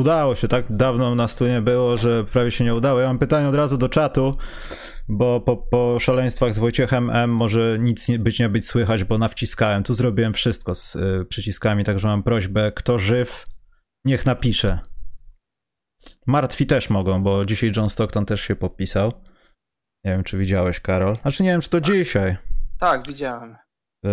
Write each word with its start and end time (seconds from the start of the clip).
Udało 0.00 0.34
się, 0.34 0.48
tak 0.48 0.76
dawno 0.76 1.14
nas 1.14 1.36
tu 1.36 1.46
nie 1.46 1.60
było, 1.62 1.96
że 1.96 2.24
prawie 2.24 2.50
się 2.50 2.64
nie 2.64 2.74
udało. 2.74 3.00
Ja 3.00 3.06
mam 3.06 3.18
pytanie 3.18 3.48
od 3.48 3.54
razu 3.54 3.78
do 3.78 3.88
czatu, 3.88 4.36
bo 5.08 5.40
po, 5.40 5.56
po 5.56 5.98
szaleństwach 5.98 6.54
z 6.54 6.58
Wojciechem 6.58 7.10
M 7.10 7.30
może 7.30 7.78
nic 7.80 8.08
nie, 8.08 8.18
być 8.18 8.38
nie 8.38 8.48
być 8.48 8.66
słychać, 8.66 9.04
bo 9.04 9.18
nawciskałem. 9.18 9.82
Tu 9.82 9.94
zrobiłem 9.94 10.32
wszystko 10.32 10.74
z 10.74 10.96
y, 10.96 11.26
przyciskami, 11.28 11.84
także 11.84 12.08
mam 12.08 12.22
prośbę, 12.22 12.72
kto 12.72 12.98
żyw, 12.98 13.44
niech 14.04 14.26
napisze. 14.26 14.78
Martwi 16.26 16.66
też 16.66 16.90
mogą, 16.90 17.22
bo 17.22 17.44
dzisiaj 17.44 17.72
John 17.76 17.90
Stockton 17.90 18.26
też 18.26 18.40
się 18.40 18.56
popisał. 18.56 19.12
Nie 20.04 20.12
wiem, 20.12 20.24
czy 20.24 20.38
widziałeś, 20.38 20.80
Karol. 20.80 21.16
Znaczy 21.22 21.42
nie 21.42 21.50
wiem, 21.50 21.60
czy 21.60 21.70
to 21.70 21.80
dzisiaj. 21.80 22.36
Tak, 22.78 23.06
widziałem. 23.06 23.56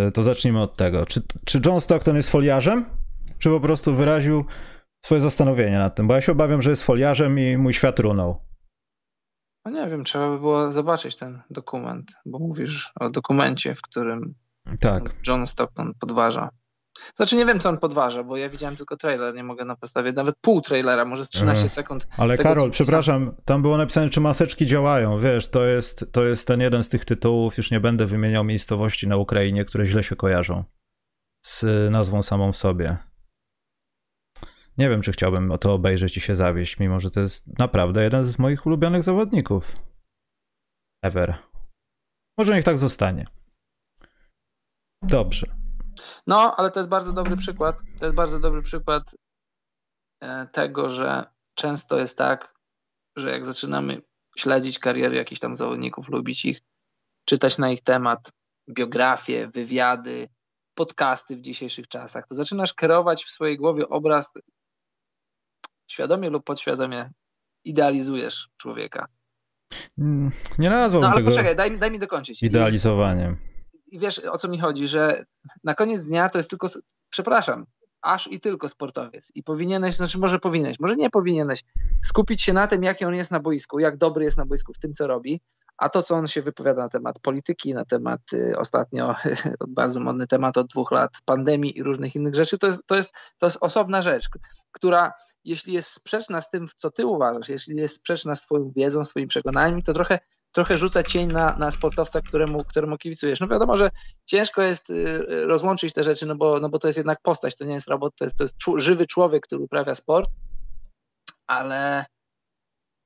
Y, 0.08 0.12
to 0.12 0.24
zacznijmy 0.24 0.62
od 0.62 0.78
tego. 0.78 1.06
Czy, 1.06 1.22
czy 1.46 1.62
John 1.66 1.82
Stockton 1.82 2.16
jest 2.16 2.32
foliarzem? 2.32 2.86
Czy 3.40 3.50
po 3.50 3.60
prostu 3.60 3.96
wyraził 3.96 4.46
swoje 5.06 5.22
zastanowienie 5.22 5.78
nad 5.80 5.96
tym? 5.96 6.08
Bo 6.08 6.14
ja 6.16 6.22
się 6.22 6.32
obawiam, 6.32 6.62
że 6.62 6.70
jest 6.70 6.84
foliarzem 6.84 7.40
i 7.40 7.58
mój 7.58 7.74
świat 7.74 8.00
runął. 8.00 8.42
No 9.66 9.72
nie 9.72 9.88
wiem, 9.90 10.04
trzeba 10.04 10.30
by 10.30 10.40
było 10.40 10.72
zobaczyć 10.72 11.18
ten 11.18 11.42
dokument, 11.50 12.12
bo 12.26 12.40
mówisz 12.40 12.92
o 13.00 13.10
dokumencie, 13.10 13.76
w 13.76 13.82
którym 13.82 14.36
Tak. 14.82 15.04
John 15.28 15.48
Stockton 15.48 15.94
podważa. 16.00 16.50
Znaczy 17.16 17.36
nie 17.36 17.46
wiem, 17.46 17.60
co 17.60 17.70
on 17.70 17.78
podważa, 17.80 18.24
bo 18.24 18.38
ja 18.38 18.50
widziałem 18.50 18.76
tylko 18.76 18.98
trailer, 18.98 19.36
nie 19.36 19.44
mogę 19.44 19.66
na 19.66 19.76
podstawie 19.76 20.12
nawet 20.12 20.36
pół 20.42 20.62
trailera, 20.62 21.06
może 21.06 21.26
z 21.26 21.30
13 21.30 21.52
Mhm. 21.52 21.70
sekund. 21.70 22.08
Ale 22.18 22.38
tego, 22.38 22.50
Karol, 22.50 22.72
przepraszam, 22.72 23.36
tam 23.46 23.62
było 23.62 23.78
napisane, 23.78 24.10
czy 24.10 24.22
maseczki 24.22 24.66
działają. 24.66 25.20
Wiesz, 25.20 25.48
to 25.50 25.66
jest, 25.66 26.06
to 26.12 26.24
jest 26.24 26.48
ten 26.48 26.62
jeden 26.62 26.84
z 26.84 26.90
tych 26.90 27.06
tytułów, 27.06 27.58
już 27.58 27.72
nie 27.72 27.80
będę 27.80 28.06
wymieniał 28.06 28.44
miejscowości 28.44 29.08
na 29.08 29.18
Ukrainie, 29.18 29.66
które 29.66 29.86
źle 29.86 30.04
się 30.04 30.16
kojarzą 30.16 30.64
z 31.46 31.64
y, 31.64 31.90
nazwą 31.92 32.24
samą 32.24 32.52
w 32.52 32.58
sobie. 32.58 32.98
Nie 34.78 34.90
wiem, 34.90 35.02
czy 35.02 35.12
chciałbym 35.12 35.52
o 35.52 35.58
to 35.58 35.74
obejrzeć 35.74 36.18
i 36.18 36.22
się 36.22 36.36
zawieść, 36.36 36.80
mimo 36.80 37.00
że 37.00 37.12
to 37.12 37.20
jest 37.20 37.60
naprawdę 37.60 38.04
jeden 38.04 38.26
z 38.26 38.40
moich 38.40 38.66
ulubionych 38.66 39.04
zawodników. 39.04 39.76
Ever. 41.04 41.38
Może 42.38 42.56
niech 42.56 42.66
tak 42.66 42.78
zostanie. 42.78 43.28
Dobrze. 45.02 45.56
No, 46.28 46.56
ale 46.56 46.72
to 46.72 46.80
jest 46.80 46.90
bardzo 46.90 47.14
dobry 47.14 47.38
przykład. 47.38 47.82
To 48.00 48.06
jest 48.06 48.16
bardzo 48.16 48.40
dobry 48.40 48.62
przykład 48.62 49.16
e, 50.22 50.48
tego, 50.48 50.90
że 50.90 51.26
często 51.54 52.00
jest 52.00 52.18
tak, 52.18 52.54
że 53.16 53.32
jak 53.32 53.46
zaczynamy 53.46 54.02
śledzić 54.38 54.80
kariery 54.80 55.16
jakichś 55.16 55.42
tam 55.42 55.56
zawodników, 55.56 56.10
lubić 56.10 56.46
ich, 56.46 56.62
czytać 57.26 57.58
na 57.58 57.72
ich 57.72 57.82
temat, 57.82 58.32
biografie, 58.70 59.48
wywiady, 59.48 60.30
podcasty 60.76 61.36
w 61.36 61.42
dzisiejszych 61.42 61.88
czasach, 61.88 62.28
to 62.28 62.36
zaczynasz 62.36 62.74
kreować 62.74 63.24
w 63.24 63.30
swojej 63.30 63.58
głowie 63.58 63.90
obraz, 63.90 64.34
świadomie 65.88 66.30
lub 66.30 66.44
podświadomie 66.44 67.10
idealizujesz 67.66 68.50
człowieka. 68.58 69.08
Mm, 69.98 70.32
Nie 70.60 70.70
nazwałbym 70.70 71.02
No 71.10 71.14
ale 71.14 71.18
tego 71.22 71.30
poczekaj, 71.32 71.56
daj 71.56 71.72
mi, 71.72 71.78
daj 71.78 71.92
mi 71.92 72.00
dokończyć. 72.00 72.44
I- 72.44 72.46
idealizowaniem. 72.46 73.38
i 73.88 74.00
wiesz 74.00 74.20
o 74.20 74.38
co 74.38 74.48
mi 74.48 74.60
chodzi, 74.60 74.88
że 74.88 75.26
na 75.64 75.76
koniec 75.76 76.06
dnia 76.06 76.30
to 76.30 76.40
jest 76.40 76.50
tylko, 76.50 76.68
przepraszam, 77.10 77.66
aż 78.02 78.32
i 78.32 78.40
tylko 78.40 78.70
sportowiec. 78.70 79.32
I 79.36 79.44
powinieneś, 79.44 79.96
znaczy 79.96 80.18
może 80.20 80.40
powinieneś, 80.40 80.80
może 80.80 80.96
nie 80.96 81.10
powinieneś 81.10 81.64
skupić 82.04 82.42
się 82.44 82.54
na 82.54 82.68
tym, 82.68 82.84
jaki 82.84 83.06
on 83.06 83.16
jest 83.16 83.32
na 83.32 83.40
boisku, 83.40 83.80
jak 83.80 83.98
dobry 83.98 84.26
jest 84.26 84.38
na 84.38 84.46
boisku 84.46 84.74
w 84.74 84.80
tym, 84.80 84.94
co 84.94 85.08
robi, 85.08 85.42
a 85.78 85.90
to, 85.90 86.02
co 86.02 86.16
on 86.16 86.28
się 86.28 86.42
wypowiada 86.42 86.84
na 86.84 86.90
temat 86.90 87.20
polityki, 87.20 87.74
na 87.74 87.86
temat 87.86 88.22
y, 88.34 88.58
ostatnio 88.58 89.16
bardzo 89.68 90.00
modny 90.00 90.28
temat 90.28 90.58
od 90.58 90.68
dwóch 90.68 90.92
lat 90.92 91.12
pandemii 91.26 91.78
i 91.78 91.84
różnych 91.84 92.16
innych 92.16 92.36
rzeczy, 92.36 92.58
to 92.58 92.68
jest, 92.68 92.82
to 92.88 92.96
jest, 92.96 93.14
to 93.38 93.46
jest 93.46 93.58
osobna 93.62 94.02
rzecz, 94.02 94.30
która 94.72 95.14
jeśli 95.44 95.74
jest 95.74 95.90
sprzeczna 95.90 96.42
z 96.42 96.50
tym, 96.50 96.68
co 96.76 96.92
ty 96.92 97.06
uważasz, 97.06 97.50
jeśli 97.50 97.76
jest 97.76 97.96
sprzeczna 97.96 98.36
z 98.36 98.42
twoją 98.42 98.72
wiedzą, 98.76 99.06
swoimi 99.06 99.28
przekonaniami, 99.28 99.84
to 99.84 99.94
trochę 99.94 100.20
trochę 100.52 100.78
rzuca 100.78 101.04
cień 101.04 101.32
na, 101.32 101.58
na 101.58 101.72
sportowca, 101.72 102.22
któremu, 102.22 102.64
któremu 102.64 102.98
kibicujesz. 102.98 103.40
No 103.40 103.48
wiadomo, 103.48 103.78
że 103.78 103.92
ciężko 104.26 104.62
jest 104.62 104.90
y, 104.90 105.26
rozłączyć 105.46 105.94
te 105.94 106.04
rzeczy, 106.04 106.26
no 106.26 106.36
bo, 106.36 106.60
no 106.60 106.70
bo 106.70 106.80
to 106.80 106.88
jest 106.88 106.98
jednak 106.98 107.22
postać, 107.22 107.56
to 107.56 107.66
nie 107.66 107.74
jest 107.74 107.88
robot, 107.88 108.16
to 108.16 108.24
jest, 108.24 108.38
to 108.38 108.44
jest 108.44 108.56
żywy 108.78 109.08
człowiek, 109.08 109.44
który 109.44 109.62
uprawia 109.62 109.96
sport, 109.96 110.30
ale, 111.48 112.06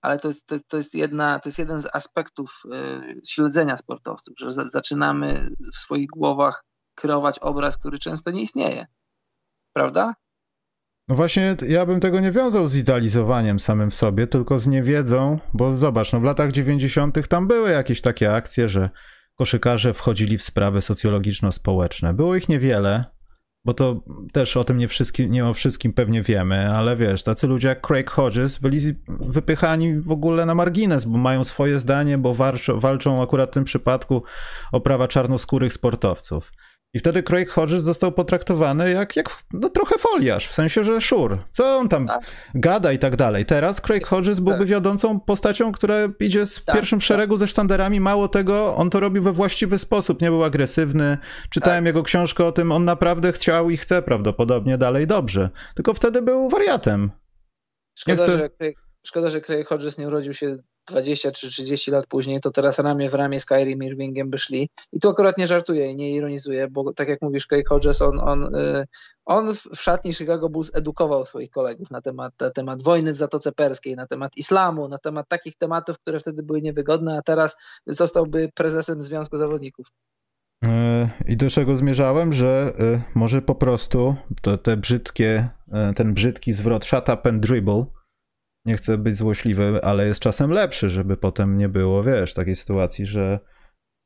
ale 0.01 0.19
to, 0.19 0.27
jest, 0.27 0.47
to, 0.47 0.55
to, 0.67 0.77
jest 0.77 0.95
jedna, 0.95 1.39
to 1.39 1.49
jest 1.49 1.59
jeden 1.59 1.79
z 1.79 1.87
aspektów 1.93 2.63
y, 2.65 3.21
śledzenia 3.27 3.77
sportowców, 3.77 4.33
że 4.39 4.51
za, 4.51 4.69
zaczynamy 4.69 5.49
w 5.73 5.75
swoich 5.75 6.07
głowach 6.09 6.63
kreować 6.95 7.39
obraz, 7.39 7.77
który 7.77 7.99
często 7.99 8.31
nie 8.31 8.41
istnieje. 8.41 8.87
Prawda? 9.73 10.13
No 11.07 11.15
właśnie, 11.15 11.55
ja 11.67 11.85
bym 11.85 11.99
tego 11.99 12.19
nie 12.19 12.31
wiązał 12.31 12.67
z 12.67 12.75
idealizowaniem 12.75 13.59
samym 13.59 13.91
w 13.91 13.95
sobie, 13.95 14.27
tylko 14.27 14.59
z 14.59 14.67
niewiedzą, 14.67 15.39
bo 15.53 15.77
zobacz, 15.77 16.13
no 16.13 16.19
w 16.19 16.23
latach 16.23 16.51
90. 16.51 17.27
tam 17.27 17.47
były 17.47 17.71
jakieś 17.71 18.01
takie 18.01 18.33
akcje, 18.33 18.69
że 18.69 18.89
koszykarze 19.35 19.93
wchodzili 19.93 20.37
w 20.37 20.43
sprawy 20.43 20.81
socjologiczno-społeczne. 20.81 22.13
Było 22.13 22.35
ich 22.35 22.49
niewiele, 22.49 23.05
bo 23.65 23.73
to 23.73 24.03
też 24.31 24.57
o 24.57 24.63
tym 24.63 24.77
nie, 24.77 24.87
wszystkim, 24.87 25.31
nie 25.31 25.45
o 25.45 25.53
wszystkim 25.53 25.93
pewnie 25.93 26.21
wiemy, 26.21 26.69
ale 26.69 26.95
wiesz, 26.95 27.23
tacy 27.23 27.47
ludzie 27.47 27.67
jak 27.67 27.87
Craig 27.87 28.11
Hodges 28.11 28.57
byli 28.57 28.79
wypychani 29.07 29.99
w 29.99 30.11
ogóle 30.11 30.45
na 30.45 30.55
margines, 30.55 31.05
bo 31.05 31.17
mają 31.17 31.43
swoje 31.43 31.79
zdanie, 31.79 32.17
bo 32.17 32.33
walczą, 32.33 32.79
walczą 32.79 33.21
akurat 33.21 33.49
w 33.49 33.53
tym 33.53 33.63
przypadku 33.63 34.23
o 34.71 34.81
prawa 34.81 35.07
czarnoskórych 35.07 35.73
sportowców. 35.73 36.51
I 36.93 36.99
wtedy 36.99 37.23
Craig 37.23 37.49
Hodges 37.49 37.83
został 37.83 38.11
potraktowany 38.11 38.91
jak, 38.91 39.15
jak 39.15 39.29
no, 39.53 39.69
trochę 39.69 39.95
foliarz, 39.97 40.47
w 40.47 40.53
sensie, 40.53 40.83
że 40.83 41.01
szur. 41.01 41.37
Co 41.51 41.77
on 41.77 41.89
tam 41.89 42.07
Tak. 42.07 42.21
gada 42.55 42.91
i 42.91 42.97
tak 42.97 43.15
dalej. 43.15 43.45
Teraz 43.45 43.81
Craig 43.81 44.07
Hodges 44.07 44.39
byłby 44.39 44.59
Tak. 44.59 44.67
wiodącą 44.67 45.19
postacią, 45.19 45.71
która 45.71 45.95
idzie 46.19 46.45
z 46.45 46.63
Tak, 46.63 46.75
pierwszym 46.75 46.99
tak. 46.99 47.05
szeregu 47.05 47.37
ze 47.37 47.47
sztandarami. 47.47 47.99
Mało 47.99 48.27
tego, 48.27 48.75
on 48.75 48.89
to 48.89 48.99
robił 48.99 49.23
we 49.23 49.31
właściwy 49.31 49.79
sposób, 49.79 50.21
nie 50.21 50.29
był 50.29 50.43
agresywny. 50.43 51.17
Czytałem 51.49 51.83
Tak. 51.83 51.87
jego 51.87 52.03
książkę 52.03 52.45
o 52.45 52.51
tym, 52.51 52.71
on 52.71 52.85
naprawdę 52.85 53.31
chciał 53.31 53.69
i 53.69 53.77
chce 53.77 54.01
prawdopodobnie 54.01 54.77
dalej 54.77 55.07
dobrze. 55.07 55.49
Tylko 55.75 55.93
wtedy 55.93 56.21
był 56.21 56.49
wariatem. 56.49 57.11
Szkoda, 57.99 58.23
chcę- 58.23 58.37
że 58.37 58.49
Craig, 58.49 58.77
szkoda, 59.03 59.29
że 59.29 59.41
Craig 59.41 59.67
Hodges 59.67 59.97
nie 59.97 60.07
urodził 60.07 60.33
się 60.33 60.57
20 60.87 61.31
czy 61.31 61.47
30 61.47 61.91
lat 61.91 62.07
później, 62.07 62.41
to 62.41 62.51
teraz 62.51 62.79
ramię 62.79 63.09
w 63.09 63.13
ramię 63.13 63.39
z 63.39 63.45
Kyrie 63.45 63.75
Irvingiem 63.87 64.29
by 64.29 64.37
szli. 64.37 64.69
I 64.93 64.99
tu 64.99 65.09
akurat 65.09 65.37
nie 65.37 65.47
żartuję 65.47 65.91
i 65.91 65.95
nie 65.95 66.11
ironizuję, 66.11 66.67
bo 66.67 66.93
tak 66.93 67.07
jak 67.07 67.21
mówisz, 67.21 67.47
Craig 67.47 67.69
Hodges, 67.69 68.01
on, 68.01 68.19
on, 68.19 68.55
y, 68.55 68.87
on 69.25 69.55
w 69.55 69.81
szatni 69.81 70.13
Chicago 70.13 70.49
Bulls 70.49 70.75
edukował 70.75 71.25
swoich 71.25 71.49
kolegów 71.49 71.91
na 71.91 72.01
temat, 72.01 72.33
na 72.39 72.49
temat 72.49 72.83
wojny 72.83 73.13
w 73.13 73.17
Zatoce 73.17 73.51
Perskiej, 73.51 73.95
na 73.95 74.07
temat 74.07 74.37
islamu, 74.37 74.87
na 74.87 74.97
temat 74.97 75.27
takich 75.27 75.57
tematów, 75.57 75.99
które 75.99 76.19
wtedy 76.19 76.43
były 76.43 76.61
niewygodne, 76.61 77.17
a 77.17 77.21
teraz 77.21 77.57
zostałby 77.87 78.49
prezesem 78.55 79.01
Związku 79.01 79.37
Zawodników. 79.37 79.87
E, 80.65 81.09
I 81.27 81.37
do 81.37 81.49
czego 81.49 81.77
zmierzałem, 81.77 82.33
że 82.33 82.73
e, 82.79 83.01
może 83.15 83.41
po 83.41 83.55
prostu 83.55 84.15
to, 84.41 84.57
te 84.57 84.77
brzydkie, 84.77 85.49
ten 85.95 86.13
brzydki 86.13 86.53
zwrot 86.53 86.85
shut 86.85 87.09
up 87.09 87.29
and 87.29 87.39
dribble, 87.39 87.85
nie 88.65 88.77
chcę 88.77 88.97
być 88.97 89.15
złośliwy, 89.15 89.79
ale 89.83 90.07
jest 90.07 90.19
czasem 90.19 90.51
lepszy, 90.51 90.89
żeby 90.89 91.17
potem 91.17 91.57
nie 91.57 91.69
było, 91.69 92.03
wiesz, 92.03 92.33
takiej 92.33 92.55
sytuacji, 92.55 93.05
że 93.05 93.39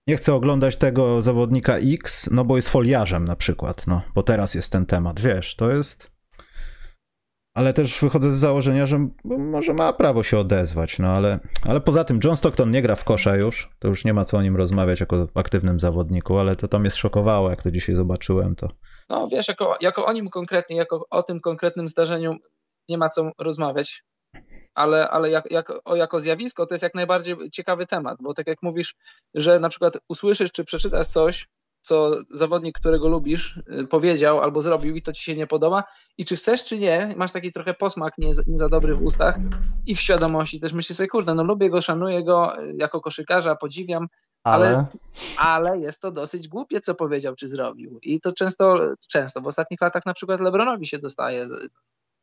nie 0.07 0.18
chcę 0.18 0.34
oglądać 0.34 0.78
tego 0.78 1.22
zawodnika 1.22 1.78
X, 1.78 2.30
no 2.31 2.46
bo 2.46 2.56
jest 2.56 2.69
foliarzem 2.69 3.25
na 3.25 3.36
przykład, 3.36 3.88
no, 3.88 4.02
bo 4.16 4.24
teraz 4.24 4.54
jest 4.54 4.72
ten 4.72 4.86
temat, 4.86 5.19
wiesz, 5.19 5.56
to 5.56 5.69
jest... 5.69 6.16
Ale 7.57 7.74
też 7.74 8.00
wychodzę 8.02 8.31
z 8.31 8.38
założenia, 8.38 8.86
że 8.86 9.07
może 9.24 9.74
ma 9.74 9.94
prawo 9.94 10.24
się 10.24 10.38
odezwać, 10.38 11.00
no 11.00 11.07
ale, 11.07 11.40
ale 11.63 11.81
poza 11.81 12.04
tym 12.04 12.19
John 12.24 12.38
Stockton 12.38 12.72
nie 12.72 12.81
gra 12.81 12.96
w 12.96 13.04
kosza 13.04 13.36
już, 13.36 13.69
to 13.80 13.88
już 13.88 14.06
nie 14.06 14.13
ma 14.13 14.25
co 14.25 14.38
o 14.38 14.42
nim 14.42 14.56
rozmawiać 14.56 15.00
jako 15.00 15.28
aktywnym 15.36 15.80
zawodniku, 15.80 16.38
ale 16.38 16.56
to 16.56 16.68
tam 16.68 16.81
mnie 16.81 16.92
zszokowało, 16.92 17.50
jak 17.50 17.63
to 17.63 17.72
dzisiaj 17.72 17.96
zobaczyłem, 17.96 18.56
to 18.56 18.69
No 19.10 19.28
wiesz, 19.28 19.48
jako, 19.48 19.75
jako 19.81 20.06
o 20.06 20.13
nim 20.13 20.30
konkretnie, 20.30 20.75
jako 20.75 21.06
o 21.10 21.24
tym 21.24 21.40
konkretnym 21.40 21.88
zdarzeniu 21.88 22.36
nie 22.90 22.98
ma 22.98 23.10
co 23.10 23.31
rozmawiać, 23.40 24.04
ale, 24.73 25.09
ale 25.09 25.29
jak, 25.29 25.51
jak, 25.51 25.73
o, 25.85 25.95
jako 25.95 26.19
zjawisko 26.19 26.65
to 26.65 26.73
jest 26.73 26.83
jak 26.83 26.95
najbardziej 26.95 27.35
ciekawy 27.51 27.87
temat, 27.87 28.17
bo 28.21 28.33
tak 28.33 28.47
jak 28.47 28.57
mówisz, 28.61 28.95
że 29.33 29.59
na 29.59 29.69
przykład 29.69 29.97
usłyszysz 30.09 30.51
czy 30.51 30.65
przeczytasz 30.65 31.07
coś, 31.07 31.47
co 31.81 32.11
zawodnik, 32.31 32.79
którego 32.79 33.07
lubisz, 33.07 33.57
y, 33.57 33.87
powiedział 33.87 34.39
albo 34.39 34.61
zrobił 34.61 34.95
i 34.95 35.01
to 35.01 35.13
ci 35.13 35.23
się 35.23 35.35
nie 35.35 35.47
podoba 35.47 35.83
i 36.17 36.25
czy 36.25 36.35
chcesz, 36.35 36.63
czy 36.63 36.79
nie, 36.79 37.13
masz 37.17 37.31
taki 37.31 37.51
trochę 37.51 37.73
posmak 37.73 38.17
nie, 38.17 38.33
za- 38.33 38.43
nie 38.47 38.57
za 38.57 38.69
dobry 38.69 38.95
w 38.95 39.03
ustach 39.03 39.35
i 39.85 39.95
w 39.95 39.99
świadomości 40.01 40.59
też 40.59 40.73
myślisz 40.73 40.97
sobie, 40.97 41.07
kurde, 41.07 41.33
no 41.35 41.43
lubię 41.43 41.69
go, 41.69 41.81
szanuję 41.81 42.23
go 42.23 42.63
y, 42.63 42.73
jako 42.77 43.01
koszykarza, 43.01 43.55
podziwiam, 43.55 44.07
ale, 44.43 44.85
ale 45.37 45.79
jest 45.79 46.01
to 46.01 46.11
dosyć 46.11 46.47
głupie, 46.47 46.81
co 46.81 46.95
powiedział 46.95 47.35
czy 47.35 47.47
zrobił. 47.47 47.99
I 48.03 48.21
to 48.21 48.33
często, 48.33 48.79
często 49.09 49.41
w 49.41 49.47
ostatnich 49.47 49.81
latach 49.81 50.05
na 50.05 50.13
przykład 50.13 50.41
Lebronowi 50.41 50.87
się 50.87 50.99
dostaje, 50.99 51.47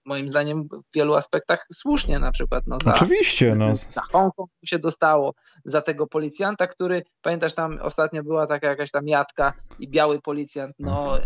moim 0.04 0.28
zdaniem 0.28 0.68
w 0.68 0.94
wielu 0.94 1.14
aspektach 1.14 1.66
słusznie 1.72 2.18
na 2.18 2.32
przykład. 2.32 2.64
No, 2.66 2.78
za, 2.84 2.94
Oczywiście, 2.94 3.54
no. 3.54 3.74
za 3.74 4.00
Hongkong 4.00 4.50
się 4.64 4.78
dostało, 4.78 5.34
za 5.64 5.82
tego 5.82 6.06
policjanta, 6.06 6.66
który, 6.66 7.02
pamiętasz 7.22 7.54
tam 7.54 7.78
ostatnio 7.82 8.22
była 8.22 8.46
taka 8.46 8.68
jakaś 8.68 8.90
tam 8.90 9.08
jadka 9.08 9.52
i 9.78 9.88
biały 9.88 10.20
policjant, 10.20 10.74
no 10.78 11.18
y, 11.18 11.22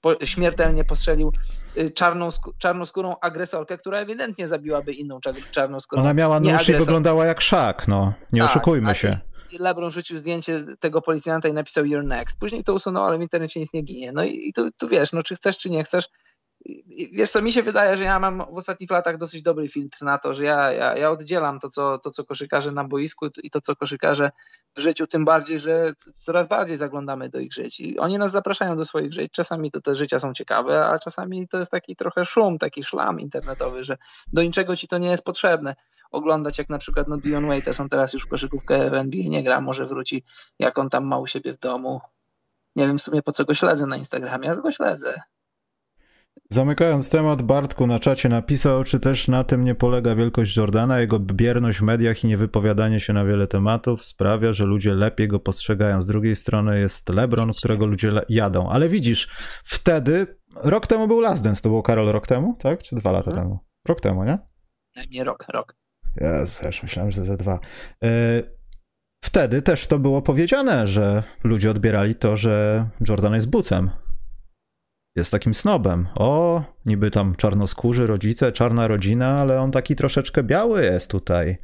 po, 0.00 0.26
śmiertelnie 0.26 0.84
postrzelił 0.84 1.32
y, 1.78 1.90
czarną, 1.90 2.28
czarnoskórą 2.58 3.16
agresorkę, 3.20 3.78
która 3.78 3.98
ewidentnie 3.98 4.48
zabiłaby 4.48 4.92
inną 4.92 5.20
czarnoskórą. 5.50 6.02
Ona 6.02 6.14
miała 6.14 6.40
nóż 6.40 6.68
i 6.68 6.72
wyglądała 6.72 7.26
jak 7.26 7.40
szak, 7.40 7.88
no. 7.88 8.12
Nie 8.32 8.40
tak, 8.40 8.50
oszukujmy 8.50 8.94
się. 8.94 9.18
I 9.50 9.58
LeBron 9.58 9.90
rzucił 9.90 10.18
zdjęcie 10.18 10.64
tego 10.80 11.02
policjanta 11.02 11.48
i 11.48 11.52
napisał 11.52 11.84
you're 11.84 12.06
next. 12.06 12.38
Później 12.38 12.64
to 12.64 12.74
usunął, 12.74 13.04
ale 13.04 13.18
w 13.18 13.22
internecie 13.22 13.60
nic 13.60 13.72
nie 13.72 13.82
ginie. 13.82 14.12
No 14.12 14.24
i, 14.24 14.48
i 14.48 14.52
tu, 14.52 14.70
tu 14.70 14.88
wiesz, 14.88 15.12
no 15.12 15.22
czy 15.22 15.34
chcesz, 15.34 15.58
czy 15.58 15.70
nie 15.70 15.84
chcesz, 15.84 16.08
Wiesz 17.12 17.30
co, 17.30 17.42
mi 17.42 17.52
się 17.52 17.62
wydaje, 17.62 17.96
że 17.96 18.04
ja 18.04 18.18
mam 18.18 18.38
w 18.38 18.56
ostatnich 18.56 18.90
latach 18.90 19.16
dosyć 19.16 19.42
dobry 19.42 19.68
filtr 19.68 20.02
na 20.02 20.18
to, 20.18 20.34
że 20.34 20.44
ja, 20.44 20.72
ja, 20.72 20.96
ja 20.96 21.10
oddzielam 21.10 21.58
to 21.58 21.70
co, 21.70 21.98
to, 21.98 22.10
co 22.10 22.24
koszykarze 22.24 22.72
na 22.72 22.84
boisku 22.84 23.26
i 23.42 23.50
to, 23.50 23.60
co 23.60 23.76
koszykarze 23.76 24.30
w 24.76 24.80
życiu, 24.80 25.06
tym 25.06 25.24
bardziej, 25.24 25.60
że 25.60 25.92
coraz 26.12 26.48
bardziej 26.48 26.76
zaglądamy 26.76 27.28
do 27.28 27.38
ich 27.38 27.52
żyć. 27.52 27.80
I 27.80 27.98
oni 27.98 28.18
nas 28.18 28.30
zapraszają 28.30 28.76
do 28.76 28.84
swoich 28.84 29.12
żyć. 29.12 29.32
Czasami 29.32 29.70
to 29.70 29.80
te 29.80 29.94
życia 29.94 30.18
są 30.18 30.32
ciekawe, 30.32 30.86
a 30.86 30.98
czasami 30.98 31.48
to 31.48 31.58
jest 31.58 31.70
taki 31.70 31.96
trochę 31.96 32.24
szum, 32.24 32.58
taki 32.58 32.84
szlam 32.84 33.20
internetowy, 33.20 33.84
że 33.84 33.96
do 34.32 34.42
niczego 34.42 34.76
ci 34.76 34.88
to 34.88 34.98
nie 34.98 35.10
jest 35.10 35.24
potrzebne. 35.24 35.76
Oglądać 36.10 36.58
jak 36.58 36.68
na 36.68 36.78
przykład 36.78 37.08
no 37.08 37.16
Dion 37.16 37.46
Waiters, 37.46 37.80
on 37.80 37.88
teraz 37.88 38.12
już 38.12 38.26
koszykówkę 38.26 38.90
w 38.90 38.94
NBA 38.94 39.28
nie 39.28 39.44
gra, 39.44 39.60
może 39.60 39.86
wróci, 39.86 40.24
jak 40.58 40.78
on 40.78 40.88
tam 40.88 41.04
ma 41.04 41.18
u 41.18 41.26
siebie 41.26 41.52
w 41.52 41.58
domu. 41.58 42.00
Nie 42.76 42.86
wiem 42.86 42.98
w 42.98 43.02
sumie 43.02 43.22
po 43.22 43.32
co 43.32 43.44
go 43.44 43.54
śledzę 43.54 43.86
na 43.86 43.96
Instagramie, 43.96 44.50
ale 44.50 44.62
go 44.62 44.72
śledzę. 44.72 45.22
Zamykając 46.50 47.10
temat, 47.10 47.42
Bartku 47.42 47.86
na 47.86 47.98
czacie 47.98 48.28
napisał, 48.28 48.84
czy 48.84 49.00
też 49.00 49.28
na 49.28 49.44
tym 49.44 49.64
nie 49.64 49.74
polega 49.74 50.14
wielkość 50.14 50.56
Jordana, 50.56 51.00
jego 51.00 51.18
bierność 51.18 51.78
w 51.78 51.82
mediach 51.82 52.24
i 52.24 52.26
niewypowiadanie 52.26 53.00
się 53.00 53.12
na 53.12 53.24
wiele 53.24 53.46
tematów 53.46 54.04
sprawia, 54.04 54.52
że 54.52 54.64
ludzie 54.64 54.94
lepiej 54.94 55.28
go 55.28 55.40
postrzegają. 55.40 56.02
Z 56.02 56.06
drugiej 56.06 56.36
strony 56.36 56.80
jest 56.80 57.08
LeBron, 57.08 57.52
którego 57.52 57.86
ludzie 57.86 58.12
jadą. 58.28 58.68
Ale 58.68 58.88
widzisz, 58.88 59.28
wtedy, 59.64 60.26
rok 60.56 60.86
temu 60.86 61.08
był 61.08 61.20
Last 61.20 61.44
Dance, 61.44 61.62
to 61.62 61.68
było 61.68 61.82
Karol 61.82 62.06
rok 62.06 62.26
temu, 62.26 62.56
tak? 62.58 62.82
Czy 62.82 62.96
dwa 62.96 63.12
lata 63.12 63.30
hmm? 63.30 63.44
temu? 63.44 63.58
Rok 63.88 64.00
temu, 64.00 64.24
nie? 64.24 64.38
Nie, 65.10 65.24
rok, 65.24 65.44
rok. 65.48 65.76
Jezu, 66.16 66.66
już 66.66 66.82
myślałem, 66.82 67.10
że 67.10 67.24
ze 67.24 67.36
dwa. 67.36 67.58
Yy, 68.02 68.10
wtedy 69.24 69.62
też 69.62 69.86
to 69.86 69.98
było 69.98 70.22
powiedziane, 70.22 70.86
że 70.86 71.22
ludzie 71.44 71.70
odbierali 71.70 72.14
to, 72.14 72.36
że 72.36 72.86
Jordan 73.08 73.34
jest 73.34 73.50
bucem 73.50 73.90
jest 75.18 75.30
takim 75.30 75.54
snobem. 75.54 76.08
O, 76.14 76.62
niby 76.86 77.10
tam 77.10 77.34
czarnoskórzy 77.34 78.06
rodzice, 78.06 78.52
czarna 78.52 78.88
rodzina, 78.88 79.40
ale 79.40 79.60
on 79.60 79.70
taki 79.70 79.96
troszeczkę 79.96 80.42
biały 80.42 80.82
jest 80.82 81.10
tutaj. 81.10 81.58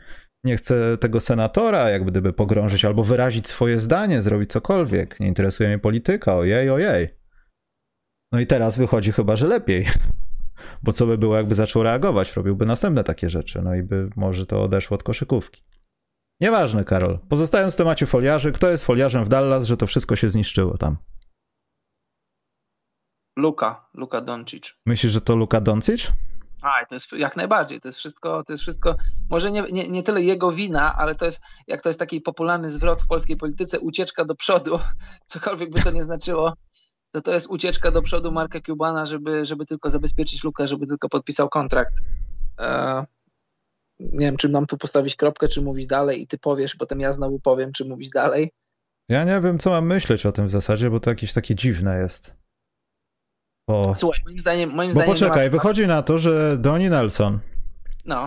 Nie 0.45 0.57
chce 0.57 0.99
tego 0.99 1.21
senatora 1.21 1.91
jak 1.91 2.05
gdyby 2.05 2.33
pogrążyć 2.33 2.85
albo 2.85 3.05
wyrazić 3.05 3.49
swoje 3.49 3.81
zdanie, 3.81 4.23
zrobić 4.23 4.51
cokolwiek. 4.51 5.21
Nie 5.21 5.27
interesuje 5.27 5.69
mnie 5.69 5.79
polityka, 5.79 6.37
ojej, 6.37 6.71
ojej. 6.71 7.09
No 8.33 8.41
i 8.41 8.47
teraz 8.47 8.79
wychodzi 8.79 9.13
chyba, 9.13 9.37
że 9.37 9.47
lepiej. 9.47 9.87
Bo 10.83 10.93
co 10.93 11.07
by 11.07 11.19
było, 11.19 11.37
jakby 11.37 11.55
zaczął 11.55 11.83
reagować? 11.83 12.37
Robiłby 12.37 12.67
następne 12.67 13.05
takie 13.05 13.31
rzeczy, 13.31 13.63
no 13.63 13.75
i 13.75 13.83
by 13.83 14.11
może 14.17 14.47
to 14.47 14.63
odeszło 14.63 14.95
od 14.95 15.03
koszykówki. 15.03 15.63
Nieważne, 16.41 16.85
Karol. 16.85 17.19
Pozostając 17.29 17.75
w 17.75 17.77
temacie 17.77 18.07
foliarzy, 18.07 18.53
kto 18.53 18.71
jest 18.71 18.85
foliarzem 18.85 19.25
w 19.25 19.29
Dallas, 19.29 19.65
że 19.65 19.77
to 19.77 19.87
wszystko 19.87 20.17
się 20.17 20.31
zniszczyło 20.31 20.79
tam? 20.79 20.97
Luka, 23.37 23.89
Luka 23.95 24.21
Doncic. 24.21 24.75
Myślisz, 24.87 25.13
że 25.13 25.21
to 25.21 25.37
Luka 25.37 25.61
Doncic? 25.61 26.13
A, 26.63 26.87
to 26.87 26.95
jest 26.95 27.13
jak 27.13 27.37
najbardziej. 27.37 27.81
To 27.81 27.89
jest 27.89 27.99
wszystko, 27.99 28.45
to 28.45 28.53
jest 28.53 28.63
wszystko, 28.63 28.97
może 29.31 29.51
nie, 29.51 29.63
nie, 29.73 29.89
nie 29.89 30.03
tyle 30.03 30.23
jego 30.23 30.53
wina, 30.53 30.95
ale 30.97 31.15
to 31.15 31.25
jest, 31.25 31.43
jak 31.67 31.81
to 31.81 31.89
jest 31.89 31.99
taki 31.99 32.21
popularny 32.21 32.71
zwrot 32.71 33.03
w 33.03 33.07
polskiej 33.07 33.37
polityce, 33.37 33.81
ucieczka 33.81 34.25
do 34.25 34.35
przodu, 34.35 34.79
cokolwiek 35.27 35.71
by 35.71 35.83
to 35.83 35.91
nie 35.91 36.03
znaczyło, 36.03 36.53
to 37.11 37.21
to 37.21 37.33
jest 37.33 37.47
ucieczka 37.47 37.91
do 37.91 38.03
przodu 38.03 38.33
Marka 38.33 38.61
Cubana, 38.61 39.05
żeby, 39.05 39.45
żeby 39.45 39.67
tylko 39.67 39.91
zabezpieczyć 39.91 40.45
Lukę, 40.45 40.69
żeby 40.69 40.87
tylko 40.87 41.09
podpisał 41.09 41.49
kontrakt. 41.49 41.95
E, 42.61 43.05
nie 44.01 44.27
wiem, 44.27 44.37
czy 44.37 44.49
mam 44.49 44.67
tu 44.67 44.79
postawić 44.79 45.17
kropkę, 45.17 45.49
czy 45.49 45.63
mówić 45.63 45.87
dalej 45.87 46.23
i 46.23 46.27
ty 46.27 46.39
powiesz, 46.39 46.75
potem 46.75 47.01
ja 47.01 47.13
znowu 47.13 47.41
powiem, 47.41 47.73
czy 47.73 47.85
mówić 47.85 48.11
dalej. 48.11 48.51
Ja 49.09 49.25
nie 49.25 49.41
wiem, 49.41 49.59
co 49.59 49.71
mam 49.71 49.87
myśleć 49.87 50.27
o 50.27 50.33
tym 50.33 50.47
w 50.47 50.51
zasadzie, 50.51 50.91
bo 50.91 51.01
to 51.01 51.11
jakieś 51.11 51.33
takie 51.33 51.55
dziwne 51.55 51.99
jest. 51.99 52.44
O. 53.67 53.95
Słuchaj, 53.97 54.21
moim 54.25 54.39
zdaniem. 54.39 54.71
Moim 54.71 54.89
Bo 54.89 54.93
zdaniem 54.93 55.15
poczekaj, 55.15 55.47
ma... 55.47 55.53
wychodzi 55.53 55.87
na 55.87 56.03
to, 56.03 56.19
że 56.19 56.59
Donnie 56.59 56.91
Nelson. 56.91 57.41
No. 58.07 58.25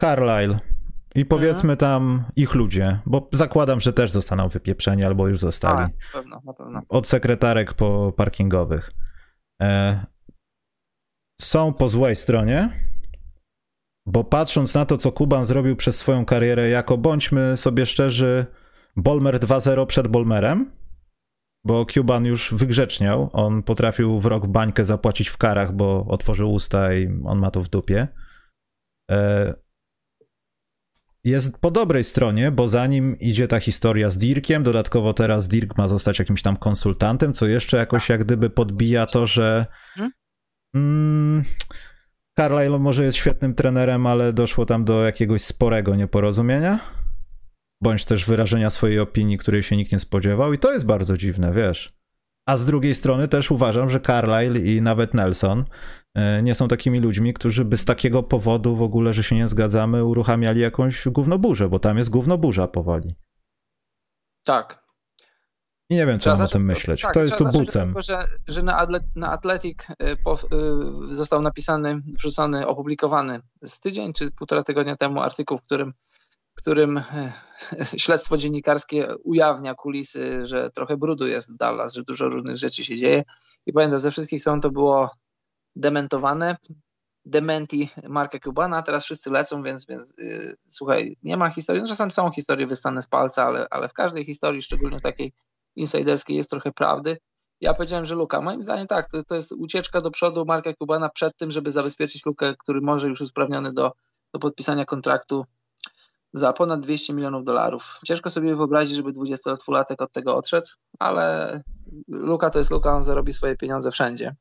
Carlyle. 0.00 0.58
I 1.14 1.24
powiedzmy 1.24 1.72
mhm. 1.72 1.76
tam 1.76 2.24
ich 2.36 2.54
ludzie, 2.54 2.98
bo 3.06 3.28
zakładam, 3.32 3.80
że 3.80 3.92
też 3.92 4.10
zostaną 4.10 4.48
wypieprzeni 4.48 5.04
albo 5.04 5.28
już 5.28 5.38
zostali. 5.38 5.78
A, 5.78 5.82
na 5.82 5.90
pewno, 6.12 6.40
na 6.44 6.52
pewno. 6.52 6.82
Od 6.88 7.06
sekretarek 7.08 7.74
po 7.74 8.12
parkingowych. 8.16 8.90
E, 9.62 10.00
są 11.40 11.72
po 11.72 11.88
złej 11.88 12.16
stronie, 12.16 12.70
bo 14.06 14.24
patrząc 14.24 14.74
na 14.74 14.86
to, 14.86 14.98
co 14.98 15.12
Kuban 15.12 15.46
zrobił 15.46 15.76
przez 15.76 15.96
swoją 15.96 16.24
karierę, 16.24 16.68
jako 16.68 16.98
bądźmy 16.98 17.56
sobie 17.56 17.86
szczerzy, 17.86 18.46
Bolmer 18.96 19.38
2-0 19.38 19.86
przed 19.86 20.08
Bolmerem, 20.08 20.70
bo 21.66 21.86
Cuban 21.86 22.24
już 22.24 22.54
wygrzeczniał. 22.54 23.30
On 23.32 23.62
potrafił 23.62 24.20
w 24.20 24.26
rok 24.26 24.46
bańkę 24.46 24.84
zapłacić 24.84 25.28
w 25.28 25.36
karach, 25.36 25.72
bo 25.72 26.06
otworzył 26.08 26.52
usta 26.52 26.94
i 26.94 27.08
on 27.24 27.38
ma 27.38 27.50
to 27.50 27.62
w 27.62 27.68
dupie. 27.68 28.08
E, 29.10 29.54
jest 31.24 31.58
po 31.58 31.70
dobrej 31.70 32.04
stronie, 32.04 32.50
bo 32.50 32.68
za 32.68 32.86
nim 32.86 33.18
idzie 33.18 33.48
ta 33.48 33.60
historia 33.60 34.10
z 34.10 34.18
Dirkiem. 34.18 34.62
Dodatkowo 34.62 35.14
teraz 35.14 35.48
Dirk 35.48 35.78
ma 35.78 35.88
zostać 35.88 36.18
jakimś 36.18 36.42
tam 36.42 36.56
konsultantem, 36.56 37.32
co 37.32 37.46
jeszcze 37.46 37.76
jakoś 37.76 38.08
jak 38.08 38.24
gdyby 38.24 38.50
podbija 38.50 39.06
to, 39.06 39.26
że. 39.26 39.66
Hmm? 39.94 40.12
Mm, 40.74 41.44
Carlisle 42.38 42.78
może 42.78 43.04
jest 43.04 43.18
świetnym 43.18 43.54
trenerem, 43.54 44.06
ale 44.06 44.32
doszło 44.32 44.66
tam 44.66 44.84
do 44.84 45.04
jakiegoś 45.04 45.42
sporego 45.42 45.94
nieporozumienia 45.94 47.05
bądź 47.82 48.04
też 48.04 48.24
wyrażenia 48.24 48.70
swojej 48.70 49.00
opinii, 49.00 49.38
której 49.38 49.62
się 49.62 49.76
nikt 49.76 49.92
nie 49.92 50.00
spodziewał, 50.00 50.52
i 50.52 50.58
to 50.58 50.72
jest 50.72 50.86
bardzo 50.86 51.16
dziwne, 51.16 51.52
wiesz. 51.52 51.96
A 52.48 52.56
z 52.56 52.66
drugiej 52.66 52.94
strony 52.94 53.28
też 53.28 53.50
uważam, 53.50 53.90
że 53.90 54.00
Carlyle 54.00 54.58
i 54.58 54.82
nawet 54.82 55.14
Nelson 55.14 55.64
e, 56.14 56.42
nie 56.42 56.54
są 56.54 56.68
takimi 56.68 57.00
ludźmi, 57.00 57.34
którzy 57.34 57.64
by 57.64 57.76
z 57.76 57.84
takiego 57.84 58.22
powodu 58.22 58.76
w 58.76 58.82
ogóle, 58.82 59.14
że 59.14 59.22
się 59.22 59.36
nie 59.36 59.48
zgadzamy, 59.48 60.04
uruchamiali 60.04 60.60
jakąś 60.60 61.08
gównoburzę, 61.08 61.68
bo 61.68 61.78
tam 61.78 61.98
jest 61.98 62.10
gównoburza 62.10 62.68
powoli. 62.68 63.14
Tak. 64.44 64.86
I 65.90 65.94
nie 65.94 66.06
wiem, 66.06 66.18
co 66.18 66.30
mam 66.30 66.42
o 66.42 66.48
tym 66.48 66.64
myśleć. 66.64 67.02
Tak, 67.02 67.10
Kto 67.10 67.22
jest 67.22 67.38
tu 67.38 67.44
bucem? 67.48 67.88
Tylko, 67.88 68.02
że, 68.02 68.28
że 68.48 68.62
na, 68.62 68.76
Atlet, 68.76 69.02
na 69.16 69.32
Athletic 69.32 69.78
e, 69.98 70.16
po, 70.16 70.34
y, 70.34 71.14
został 71.14 71.42
napisany, 71.42 72.02
wrzucony, 72.06 72.66
opublikowany 72.66 73.40
z 73.62 73.80
tydzień 73.80 74.12
czy 74.12 74.30
półtora 74.30 74.62
tygodnia 74.62 74.96
temu 74.96 75.20
artykuł, 75.20 75.58
w 75.58 75.62
którym 75.62 75.92
którym 76.66 76.98
e, 76.98 77.32
śledztwo 78.04 78.36
dziennikarskie 78.36 79.16
ujawnia 79.24 79.74
kulisy, 79.74 80.46
że 80.46 80.70
trochę 80.70 80.96
brudu 80.96 81.26
jest 81.26 81.54
w 81.54 81.56
Dallas, 81.56 81.94
że 81.94 82.02
dużo 82.02 82.28
różnych 82.28 82.56
rzeczy 82.56 82.84
się 82.84 82.96
dzieje. 82.96 83.24
I 83.66 83.72
pamiętam, 83.72 83.98
ze 83.98 84.10
wszystkich 84.10 84.40
stron 84.40 84.60
to 84.60 84.70
było 84.70 85.10
dementowane. 85.76 86.56
Dementi 87.24 87.88
Marka 88.08 88.38
Cubana, 88.38 88.82
teraz 88.82 89.04
wszyscy 89.04 89.30
lecą, 89.30 89.62
więc, 89.62 89.86
więc 89.86 90.14
yy, 90.18 90.56
słuchaj, 90.66 91.16
nie 91.22 91.36
ma 91.36 91.50
historii. 91.50 91.82
No, 91.82 91.88
czasem 91.88 92.10
są 92.10 92.30
historie 92.30 92.66
wystane 92.66 93.02
z 93.02 93.06
palca, 93.06 93.44
ale, 93.46 93.66
ale 93.70 93.88
w 93.88 93.92
każdej 93.92 94.24
historii, 94.24 94.62
szczególnie 94.62 95.00
takiej 95.00 95.32
insiderskiej, 95.76 96.36
jest 96.36 96.50
trochę 96.50 96.72
prawdy. 96.72 97.18
Ja 97.60 97.74
powiedziałem, 97.74 98.04
że 98.04 98.14
Luka, 98.14 98.40
moim 98.40 98.62
zdaniem 98.62 98.86
tak, 98.86 99.10
to, 99.10 99.24
to 99.24 99.34
jest 99.34 99.52
ucieczka 99.52 100.00
do 100.00 100.10
przodu 100.10 100.44
Marka 100.44 100.74
Cubana 100.74 101.08
przed 101.08 101.36
tym, 101.36 101.50
żeby 101.50 101.70
zabezpieczyć 101.70 102.26
Lukę, 102.26 102.54
który 102.58 102.80
może 102.80 103.08
już 103.08 103.20
usprawniony 103.20 103.72
do, 103.72 103.92
do 104.32 104.38
podpisania 104.38 104.84
kontraktu 104.84 105.44
za 106.36 106.52
ponad 106.52 106.80
200 106.80 107.12
milionów 107.12 107.44
dolarów. 107.44 108.00
Ciężko 108.06 108.30
sobie 108.30 108.56
wyobrazić, 108.56 108.96
żeby 108.96 109.12
20-latek 109.12 109.96
od 109.98 110.12
tego 110.12 110.36
odszedł, 110.36 110.66
ale 110.98 111.62
Luka 112.08 112.50
to 112.50 112.58
jest 112.58 112.70
Luka, 112.70 112.94
on 112.94 113.02
zarobi 113.02 113.32
swoje 113.32 113.56
pieniądze 113.56 113.90
wszędzie. 113.90 114.36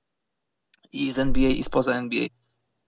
I 0.93 1.11
z 1.11 1.19
NBA, 1.19 1.49
i 1.49 1.63
spoza 1.63 1.95
NBA. 1.95 2.27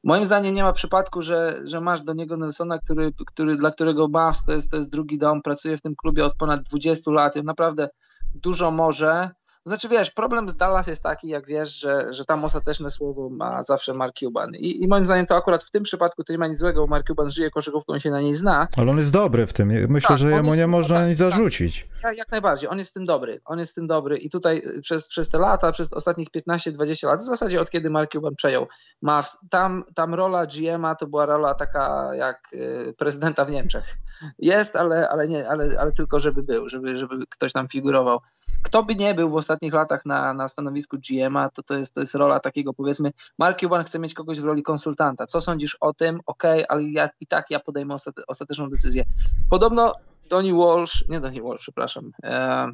Moim 0.03 0.25
zdaniem 0.25 0.55
nie 0.55 0.63
ma 0.63 0.73
przypadku, 0.73 1.21
że, 1.21 1.61
że 1.63 1.81
masz 1.81 2.01
do 2.01 2.13
niego 2.13 2.37
Nelsona, 2.37 2.79
który, 2.79 3.11
który, 3.27 3.57
dla 3.57 3.71
którego 3.71 4.07
Mavs 4.07 4.45
to 4.45 4.51
jest, 4.51 4.71
to 4.71 4.77
jest 4.77 4.89
drugi 4.89 5.17
dom, 5.17 5.41
pracuje 5.41 5.77
w 5.77 5.81
tym 5.81 5.95
klubie 5.95 6.25
od 6.25 6.35
ponad 6.35 6.63
20 6.63 7.11
lat 7.11 7.35
naprawdę 7.43 7.89
dużo 8.35 8.71
może, 8.71 9.31
znaczy 9.67 9.89
wiesz, 9.89 10.12
problem 10.12 10.50
z 10.50 10.55
Dallas 10.55 10.88
jest 10.88 11.03
taki, 11.03 11.27
jak 11.27 11.47
wiesz, 11.47 11.79
że, 11.79 12.13
że 12.13 12.25
tam 12.25 12.43
ostateczne 12.43 12.89
słowo 12.89 13.29
ma 13.29 13.62
zawsze 13.62 13.93
Mark 13.93 14.15
Cuban. 14.15 14.55
I, 14.55 14.83
I 14.83 14.88
moim 14.88 15.05
zdaniem 15.05 15.25
to 15.25 15.36
akurat 15.36 15.63
w 15.63 15.71
tym 15.71 15.83
przypadku 15.83 16.24
to 16.24 16.33
nie 16.33 16.39
ma 16.39 16.47
nic 16.47 16.57
złego, 16.57 16.81
bo 16.81 16.88
Mark 16.88 17.07
Cuban 17.07 17.29
żyje 17.29 17.50
koszykówką 17.50 17.95
i 17.95 18.01
się 18.01 18.12
na 18.12 18.21
niej 18.21 18.33
zna. 18.33 18.67
Ale 18.77 18.91
on 18.91 18.97
jest 18.97 19.13
dobry 19.13 19.47
w 19.47 19.53
tym. 19.53 19.67
Myślę, 19.89 20.07
tak, 20.07 20.17
że 20.17 20.31
jemu 20.31 20.55
nie 20.55 20.67
można 20.67 20.95
tak, 20.95 21.07
nic 21.07 21.19
tak. 21.19 21.29
zarzucić. 21.29 21.88
Tak, 22.01 22.17
jak 22.17 22.31
najbardziej. 22.31 22.69
On 22.69 22.77
jest 22.77 22.89
w 22.89 22.93
tym 22.93 23.05
dobry. 23.05 23.41
On 23.45 23.59
jest 23.59 23.71
w 23.71 23.75
tym 23.75 23.88
dobry. 23.88 24.17
I 24.17 24.29
tutaj 24.29 24.57
y, 24.77 24.81
przez, 24.81 25.07
przez 25.07 25.29
te 25.29 25.39
lata, 25.39 25.71
przez 25.71 25.93
ostatnich 25.93 26.27
15-20 26.29 27.07
lat, 27.07 27.21
w 27.21 27.25
zasadzie 27.25 27.62
od 27.62 27.69
kiedy 27.69 27.89
Mark 27.89 28.12
Cuban 28.12 28.36
przejął 28.36 28.67
Mavs, 29.01 29.38
tam, 29.50 29.83
tam 29.95 30.13
rola 30.13 30.45
GM-a 30.45 30.95
to 30.95 31.07
była 31.07 31.25
rola 31.25 31.55
taka 31.55 32.15
jak 32.15 32.53
y, 32.53 32.93
prezydenta 32.97 33.45
w 33.45 33.51
Niemczech. 33.51 33.97
Jest, 34.39 34.75
ale, 34.75 35.09
ale, 35.09 35.27
nie, 35.27 35.50
ale, 35.50 35.79
ale 35.79 35.91
tylko 35.91 36.19
żeby 36.19 36.43
był, 36.43 36.69
żeby, 36.69 36.97
żeby 36.97 37.27
ktoś 37.29 37.53
tam 37.53 37.67
figurował. 37.67 38.19
Kto 38.61 38.83
by 38.83 38.95
nie 38.95 39.13
był 39.13 39.29
w 39.29 39.35
ostatnich 39.35 39.73
latach 39.73 40.05
na, 40.05 40.33
na 40.33 40.47
stanowisku 40.47 40.97
GM-a, 41.09 41.49
to, 41.49 41.63
to, 41.63 41.77
jest, 41.77 41.93
to 41.93 42.01
jest 42.01 42.15
rola 42.15 42.39
takiego 42.39 42.73
powiedzmy, 42.73 43.11
Mark 43.39 43.59
Cuban 43.59 43.83
chce 43.83 43.99
mieć 43.99 44.13
kogoś 44.13 44.39
w 44.39 44.45
roli 44.45 44.63
konsultanta. 44.63 45.25
Co 45.25 45.41
sądzisz 45.41 45.77
o 45.79 45.93
tym? 45.93 46.19
Okej, 46.25 46.65
okay, 46.65 46.67
ale 46.67 46.83
ja, 46.83 47.09
i 47.19 47.27
tak 47.27 47.45
ja 47.49 47.59
podejmę 47.59 47.93
ostate, 47.93 48.21
ostateczną 48.27 48.69
decyzję. 48.69 49.03
Podobno 49.49 49.93
Donnie 50.29 50.53
Walsh, 50.53 51.07
nie 51.09 51.19
Donnie 51.19 51.41
Walsh, 51.41 51.61
przepraszam, 51.61 52.11
e, 52.23 52.71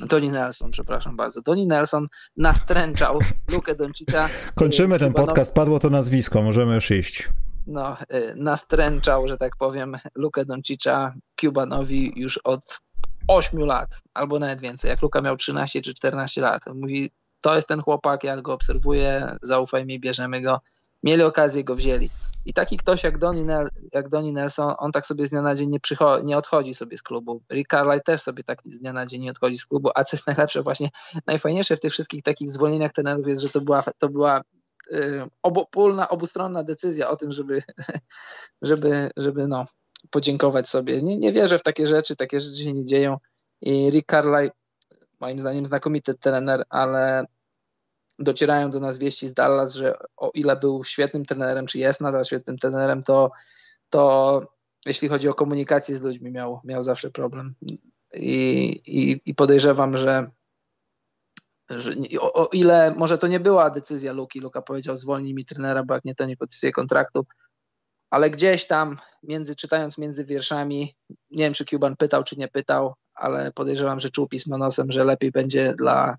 Donnie 0.00 0.30
Nelson, 0.30 0.70
przepraszam 0.70 1.16
bardzo. 1.16 1.42
Donnie 1.42 1.66
Nelson 1.66 2.06
nastręczał 2.36 3.18
Lukę 3.52 3.74
Doncicza. 3.74 4.28
Kończymy 4.54 4.98
ten 4.98 5.12
podcast, 5.12 5.54
padło 5.54 5.78
to 5.78 5.90
nazwisko, 5.90 6.42
możemy 6.42 6.74
już 6.74 6.90
iść. 6.90 7.28
No, 7.66 7.96
e, 8.08 8.34
nastręczał, 8.34 9.28
że 9.28 9.38
tak 9.38 9.56
powiem, 9.58 9.96
Lukę 10.14 10.44
Doncicza 10.44 11.14
Cubanowi 11.40 12.12
już 12.16 12.38
od 12.38 12.80
8 13.28 13.60
lat, 13.60 14.00
albo 14.14 14.38
nawet 14.38 14.60
więcej, 14.60 14.88
jak 14.88 15.02
Luka 15.02 15.20
miał 15.20 15.36
13 15.36 15.82
czy 15.82 15.94
14 15.94 16.40
lat. 16.40 16.62
Mówi, 16.74 17.10
to 17.42 17.54
jest 17.54 17.68
ten 17.68 17.82
chłopak, 17.82 18.24
ja 18.24 18.42
go 18.42 18.52
obserwuję, 18.52 19.36
zaufaj 19.42 19.86
mi, 19.86 20.00
bierzemy 20.00 20.42
go. 20.42 20.60
Mieli 21.02 21.22
okazję, 21.22 21.64
go 21.64 21.76
wzięli. 21.76 22.10
I 22.44 22.52
taki 22.52 22.76
ktoś 22.76 23.04
jak 23.04 23.18
Donnie, 23.18 23.44
Nel, 23.44 23.68
jak 23.92 24.08
Donnie 24.08 24.32
Nelson, 24.32 24.74
on 24.78 24.92
tak 24.92 25.06
sobie 25.06 25.26
z 25.26 25.30
dnia 25.30 25.42
na 25.42 25.54
dzień 25.54 25.70
nie, 25.70 25.80
przychodzi, 25.80 26.26
nie 26.26 26.38
odchodzi 26.38 26.74
sobie 26.74 26.96
z 26.96 27.02
klubu. 27.02 27.42
Rick 27.52 27.70
Carlisle 27.70 28.00
też 28.00 28.20
sobie 28.20 28.44
tak 28.44 28.58
z 28.64 28.80
dnia 28.80 28.92
na 28.92 29.06
dzień 29.06 29.22
nie 29.22 29.30
odchodzi 29.30 29.58
z 29.58 29.66
klubu, 29.66 29.90
a 29.94 30.04
co 30.04 30.16
jest 30.16 30.26
najlepsze, 30.26 30.62
właśnie 30.62 30.88
najfajniejsze 31.26 31.76
w 31.76 31.80
tych 31.80 31.92
wszystkich 31.92 32.22
takich 32.22 32.50
zwolnieniach 32.50 32.92
trenerów 32.92 33.26
jest, 33.26 33.42
że 33.42 33.48
to 33.48 33.60
była, 33.60 33.82
to 33.98 34.08
była 34.08 34.42
y, 34.92 35.22
obopólna, 35.42 36.08
obustronna 36.08 36.64
decyzja 36.64 37.10
o 37.10 37.16
tym, 37.16 37.32
żeby, 37.32 37.62
żeby, 38.62 39.10
żeby 39.16 39.46
no, 39.46 39.64
podziękować 40.10 40.68
sobie. 40.68 41.02
Nie, 41.02 41.18
nie 41.18 41.32
wierzę 41.32 41.58
w 41.58 41.62
takie 41.62 41.86
rzeczy, 41.86 42.16
takie 42.16 42.40
rzeczy 42.40 42.62
się 42.62 42.72
nie 42.72 42.84
dzieją. 42.84 43.16
I 43.60 43.90
Rick 43.90 44.10
Carlisle, 44.10 44.50
moim 45.20 45.38
zdaniem, 45.38 45.66
znakomity 45.66 46.14
trener, 46.14 46.64
ale 46.70 47.24
docierają 48.18 48.70
do 48.70 48.80
nas 48.80 48.98
wieści 48.98 49.28
z 49.28 49.34
Dallas, 49.34 49.74
że 49.74 49.94
o 50.16 50.30
ile 50.34 50.56
był 50.56 50.84
świetnym 50.84 51.24
trenerem, 51.24 51.66
czy 51.66 51.78
jest 51.78 52.00
nadal 52.00 52.24
świetnym 52.24 52.58
trenerem, 52.58 53.02
to, 53.02 53.30
to 53.90 54.42
jeśli 54.86 55.08
chodzi 55.08 55.28
o 55.28 55.34
komunikację 55.34 55.96
z 55.96 56.02
ludźmi, 56.02 56.30
miał, 56.30 56.60
miał 56.64 56.82
zawsze 56.82 57.10
problem. 57.10 57.54
I, 58.14 58.66
i, 58.86 59.20
i 59.26 59.34
podejrzewam, 59.34 59.96
że, 59.96 60.30
że 61.70 61.92
o, 62.20 62.32
o, 62.32 62.48
ile 62.52 62.94
może 62.96 63.18
to 63.18 63.26
nie 63.26 63.40
była 63.40 63.70
decyzja 63.70 64.12
Luki, 64.12 64.40
Luka 64.40 64.62
powiedział 64.62 64.96
zwolnij 64.96 65.34
mi 65.34 65.44
trenera, 65.44 65.84
bo 65.84 65.94
jak 65.94 66.04
nie 66.04 66.14
to 66.14 66.26
nie 66.26 66.36
podpisuje 66.36 66.72
kontraktu, 66.72 67.26
ale 68.10 68.30
gdzieś 68.30 68.66
tam, 68.66 68.96
między 69.22 69.56
czytając 69.56 69.98
między 69.98 70.24
wierszami, 70.24 70.96
nie 71.30 71.44
wiem 71.44 71.54
czy 71.54 71.64
Cuban 71.64 71.96
pytał, 71.96 72.24
czy 72.24 72.36
nie 72.36 72.48
pytał, 72.48 72.94
ale 73.14 73.52
podejrzewam, 73.52 74.00
że 74.00 74.10
czuł 74.10 74.28
pismo 74.28 74.58
nosem, 74.58 74.92
że 74.92 75.04
lepiej 75.04 75.30
będzie 75.30 75.74
dla, 75.78 76.16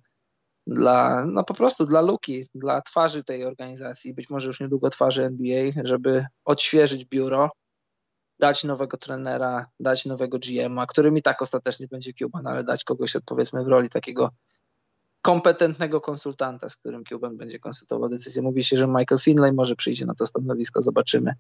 dla 0.68 1.26
no 1.26 1.44
po 1.44 1.54
prostu 1.54 1.86
dla 1.86 2.02
Luki, 2.02 2.46
dla 2.56 2.82
twarzy 2.82 3.24
tej 3.24 3.46
organizacji, 3.46 4.14
być 4.14 4.30
może 4.30 4.48
już 4.48 4.60
niedługo 4.60 4.90
twarzy 4.90 5.26
NBA, 5.26 5.72
żeby 5.84 6.26
odświeżyć 6.46 7.06
biuro, 7.06 7.52
dać 8.40 8.64
nowego 8.64 8.98
trenera, 8.98 9.66
dać 9.80 10.06
nowego 10.06 10.40
GM-a, 10.40 10.86
którym 10.86 11.18
i 11.18 11.22
tak 11.22 11.42
ostatecznie 11.42 11.88
będzie 11.88 12.14
Cuban, 12.14 12.48
ale 12.48 12.64
dać 12.64 12.84
kogoś 12.84 13.14
powiedzmy 13.26 13.64
w 13.64 13.68
roli 13.68 13.90
takiego 13.90 14.30
kompetentnego 15.22 16.02
konsultanta, 16.02 16.70
z 16.70 16.76
którym 16.76 17.04
Cuban 17.06 17.38
będzie 17.38 17.60
konsultował 17.60 18.10
decyzję. 18.10 18.42
Mówi 18.42 18.64
się, 18.64 18.78
że 18.78 18.88
Michael 18.88 19.20
Finlay 19.20 19.54
może 19.54 19.76
przyjdzie 19.76 20.06
na 20.06 20.14
to 20.16 20.26
stanowisko, 20.26 20.82
zobaczymy 20.82 21.34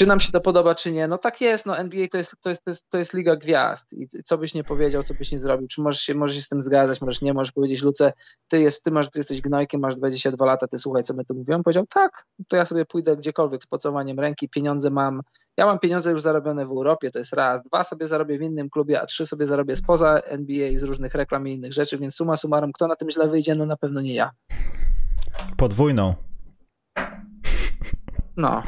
czy 0.00 0.06
nam 0.06 0.20
się 0.20 0.32
to 0.32 0.40
podoba, 0.40 0.74
czy 0.74 0.92
nie. 0.92 1.08
No 1.08 1.18
tak 1.18 1.40
jest, 1.40 1.66
no 1.66 1.78
NBA 1.78 2.06
to 2.08 2.18
jest, 2.18 2.34
to 2.42 2.48
jest, 2.48 2.64
to 2.64 2.70
jest, 2.70 2.90
to 2.90 2.98
jest 2.98 3.14
liga 3.14 3.36
gwiazd 3.36 3.92
i 3.92 4.06
co 4.24 4.38
byś 4.38 4.54
nie 4.54 4.64
powiedział, 4.64 5.02
co 5.02 5.14
byś 5.14 5.32
nie 5.32 5.38
zrobił, 5.38 5.68
czy 5.68 5.80
możesz 5.80 6.02
się, 6.02 6.14
możesz 6.14 6.36
się 6.36 6.42
z 6.42 6.48
tym 6.48 6.62
zgadzać, 6.62 7.00
możesz 7.00 7.22
nie, 7.22 7.34
możesz 7.34 7.52
powiedzieć, 7.52 7.82
Luce, 7.82 8.12
ty, 8.48 8.60
jest, 8.60 8.84
ty, 8.84 8.90
masz, 8.90 9.10
ty 9.10 9.18
jesteś 9.18 9.40
gnojkiem, 9.40 9.80
masz 9.80 9.96
22 9.96 10.46
lata, 10.46 10.68
ty 10.68 10.78
słuchaj, 10.78 11.02
co 11.02 11.14
my 11.14 11.24
tu 11.24 11.34
mówią. 11.34 11.62
Powiedział, 11.62 11.86
tak, 11.86 12.24
to 12.48 12.56
ja 12.56 12.64
sobie 12.64 12.84
pójdę 12.86 13.16
gdziekolwiek 13.16 13.62
z 13.64 13.66
pocowaniem 13.66 14.20
ręki, 14.20 14.48
pieniądze 14.48 14.90
mam, 14.90 15.22
ja 15.56 15.66
mam 15.66 15.78
pieniądze 15.78 16.10
już 16.10 16.22
zarobione 16.22 16.66
w 16.66 16.70
Europie, 16.70 17.10
to 17.10 17.18
jest 17.18 17.32
raz, 17.32 17.62
dwa 17.62 17.84
sobie 17.84 18.08
zarobię 18.08 18.38
w 18.38 18.42
innym 18.42 18.70
klubie, 18.70 19.00
a 19.00 19.06
trzy 19.06 19.26
sobie 19.26 19.46
zarobię 19.46 19.76
spoza 19.76 20.18
NBA 20.18 20.78
z 20.78 20.82
różnych 20.82 21.14
reklam 21.14 21.48
i 21.48 21.52
innych 21.52 21.72
rzeczy, 21.72 21.98
więc 21.98 22.14
suma 22.14 22.36
summarum, 22.36 22.72
kto 22.72 22.86
na 22.86 22.96
tym 22.96 23.10
źle 23.10 23.28
wyjdzie, 23.28 23.54
no 23.54 23.66
na 23.66 23.76
pewno 23.76 24.00
nie 24.00 24.14
ja. 24.14 24.30
Podwójną. 25.56 26.29
No. 28.36 28.62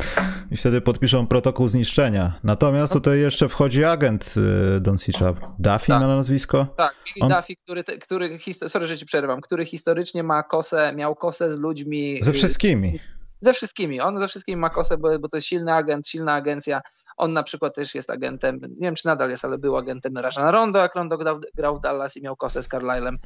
I 0.51 0.57
wtedy 0.57 0.81
podpiszą 0.81 1.27
protokół 1.27 1.69
zniszczenia. 1.69 2.41
Natomiast 2.45 2.93
tutaj 2.93 3.21
jeszcze 3.21 3.49
wchodzi 3.49 3.85
agent 3.85 4.35
y, 4.77 4.81
Doncicza. 4.81 5.35
Duffy 5.59 5.87
tak. 5.87 6.01
ma 6.01 6.07
nazwisko? 6.07 6.67
Tak, 6.77 6.95
Billy 7.05 7.27
On... 7.27 7.33
Duffy, 7.33 7.57
który, 7.57 7.85
który 7.85 8.39
sorry, 8.67 8.87
że 8.87 8.99
ci 8.99 9.07
przerwam, 9.07 9.41
który 9.41 9.67
historycznie 9.67 10.23
ma 10.23 10.43
kosę, 10.43 10.93
miał 10.97 11.15
kosę 11.15 11.51
z 11.51 11.59
ludźmi... 11.59 12.19
Ze 12.23 12.33
wszystkimi. 12.33 13.01
Ze 13.41 13.53
wszystkimi. 13.53 14.01
On 14.01 14.19
ze 14.19 14.29
wszystkimi 14.29 14.57
ma 14.57 14.71
kosę, 14.71 14.99
bo, 14.99 15.19
bo 15.19 15.29
to 15.29 15.37
jest 15.37 15.47
silny 15.47 15.73
agent, 15.73 16.09
silna 16.09 16.35
agencja. 16.35 16.81
On 17.17 17.33
na 17.33 17.43
przykład 17.43 17.75
też 17.75 17.95
jest 17.95 18.11
agentem, 18.11 18.61
nie 18.61 18.87
wiem 18.87 18.95
czy 18.95 19.07
nadal 19.07 19.31
jest, 19.31 19.45
ale 19.45 19.59
był 19.59 19.77
agentem 19.77 20.19
Rajana 20.19 20.51
Rondo, 20.51 20.79
jak 20.79 20.95
Rondo 20.95 21.19
grał, 21.19 21.41
grał 21.55 21.77
w 21.77 21.81
Dallas 21.81 22.17
i 22.17 22.23
miał 22.23 22.37
kosę 22.37 22.63
z 22.63 22.69
Carlisle'em. 22.69 23.17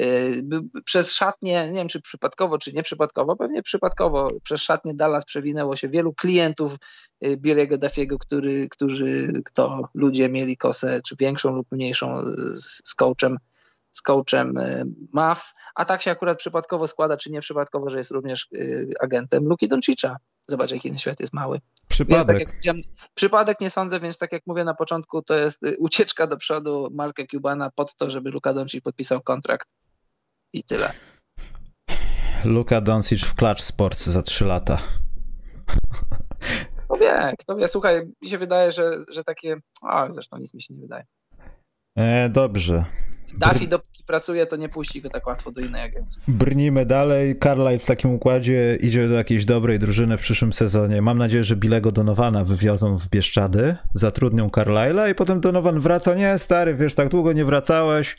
Y, 0.00 0.44
przez 0.84 1.12
szatnie, 1.12 1.66
nie 1.66 1.78
wiem 1.78 1.88
czy 1.88 2.00
przypadkowo, 2.00 2.58
czy 2.58 2.72
nieprzypadkowo, 2.72 3.36
pewnie 3.36 3.62
przypadkowo, 3.62 4.30
przez 4.42 4.60
szatnie 4.62 4.94
Dallas 4.94 5.24
przewinęło 5.24 5.76
się 5.76 5.88
wielu 5.88 6.14
klientów 6.14 6.76
y, 7.24 7.36
Billy'ego 7.36 7.78
Duffiego, 7.78 8.18
który, 8.18 8.68
którzy, 8.68 9.32
kto 9.44 9.88
ludzie 9.94 10.28
mieli 10.28 10.56
kosę, 10.56 11.00
czy 11.08 11.16
większą 11.16 11.52
lub 11.52 11.72
mniejszą 11.72 12.22
z, 12.52 12.88
z 12.88 12.94
coachem 12.94 13.36
z 13.90 14.02
coachem 14.02 14.58
y, 14.58 14.84
Mavs, 15.12 15.54
a 15.74 15.84
tak 15.84 16.02
się 16.02 16.10
akurat 16.10 16.38
przypadkowo 16.38 16.86
składa, 16.86 17.16
czy 17.16 17.32
nieprzypadkowo, 17.32 17.90
że 17.90 17.98
jest 17.98 18.10
również 18.10 18.48
agentem 19.00 19.44
Luki 19.44 19.68
Doncicza. 19.68 20.16
Zobacz, 20.48 20.70
jaki 20.70 20.88
ten 20.88 20.98
świat 20.98 21.20
jest 21.20 21.32
mały. 21.32 21.60
Przypadek. 21.88 22.48
Tak 22.64 22.76
przypadek 23.14 23.60
nie 23.60 23.70
sądzę, 23.70 24.00
więc 24.00 24.18
tak 24.18 24.32
jak 24.32 24.42
mówię 24.46 24.64
na 24.64 24.74
początku, 24.74 25.22
to 25.22 25.34
jest 25.34 25.60
ucieczka 25.78 26.26
do 26.26 26.36
przodu 26.36 26.88
Marka 26.92 27.22
Cubana 27.30 27.70
pod 27.70 27.96
to, 27.96 28.10
żeby 28.10 28.30
Luka 28.30 28.54
Doncic 28.54 28.84
podpisał 28.84 29.20
kontrakt 29.20 29.68
i 30.52 30.64
tyle. 30.64 30.92
Luka 32.44 32.80
Doncic 32.80 33.24
w 33.24 33.34
Clutch 33.34 33.62
Sports 33.62 34.06
za 34.06 34.22
3 34.22 34.44
lata. 34.44 34.78
Kto 36.78 36.96
wie, 36.96 37.32
kto 37.38 37.56
wie. 37.56 37.68
Słuchaj, 37.68 38.06
mi 38.22 38.28
się 38.28 38.38
wydaje, 38.38 38.72
że, 38.72 39.04
że 39.08 39.24
takie... 39.24 39.56
O, 39.82 40.06
zresztą 40.12 40.38
nic 40.38 40.54
mi 40.54 40.62
się 40.62 40.74
nie 40.74 40.80
wydaje. 40.80 41.04
E, 41.96 42.28
dobrze. 42.28 42.84
Duffy 43.34 43.66
dopóki 43.66 44.04
pracuje, 44.04 44.46
to 44.46 44.56
nie 44.56 44.68
puści 44.68 45.02
go 45.02 45.10
tak 45.10 45.26
łatwo 45.26 45.52
do 45.52 45.60
innej 45.60 45.82
agencji. 45.82 46.22
Brnijmy 46.28 46.86
dalej. 46.86 47.38
Carlisle 47.38 47.78
w 47.78 47.84
takim 47.84 48.14
układzie 48.14 48.78
idzie 48.80 49.08
do 49.08 49.14
jakiejś 49.14 49.44
dobrej 49.44 49.78
drużyny 49.78 50.16
w 50.16 50.20
przyszłym 50.20 50.52
sezonie. 50.52 51.02
Mam 51.02 51.18
nadzieję, 51.18 51.44
że 51.44 51.56
Bilego 51.56 51.92
Donowana 51.92 52.44
wywiozą 52.44 52.98
w 52.98 53.08
Bieszczady, 53.08 53.76
zatrudnią 53.94 54.48
Carlisle'a 54.48 55.10
i 55.10 55.14
potem 55.14 55.40
Donovan 55.40 55.80
wraca. 55.80 56.14
Nie, 56.14 56.38
stary, 56.38 56.74
wiesz, 56.74 56.94
tak 56.94 57.08
długo 57.08 57.32
nie 57.32 57.44
wracałeś, 57.44 58.16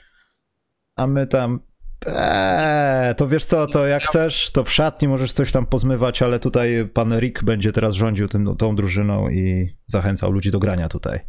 a 0.96 1.08
my 1.08 1.28
tam 1.28 1.60
Eee, 2.06 3.16
to 3.16 3.28
wiesz 3.28 3.46
co, 3.46 3.68
to 3.68 3.88
jak 3.88 4.04
chcesz, 4.04 4.52
to 4.52 4.64
w 4.64 4.72
szatni 4.72 5.08
możesz 5.08 5.32
coś 5.32 5.52
tam 5.52 5.66
pozmywać, 5.66 6.22
ale 6.22 6.40
tutaj 6.40 6.90
pan 6.94 7.20
Rick 7.20 7.44
będzie 7.44 7.72
teraz 7.72 7.96
rządził 7.96 8.28
tym, 8.28 8.56
tą 8.58 8.76
drużyną 8.76 9.30
i 9.30 9.76
zachęcał 9.86 10.32
ludzi 10.32 10.52
do 10.52 10.60
grania 10.60 10.90
tutaj. 10.90 11.20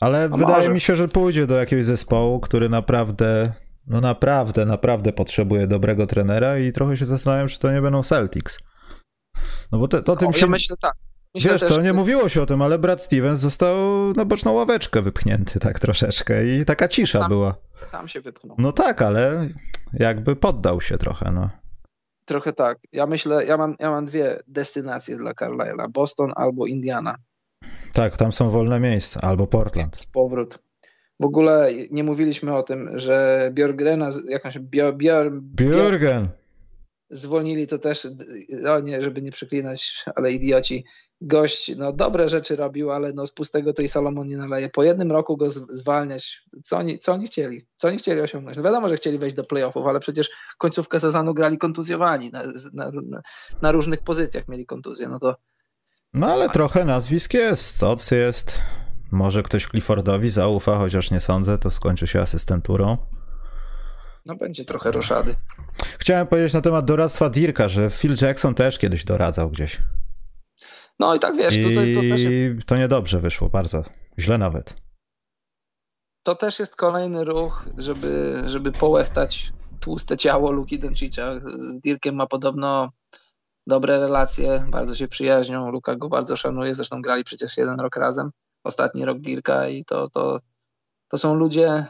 Ale 0.00 0.24
A 0.24 0.36
wydaje 0.36 0.56
może. 0.56 0.72
mi 0.72 0.80
się, 0.80 0.96
że 0.96 1.08
pójdzie 1.08 1.46
do 1.46 1.54
jakiegoś 1.54 1.84
zespołu, 1.84 2.40
który 2.40 2.68
naprawdę, 2.68 3.52
no 3.86 4.00
naprawdę, 4.00 4.66
naprawdę 4.66 5.12
potrzebuje 5.12 5.66
dobrego 5.66 6.06
trenera 6.06 6.58
i 6.58 6.72
trochę 6.72 6.96
się 6.96 7.04
zastanawiam, 7.04 7.48
czy 7.48 7.58
to 7.58 7.72
nie 7.72 7.82
będą 7.82 8.02
Celtics. 8.02 8.58
No 9.72 9.78
bo 9.78 9.88
te, 9.88 10.02
to 10.02 10.12
o, 10.12 10.16
tym 10.16 10.32
się... 10.32 10.40
Ja 10.40 10.46
myślę 10.46 10.76
tak. 10.82 10.94
Myślę 11.34 11.52
Wiesz 11.52 11.60
też, 11.60 11.70
co, 11.70 11.82
nie 11.82 11.92
mówiło 11.92 12.28
się 12.28 12.42
o 12.42 12.46
tym, 12.46 12.62
ale 12.62 12.78
Brad 12.78 13.02
Stevens 13.02 13.40
został 13.40 13.76
na 14.12 14.24
boczną 14.24 14.52
ławeczkę 14.52 15.02
wypchnięty 15.02 15.60
tak 15.60 15.78
troszeczkę 15.78 16.46
i 16.46 16.64
taka 16.64 16.88
cisza 16.88 17.18
sam, 17.18 17.28
była. 17.28 17.54
Sam 17.88 18.08
się 18.08 18.20
wypchnął. 18.20 18.56
No 18.58 18.72
tak, 18.72 19.02
ale 19.02 19.48
jakby 19.92 20.36
poddał 20.36 20.80
się 20.80 20.98
trochę, 20.98 21.32
no. 21.32 21.50
Trochę 22.24 22.52
tak. 22.52 22.78
Ja 22.92 23.06
myślę, 23.06 23.44
ja 23.44 23.56
mam, 23.56 23.76
ja 23.78 23.90
mam 23.90 24.04
dwie 24.04 24.38
destynacje 24.46 25.16
dla 25.16 25.32
Carlyle'a. 25.32 25.88
Boston 25.90 26.32
albo 26.36 26.66
Indiana. 26.66 27.16
Tak, 27.92 28.16
tam 28.16 28.32
są 28.32 28.50
wolne 28.50 28.80
miejsca. 28.80 29.20
Albo 29.20 29.46
Portland. 29.46 29.98
Powrót. 30.12 30.58
W 31.20 31.24
ogóle 31.24 31.70
nie 31.90 32.04
mówiliśmy 32.04 32.56
o 32.56 32.62
tym, 32.62 32.98
że 32.98 33.50
Björgrena, 33.54 34.10
jakąś 34.28 34.58
Björ, 34.58 35.32
Björgen. 35.56 36.28
Zwolnili 37.10 37.66
to 37.66 37.78
też, 37.78 38.08
o 38.68 38.80
nie, 38.80 39.02
żeby 39.02 39.22
nie 39.22 39.32
przeklinać, 39.32 40.04
ale 40.14 40.32
idioci. 40.32 40.84
Gość, 41.20 41.76
no 41.76 41.92
dobre 41.92 42.28
rzeczy 42.28 42.56
robił, 42.56 42.90
ale 42.90 43.12
no 43.12 43.26
z 43.26 43.32
pustego 43.32 43.72
to 43.72 43.82
i 43.82 43.88
Salomon 43.88 44.26
nie 44.26 44.36
naleje. 44.36 44.68
Po 44.68 44.82
jednym 44.82 45.12
roku 45.12 45.36
go 45.36 45.50
zwalniać, 45.50 46.42
co 46.62 46.76
oni, 46.76 46.98
co 46.98 47.12
oni 47.12 47.26
chcieli? 47.26 47.66
Co 47.76 47.88
oni 47.88 47.98
chcieli 47.98 48.20
osiągnąć? 48.20 48.56
No 48.56 48.62
wiadomo, 48.62 48.88
że 48.88 48.96
chcieli 48.96 49.18
wejść 49.18 49.36
do 49.36 49.44
playoffów, 49.44 49.86
ale 49.86 50.00
przecież 50.00 50.30
końcówkę 50.58 51.00
sezonu 51.00 51.34
grali 51.34 51.58
kontuzjowani, 51.58 52.30
na, 52.30 52.42
na, 52.72 52.92
na 53.62 53.72
różnych 53.72 54.00
pozycjach 54.00 54.48
mieli 54.48 54.66
kontuzję, 54.66 55.08
no 55.08 55.18
to 55.18 55.36
no 56.12 56.26
ale 56.26 56.48
trochę 56.48 56.84
nazwisk 56.84 57.34
jest, 57.34 57.76
Soc 57.76 58.10
jest, 58.10 58.60
Może 59.10 59.42
ktoś 59.42 59.66
Cliffordowi 59.66 60.30
zaufa, 60.30 60.78
chociaż 60.78 61.10
nie 61.10 61.20
sądzę, 61.20 61.58
to 61.58 61.70
skończy 61.70 62.06
się 62.06 62.20
asystenturą. 62.20 62.96
No 64.26 64.36
będzie 64.36 64.64
trochę 64.64 64.92
roszady. 64.92 65.34
Chciałem 65.98 66.26
powiedzieć 66.26 66.54
na 66.54 66.60
temat 66.60 66.84
doradztwa 66.84 67.30
Dirka, 67.30 67.68
że 67.68 67.90
Phil 67.90 68.14
Jackson 68.22 68.54
też 68.54 68.78
kiedyś 68.78 69.04
doradzał 69.04 69.50
gdzieś. 69.50 69.80
No 70.98 71.14
i 71.14 71.18
tak 71.18 71.36
wiesz, 71.36 71.56
I 71.56 71.62
tutaj 71.62 71.94
to 71.94 72.00
też 72.00 72.22
jest... 72.22 72.66
to 72.66 72.76
niedobrze 72.76 73.20
wyszło, 73.20 73.48
bardzo. 73.48 73.82
Źle 74.18 74.38
nawet. 74.38 74.76
To 76.22 76.34
też 76.34 76.58
jest 76.58 76.76
kolejny 76.76 77.24
ruch, 77.24 77.68
żeby, 77.78 78.42
żeby 78.46 78.72
połechtać 78.72 79.52
tłuste 79.80 80.16
ciało 80.16 80.50
Luki 80.50 80.78
Doncicza. 80.78 81.40
Z 81.40 81.80
Dirkiem 81.80 82.14
ma 82.14 82.26
podobno 82.26 82.90
dobre 83.66 84.00
relacje, 84.00 84.66
bardzo 84.70 84.94
się 84.94 85.08
przyjaźnią. 85.08 85.70
Luka 85.70 85.96
go 85.96 86.08
bardzo 86.08 86.36
szanuje, 86.36 86.74
zresztą 86.74 87.02
grali 87.02 87.24
przecież 87.24 87.56
jeden 87.56 87.80
rok 87.80 87.96
razem. 87.96 88.30
Ostatni 88.64 89.04
rok 89.04 89.18
Dirka 89.18 89.68
i 89.68 89.84
to, 89.84 90.10
to, 90.10 90.40
to 91.08 91.18
są 91.18 91.34
ludzie, 91.34 91.86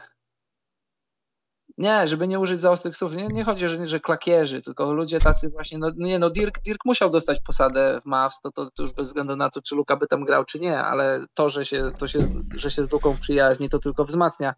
nie, 1.77 2.07
żeby 2.07 2.27
nie 2.27 2.39
użyć 2.39 2.61
zaostrych 2.61 2.97
słów, 2.97 3.15
nie, 3.15 3.27
nie 3.27 3.43
chodzi, 3.43 3.67
że, 3.67 3.85
że 3.87 3.99
klakierzy, 3.99 4.61
tylko 4.61 4.93
ludzie 4.93 5.19
tacy 5.19 5.49
właśnie, 5.49 5.77
no 5.77 5.91
nie, 5.97 6.19
no 6.19 6.29
Dirk, 6.29 6.61
Dirk 6.61 6.85
musiał 6.85 7.09
dostać 7.09 7.39
posadę 7.39 8.01
w 8.01 8.05
Mavs, 8.05 8.41
to, 8.41 8.51
to, 8.51 8.71
to 8.71 8.83
już 8.83 8.93
bez 8.93 9.07
względu 9.07 9.35
na 9.35 9.49
to, 9.49 9.61
czy 9.61 9.75
Luka 9.75 9.95
by 9.95 10.07
tam 10.07 10.25
grał, 10.25 10.45
czy 10.45 10.59
nie, 10.59 10.77
ale 10.77 11.25
to, 11.33 11.49
że 11.49 11.65
się, 11.65 11.91
to 11.97 12.07
się, 12.07 12.19
że 12.55 12.71
się 12.71 12.83
z 12.83 12.91
Luką 12.91 13.17
przyjaźni, 13.17 13.69
to 13.69 13.79
tylko 13.79 14.05
wzmacnia, 14.05 14.53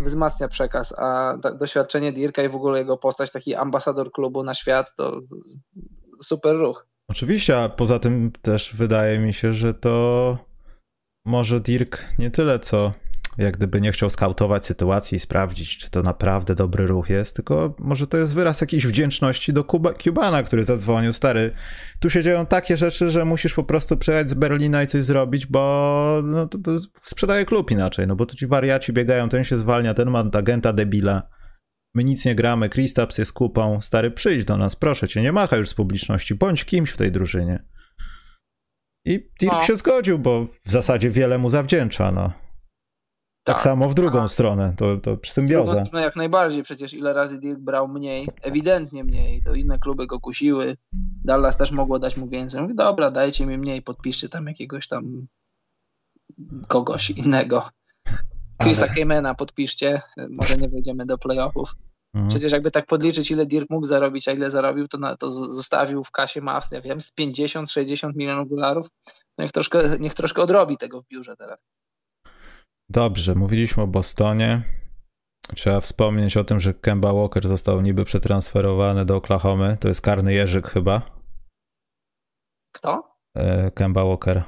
wzmacnia 0.00 0.48
przekaz, 0.48 0.94
a 0.98 1.36
doświadczenie 1.54 2.12
Dirka 2.12 2.42
i 2.42 2.48
w 2.48 2.56
ogóle 2.56 2.78
jego 2.78 2.96
postać, 2.96 3.32
taki 3.32 3.54
ambasador 3.54 4.12
klubu 4.12 4.42
na 4.42 4.54
świat, 4.54 4.94
to 4.96 5.20
super 6.22 6.56
ruch. 6.56 6.86
Oczywiście, 7.08 7.58
a 7.58 7.68
poza 7.68 7.98
tym 7.98 8.32
też 8.42 8.74
wydaje 8.74 9.18
mi 9.18 9.34
się, 9.34 9.52
że 9.52 9.74
to 9.74 10.38
może 11.26 11.60
Dirk 11.60 12.04
nie 12.18 12.30
tyle 12.30 12.58
co 12.58 12.92
jak 13.38 13.56
gdyby 13.56 13.80
nie 13.80 13.92
chciał 13.92 14.10
skautować 14.10 14.66
sytuacji 14.66 15.16
i 15.16 15.20
sprawdzić, 15.20 15.78
czy 15.78 15.90
to 15.90 16.02
naprawdę 16.02 16.54
dobry 16.54 16.86
ruch 16.86 17.10
jest, 17.10 17.36
tylko 17.36 17.74
może 17.78 18.06
to 18.06 18.16
jest 18.16 18.34
wyraz 18.34 18.60
jakiejś 18.60 18.86
wdzięczności 18.86 19.52
do 19.52 19.64
Kuba, 19.64 19.92
Cubana, 19.92 20.42
który 20.42 20.64
zadzwonił, 20.64 21.12
stary, 21.12 21.50
tu 22.00 22.10
się 22.10 22.22
dzieją 22.22 22.46
takie 22.46 22.76
rzeczy, 22.76 23.10
że 23.10 23.24
musisz 23.24 23.54
po 23.54 23.64
prostu 23.64 23.96
przyjechać 23.96 24.30
z 24.30 24.34
Berlina 24.34 24.82
i 24.82 24.86
coś 24.86 25.04
zrobić, 25.04 25.46
bo 25.46 26.20
no, 26.24 26.48
sprzedaje 27.02 27.44
klub 27.44 27.70
inaczej, 27.70 28.06
no 28.06 28.16
bo 28.16 28.26
tu 28.26 28.36
ci 28.36 28.46
wariaci 28.46 28.92
biegają, 28.92 29.28
ten 29.28 29.44
się 29.44 29.56
zwalnia, 29.56 29.94
ten 29.94 30.10
ma 30.10 30.24
agenta 30.32 30.72
debila, 30.72 31.22
my 31.94 32.04
nic 32.04 32.24
nie 32.24 32.34
gramy, 32.34 32.68
Kristaps 32.68 33.18
jest 33.18 33.32
kupą, 33.32 33.80
stary, 33.80 34.10
przyjdź 34.10 34.44
do 34.44 34.56
nas, 34.56 34.76
proszę 34.76 35.08
cię, 35.08 35.22
nie 35.22 35.32
macha 35.32 35.56
już 35.56 35.68
z 35.68 35.74
publiczności, 35.74 36.34
bądź 36.34 36.64
kimś 36.64 36.90
w 36.90 36.96
tej 36.96 37.12
drużynie. 37.12 37.64
I 39.04 39.30
Dirk 39.40 39.52
no. 39.52 39.62
się 39.62 39.76
zgodził, 39.76 40.18
bo 40.18 40.44
w 40.44 40.70
zasadzie 40.70 41.10
wiele 41.10 41.38
mu 41.38 41.50
zawdzięcza, 41.50 42.12
no. 42.12 42.32
Tak, 43.44 43.56
tak, 43.56 43.62
samo 43.62 43.88
w 43.88 43.94
drugą 43.94 44.18
Aha. 44.18 44.28
stronę, 44.28 44.74
to, 44.76 44.96
to 44.96 45.18
symbioza. 45.24 45.72
W 45.72 45.74
drugą 45.74 45.84
stronę 45.84 46.04
jak 46.04 46.16
najbardziej, 46.16 46.62
przecież 46.62 46.94
ile 46.94 47.12
razy 47.12 47.38
Dirk 47.38 47.58
brał 47.58 47.88
mniej, 47.88 48.28
ewidentnie 48.42 49.04
mniej, 49.04 49.42
to 49.42 49.54
inne 49.54 49.78
kluby 49.78 50.06
go 50.06 50.20
kusiły, 50.20 50.76
Dallas 51.24 51.56
też 51.56 51.70
mogło 51.70 51.98
dać 51.98 52.16
mu 52.16 52.28
więcej. 52.28 52.62
Mówi, 52.62 52.74
dobra, 52.74 53.10
dajcie 53.10 53.46
mi 53.46 53.58
mniej, 53.58 53.82
podpiszcie 53.82 54.28
tam 54.28 54.46
jakiegoś 54.46 54.88
tam 54.88 55.26
kogoś 56.68 57.10
innego. 57.10 57.68
Chrisa. 58.62 58.88
Kemena 58.88 59.34
podpiszcie, 59.34 60.00
może 60.30 60.56
nie 60.56 60.68
wejdziemy 60.68 61.06
do 61.06 61.18
playoffów. 61.18 61.74
Mhm. 62.14 62.30
Przecież 62.30 62.52
jakby 62.52 62.70
tak 62.70 62.86
podliczyć, 62.86 63.30
ile 63.30 63.46
Dirk 63.46 63.70
mógł 63.70 63.86
zarobić, 63.86 64.28
a 64.28 64.32
ile 64.32 64.50
zarobił, 64.50 64.88
to, 64.88 64.98
na, 64.98 65.16
to 65.16 65.30
zostawił 65.30 66.04
w 66.04 66.10
kasie 66.10 66.40
Mavs, 66.40 66.70
wiem, 66.84 67.00
z 67.00 67.14
50-60 67.20 68.16
milionów 68.16 68.48
dolarów. 68.48 68.86
No 69.38 69.44
niech 69.44 69.52
troszkę, 69.52 69.98
niech 69.98 70.14
troszkę 70.14 70.42
odrobi 70.42 70.76
tego 70.76 71.02
w 71.02 71.08
biurze 71.08 71.36
teraz. 71.36 71.64
Dobrze, 72.88 73.34
mówiliśmy 73.34 73.82
o 73.82 73.86
Bostonie. 73.86 74.62
Trzeba 75.54 75.80
wspomnieć 75.80 76.36
o 76.36 76.44
tym, 76.44 76.60
że 76.60 76.74
Kemba 76.74 77.12
Walker 77.12 77.48
został 77.48 77.80
niby 77.80 78.04
przetransferowany 78.04 79.04
do 79.04 79.16
Oklahomy. 79.16 79.76
To 79.80 79.88
jest 79.88 80.00
karny 80.00 80.34
Jerzyk 80.34 80.68
chyba. 80.68 81.02
Kto? 82.74 83.16
E, 83.36 83.70
Kemba 83.70 84.04
Walker. 84.04 84.42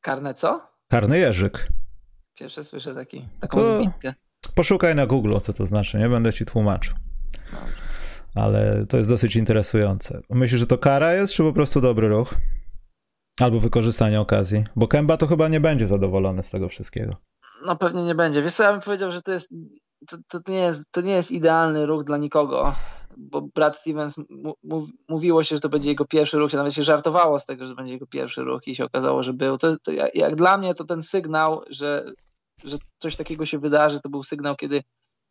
Karne 0.00 0.34
co? 0.34 0.60
Karny 0.90 1.18
Jerzyk. 1.18 1.68
Pierwszy 2.40 2.64
słyszę 2.64 2.94
taki, 2.94 3.24
taką 3.40 3.58
to 3.58 3.68
zbitkę. 3.68 4.14
Poszukaj 4.54 4.94
na 4.94 5.06
Google, 5.06 5.38
co 5.42 5.52
to 5.52 5.66
znaczy, 5.66 5.98
nie 5.98 6.08
będę 6.08 6.32
ci 6.32 6.46
tłumaczył. 6.46 6.94
Dobrze. 7.52 7.82
Ale 8.34 8.86
to 8.88 8.96
jest 8.96 9.08
dosyć 9.08 9.36
interesujące. 9.36 10.20
Myślisz, 10.30 10.60
że 10.60 10.66
to 10.66 10.78
kara 10.78 11.14
jest, 11.14 11.32
czy 11.34 11.42
po 11.42 11.52
prostu 11.52 11.80
dobry 11.80 12.08
ruch? 12.08 12.34
Albo 13.40 13.60
wykorzystanie 13.60 14.20
okazji? 14.20 14.64
Bo 14.76 14.88
Kemba 14.88 15.16
to 15.16 15.26
chyba 15.26 15.48
nie 15.48 15.60
będzie 15.60 15.86
zadowolony 15.86 16.42
z 16.42 16.50
tego 16.50 16.68
wszystkiego. 16.68 17.16
No 17.66 17.76
pewnie 17.76 18.04
nie 18.04 18.14
będzie. 18.14 18.42
Wiesz 18.42 18.54
co, 18.54 18.62
ja 18.62 18.72
bym 18.72 18.80
powiedział, 18.80 19.12
że 19.12 19.22
to 19.22 19.32
jest 19.32 19.48
to, 20.08 20.16
to, 20.28 20.52
nie 20.52 20.58
jest, 20.58 20.82
to 20.90 21.00
nie 21.00 21.12
jest 21.12 21.32
idealny 21.32 21.86
ruch 21.86 22.04
dla 22.04 22.16
nikogo, 22.16 22.74
bo 23.16 23.42
Brad 23.42 23.78
Stevens 23.78 24.16
mówiło 25.08 25.44
się, 25.44 25.56
że 25.56 25.60
to 25.60 25.68
będzie 25.68 25.88
jego 25.88 26.04
pierwszy 26.04 26.38
ruch, 26.38 26.52
nawet 26.52 26.74
się 26.74 26.82
żartowało 26.82 27.38
z 27.38 27.44
tego, 27.44 27.66
że 27.66 27.74
będzie 27.74 27.92
jego 27.92 28.06
pierwszy 28.06 28.42
ruch 28.42 28.68
i 28.68 28.74
się 28.74 28.84
okazało, 28.84 29.22
że 29.22 29.32
był. 29.32 29.58
To, 29.58 29.76
to 29.76 29.92
jak, 29.92 30.14
jak, 30.14 30.36
dla 30.36 30.58
mnie 30.58 30.74
to 30.74 30.84
ten 30.84 31.02
sygnał, 31.02 31.62
że, 31.70 32.04
że 32.64 32.78
coś 32.98 33.16
takiego 33.16 33.46
się 33.46 33.58
wydarzy, 33.58 34.00
to 34.00 34.08
był 34.08 34.22
sygnał, 34.22 34.56
kiedy, 34.56 34.82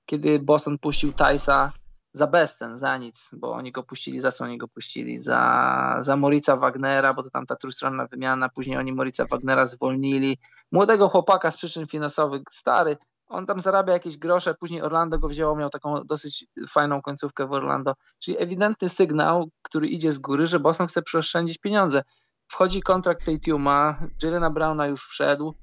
kiedy 0.05 0.39
Boston 0.39 0.77
puścił 0.77 1.13
Tysa 1.13 1.71
za 2.13 2.27
bezten, 2.27 2.77
za 2.77 2.97
nic, 2.97 3.31
bo 3.37 3.51
oni 3.53 3.71
go 3.71 3.83
puścili, 3.83 4.19
za 4.19 4.31
co 4.31 4.43
oni 4.43 4.57
go 4.57 4.67
puścili? 4.67 5.17
Za, 5.17 5.95
za 5.99 6.15
Morica 6.15 6.55
Wagnera, 6.55 7.13
bo 7.13 7.23
to 7.23 7.29
tam 7.29 7.45
ta 7.45 7.55
trójstronna 7.55 8.07
wymiana, 8.07 8.49
później 8.49 8.77
oni 8.77 8.93
Morica 8.93 9.25
Wagnera 9.25 9.65
zwolnili. 9.65 10.37
Młodego 10.71 11.09
chłopaka 11.09 11.51
z 11.51 11.57
przyczyn 11.57 11.87
finansowych, 11.87 12.41
stary, 12.51 12.97
on 13.29 13.45
tam 13.45 13.59
zarabia 13.59 13.93
jakieś 13.93 14.17
grosze, 14.17 14.53
później 14.53 14.81
Orlando 14.81 15.19
go 15.19 15.27
wzięło, 15.27 15.55
miał 15.55 15.69
taką 15.69 16.03
dosyć 16.03 16.45
fajną 16.69 17.01
końcówkę 17.01 17.47
w 17.47 17.53
Orlando. 17.53 17.93
Czyli 18.19 18.37
ewidentny 18.39 18.89
sygnał, 18.89 19.49
który 19.61 19.87
idzie 19.87 20.11
z 20.11 20.19
góry, 20.19 20.47
że 20.47 20.59
Boston 20.59 20.87
chce 20.87 21.01
przeoszczędzić 21.01 21.57
pieniądze. 21.57 22.03
Wchodzi 22.47 22.81
kontrakt 22.81 23.25
tej 23.25 23.39
Tuma, 23.39 23.99
Jelena 24.23 24.49
Browna 24.49 24.87
już 24.87 25.01
wszedł 25.01 25.55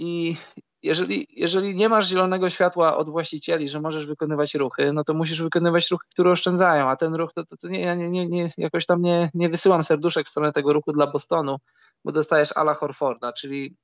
i 0.00 0.36
jeżeli, 0.82 1.26
jeżeli 1.30 1.74
nie 1.74 1.88
masz 1.88 2.08
zielonego 2.08 2.50
światła 2.50 2.96
od 2.96 3.10
właścicieli, 3.10 3.68
że 3.68 3.80
możesz 3.80 4.06
wykonywać 4.06 4.54
ruchy, 4.54 4.92
no 4.92 5.04
to 5.04 5.14
musisz 5.14 5.42
wykonywać 5.42 5.90
ruchy, 5.90 6.06
które 6.10 6.30
oszczędzają, 6.30 6.88
a 6.88 6.96
ten 6.96 7.14
ruch, 7.14 7.32
to, 7.34 7.44
to, 7.44 7.56
to 7.56 7.68
nie, 7.68 7.80
ja 7.80 7.94
nie, 7.94 8.10
nie, 8.10 8.28
nie, 8.28 8.50
jakoś 8.58 8.86
tam 8.86 9.02
nie, 9.02 9.30
nie 9.34 9.48
wysyłam 9.48 9.82
serduszek 9.82 10.26
w 10.26 10.30
stronę 10.30 10.52
tego 10.52 10.72
ruchu 10.72 10.92
dla 10.92 11.06
Bostonu, 11.06 11.56
bo 12.04 12.12
dostajesz 12.12 12.56
Ala 12.56 12.74
Horforda, 12.74 13.32
czyli 13.32 13.76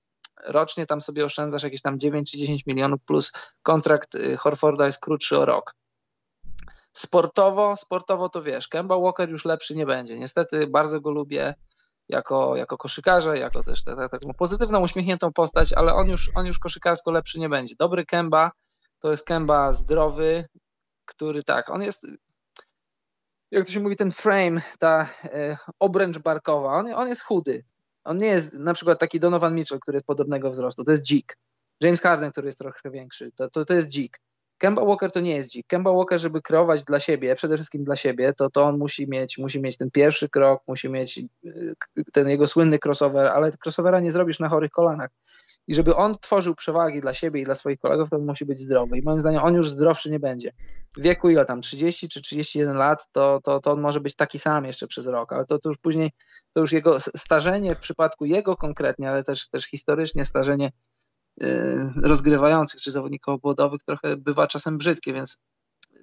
rocznie 0.45 0.87
tam 0.87 1.01
sobie 1.01 1.25
oszczędzasz 1.25 1.63
jakieś 1.63 1.83
tam 1.83 1.99
9 1.99 2.31
czy 2.31 2.39
10 2.39 2.67
milionów 2.67 3.01
plus 3.07 3.33
kontrakt 3.63 4.15
y, 4.15 4.37
Horforda 4.37 4.87
jest 4.87 5.01
krótszy 5.01 5.39
o 5.39 5.45
rok. 5.45 5.75
Sportowo, 6.93 7.77
sportowo 7.77 8.29
to 8.29 8.43
wiesz, 8.43 8.69
Kemba 8.69 8.99
Walker 8.99 9.31
już 9.31 9.45
lepszy 9.45 9.77
nie 9.77 9.87
będzie. 9.87 10.19
Niestety 10.19 10.67
bardzo 10.67 11.01
go 11.01 11.11
lubię 11.11 11.55
jako, 12.09 12.57
jako 12.57 12.79
koszykarza, 12.79 13.37
jako 13.37 13.63
też 13.63 13.85
taką 13.85 14.35
pozytywną, 14.39 14.81
uśmiechniętą 14.81 15.33
postać, 15.33 15.73
ale 15.73 15.95
on 15.95 16.09
już, 16.09 16.31
on 16.35 16.47
już 16.47 16.59
koszykarsko 16.59 17.11
lepszy 17.11 17.41
nie 17.41 17.49
będzie. 17.49 17.75
Dobry 17.79 18.07
Kemba 18.07 18.51
to 18.99 19.11
jest 19.11 19.27
Kemba 19.27 19.73
zdrowy, 19.73 20.45
który 21.05 21.43
tak, 21.45 21.71
on 21.71 21.83
jest, 21.83 22.07
jak 23.51 23.67
to 23.67 23.73
się 23.73 23.81
mówi, 23.81 23.97
ten 23.97 24.11
frame, 24.11 24.61
ta 24.79 25.09
e, 25.25 25.57
obręcz 25.79 26.19
barkowa, 26.19 26.73
on, 26.73 26.95
on 26.95 27.09
jest 27.09 27.25
chudy. 27.25 27.65
On 28.05 28.17
nie 28.17 28.27
jest 28.27 28.55
na 28.55 28.75
przykład 28.75 28.99
taki 28.99 29.21
Donovan 29.21 29.55
Mitchell, 29.55 29.81
który 29.81 29.97
jest 29.97 30.07
podobnego 30.07 30.51
wzrostu, 30.51 30.85
to 30.85 30.91
jest 30.91 31.03
dzik. 31.03 31.37
James 31.81 32.03
Harden, 32.03 32.31
który 32.31 32.49
jest 32.49 32.59
trochę 32.59 32.91
większy, 32.91 33.33
to, 33.37 33.51
to, 33.51 33.65
to 33.65 33.75
jest 33.75 33.89
dzik. 33.89 34.21
Kemba 34.59 34.85
Walker 34.85 35.13
to 35.13 35.21
nie 35.21 35.35
jest 35.35 35.51
dzik. 35.51 35.67
Kemba 35.67 35.93
Walker, 35.93 36.21
żeby 36.21 36.43
kreować 36.43 36.85
dla 36.85 37.01
siebie, 37.01 37.35
przede 37.35 37.57
wszystkim 37.57 37.85
dla 37.85 37.97
siebie, 37.97 38.33
to, 38.33 38.51
to 38.51 38.65
on 38.65 38.79
musi 38.79 39.09
mieć, 39.09 39.39
musi 39.39 39.61
mieć 39.61 39.77
ten 39.77 39.91
pierwszy 39.91 40.29
krok, 40.29 40.63
musi 40.69 40.89
mieć 40.89 41.19
y, 41.47 41.75
ten 42.13 42.29
jego 42.29 42.47
słynny 42.47 42.79
crossover, 42.85 43.27
ale 43.27 43.53
crossovera 43.65 44.01
nie 44.01 44.11
zrobisz 44.11 44.41
na 44.41 44.49
chorych 44.49 44.71
kolanach. 44.71 45.11
I 45.69 45.75
żeby 45.75 45.97
on 45.97 46.19
tworzył 46.19 46.55
przewagi 46.55 47.01
dla 47.01 47.13
siebie 47.13 47.41
i 47.41 47.45
dla 47.45 47.55
swoich 47.55 47.79
kolegów, 47.79 48.11
to 48.11 48.19
musi 48.19 48.45
być 48.45 48.59
zdrowy. 48.59 48.99
I 48.99 49.03
moim 49.05 49.21
zdaniem 49.21 49.45
on 49.45 49.55
już 49.55 49.71
zdrowszy 49.71 50.11
nie 50.11 50.21
będzie. 50.21 50.53
W 50.97 51.03
wieku 51.03 51.31
ile 51.31 51.45
tam, 51.47 51.61
30 51.61 52.09
czy 52.09 52.23
31 52.23 52.77
lat, 52.77 53.07
to, 53.13 53.41
to, 53.45 53.61
to 53.61 53.73
on 53.73 53.81
może 53.81 54.01
być 54.01 54.17
taki 54.17 54.39
sam 54.39 54.65
jeszcze 54.65 54.87
przez 54.87 55.07
rok, 55.07 55.33
ale 55.33 55.47
to, 55.47 55.59
to 55.59 55.69
już 55.69 55.79
później, 55.79 56.11
to 56.53 56.61
już 56.61 56.73
jego 56.73 57.01
starzenie 57.01 57.75
w 57.75 57.81
przypadku 57.81 58.25
jego 58.25 58.57
konkretnie, 58.57 59.11
ale 59.11 59.25
też, 59.25 59.49
też 59.49 59.65
historycznie 59.65 60.25
starzenie 60.25 60.73
rozgrywających 62.03 62.81
czy 62.81 62.91
zawodników 62.91 63.35
obwodowych 63.35 63.83
trochę 63.83 64.17
bywa 64.17 64.47
czasem 64.47 64.79
brzydkie, 64.79 65.13
więc 65.13 65.41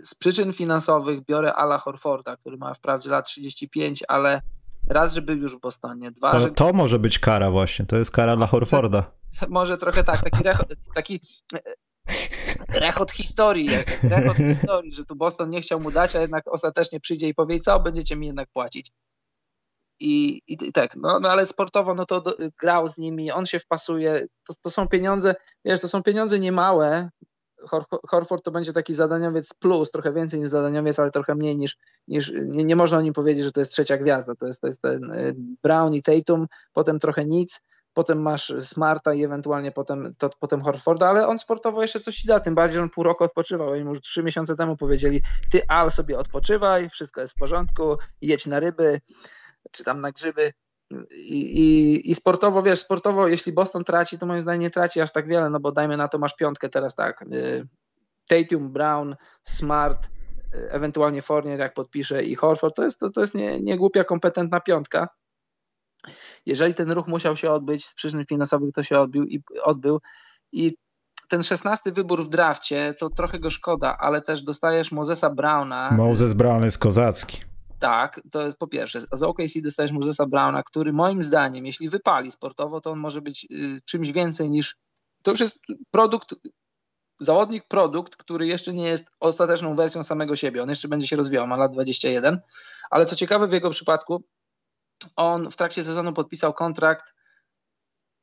z 0.04 0.16
przyczyn 0.16 0.54
finansowych 0.54 1.26
biorę 1.26 1.54
Ala 1.54 1.78
Horforda, 1.78 2.38
który 2.38 2.58
ma 2.58 2.74
wprawdzie 2.74 3.10
lat 3.10 3.28
35, 3.28 4.04
ale 4.08 4.42
raz, 4.90 5.14
że 5.14 5.22
był 5.22 5.36
już 5.38 5.56
w 5.56 5.60
Bostonie, 5.60 6.12
dwa, 6.12 6.32
to, 6.32 6.40
że... 6.40 6.52
To 6.52 6.74
może 6.74 7.00
być 7.00 7.20
kara 7.20 7.52
właśnie, 7.52 7.86
to 7.86 7.98
jest 7.98 8.12
kara 8.12 8.36
dla 8.36 8.48
Horforda. 8.48 9.12
Może 9.50 9.78
trochę 9.78 10.04
tak, 10.04 10.22
taki 10.22 10.44
rechot, 10.44 10.74
taki 10.96 11.20
rechot 12.70 13.12
historii, 13.12 13.70
rechot 14.04 14.38
historii, 14.38 14.94
że 14.94 15.06
tu 15.06 15.16
Boston 15.16 15.50
nie 15.50 15.62
chciał 15.62 15.80
mu 15.80 15.92
dać, 15.92 16.16
a 16.16 16.22
jednak 16.22 16.48
ostatecznie 16.48 17.00
przyjdzie 17.00 17.28
i 17.28 17.34
powie, 17.34 17.60
co, 17.60 17.80
będziecie 17.80 18.16
mi 18.16 18.28
jednak 18.28 18.50
płacić. 18.50 18.92
I, 20.04 20.42
i, 20.48 20.74
tak, 20.74 20.96
no, 20.96 21.20
no 21.20 21.30
ale 21.30 21.48
sportowo 21.48 21.94
no 21.94 22.06
to 22.06 22.24
grał 22.60 22.88
z 22.88 22.98
nimi, 22.98 23.32
on 23.32 23.46
się 23.46 23.60
wpasuje, 23.60 24.28
to, 24.48 24.54
to 24.62 24.70
są 24.70 24.88
pieniądze, 24.88 25.36
wiesz, 25.66 25.82
to 25.82 25.88
są 25.88 26.04
pieniądze 26.04 26.40
niemałe, 26.40 27.10
Hor 27.68 27.86
Horford 28.08 28.44
to 28.44 28.52
będzie 28.52 28.74
taki 28.74 28.94
zadaniowiec 28.94 29.54
plus, 29.54 29.92
trochę 29.92 30.14
więcej 30.14 30.40
niż 30.40 30.50
zadaniowiec, 30.50 31.00
ale 31.00 31.12
trochę 31.12 31.36
mniej 31.36 31.58
niż, 31.58 31.78
niż 32.08 32.32
nie, 32.42 32.64
nie 32.64 32.76
można 32.76 32.98
o 32.98 33.02
nim 33.02 33.14
powiedzieć, 33.14 33.44
że 33.44 33.52
to 33.52 33.62
jest 33.62 33.72
trzecia 33.72 33.98
gwiazda, 33.98 34.36
to 34.36 34.48
jest, 34.48 34.62
to 34.62 34.68
jest 34.68 34.82
ten 34.82 35.12
y, 35.12 35.36
Brown 35.64 35.94
i 35.94 36.02
Tatum, 36.02 36.48
potem 36.74 37.00
trochę 37.00 37.26
nic, 37.26 37.64
potem 37.94 38.22
masz 38.22 38.54
Smarta 38.60 39.14
i 39.14 39.24
ewentualnie 39.24 39.72
potem, 39.72 40.14
to, 40.18 40.30
potem 40.40 40.62
Horforda, 40.62 41.10
ale 41.10 41.28
on 41.28 41.38
sportowo 41.38 41.82
jeszcze 41.82 42.00
coś 42.00 42.16
ci 42.16 42.28
da, 42.28 42.40
tym 42.40 42.56
bardziej, 42.56 42.78
że 42.78 42.84
on 42.84 42.90
pół 42.90 43.04
roku 43.04 43.24
odpoczywał. 43.24 43.70
Oni 43.70 43.82
już 43.82 44.02
trzy 44.02 44.24
miesiące 44.24 44.56
temu 44.56 44.78
powiedzieli, 44.78 45.22
ty 45.52 45.62
Al 45.68 45.92
sobie 45.92 46.18
odpoczywaj, 46.18 46.90
wszystko 46.90 47.22
jest 47.22 47.34
w 47.34 47.38
porządku, 47.38 47.98
jedź 48.22 48.46
na 48.46 48.60
ryby, 48.60 49.02
czy 49.72 49.84
tam 49.84 50.02
na 50.02 50.12
grzyby. 50.12 50.52
I, 51.12 51.60
i, 51.60 52.10
I 52.10 52.16
sportowo, 52.16 52.64
wiesz, 52.64 52.80
sportowo, 52.80 53.28
jeśli 53.28 53.54
Boston 53.54 53.84
traci, 53.84 54.18
to 54.18 54.26
moim 54.26 54.42
zdaniem 54.42 54.62
nie 54.62 54.70
traci 54.70 55.02
aż 55.02 55.12
tak 55.12 55.28
wiele, 55.28 55.50
no 55.50 55.60
bo 55.60 55.72
dajmy 55.72 55.98
na 55.98 56.08
to, 56.08 56.20
masz 56.20 56.36
piątkę 56.36 56.70
teraz 56.70 56.96
tak, 56.96 57.22
y, 57.22 57.68
Tatum, 58.28 58.70
Brown, 58.74 59.16
Smart, 59.44 60.06
y, 60.56 60.72
ewentualnie 60.72 61.22
Fournier 61.22 61.60
jak 61.60 61.74
podpisze 61.74 62.24
i 62.24 62.36
Horford, 62.36 62.76
to 62.76 62.84
jest, 62.84 63.00
to, 63.00 63.10
to 63.10 63.22
jest 63.22 63.36
nie, 63.36 63.62
nie 63.62 63.78
głupia, 63.78 64.04
kompetentna 64.04 64.60
piątka 64.60 65.08
jeżeli 66.46 66.74
ten 66.74 66.92
ruch 66.92 67.08
musiał 67.08 67.36
się 67.36 67.52
odbyć 67.52 67.86
z 67.86 67.96
przyczyn 67.96 68.26
finansowych, 68.26 68.74
to 68.74 68.84
się 68.84 69.00
odbył 69.00 69.24
i 69.24 69.44
odbył. 69.64 70.00
I 70.52 70.78
ten 71.30 71.44
szesnasty 71.44 71.92
wybór 71.92 72.24
w 72.24 72.30
drafcie, 72.30 72.96
to 73.00 73.10
trochę 73.10 73.40
go 73.40 73.50
szkoda, 73.50 73.98
ale 74.00 74.22
też 74.22 74.44
dostajesz 74.44 74.92
Mozesa 74.92 75.30
Browna. 75.30 75.92
Moses 75.92 76.34
Brown 76.34 76.64
jest 76.64 76.78
kozacki. 76.78 77.53
Tak, 77.84 78.22
to 78.32 78.42
jest 78.42 78.58
po 78.58 78.68
pierwsze. 78.68 79.02
Z 79.02 79.24
OKC 79.24 79.62
dostajesz 79.64 79.92
Mozesa 79.92 80.26
Browna, 80.26 80.64
który 80.64 80.94
moim 80.94 81.24
zdaniem, 81.24 81.66
jeśli 81.66 81.90
wypali 81.90 82.32
sportowo, 82.32 82.82
to 82.82 82.92
on 82.92 83.00
może 83.00 83.22
być 83.22 83.48
y, 83.52 83.82
czymś 83.86 84.12
więcej 84.12 84.50
niż. 84.50 84.78
To 85.24 85.32
już 85.32 85.40
jest 85.40 85.60
produkt, 85.92 86.36
zawodnik 87.22 87.68
produkt, 87.68 88.16
który 88.16 88.48
jeszcze 88.48 88.74
nie 88.74 88.88
jest 88.88 89.12
ostateczną 89.20 89.76
wersją 89.76 90.04
samego 90.04 90.36
siebie. 90.36 90.64
On 90.64 90.70
jeszcze 90.70 90.88
będzie 90.88 91.08
się 91.08 91.16
rozwijał, 91.16 91.48
ma 91.48 91.58
lat 91.58 91.72
21. 91.74 92.42
Ale 92.90 93.06
co 93.06 93.16
ciekawe 93.16 93.48
w 93.48 93.54
jego 93.54 93.70
przypadku, 93.70 94.24
on 95.16 95.52
w 95.52 95.56
trakcie 95.56 95.84
sezonu 95.84 96.14
podpisał 96.14 96.54
kontrakt 96.54 97.14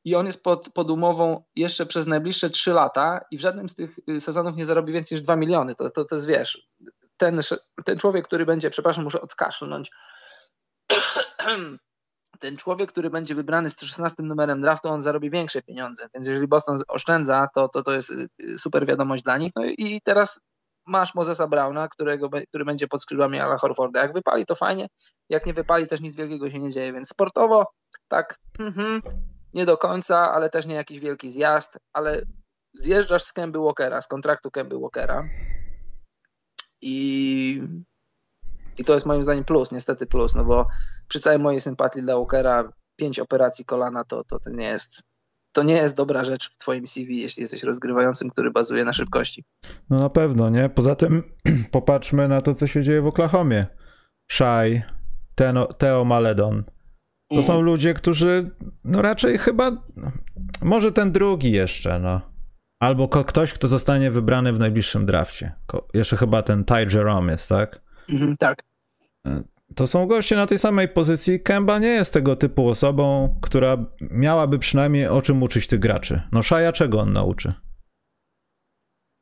i 0.05 0.15
on 0.15 0.25
jest 0.25 0.43
pod, 0.43 0.69
pod 0.69 0.91
umową 0.91 1.43
jeszcze 1.55 1.85
przez 1.85 2.07
najbliższe 2.07 2.49
3 2.49 2.71
lata 2.71 3.21
i 3.31 3.37
w 3.37 3.41
żadnym 3.41 3.69
z 3.69 3.75
tych 3.75 3.99
y, 4.09 4.21
sezonów 4.21 4.55
nie 4.55 4.65
zarobi 4.65 4.93
więcej 4.93 5.15
niż 5.15 5.21
2 5.21 5.35
miliony. 5.35 5.75
To, 5.75 5.89
to, 5.89 6.05
to 6.05 6.15
jest, 6.15 6.27
wiesz, 6.27 6.67
ten, 7.21 7.39
ten 7.85 7.97
człowiek, 7.97 8.25
który 8.27 8.45
będzie, 8.45 8.69
przepraszam, 8.69 9.03
muszę 9.03 9.21
odkaszlnąć, 9.21 9.91
ten 12.39 12.57
człowiek, 12.57 12.91
który 12.91 13.09
będzie 13.09 13.35
wybrany 13.35 13.69
z 13.69 13.81
16 13.81 14.23
numerem 14.23 14.61
draftu, 14.61 14.89
on 14.89 15.01
zarobi 15.01 15.29
większe 15.29 15.61
pieniądze, 15.61 16.07
więc 16.13 16.27
jeżeli 16.27 16.47
Boston 16.47 16.79
oszczędza, 16.87 17.47
to, 17.55 17.69
to, 17.69 17.83
to 17.83 17.91
jest 17.91 18.11
y, 18.11 18.57
super 18.57 18.85
wiadomość 18.85 19.23
dla 19.23 19.37
nich. 19.37 19.51
No 19.55 19.65
i 19.65 20.01
teraz 20.03 20.41
masz 20.85 21.15
Mozesa 21.15 21.47
Brauna, 21.47 21.87
którego, 21.87 22.29
który 22.47 22.65
będzie 22.65 22.87
pod 22.87 23.01
skrzydłami 23.01 23.39
Ala 23.39 23.57
Horforda. 23.57 24.01
Jak 24.01 24.13
wypali, 24.13 24.45
to 24.45 24.55
fajnie. 24.55 24.87
Jak 25.29 25.45
nie 25.45 25.53
wypali, 25.53 25.87
też 25.87 26.01
nic 26.01 26.15
wielkiego 26.15 26.49
się 26.49 26.59
nie 26.59 26.69
dzieje. 26.69 26.93
Więc 26.93 27.09
sportowo 27.09 27.65
tak 28.07 28.37
mm-hmm, 28.59 29.01
nie 29.53 29.65
do 29.65 29.77
końca, 29.77 30.31
ale 30.31 30.49
też 30.49 30.65
nie 30.65 30.75
jakiś 30.75 30.99
wielki 30.99 31.29
zjazd, 31.29 31.77
ale 31.93 32.21
zjeżdżasz 32.73 33.23
z 33.23 33.33
Kemby 33.33 33.59
Walkera, 33.59 34.01
z 34.01 34.07
kontraktu 34.07 34.51
Kemby 34.51 34.79
Walkera 34.79 35.23
i, 36.81 37.61
i 38.77 38.83
to 38.83 38.93
jest 38.93 39.05
moim 39.05 39.23
zdaniem 39.23 39.43
plus, 39.43 39.71
niestety 39.71 40.05
plus, 40.05 40.35
no 40.35 40.45
bo 40.45 40.67
przy 41.07 41.19
całej 41.19 41.39
mojej 41.39 41.59
sympatii 41.59 42.01
dla 42.01 42.15
Walkera 42.15 42.73
pięć 42.95 43.19
operacji 43.19 43.65
kolana 43.65 44.03
to, 44.03 44.23
to, 44.23 44.39
to 44.39 44.49
nie 44.49 44.65
jest 44.65 45.03
to 45.53 45.63
nie 45.63 45.73
jest 45.73 45.97
dobra 45.97 46.23
rzecz 46.23 46.49
w 46.49 46.57
twoim 46.57 46.87
CV, 46.87 47.21
jeśli 47.21 47.41
jesteś 47.41 47.63
rozgrywającym, 47.63 48.29
który 48.29 48.51
bazuje 48.51 48.85
na 48.85 48.93
szybkości. 48.93 49.43
No 49.89 49.99
na 49.99 50.09
pewno, 50.09 50.49
nie? 50.49 50.69
Poza 50.69 50.95
tym 50.95 51.23
popatrzmy 51.71 52.27
na 52.27 52.41
to, 52.41 52.55
co 52.55 52.67
się 52.67 52.83
dzieje 52.83 53.01
w 53.01 53.07
Oklahomie. 53.07 53.65
Shai, 54.31 54.81
Teno, 55.35 55.65
Teo 55.65 56.05
Maledon. 56.05 56.63
To 57.29 57.35
mm. 57.35 57.45
są 57.45 57.61
ludzie, 57.61 57.93
którzy 57.93 58.51
no 58.83 59.01
raczej 59.01 59.37
chyba, 59.37 59.71
może 60.61 60.91
ten 60.91 61.11
drugi 61.11 61.51
jeszcze, 61.51 61.99
no. 61.99 62.30
Albo 62.81 63.07
ktoś, 63.07 63.53
kto 63.53 63.67
zostanie 63.67 64.11
wybrany 64.11 64.53
w 64.53 64.59
najbliższym 64.59 65.05
drafcie. 65.05 65.51
Jeszcze 65.93 66.17
chyba 66.17 66.41
ten 66.41 66.65
Ty 66.65 66.73
Jerome 66.93 67.31
jest, 67.31 67.49
tak? 67.49 67.81
Mm, 68.09 68.37
tak. 68.37 68.63
E, 69.27 69.43
to 69.75 69.87
są 69.87 70.07
goście 70.07 70.35
na 70.35 70.47
tej 70.47 70.59
samej 70.59 70.87
pozycji. 70.87 71.39
Kemba 71.39 71.79
nie 71.79 71.87
jest 71.87 72.13
tego 72.13 72.35
typu 72.35 72.69
osobą, 72.69 73.35
która 73.41 73.77
miałaby 74.01 74.59
przynajmniej 74.59 75.07
o 75.07 75.21
czym 75.21 75.43
uczyć 75.43 75.67
tych 75.67 75.79
graczy. 75.79 76.21
No 76.31 76.43
Szaja 76.43 76.71
czego 76.71 76.99
on 76.99 77.13
nauczy? 77.13 77.53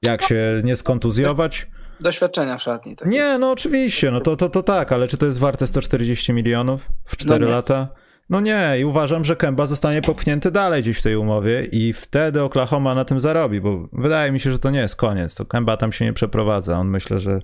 Jak 0.02 0.22
się 0.22 0.62
nie 0.64 0.76
skontuzjować? 0.76 1.68
Doświadczenia 2.00 2.58
w 2.58 2.62
szatni. 2.62 2.96
Takie. 2.96 3.10
Nie, 3.10 3.38
no 3.38 3.52
oczywiście, 3.52 4.12
no 4.12 4.20
to, 4.20 4.36
to, 4.36 4.50
to 4.50 4.64
tak, 4.64 4.92
ale 4.92 5.08
czy 5.08 5.18
to 5.18 5.26
jest 5.26 5.40
warte 5.40 5.68
140 5.68 6.34
milionów 6.34 6.90
w 7.06 7.18
4 7.18 7.46
no 7.46 7.52
lata? 7.52 7.88
No 8.30 8.42
nie, 8.42 8.76
i 8.80 8.86
uważam, 8.86 9.26
że 9.26 9.36
Kemba 9.36 9.66
zostanie 9.66 10.02
popchnięty 10.02 10.52
dalej 10.52 10.82
gdzieś 10.82 10.98
w 10.98 11.02
tej 11.02 11.16
umowie 11.16 11.68
i 11.72 11.94
wtedy 11.94 12.42
Oklahoma 12.42 12.96
na 12.96 13.06
tym 13.06 13.20
zarobi, 13.20 13.62
bo 13.62 13.90
wydaje 13.94 14.32
mi 14.32 14.40
się, 14.40 14.52
że 14.52 14.60
to 14.60 14.70
nie 14.70 14.80
jest 14.80 14.96
koniec. 14.96 15.36
To 15.36 15.46
Kemba 15.46 15.78
tam 15.78 15.92
się 15.92 16.06
nie 16.06 16.14
przeprowadza. 16.14 16.80
On 16.80 16.88
myślę, 16.88 17.20
że 17.20 17.40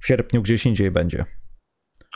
w 0.00 0.06
sierpniu 0.06 0.42
gdzieś 0.42 0.66
indziej 0.66 0.90
będzie. 0.90 1.24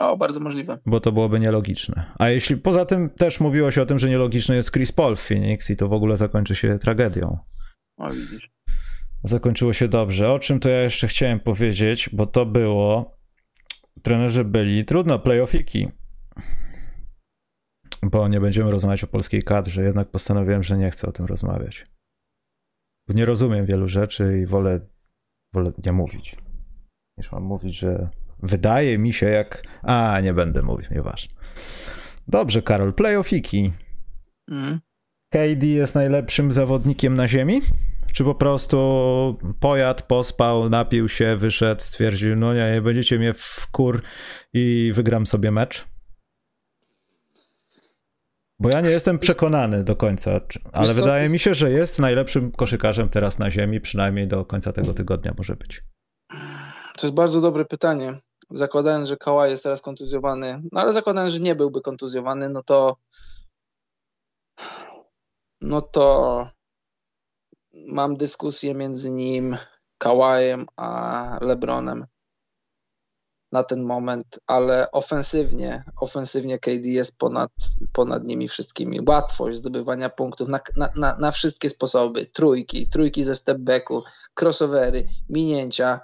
O, 0.01 0.17
bardzo 0.17 0.41
możliwe. 0.41 0.79
Bo 0.87 1.01
to 1.01 1.13
byłoby 1.13 1.41
nielogiczne. 1.41 2.13
A 2.19 2.29
jeśli 2.29 2.57
poza 2.57 2.85
tym 2.85 3.11
też 3.11 3.41
mówiło 3.41 3.71
się 3.71 3.83
o 3.83 3.87
tym, 3.87 3.99
że 3.99 4.09
nielogiczny 4.09 4.57
jest 4.57 4.73
Chris 4.73 4.93
Paul 4.93 5.17
w 5.17 5.21
Phoenix 5.21 5.71
i 5.71 5.77
to 5.77 5.89
w 5.89 5.93
ogóle 5.93 6.17
zakończy 6.17 6.55
się 6.55 6.79
tragedią. 6.79 7.39
O, 7.97 8.11
widzisz. 8.11 8.51
Zakończyło 9.25 9.73
się 9.73 9.89
dobrze. 9.89 10.33
O 10.33 10.39
czym 10.39 10.61
to 10.61 10.69
ja 10.69 10.81
jeszcze 10.81 11.09
chciałem 11.09 11.41
powiedzieć, 11.41 12.11
bo 12.13 12.27
to 12.27 12.47
było. 12.47 13.15
Trenerzy 14.03 14.45
byli 14.45 14.85
trudno, 14.85 15.19
playoffiki. 15.19 15.89
Bo 18.15 18.29
nie 18.29 18.41
będziemy 18.41 18.71
rozmawiać 18.71 19.05
o 19.05 19.07
polskiej 19.07 19.43
kadrze, 19.43 19.83
jednak 19.83 20.11
postanowiłem, 20.11 20.63
że 20.63 20.79
nie 20.79 20.91
chcę 20.91 21.07
o 21.07 21.13
tym 21.13 21.27
rozmawiać. 21.27 21.87
Bo 23.09 23.15
nie 23.15 23.25
rozumiem 23.25 23.67
wielu 23.67 23.89
rzeczy 23.89 24.39
i 24.43 24.47
wolę, 24.47 24.81
wolę 25.55 25.73
nie 25.85 25.93
mówić. 25.93 26.37
Niż 27.19 27.33
mam 27.33 27.43
mówić, 27.43 27.79
że 27.79 28.11
Wydaje 28.43 28.99
mi 28.99 29.13
się 29.13 29.27
jak... 29.27 29.63
A, 29.83 30.21
nie 30.23 30.35
będę 30.35 30.63
mówił, 30.63 30.87
nieważne. 30.91 31.35
Dobrze, 32.29 32.63
Karol, 32.63 32.93
playoffiki. 32.93 33.73
Mm. 34.51 34.81
KD 35.33 35.67
jest 35.67 35.95
najlepszym 35.95 36.53
zawodnikiem 36.53 37.15
na 37.15 37.29
ziemi? 37.29 37.61
Czy 38.13 38.25
po 38.25 38.35
prostu 38.35 38.77
pojadł, 39.61 40.03
pospał, 40.09 40.71
napił 40.71 41.09
się, 41.09 41.37
wyszedł, 41.37 41.83
stwierdził, 41.83 42.37
no 42.37 42.55
nie, 42.55 42.73
nie 42.73 42.83
będziecie 42.83 43.19
mnie 43.19 43.35
w 43.35 43.67
kur 43.73 44.03
i 44.53 44.93
wygram 44.95 45.27
sobie 45.27 45.51
mecz? 45.51 45.94
Bo 48.59 48.69
ja 48.69 48.81
nie 48.81 48.91
jestem 48.91 49.19
przekonany 49.19 49.85
do 49.85 49.97
końca, 49.97 50.41
ale 50.73 50.95
wydaje 50.95 51.29
mi 51.29 51.39
się, 51.39 51.55
że 51.55 51.71
jest 51.71 51.99
najlepszym 51.99 52.53
koszykarzem 52.53 53.09
teraz 53.09 53.39
na 53.39 53.51
ziemi, 53.51 53.81
przynajmniej 53.81 54.29
do 54.29 54.45
końca 54.45 54.73
tego 54.73 54.95
tygodnia 54.95 55.35
może 55.39 55.57
być. 55.57 55.85
To 56.97 57.07
jest 57.07 57.17
bardzo 57.17 57.41
dobre 57.41 57.65
pytanie 57.65 58.21
zakładając, 58.51 59.09
że 59.09 59.17
Kałaj 59.17 59.51
jest 59.51 59.63
teraz 59.63 59.83
kontuzjowany, 59.83 60.63
no 60.73 60.81
ale 60.81 60.93
zakładając, 60.93 61.33
że 61.33 61.41
nie 61.41 61.55
byłby 61.55 61.81
kontuzjowany, 61.81 62.49
no 62.49 62.63
to 62.63 62.97
no 65.61 65.81
to 65.81 66.49
mam 67.89 68.17
dyskusję 68.17 68.75
między 68.75 69.11
nim, 69.11 69.57
Kałajem, 69.99 70.67
a 70.77 71.39
LeBronem 71.43 72.07
na 73.55 73.63
ten 73.63 73.83
moment, 73.83 74.41
ale 74.47 74.91
ofensywnie, 74.91 75.85
ofensywnie 76.01 76.59
KD 76.59 76.89
jest 76.89 77.19
ponad, 77.19 77.51
ponad 77.93 78.27
nimi 78.27 78.49
wszystkimi. 78.49 79.01
Łatwość 79.09 79.59
zdobywania 79.59 80.11
punktów 80.11 80.49
na, 80.49 80.61
na, 80.77 81.17
na, 81.19 81.31
wszystkie 81.31 81.71
sposoby. 81.71 82.27
Trójki, 82.27 82.89
trójki 82.89 83.25
ze 83.25 83.35
stepbacku, 83.35 84.03
crossovery, 84.41 85.09
minięcia, 85.29 86.01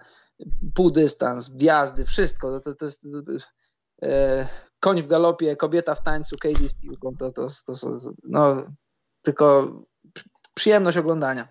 półdystans, 0.74 1.56
wjazdy, 1.56 2.04
wszystko. 2.04 2.60
To, 2.60 2.74
to 2.74 2.84
jest 2.84 3.06
e, 4.02 4.46
koń 4.80 5.02
w 5.02 5.06
galopie, 5.06 5.56
kobieta 5.56 5.94
w 5.94 6.02
tańcu, 6.02 6.36
Katie 6.40 6.68
z 6.68 6.74
piłką. 6.74 7.16
To, 7.18 7.32
to, 7.32 7.46
to, 7.66 7.74
to 7.74 8.12
no, 8.24 8.62
tylko 9.22 9.72
przyjemność 10.54 10.96
oglądania. 10.96 11.48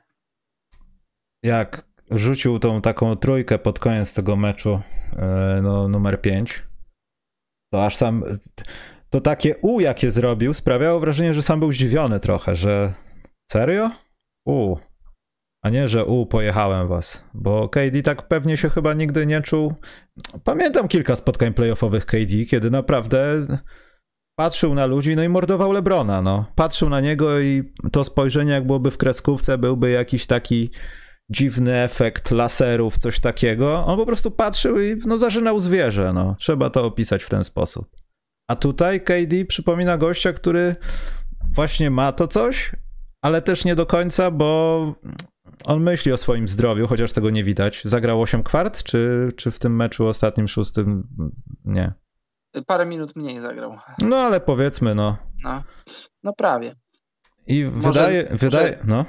Jak 1.43 1.89
rzucił 2.11 2.59
tą 2.59 2.81
taką 2.81 3.15
trójkę 3.15 3.59
pod 3.59 3.79
koniec 3.79 4.13
tego 4.13 4.35
meczu, 4.35 4.79
e, 5.15 5.59
no, 5.63 5.87
numer 5.87 6.21
5, 6.21 6.63
to 7.73 7.85
aż 7.85 7.95
sam. 7.95 8.23
To 9.09 9.21
takie 9.21 9.57
U, 9.57 9.79
jakie 9.79 10.11
zrobił, 10.11 10.53
sprawiało 10.53 10.99
wrażenie, 10.99 11.33
że 11.33 11.41
sam 11.41 11.59
był 11.59 11.71
zdziwiony 11.71 12.19
trochę, 12.19 12.55
że 12.55 12.93
serio? 13.51 13.91
U, 14.47 14.75
a 15.63 15.69
nie, 15.69 15.87
że 15.87 16.05
u, 16.05 16.25
pojechałem 16.25 16.87
was. 16.87 17.23
Bo 17.33 17.69
KD 17.69 18.01
tak 18.03 18.27
pewnie 18.27 18.57
się 18.57 18.69
chyba 18.69 18.93
nigdy 18.93 19.25
nie 19.25 19.41
czuł. 19.41 19.73
Pamiętam 20.43 20.87
kilka 20.87 21.15
spotkań 21.15 21.53
playoffowych 21.53 22.05
KD, 22.05 22.45
kiedy 22.49 22.71
naprawdę 22.71 23.45
patrzył 24.35 24.75
na 24.75 24.85
ludzi, 24.85 25.15
no 25.15 25.23
i 25.23 25.29
mordował 25.29 25.71
Lebrona, 25.71 26.21
no. 26.21 26.45
Patrzył 26.55 26.89
na 26.89 27.01
niego 27.01 27.39
i 27.39 27.73
to 27.91 28.03
spojrzenie, 28.03 28.51
jak 28.51 28.65
byłoby 28.65 28.91
w 28.91 28.97
kreskówce, 28.97 29.57
byłby 29.57 29.89
jakiś 29.89 30.27
taki 30.27 30.71
dziwny 31.29 31.75
efekt 31.75 32.31
laserów, 32.31 32.97
coś 32.97 33.19
takiego. 33.19 33.85
On 33.85 33.97
po 33.97 34.05
prostu 34.05 34.31
patrzył 34.31 34.81
i 34.81 35.01
no 35.05 35.17
zażynał 35.17 35.59
zwierzę, 35.59 36.13
no. 36.13 36.35
Trzeba 36.39 36.69
to 36.69 36.85
opisać 36.85 37.23
w 37.23 37.29
ten 37.29 37.43
sposób. 37.43 37.89
A 38.47 38.55
tutaj 38.55 39.01
KD 39.01 39.45
przypomina 39.47 39.97
gościa, 39.97 40.33
który 40.33 40.75
właśnie 41.51 41.91
ma 41.91 42.11
to 42.11 42.27
coś, 42.27 42.71
ale 43.21 43.41
też 43.41 43.65
nie 43.65 43.75
do 43.75 43.85
końca, 43.85 44.31
bo 44.31 44.95
on 45.65 45.83
myśli 45.83 46.11
o 46.11 46.17
swoim 46.17 46.47
zdrowiu, 46.47 46.87
chociaż 46.87 47.13
tego 47.13 47.29
nie 47.29 47.43
widać. 47.43 47.81
Zagrał 47.85 48.21
8 48.21 48.43
kwart, 48.43 48.83
czy, 48.83 49.31
czy 49.35 49.51
w 49.51 49.59
tym 49.59 49.75
meczu 49.75 50.07
ostatnim, 50.07 50.47
szóstym 50.47 51.07
nie? 51.65 51.93
Parę 52.67 52.85
minut 52.85 53.15
mniej 53.15 53.39
zagrał. 53.39 53.77
No 54.01 54.17
ale 54.17 54.41
powiedzmy, 54.41 54.95
no. 54.95 55.17
No, 55.43 55.63
no 56.23 56.33
prawie. 56.33 56.75
I 57.47 57.65
Może, 57.65 57.87
wydaje, 57.87 58.27
wydaje, 58.31 58.79
no. 58.83 59.05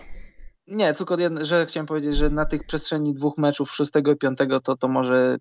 Nie, 0.70 0.94
tylko 0.94 1.18
jedno, 1.18 1.44
że 1.44 1.66
chciałem 1.66 1.86
powiedzieć, 1.86 2.16
że 2.16 2.30
na 2.30 2.46
tych 2.46 2.64
przestrzeni 2.64 3.14
dwóch 3.14 3.38
meczów, 3.38 3.72
szóstego 3.72 4.12
i 4.12 4.16
piątego, 4.16 4.60
to, 4.60 4.76
to 4.76 4.88
może 4.88 5.38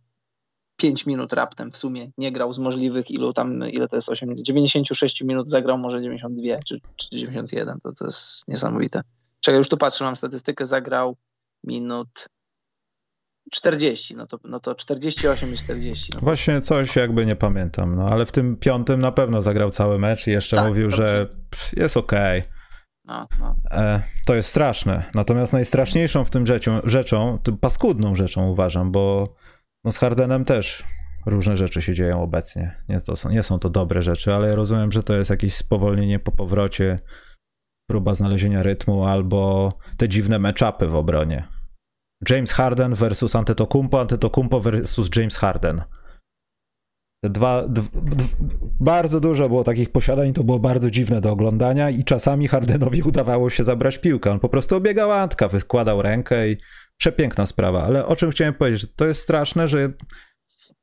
5 0.77 1.05
minut 1.05 1.33
raptem 1.33 1.71
w 1.71 1.77
sumie 1.77 2.11
nie 2.17 2.31
grał 2.31 2.53
z 2.53 2.59
możliwych 2.59 3.11
ilu 3.11 3.33
tam, 3.33 3.69
ile 3.69 3.87
to 3.87 3.95
jest 3.95 4.09
8, 4.09 4.43
96 4.43 5.21
minut 5.21 5.49
zagrał 5.49 5.77
może 5.77 6.01
92 6.01 6.63
czy, 6.65 6.79
czy 6.95 7.09
91, 7.11 7.79
to, 7.83 7.91
to 7.93 8.05
jest 8.05 8.47
niesamowite. 8.47 9.01
Czekaj, 9.39 9.57
już 9.57 9.69
tu 9.69 9.77
patrzę, 9.77 10.03
mam 10.03 10.15
statystykę, 10.15 10.65
zagrał 10.65 11.15
minut 11.63 12.27
40, 13.51 14.15
no 14.15 14.27
to, 14.27 14.39
no 14.43 14.59
to 14.59 14.75
48 14.75 15.53
i 15.53 15.55
40. 15.55 16.11
No. 16.13 16.19
Właśnie 16.19 16.61
coś 16.61 16.95
jakby 16.95 17.25
nie 17.25 17.35
pamiętam, 17.35 17.95
no 17.95 18.07
ale 18.09 18.25
w 18.25 18.31
tym 18.31 18.57
piątym 18.57 19.01
na 19.01 19.11
pewno 19.11 19.41
zagrał 19.41 19.69
cały 19.69 19.99
mecz 19.99 20.27
i 20.27 20.31
jeszcze 20.31 20.55
tak, 20.55 20.67
mówił, 20.67 20.89
że 20.89 21.27
jest 21.77 21.97
okej. 21.97 22.39
Okay. 22.39 22.58
No, 23.09 23.27
no. 23.39 23.55
E, 23.71 24.01
to 24.25 24.35
jest 24.35 24.49
straszne. 24.49 25.03
Natomiast 25.15 25.53
najstraszniejszą 25.53 26.23
w 26.23 26.29
tym 26.29 26.47
rzeczą, 26.47 26.79
rzeczą 26.83 27.39
paskudną 27.61 28.15
rzeczą 28.15 28.49
uważam, 28.49 28.91
bo 28.91 29.35
no 29.83 29.91
z 29.91 29.97
Hardenem 29.97 30.45
też 30.45 30.83
różne 31.25 31.57
rzeczy 31.57 31.81
się 31.81 31.93
dzieją 31.93 32.23
obecnie. 32.23 32.75
Nie, 32.89 33.01
to 33.01 33.15
są, 33.15 33.29
nie 33.29 33.43
są 33.43 33.59
to 33.59 33.69
dobre 33.69 34.01
rzeczy, 34.01 34.35
ale 34.35 34.49
ja 34.49 34.55
rozumiem, 34.55 34.91
że 34.91 35.03
to 35.03 35.15
jest 35.15 35.29
jakieś 35.29 35.55
spowolnienie 35.55 36.19
po 36.19 36.31
powrocie, 36.31 36.99
próba 37.89 38.13
znalezienia 38.13 38.63
rytmu 38.63 39.05
albo 39.05 39.73
te 39.97 40.09
dziwne 40.09 40.39
meczapy 40.39 40.87
w 40.87 40.95
obronie. 40.95 41.47
James 42.29 42.51
Harden 42.51 42.93
versus 42.93 43.35
Antetokounmpo, 43.35 44.01
Antetokounmpo 44.01 44.59
versus 44.59 45.09
James 45.15 45.37
Harden. 45.37 45.81
Bardzo 48.79 49.19
dużo 49.19 49.49
było 49.49 49.63
takich 49.63 49.91
posiadań, 49.91 50.33
to 50.33 50.43
było 50.43 50.59
bardzo 50.59 50.91
dziwne 50.91 51.21
do 51.21 51.31
oglądania 51.31 51.89
i 51.89 52.03
czasami 52.03 52.47
Hardenowi 52.47 53.03
udawało 53.11 53.49
się 53.49 53.63
zabrać 53.63 53.97
piłkę. 53.97 54.31
On 54.31 54.39
po 54.39 54.49
prostu 54.49 54.75
obiegał 54.75 55.11
Antka, 55.11 55.47
wykładał 55.47 56.01
rękę 56.01 56.49
i 56.49 56.57
przepiękna 56.97 57.45
sprawa. 57.45 57.83
Ale 57.83 58.05
o 58.05 58.15
czym 58.15 58.31
chciałem 58.31 58.53
powiedzieć, 58.53 58.91
to 58.95 59.07
jest 59.07 59.21
straszne, 59.21 59.67
że 59.67 59.93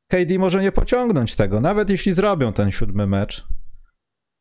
KD 0.08 0.38
może 0.38 0.62
nie 0.62 0.72
pociągnąć 0.72 1.36
tego, 1.36 1.60
nawet 1.60 1.90
jeśli 1.90 2.12
zrobią 2.12 2.52
ten 2.52 2.70
siódmy 2.70 3.06
mecz. 3.06 3.46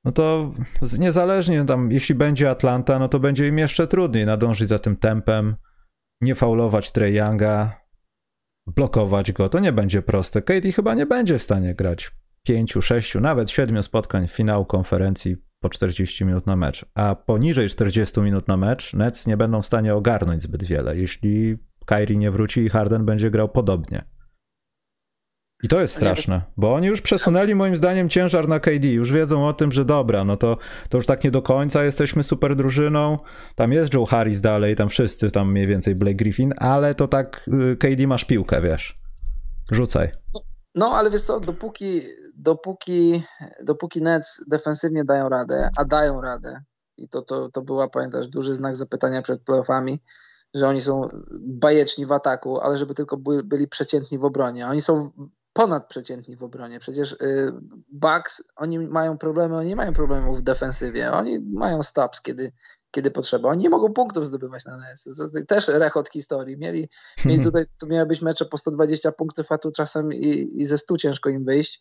No 0.04 0.12
to 0.12 0.54
niezależnie 1.00 1.66
tam, 1.66 1.92
jeśli 1.92 2.16
będzie 2.16 2.50
Atlanta, 2.50 3.00
no 3.00 3.08
to 3.08 3.20
będzie 3.20 3.48
im 3.48 3.58
jeszcze 3.58 3.88
trudniej 3.88 4.26
nadążyć 4.26 4.68
za 4.68 4.80
tym 4.80 4.96
tempem, 4.98 5.56
nie 6.22 6.36
faulować 6.36 6.92
Trey 6.92 7.14
Younga, 7.14 7.85
blokować 8.68 9.32
go. 9.32 9.50
To 9.50 9.60
nie 9.60 9.72
będzie 9.72 10.02
proste. 10.02 10.42
Katie 10.42 10.72
chyba 10.72 10.94
nie 10.94 11.06
będzie 11.06 11.40
w 11.40 11.44
stanie 11.44 11.76
grać 11.76 12.12
pięciu, 12.44 12.82
sześciu, 12.82 13.22
nawet 13.22 13.50
siedmiu 13.50 13.84
spotkań 13.84 14.28
w 14.28 14.32
finału 14.32 14.66
konferencji 14.66 15.38
po 15.60 15.70
40 15.70 16.26
minut 16.26 16.46
na 16.46 16.56
mecz. 16.56 16.86
A 16.94 17.16
poniżej 17.16 17.70
40 17.70 18.22
minut 18.22 18.48
na 18.48 18.58
mecz 18.58 18.94
Nets 18.94 19.28
nie 19.28 19.38
będą 19.38 19.62
w 19.62 19.66
stanie 19.66 19.96
ogarnąć 19.96 20.42
zbyt 20.42 20.64
wiele, 20.64 20.98
jeśli 20.98 21.58
Kyrie 21.86 22.18
nie 22.18 22.32
wróci 22.32 22.62
i 22.62 22.70
Harden 22.70 23.06
będzie 23.06 23.32
grał 23.32 23.50
podobnie. 23.50 24.15
I 25.66 25.68
to 25.68 25.82
jest 25.82 25.96
straszne, 25.96 26.42
bo 26.58 26.74
oni 26.74 26.88
już 26.88 27.02
przesunęli 27.02 27.56
moim 27.56 27.78
zdaniem 27.78 28.10
ciężar 28.10 28.48
na 28.48 28.60
KD, 28.60 28.88
już 28.88 29.12
wiedzą 29.12 29.48
o 29.48 29.54
tym, 29.54 29.72
że 29.72 29.86
dobra, 29.86 30.24
no 30.24 30.38
to, 30.38 30.58
to 30.90 30.98
już 30.98 31.06
tak 31.06 31.24
nie 31.24 31.32
do 31.32 31.42
końca 31.42 31.84
jesteśmy 31.84 32.24
super 32.24 32.56
drużyną, 32.56 33.18
tam 33.56 33.72
jest 33.72 33.94
Joe 33.94 34.06
Harris 34.06 34.42
dalej, 34.42 34.76
tam 34.76 34.90
wszyscy, 34.90 35.32
tam 35.32 35.52
mniej 35.52 35.68
więcej 35.68 35.96
Blake 35.96 36.16
Griffin, 36.16 36.54
ale 36.58 36.96
to 36.96 37.08
tak 37.08 37.50
y, 37.72 37.78
KD 37.78 38.08
masz 38.08 38.26
piłkę, 38.26 38.62
wiesz, 38.62 38.96
rzucaj. 39.72 40.12
No, 40.76 40.92
ale 40.92 41.12
wiesz 41.12 41.22
co, 41.22 41.40
dopóki, 41.40 42.02
dopóki, 42.36 43.22
dopóki 43.64 44.02
Nets 44.02 44.46
defensywnie 44.50 45.06
dają 45.06 45.30
radę, 45.30 45.70
a 45.78 45.86
dają 45.86 46.22
radę, 46.22 46.64
i 46.98 47.10
to, 47.10 47.22
to, 47.22 47.50
to 47.50 47.62
była, 47.62 47.90
pamiętasz, 47.90 48.28
duży 48.28 48.54
znak 48.54 48.76
zapytania 48.76 49.22
przed 49.22 49.42
playoffami, 49.42 50.00
że 50.54 50.68
oni 50.68 50.82
są 50.82 51.10
bajeczni 51.40 52.06
w 52.06 52.12
ataku, 52.12 52.60
ale 52.60 52.78
żeby 52.78 52.94
tylko 52.94 53.18
byli, 53.18 53.44
byli 53.44 53.68
przeciętni 53.68 54.20
w 54.20 54.26
obronie. 54.26 54.68
Oni 54.68 54.82
są 54.82 55.12
ponadprzeciętni 55.56 56.36
w 56.36 56.44
obronie. 56.44 56.80
Przecież 56.80 57.12
y, 57.12 57.52
Bucks, 57.92 58.44
oni 58.56 58.80
mają 58.80 59.18
problemy, 59.18 59.56
oni 59.58 59.70
nie 59.70 59.76
mają 59.76 59.94
problemów 59.94 60.40
w 60.40 60.42
defensywie. 60.42 61.12
Oni 61.12 61.40
mają 61.40 61.84
stops, 61.84 62.22
kiedy, 62.22 62.52
kiedy 62.92 63.12
potrzeba. 63.12 63.50
Oni 63.50 63.64
nie 63.64 63.70
mogą 63.70 63.94
punktów 63.94 64.26
zdobywać 64.26 64.66
na 64.66 64.76
NS. 64.76 65.10
Też 65.48 65.68
rechot 65.68 66.10
historii. 66.10 66.58
Mieli, 66.58 66.90
mieli 67.26 67.44
tutaj, 67.48 67.66
tu 67.80 67.88
miały 67.88 68.06
być 68.06 68.22
mecze 68.22 68.46
po 68.46 68.58
120 68.58 69.12
punktów, 69.12 69.52
a 69.52 69.58
tu 69.58 69.72
czasem 69.72 70.14
i, 70.14 70.62
i 70.62 70.66
ze 70.66 70.78
100 70.78 70.98
ciężko 70.98 71.30
im 71.30 71.46
wyjść 71.46 71.80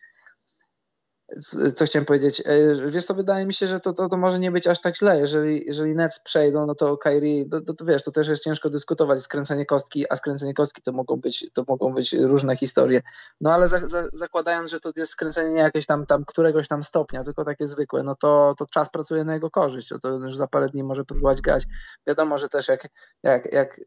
co 1.74 1.84
chciałem 1.84 2.06
powiedzieć. 2.06 2.42
E, 2.46 2.90
wiesz 2.90 3.06
co, 3.06 3.14
wydaje 3.14 3.46
mi 3.46 3.52
się, 3.52 3.66
że 3.66 3.80
to, 3.80 3.92
to, 3.92 4.08
to 4.08 4.16
może 4.16 4.38
nie 4.38 4.50
być 4.50 4.66
aż 4.66 4.80
tak 4.80 4.96
źle. 4.96 5.18
Jeżeli, 5.18 5.64
jeżeli 5.66 5.94
Nets 5.94 6.20
przejdą, 6.20 6.66
no 6.66 6.74
to 6.74 6.96
Kyrie, 6.96 7.48
to, 7.48 7.60
to, 7.60 7.74
to, 7.74 7.84
wiesz, 7.84 8.04
to 8.04 8.10
też 8.10 8.28
jest 8.28 8.44
ciężko 8.44 8.70
dyskutować 8.70 9.20
skręcenie 9.20 9.66
kostki, 9.66 10.04
a 10.10 10.16
skręcenie 10.16 10.54
kostki 10.54 10.82
to 10.82 10.92
mogą 10.92 11.16
być, 11.16 11.46
to 11.52 11.64
mogą 11.68 11.92
być 11.92 12.12
różne 12.12 12.56
historie. 12.56 13.02
No 13.40 13.52
ale 13.52 13.68
za, 13.68 13.86
za, 13.86 14.04
zakładając, 14.12 14.70
że 14.70 14.80
to 14.80 14.92
jest 14.96 15.12
skręcenie 15.12 15.58
jakieś 15.58 15.86
tam, 15.86 16.06
tam 16.06 16.24
któregoś 16.24 16.68
tam 16.68 16.82
stopnia, 16.82 17.24
tylko 17.24 17.44
takie 17.44 17.66
zwykłe, 17.66 18.02
no 18.02 18.14
to, 18.14 18.54
to 18.58 18.66
czas 18.66 18.90
pracuje 18.90 19.24
na 19.24 19.34
jego 19.34 19.50
korzyść. 19.50 19.92
To 20.02 20.08
już 20.08 20.36
za 20.36 20.46
parę 20.46 20.68
dni 20.68 20.84
może 20.84 21.04
próbować 21.04 21.40
grać. 21.40 21.64
Wiadomo, 22.06 22.38
że 22.38 22.48
też 22.48 22.68
jak, 22.68 22.88
jak, 23.22 23.52
jak, 23.52 23.80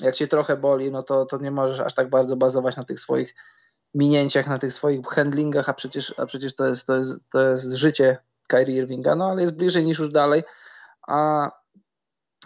jak 0.00 0.14
cię 0.14 0.28
trochę 0.28 0.56
boli, 0.56 0.90
no 0.90 1.02
to, 1.02 1.26
to 1.26 1.36
nie 1.36 1.50
możesz 1.50 1.80
aż 1.80 1.94
tak 1.94 2.10
bardzo 2.10 2.36
bazować 2.36 2.76
na 2.76 2.84
tych 2.84 3.00
swoich 3.00 3.34
minięciach, 3.94 4.46
na 4.46 4.58
tych 4.58 4.72
swoich 4.72 5.06
handlingach, 5.06 5.68
a 5.68 5.74
przecież, 5.74 6.14
a 6.18 6.26
przecież 6.26 6.54
to, 6.54 6.66
jest, 6.66 6.86
to, 6.86 6.96
jest, 6.96 7.30
to 7.30 7.40
jest 7.40 7.72
życie 7.72 8.18
Kyrie 8.48 8.76
Irvinga, 8.76 9.14
no 9.14 9.30
ale 9.30 9.40
jest 9.40 9.56
bliżej 9.56 9.84
niż 9.84 9.98
już 9.98 10.08
dalej. 10.08 10.42
A, 11.06 11.50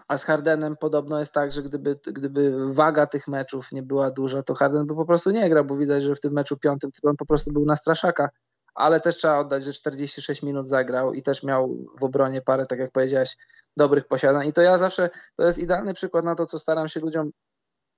a 0.09 0.17
z 0.17 0.25
Hardenem 0.25 0.77
podobno 0.77 1.19
jest 1.19 1.35
tak, 1.35 1.53
że 1.53 1.63
gdyby, 1.63 2.01
gdyby 2.07 2.75
waga 2.75 3.07
tych 3.07 3.29
meczów 3.29 3.73
nie 3.73 3.83
była 3.83 4.11
duża, 4.11 4.43
to 4.43 4.55
Harden 4.55 4.87
by 4.87 4.95
po 4.95 5.07
prostu 5.07 5.31
nie 5.31 5.51
grał, 5.51 5.65
bo 5.65 5.77
widać, 5.77 6.03
że 6.03 6.15
w 6.15 6.21
tym 6.21 6.33
meczu 6.33 6.57
piątym 6.57 6.91
to 7.03 7.09
on 7.09 7.17
po 7.17 7.27
prostu 7.27 7.53
był 7.53 7.65
na 7.65 7.77
straszaka. 7.77 8.29
Ale 8.75 9.01
też 9.01 9.17
trzeba 9.17 9.39
oddać, 9.39 9.65
że 9.65 9.73
46 9.73 10.43
minut 10.43 10.69
zagrał 10.69 11.15
i 11.15 11.23
też 11.23 11.43
miał 11.43 11.77
w 12.01 12.05
obronie 12.05 12.43
parę, 12.43 12.67
tak 12.67 12.79
jak 12.79 12.91
powiedziałeś, 12.91 13.37
dobrych 13.77 14.07
posiadań. 14.07 14.49
I 14.49 14.53
to 14.53 14.63
ja 14.63 14.79
zawsze, 14.79 15.11
to 15.37 15.45
jest 15.45 15.59
idealny 15.59 15.95
przykład 15.95 16.25
na 16.25 16.35
to, 16.35 16.47
co 16.47 16.59
staram 16.59 16.89
się 16.89 17.01
ludziom 17.01 17.31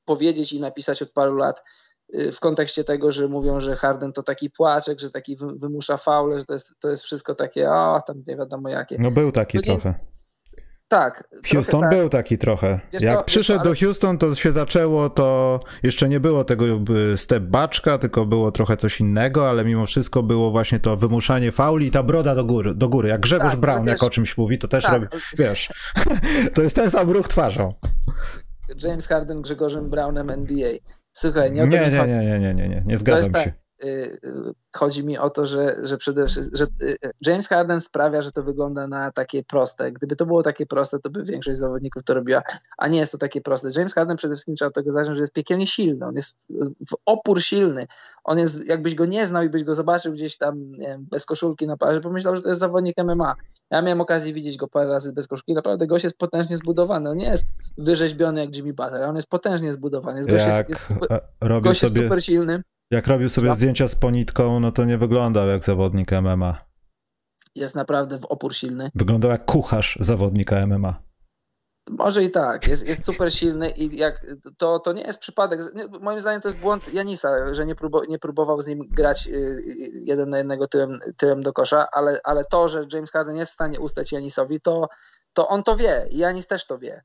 powiedzieć 0.04 0.52
i 0.52 0.60
napisać 0.60 1.02
od 1.02 1.12
paru 1.12 1.36
lat, 1.36 1.62
w 2.32 2.40
kontekście 2.40 2.84
tego, 2.84 3.12
że 3.12 3.28
mówią, 3.28 3.60
że 3.60 3.76
Harden 3.76 4.12
to 4.12 4.22
taki 4.22 4.50
płaczek, 4.50 5.00
że 5.00 5.10
taki 5.10 5.36
wymusza 5.56 5.96
faule, 5.96 6.38
że 6.38 6.44
to 6.44 6.52
jest, 6.52 6.78
to 6.80 6.90
jest 6.90 7.04
wszystko 7.04 7.34
takie, 7.34 7.70
o, 7.70 8.00
tam 8.06 8.22
nie 8.26 8.36
wiadomo 8.36 8.68
jakie. 8.68 8.96
No 8.98 9.10
był 9.10 9.32
taki 9.32 9.58
trochę. 9.58 9.74
Jest... 9.74 9.88
Tak. 10.88 11.28
Houston 11.52 11.80
tak. 11.80 11.90
był 11.90 12.08
taki 12.08 12.38
trochę. 12.38 12.80
Wiesz 12.92 13.02
Jak 13.02 13.18
co, 13.18 13.24
przyszedł 13.24 13.60
ale... 13.60 13.70
do 13.70 13.80
Houston, 13.80 14.18
to 14.18 14.34
się 14.34 14.52
zaczęło, 14.52 15.10
to 15.10 15.60
jeszcze 15.82 16.08
nie 16.08 16.20
było 16.20 16.44
tego 16.44 16.64
step 17.16 17.42
baczka, 17.42 17.98
tylko 17.98 18.26
było 18.26 18.52
trochę 18.52 18.76
coś 18.76 19.00
innego, 19.00 19.48
ale 19.48 19.64
mimo 19.64 19.86
wszystko 19.86 20.22
było 20.22 20.50
właśnie 20.50 20.80
to 20.80 20.96
wymuszanie 20.96 21.52
fauli 21.52 21.86
i 21.86 21.90
ta 21.90 22.02
broda 22.02 22.34
do 22.34 22.44
góry, 22.44 22.74
do 22.74 22.88
góry. 22.88 23.08
Jak 23.08 23.20
Grzegorz 23.20 23.50
tak, 23.50 23.60
Brown, 23.60 23.84
wiesz, 23.84 23.92
jak 23.92 24.02
o 24.02 24.10
czymś 24.10 24.36
mówi, 24.36 24.58
to 24.58 24.68
też 24.68 24.84
tak, 24.84 24.92
robi, 24.92 25.06
wiesz, 25.38 25.72
to 26.54 26.62
jest 26.62 26.76
ten 26.76 26.90
sam 26.90 27.10
ruch 27.10 27.28
twarzą. 27.28 27.74
James 28.82 29.08
Harden 29.08 29.42
Grzegorzem 29.42 29.90
Brownem 29.90 30.30
NBA. 30.30 30.70
Słuchaj, 31.20 31.52
nie 31.52 31.62
nie, 31.62 31.68
nie, 31.68 31.90
nie, 31.90 32.06
nie, 32.06 32.40
nie, 32.40 32.54
nie, 32.54 32.68
nie, 32.68 32.82
nie 32.86 32.98
zgadzam 32.98 33.34
się. 33.34 33.50
Y, 33.50 33.52
y, 33.52 33.67
chodzi 34.76 35.04
mi 35.04 35.18
o 35.18 35.30
to, 35.30 35.46
że, 35.46 35.76
że 35.82 35.96
przede 35.96 36.26
wszystkim 36.26 36.58
że 36.58 36.86
y, 36.86 36.96
James 37.26 37.48
Harden 37.48 37.80
sprawia, 37.80 38.22
że 38.22 38.32
to 38.32 38.42
wygląda 38.42 38.88
na 38.88 39.12
takie 39.12 39.44
proste. 39.44 39.92
Gdyby 39.92 40.16
to 40.16 40.26
było 40.26 40.42
takie 40.42 40.66
proste, 40.66 40.98
to 40.98 41.10
by 41.10 41.22
większość 41.22 41.58
zawodników 41.58 42.04
to 42.04 42.14
robiła, 42.14 42.42
a 42.78 42.88
nie 42.88 42.98
jest 42.98 43.12
to 43.12 43.18
takie 43.18 43.40
proste. 43.40 43.68
James 43.76 43.94
Harden 43.94 44.16
przede 44.16 44.34
wszystkim 44.34 44.56
trzeba 44.56 44.68
od 44.68 44.74
tego 44.74 44.92
zacząć, 44.92 45.16
że 45.16 45.22
jest 45.22 45.32
piekielnie 45.32 45.66
silny, 45.66 46.06
on 46.06 46.14
jest 46.14 46.48
w 46.90 46.94
opór 47.06 47.42
silny. 47.42 47.86
On 48.24 48.38
jest, 48.38 48.68
jakbyś 48.68 48.94
go 48.94 49.04
nie 49.04 49.26
znał 49.26 49.42
i 49.42 49.48
byś 49.48 49.64
go 49.64 49.74
zobaczył 49.74 50.12
gdzieś 50.12 50.36
tam 50.36 50.72
wiem, 50.72 51.06
bez 51.10 51.26
koszulki 51.26 51.66
na 51.66 51.76
plaży, 51.76 52.00
pomyślał, 52.00 52.36
że 52.36 52.42
to 52.42 52.48
jest 52.48 52.60
zawodnik 52.60 52.96
MMA. 53.04 53.34
Ja 53.70 53.82
miałem 53.82 54.00
okazję 54.00 54.32
widzieć 54.32 54.56
go 54.56 54.68
parę 54.68 54.88
razy 54.90 55.12
bez 55.12 55.28
koszulki. 55.28 55.54
Naprawdę 55.54 55.86
gość 55.86 56.04
jest 56.04 56.18
potężnie 56.18 56.56
zbudowany. 56.56 57.10
On 57.10 57.16
nie 57.16 57.26
jest 57.26 57.48
wyrzeźbiony 57.78 58.40
jak 58.40 58.56
Jimmy 58.56 58.74
Butler, 58.74 59.02
on 59.02 59.16
jest 59.16 59.28
potężnie 59.28 59.72
zbudowany. 59.72 60.16
Jest, 60.16 60.30
gość 60.30 60.46
jak 60.46 60.68
jest, 60.68 60.90
jest, 60.90 61.02
gość 61.62 61.80
sobie, 61.80 61.92
jest 61.92 62.02
super 62.02 62.24
silny. 62.24 62.62
Jak 62.90 63.06
robił 63.06 63.28
sobie 63.28 63.54
zdjęcia 63.54 63.88
z 63.88 63.94
ponitką, 63.94 64.60
no 64.60 64.72
to 64.72 64.84
nie 64.84 64.98
wyglądał 64.98 65.48
jak 65.48 65.64
zawodnik 65.64 66.12
MMA. 66.12 66.58
Jest 67.54 67.74
naprawdę 67.74 68.18
w 68.18 68.24
opór 68.24 68.54
silny. 68.54 68.90
Wyglądał 68.94 69.30
jak 69.30 69.44
kucharz 69.44 69.98
zawodnika 70.00 70.66
MMA. 70.66 71.02
Może 71.90 72.24
i 72.24 72.30
tak, 72.30 72.68
jest, 72.68 72.88
jest 72.88 73.04
super 73.04 73.32
silny 73.32 73.70
i 73.70 73.98
jak 73.98 74.26
to, 74.58 74.78
to 74.78 74.92
nie 74.92 75.02
jest 75.02 75.20
przypadek. 75.20 75.60
Moim 76.00 76.20
zdaniem 76.20 76.40
to 76.40 76.48
jest 76.48 76.60
błąd 76.60 76.94
Janisa, 76.94 77.54
że 77.54 77.66
nie, 77.66 77.74
próbo, 77.74 78.04
nie 78.04 78.18
próbował 78.18 78.62
z 78.62 78.66
nim 78.66 78.78
grać 78.90 79.26
y, 79.26 79.30
y, 79.30 79.90
jeden 79.94 80.30
na 80.30 80.38
jednego 80.38 80.68
tyłem, 80.68 80.98
tyłem 81.16 81.42
do 81.42 81.52
kosza, 81.52 81.86
ale, 81.92 82.20
ale 82.24 82.44
to, 82.44 82.68
że 82.68 82.86
James 82.92 83.10
Harden 83.10 83.36
jest 83.36 83.50
w 83.50 83.54
stanie 83.54 83.80
ustać 83.80 84.12
Janisowi, 84.12 84.60
to, 84.60 84.88
to 85.32 85.48
on 85.48 85.62
to 85.62 85.76
wie 85.76 86.06
i 86.10 86.18
Janis 86.18 86.46
też 86.46 86.66
to 86.66 86.78
wie. 86.78 87.02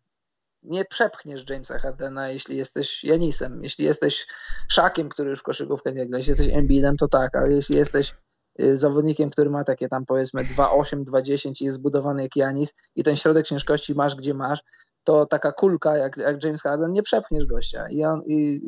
Nie 0.63 0.85
przepchniesz 0.85 1.49
Jamesa 1.49 1.79
Hardena, 1.79 2.29
jeśli 2.29 2.57
jesteś 2.57 3.03
Janisem. 3.03 3.63
Jeśli 3.63 3.85
jesteś 3.85 4.27
Szakiem, 4.67 5.09
który 5.09 5.29
już 5.29 5.39
w 5.39 5.43
koszykówkę 5.43 5.93
nie 5.93 6.07
gra, 6.07 6.17
jeśli 6.17 6.31
jesteś 6.31 6.49
Embiidem, 6.49 6.97
to 6.97 7.07
tak, 7.07 7.35
ale 7.35 7.51
jeśli 7.51 7.75
jesteś 7.75 8.13
Y, 8.61 8.77
zawodnikiem, 8.77 9.29
który 9.29 9.49
ma 9.49 9.63
takie 9.63 9.87
tam 9.87 10.05
powiedzmy 10.05 10.43
2,8, 10.43 11.03
2,10 11.03 11.61
i 11.61 11.65
jest 11.65 11.77
zbudowany 11.77 12.23
jak 12.23 12.35
Janis 12.35 12.75
i 12.95 13.03
ten 13.03 13.15
środek 13.15 13.45
ciężkości 13.45 13.95
masz 13.95 14.15
gdzie 14.15 14.33
masz, 14.33 14.59
to 15.03 15.25
taka 15.25 15.51
kulka 15.51 15.97
jak, 15.97 16.17
jak 16.17 16.43
James 16.43 16.61
Harden 16.61 16.91
nie 16.91 17.03
przepchniesz 17.03 17.45
gościa. 17.45 17.85
I 17.91 18.03
on, 18.03 18.21
i, 18.27 18.61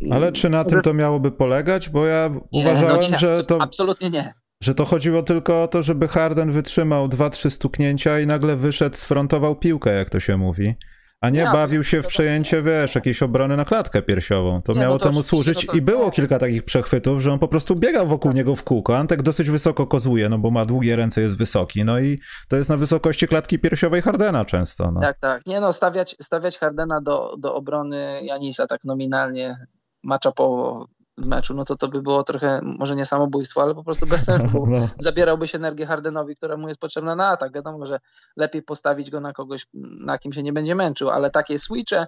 i... 0.00 0.12
Ale 0.12 0.32
czy 0.32 0.48
na 0.48 0.64
tym 0.64 0.82
to 0.82 0.94
miałoby 0.94 1.30
polegać? 1.30 1.88
Bo 1.88 2.06
ja 2.06 2.30
nie, 2.52 2.60
uważałem, 2.60 2.96
no 3.00 3.08
nie, 3.08 3.18
że 3.18 3.44
to... 3.44 3.62
Absolutnie 3.62 4.10
nie. 4.10 4.32
Że 4.62 4.74
to 4.74 4.84
chodziło 4.84 5.22
tylko 5.22 5.62
o 5.62 5.68
to, 5.68 5.82
żeby 5.82 6.08
Harden 6.08 6.52
wytrzymał 6.52 7.08
2-3 7.08 7.50
stuknięcia 7.50 8.20
i 8.20 8.26
nagle 8.26 8.56
wyszedł, 8.56 8.96
sfrontował 8.96 9.56
piłkę, 9.56 9.94
jak 9.94 10.10
to 10.10 10.20
się 10.20 10.36
mówi. 10.36 10.74
A 11.20 11.30
nie 11.30 11.40
ja, 11.40 11.52
bawił 11.52 11.82
się 11.82 12.02
w 12.02 12.06
przejęcie, 12.06 12.62
wiesz, 12.62 12.94
jakiejś 12.94 13.22
obrony 13.22 13.56
na 13.56 13.64
klatkę 13.64 14.02
piersiową. 14.02 14.62
To 14.62 14.72
nie, 14.72 14.80
miało 14.80 14.94
no 14.94 14.98
to 14.98 15.08
temu 15.08 15.22
służyć 15.22 15.66
no 15.66 15.72
to... 15.72 15.78
i 15.78 15.82
było 15.82 16.10
kilka 16.10 16.38
takich 16.38 16.64
przechwytów, 16.64 17.22
że 17.22 17.32
on 17.32 17.38
po 17.38 17.48
prostu 17.48 17.76
biegał 17.76 18.06
wokół 18.06 18.30
tak. 18.30 18.36
niego 18.36 18.56
w 18.56 18.62
kółko. 18.62 18.98
Antek 18.98 19.22
dosyć 19.22 19.50
wysoko 19.50 19.86
kozuje, 19.86 20.28
no 20.28 20.38
bo 20.38 20.50
ma 20.50 20.64
długie 20.64 20.96
ręce, 20.96 21.20
jest 21.20 21.38
wysoki. 21.38 21.84
No 21.84 22.00
i 22.00 22.18
to 22.48 22.56
jest 22.56 22.70
na 22.70 22.76
wysokości 22.76 23.28
klatki 23.28 23.58
piersiowej 23.58 24.02
Hardena 24.02 24.44
często. 24.44 24.90
No. 24.90 25.00
Tak, 25.00 25.18
tak. 25.18 25.46
Nie 25.46 25.60
no, 25.60 25.72
stawiać, 25.72 26.16
stawiać 26.20 26.58
Hardena 26.58 27.00
do, 27.00 27.36
do 27.38 27.54
obrony 27.54 28.20
Janisa 28.22 28.66
tak 28.66 28.84
nominalnie 28.84 29.56
maczapowo 30.04 30.88
meczu, 31.26 31.54
no 31.54 31.64
to 31.64 31.76
to 31.76 31.88
by 31.88 32.02
było 32.02 32.24
trochę, 32.24 32.60
może 32.62 32.96
nie 32.96 33.04
samobójstwo, 33.04 33.62
ale 33.62 33.74
po 33.74 33.84
prostu 33.84 34.06
bez 34.06 34.24
sensu, 34.24 34.48
bo 34.52 34.66
no. 34.70 34.88
zabierałbyś 34.98 35.54
energię 35.54 35.86
Hardenowi, 35.86 36.36
która 36.36 36.56
mu 36.56 36.68
jest 36.68 36.80
potrzebna 36.80 37.16
na 37.16 37.28
atak. 37.28 37.52
Wiadomo, 37.52 37.86
że 37.86 38.00
lepiej 38.36 38.62
postawić 38.62 39.10
go 39.10 39.20
na 39.20 39.32
kogoś, 39.32 39.66
na 40.00 40.18
kim 40.18 40.32
się 40.32 40.42
nie 40.42 40.52
będzie 40.52 40.74
męczył, 40.74 41.10
ale 41.10 41.30
takie 41.30 41.58
switche, 41.58 42.06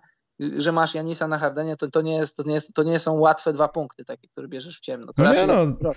że 0.56 0.72
masz 0.72 0.94
Janisa 0.94 1.28
na 1.28 1.38
Hardenie, 1.38 1.76
to, 1.76 1.90
to, 1.90 2.02
nie, 2.02 2.16
jest, 2.16 2.36
to, 2.36 2.42
nie, 2.42 2.54
jest, 2.54 2.74
to 2.74 2.82
nie 2.82 2.98
są 2.98 3.18
łatwe 3.18 3.52
dwa 3.52 3.68
punkty, 3.68 4.04
takie, 4.04 4.28
które 4.28 4.48
bierzesz 4.48 4.78
w 4.78 4.80
ciemno. 4.80 5.12
To 5.12 5.22
no 5.22 5.34
nie, 5.34 5.46
no, 5.46 5.92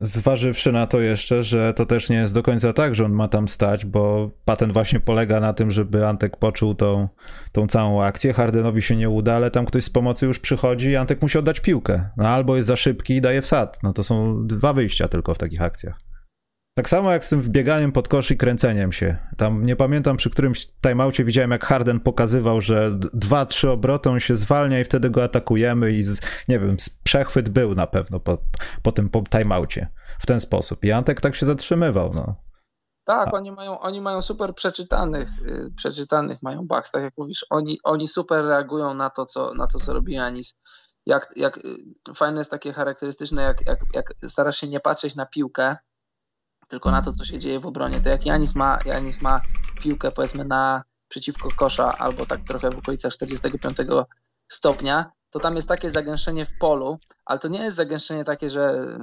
Zważywszy 0.00 0.72
na 0.72 0.86
to 0.86 1.00
jeszcze, 1.00 1.42
że 1.42 1.74
to 1.74 1.86
też 1.86 2.10
nie 2.10 2.16
jest 2.16 2.34
do 2.34 2.42
końca 2.42 2.72
tak, 2.72 2.94
że 2.94 3.04
on 3.04 3.12
ma 3.12 3.28
tam 3.28 3.48
stać, 3.48 3.84
bo 3.84 4.30
patent 4.44 4.72
właśnie 4.72 5.00
polega 5.00 5.40
na 5.40 5.52
tym, 5.52 5.70
żeby 5.70 6.06
Antek 6.06 6.36
poczuł 6.36 6.74
tą, 6.74 7.08
tą 7.52 7.66
całą 7.66 8.02
akcję. 8.02 8.32
Hardenowi 8.32 8.82
się 8.82 8.96
nie 8.96 9.10
uda, 9.10 9.34
ale 9.34 9.50
tam 9.50 9.66
ktoś 9.66 9.84
z 9.84 9.90
pomocy 9.90 10.26
już 10.26 10.38
przychodzi 10.38 10.88
i 10.90 10.96
Antek 10.96 11.22
musi 11.22 11.38
oddać 11.38 11.60
piłkę. 11.60 12.08
No 12.16 12.28
albo 12.28 12.56
jest 12.56 12.66
za 12.66 12.76
szybki 12.76 13.14
i 13.14 13.20
daje 13.20 13.42
wsad. 13.42 13.78
No 13.82 13.92
to 13.92 14.02
są 14.02 14.46
dwa 14.46 14.72
wyjścia 14.72 15.08
tylko 15.08 15.34
w 15.34 15.38
takich 15.38 15.62
akcjach. 15.62 16.07
Tak 16.78 16.88
samo 16.88 17.12
jak 17.12 17.24
z 17.24 17.28
tym 17.28 17.42
wbieganiem 17.42 17.92
pod 17.92 18.08
kosz 18.08 18.30
i 18.30 18.36
kręceniem 18.36 18.92
się. 18.92 19.16
Tam 19.36 19.66
nie 19.66 19.76
pamiętam 19.76 20.16
przy 20.16 20.30
którymś 20.30 20.66
timeoutie 20.66 21.24
widziałem 21.24 21.50
jak 21.50 21.64
Harden 21.64 22.00
pokazywał, 22.00 22.60
że 22.60 22.90
dwa, 23.12 23.46
trzy 23.46 23.70
obroty 23.70 24.10
on 24.10 24.20
się 24.20 24.36
zwalnia 24.36 24.80
i 24.80 24.84
wtedy 24.84 25.10
go 25.10 25.24
atakujemy 25.24 25.92
i 25.92 26.02
z, 26.02 26.20
nie 26.48 26.58
wiem, 26.58 26.76
przechwyt 27.04 27.48
był 27.48 27.74
na 27.74 27.86
pewno 27.86 28.20
po, 28.20 28.38
po 28.82 28.92
tym 28.92 29.08
po 29.08 29.22
timeoutie 29.22 29.88
w 30.20 30.26
ten 30.26 30.40
sposób. 30.40 30.84
I 30.84 30.92
Antek 30.92 31.20
tak 31.20 31.36
się 31.36 31.46
zatrzymywał, 31.46 32.12
no. 32.14 32.36
Tak, 33.04 33.34
oni 33.34 33.52
mają, 33.52 33.80
oni 33.80 34.00
mają 34.00 34.20
super 34.20 34.54
przeczytanych, 34.54 35.28
yy, 35.46 35.70
przeczytanych 35.76 36.42
mają 36.42 36.66
bugs, 36.66 36.90
tak 36.90 37.02
jak 37.02 37.14
mówisz, 37.18 37.46
oni, 37.50 37.78
oni 37.84 38.08
super 38.08 38.44
reagują 38.44 38.94
na 38.94 39.10
to, 39.10 39.26
co, 39.26 39.54
na 39.54 39.66
to, 39.66 39.78
co 39.78 39.92
robi 39.92 40.12
Janis. 40.12 40.54
Jak, 41.06 41.32
jak, 41.36 41.56
yy, 41.64 42.14
fajne 42.14 42.38
jest 42.38 42.50
takie 42.50 42.72
charakterystyczne, 42.72 43.42
jak, 43.42 43.66
jak, 43.66 43.78
jak 43.94 44.14
starasz 44.26 44.56
się 44.56 44.68
nie 44.68 44.80
patrzeć 44.80 45.14
na 45.14 45.26
piłkę, 45.26 45.76
tylko 46.68 46.90
na 46.90 47.02
to, 47.02 47.12
co 47.12 47.24
się 47.24 47.38
dzieje 47.38 47.60
w 47.60 47.66
obronie. 47.66 48.00
To 48.00 48.08
jak 48.08 48.26
Janis 48.26 48.54
ma, 48.54 48.78
Janis 48.84 49.22
ma 49.22 49.40
piłkę 49.82 50.12
powiedzmy 50.12 50.44
na 50.44 50.82
przeciwko 51.08 51.48
kosza 51.56 51.98
albo 51.98 52.26
tak 52.26 52.40
trochę 52.44 52.70
w 52.70 52.78
okolicach 52.78 53.12
45 53.12 53.76
stopnia, 54.48 55.12
to 55.30 55.40
tam 55.40 55.56
jest 55.56 55.68
takie 55.68 55.90
zagęszczenie 55.90 56.46
w 56.46 56.58
polu, 56.58 56.98
ale 57.24 57.38
to 57.38 57.48
nie 57.48 57.62
jest 57.62 57.76
zagęszczenie 57.76 58.24
takie, 58.24 58.48
że, 58.48 58.96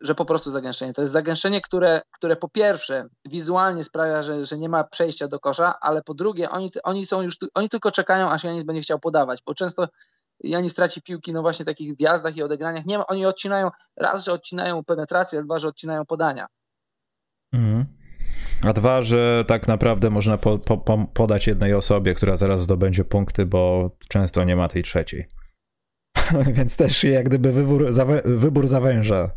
że 0.00 0.14
po 0.14 0.24
prostu 0.24 0.50
zagęszczenie. 0.50 0.92
To 0.92 1.00
jest 1.00 1.12
zagęszczenie, 1.12 1.60
które, 1.60 2.02
które 2.10 2.36
po 2.36 2.48
pierwsze 2.48 3.08
wizualnie 3.24 3.84
sprawia, 3.84 4.22
że, 4.22 4.44
że 4.44 4.58
nie 4.58 4.68
ma 4.68 4.84
przejścia 4.84 5.28
do 5.28 5.40
kosza, 5.40 5.74
ale 5.80 6.02
po 6.02 6.14
drugie 6.14 6.50
oni, 6.50 6.70
oni 6.84 7.06
są 7.06 7.22
już, 7.22 7.36
oni 7.54 7.68
tylko 7.68 7.90
czekają, 7.90 8.30
aż 8.30 8.44
Janis 8.44 8.64
będzie 8.64 8.82
chciał 8.82 8.98
podawać, 8.98 9.42
bo 9.46 9.54
często 9.54 9.88
Janis 10.40 10.72
straci 10.72 11.02
piłki 11.02 11.32
no 11.32 11.42
właśnie 11.42 11.64
takich 11.64 11.96
wjazdach 11.96 12.36
i 12.36 12.42
odegraniach. 12.42 12.86
Nie 12.86 12.98
ma, 12.98 13.06
oni 13.06 13.26
odcinają, 13.26 13.70
raz, 13.96 14.24
że 14.24 14.32
odcinają 14.32 14.84
penetrację, 14.84 15.42
dwa, 15.42 15.58
że 15.58 15.68
odcinają 15.68 16.06
podania. 16.06 16.46
Mhm. 17.52 17.84
A 18.62 18.72
dwa, 18.72 19.02
że 19.02 19.44
tak 19.48 19.68
naprawdę 19.68 20.10
można 20.10 20.38
po, 20.38 20.58
po, 20.58 21.06
podać 21.14 21.46
jednej 21.46 21.74
osobie, 21.74 22.14
która 22.14 22.36
zaraz 22.36 22.62
zdobędzie 22.62 23.04
punkty, 23.04 23.46
bo 23.46 23.90
często 24.08 24.44
nie 24.44 24.56
ma 24.56 24.68
tej 24.68 24.82
trzeciej. 24.82 25.28
Więc 26.56 26.76
też 26.76 27.04
jak 27.04 27.28
gdyby 27.28 27.52
wybór, 27.52 27.92
zawę, 27.92 28.22
wybór 28.24 28.68
zawęża. 28.68 29.30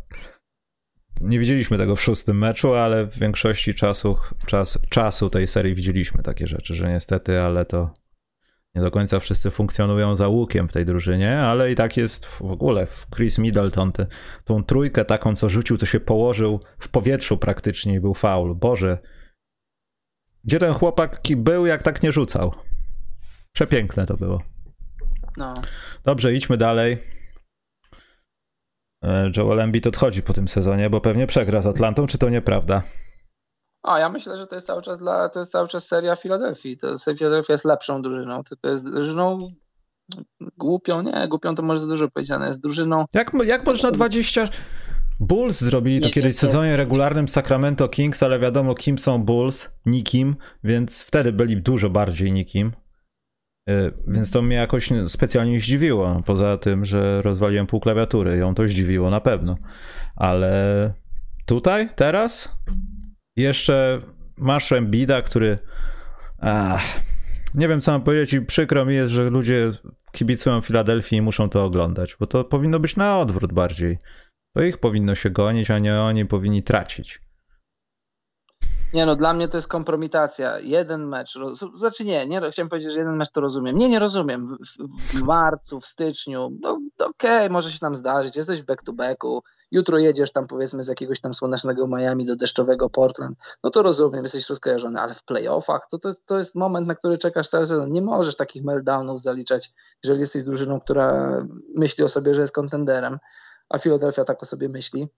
Nie 1.20 1.38
widzieliśmy 1.38 1.78
tego 1.78 1.96
w 1.96 2.02
szóstym 2.02 2.38
meczu, 2.38 2.74
ale 2.74 3.06
w 3.06 3.18
większości 3.18 3.74
czasu, 3.74 4.16
czas, 4.46 4.78
czasu 4.88 5.30
tej 5.30 5.46
serii 5.46 5.74
widzieliśmy 5.74 6.22
takie 6.22 6.46
rzeczy, 6.46 6.74
że 6.74 6.92
niestety, 6.92 7.40
ale 7.40 7.64
to 7.64 7.94
nie 8.78 8.84
do 8.84 8.90
końca 8.90 9.20
wszyscy 9.20 9.50
funkcjonują 9.50 10.16
za 10.16 10.28
łukiem 10.28 10.68
w 10.68 10.72
tej 10.72 10.84
drużynie, 10.84 11.38
ale 11.38 11.72
i 11.72 11.74
tak 11.74 11.96
jest 11.96 12.26
w 12.26 12.42
ogóle 12.42 12.86
w 12.86 13.06
Chris 13.16 13.38
Middleton, 13.38 13.92
te, 13.92 14.06
tą 14.44 14.64
trójkę 14.64 15.04
taką, 15.04 15.36
co 15.36 15.48
rzucił, 15.48 15.76
co 15.76 15.86
się 15.86 16.00
położył 16.00 16.60
w 16.78 16.88
powietrzu 16.88 17.38
praktycznie 17.38 17.94
i 17.94 18.00
był 18.00 18.14
faul. 18.14 18.54
Boże, 18.54 18.98
gdzie 20.44 20.58
ten 20.58 20.72
chłopak 20.72 21.20
był, 21.36 21.66
jak 21.66 21.82
tak 21.82 22.02
nie 22.02 22.12
rzucał? 22.12 22.54
Przepiękne 23.52 24.06
to 24.06 24.16
było. 24.16 24.42
No. 25.36 25.54
Dobrze, 26.04 26.34
idźmy 26.34 26.56
dalej. 26.56 26.98
E, 29.04 29.30
Joel 29.36 29.60
Embiid 29.60 29.86
odchodzi 29.86 30.22
po 30.22 30.32
tym 30.32 30.48
sezonie, 30.48 30.90
bo 30.90 31.00
pewnie 31.00 31.26
przegra 31.26 31.62
z 31.62 31.66
Atlantą, 31.66 32.06
czy 32.06 32.18
to 32.18 32.28
nieprawda? 32.28 32.82
A 33.82 33.98
ja 33.98 34.08
myślę, 34.08 34.36
że 34.36 34.46
to 34.46 34.54
jest 34.54 34.66
cały 34.66 34.82
czas 34.82 34.98
dla, 34.98 35.28
to 35.28 35.38
jest 35.38 35.52
cały 35.52 35.68
czas 35.68 35.86
seria 35.86 36.16
Filadelfii. 36.16 36.78
To 36.78 36.94
Filadelfia 37.18 37.52
jest 37.52 37.64
lepszą 37.64 38.02
drużyną, 38.02 38.44
tylko 38.44 38.68
jest 38.68 38.84
drużyną 38.90 39.52
głupią, 40.56 41.02
nie, 41.02 41.28
głupią 41.28 41.54
to 41.54 41.62
może 41.62 41.80
za 41.80 41.86
dużo 41.86 42.08
powiedziane, 42.08 42.46
jest 42.46 42.62
drużyną... 42.62 43.04
Jak, 43.12 43.32
jak 43.44 43.66
można 43.66 43.90
20... 43.90 44.48
Bulls 45.20 45.60
zrobili 45.60 46.00
to 46.00 46.06
nie, 46.06 46.12
kiedyś 46.12 46.36
w 46.36 46.38
sezonie 46.38 46.76
regularnym 46.76 47.28
Sacramento 47.28 47.88
Kings, 47.88 48.22
ale 48.22 48.38
wiadomo 48.38 48.74
kim 48.74 48.98
są 48.98 49.22
Bulls, 49.22 49.70
nikim, 49.86 50.36
więc 50.64 51.02
wtedy 51.02 51.32
byli 51.32 51.62
dużo 51.62 51.90
bardziej 51.90 52.32
nikim. 52.32 52.72
Y, 53.70 53.92
więc 54.06 54.30
to 54.30 54.42
mnie 54.42 54.56
jakoś 54.56 54.90
specjalnie 55.08 55.60
zdziwiło. 55.60 56.22
Poza 56.26 56.56
tym, 56.56 56.84
że 56.84 57.22
rozwaliłem 57.22 57.66
pół 57.66 57.80
klawiatury, 57.80 58.36
ją 58.36 58.54
to 58.54 58.68
zdziwiło 58.68 59.10
na 59.10 59.20
pewno. 59.20 59.56
Ale 60.16 60.92
tutaj, 61.46 61.88
teraz 61.96 62.56
jeszcze 63.38 64.00
masz 64.36 64.72
Embida, 64.72 65.22
który. 65.22 65.58
Ach, 66.38 67.00
nie 67.54 67.68
wiem, 67.68 67.80
co 67.80 67.92
mam 67.92 68.02
powiedzieć, 68.02 68.32
i 68.32 68.40
przykro 68.40 68.84
mi 68.84 68.94
jest, 68.94 69.12
że 69.12 69.30
ludzie 69.30 69.72
kibicują 70.12 70.60
Filadelfii 70.60 71.18
i 71.18 71.22
muszą 71.22 71.48
to 71.48 71.64
oglądać, 71.64 72.16
bo 72.20 72.26
to 72.26 72.44
powinno 72.44 72.80
być 72.80 72.96
na 72.96 73.18
odwrót 73.18 73.52
bardziej. 73.52 73.98
To 74.56 74.62
ich 74.62 74.78
powinno 74.78 75.14
się 75.14 75.30
gonić, 75.30 75.70
a 75.70 75.78
nie 75.78 76.00
oni 76.00 76.26
powinni 76.26 76.62
tracić. 76.62 77.20
Nie 78.92 79.06
no, 79.06 79.16
dla 79.16 79.32
mnie 79.32 79.48
to 79.48 79.56
jest 79.56 79.68
kompromitacja. 79.68 80.58
Jeden 80.58 81.06
mecz, 81.06 81.38
znaczy 81.72 82.04
nie, 82.04 82.26
nie 82.26 82.50
chciałem 82.50 82.68
powiedzieć, 82.68 82.92
że 82.92 82.98
jeden 82.98 83.16
mecz 83.16 83.30
to 83.30 83.40
rozumiem. 83.40 83.78
Nie, 83.78 83.88
nie 83.88 83.98
rozumiem. 83.98 84.46
W, 84.48 85.18
w 85.18 85.22
marcu, 85.22 85.80
w 85.80 85.86
styczniu, 85.86 86.50
no 86.60 86.70
okej, 86.98 87.36
okay, 87.36 87.50
może 87.50 87.70
się 87.70 87.78
tam 87.78 87.94
zdarzyć, 87.94 88.36
jesteś 88.36 88.62
w 88.62 88.64
back-to-backu, 88.64 89.42
jutro 89.70 89.98
jedziesz 89.98 90.32
tam 90.32 90.46
powiedzmy 90.46 90.82
z 90.82 90.88
jakiegoś 90.88 91.20
tam 91.20 91.34
słonecznego 91.34 91.86
Miami 91.86 92.26
do 92.26 92.36
deszczowego 92.36 92.90
Portland, 92.90 93.36
no 93.64 93.70
to 93.70 93.82
rozumiem, 93.82 94.22
jesteś 94.22 94.48
rozkojarzony, 94.48 95.00
ale 95.00 95.14
w 95.14 95.24
playoffach 95.24 95.86
to, 95.90 95.98
to, 95.98 96.10
to 96.26 96.38
jest 96.38 96.54
moment, 96.54 96.86
na 96.86 96.94
który 96.94 97.18
czekasz 97.18 97.48
cały 97.48 97.66
sezon. 97.66 97.90
Nie 97.90 98.02
możesz 98.02 98.36
takich 98.36 98.64
meltdownów 98.64 99.22
zaliczać, 99.22 99.72
jeżeli 100.04 100.20
jesteś 100.20 100.44
drużyną, 100.44 100.80
która 100.80 101.34
myśli 101.76 102.04
o 102.04 102.08
sobie, 102.08 102.34
że 102.34 102.40
jest 102.40 102.54
kontenderem, 102.54 103.18
a 103.68 103.78
Philadelphia 103.78 104.24
tak 104.24 104.42
o 104.42 104.46
sobie 104.46 104.68
myśli. 104.68 105.08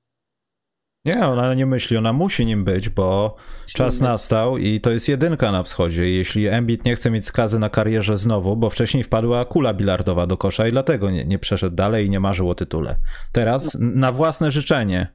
Nie, 1.04 1.26
ona 1.26 1.54
nie 1.54 1.66
myśli, 1.66 1.96
ona 1.96 2.12
musi 2.12 2.46
nim 2.46 2.64
być, 2.64 2.88
bo 2.88 3.36
czas 3.74 4.00
nastał 4.00 4.58
i 4.58 4.80
to 4.80 4.90
jest 4.90 5.08
jedynka 5.08 5.52
na 5.52 5.62
wschodzie. 5.62 6.10
Jeśli 6.10 6.46
Embiid 6.46 6.84
nie 6.84 6.96
chce 6.96 7.10
mieć 7.10 7.26
skazy 7.26 7.58
na 7.58 7.70
karierze 7.70 8.16
znowu, 8.16 8.56
bo 8.56 8.70
wcześniej 8.70 9.04
wpadła 9.04 9.44
kula 9.44 9.74
bilardowa 9.74 10.26
do 10.26 10.36
kosza 10.36 10.68
i 10.68 10.70
dlatego 10.70 11.10
nie, 11.10 11.24
nie 11.24 11.38
przeszedł 11.38 11.76
dalej 11.76 12.06
i 12.06 12.10
nie 12.10 12.20
marzył 12.20 12.50
o 12.50 12.54
tytule. 12.54 12.96
Teraz 13.32 13.74
no. 13.74 13.90
na 13.94 14.12
własne 14.12 14.50
życzenie. 14.50 15.14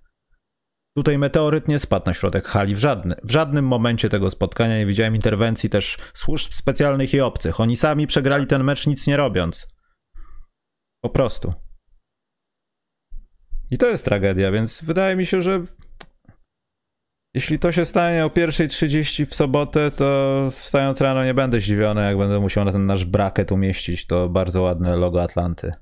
Tutaj 0.98 1.18
meteoryt 1.18 1.68
nie 1.68 1.80
spadł 1.80 2.06
na 2.06 2.14
środek 2.14 2.46
hali 2.46 2.76
w, 2.76 2.80
żadny, 2.80 3.16
w 3.24 3.32
żadnym 3.32 3.68
momencie 3.68 4.10
tego 4.10 4.30
spotkania. 4.30 4.78
Nie 4.78 4.86
widziałem 4.86 5.16
interwencji 5.16 5.70
też 5.70 5.98
służb 6.14 6.54
specjalnych 6.54 7.14
i 7.14 7.22
obcych. 7.22 7.60
Oni 7.60 7.78
sami 7.78 8.08
przegrali 8.08 8.48
ten 8.48 8.64
mecz 8.64 8.88
nic 8.88 9.08
nie 9.08 9.18
robiąc. 9.18 9.68
Po 11.02 11.10
prostu. 11.10 11.65
I 13.72 13.78
to 13.78 13.88
jest 13.88 14.06
tragedia, 14.06 14.52
więc 14.52 14.84
wydaje 14.84 15.16
mi 15.16 15.26
się, 15.26 15.42
że 15.42 15.66
jeśli 17.34 17.60
to 17.60 17.72
się 17.72 17.86
stanie 17.86 18.26
o 18.26 18.30
1.30 18.30 19.26
w 19.26 19.36
sobotę, 19.36 19.92
to 19.92 20.50
wstając 20.52 21.02
rano 21.02 21.26
nie 21.26 21.34
będę 21.34 21.60
zdziwiony, 21.60 22.02
jak 22.02 22.18
będę 22.18 22.40
musiał 22.40 22.66
na 22.66 22.72
ten 22.72 22.86
nasz 22.86 23.06
braket 23.06 23.52
umieścić 23.52 24.08
to 24.08 24.30
bardzo 24.30 24.62
ładne 24.62 24.96
logo 24.96 25.24
Atlanty. 25.24 25.74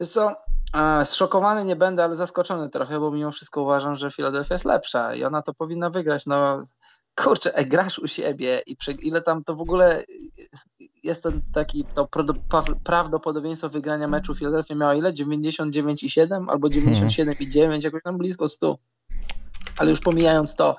Wiesz 0.00 0.10
co, 0.10 0.36
zszokowany 1.04 1.64
nie 1.64 1.76
będę, 1.76 2.04
ale 2.04 2.16
zaskoczony 2.16 2.70
trochę, 2.70 3.00
bo 3.00 3.10
mimo 3.10 3.32
wszystko 3.32 3.62
uważam, 3.62 3.96
że 3.96 4.10
Philadelphia 4.10 4.54
jest 4.54 4.64
lepsza 4.64 5.14
i 5.14 5.24
ona 5.24 5.42
to 5.42 5.54
powinna 5.54 5.90
wygrać. 5.90 6.26
No 6.26 6.62
kurczę, 7.16 7.54
e, 7.54 7.64
grasz 7.64 7.98
u 7.98 8.08
siebie 8.08 8.62
i 8.66 8.76
ile 9.02 9.22
tam 9.22 9.44
to 9.44 9.54
w 9.54 9.60
ogóle 9.60 10.02
jest 11.06 11.22
ten 11.22 11.42
taki 11.52 11.84
to 11.94 12.08
prawdopodobieństwo 12.84 13.68
wygrania 13.68 14.08
meczu 14.08 14.34
Philadelphia 14.34 14.74
miała 14.74 14.94
ile? 14.94 15.12
99,7 15.12 16.44
albo 16.48 16.68
97,9, 16.68 17.84
jakoś 17.84 18.02
tam 18.02 18.18
blisko 18.18 18.48
100. 18.48 18.78
Ale 19.76 19.90
już 19.90 20.00
pomijając 20.00 20.56
to, 20.56 20.76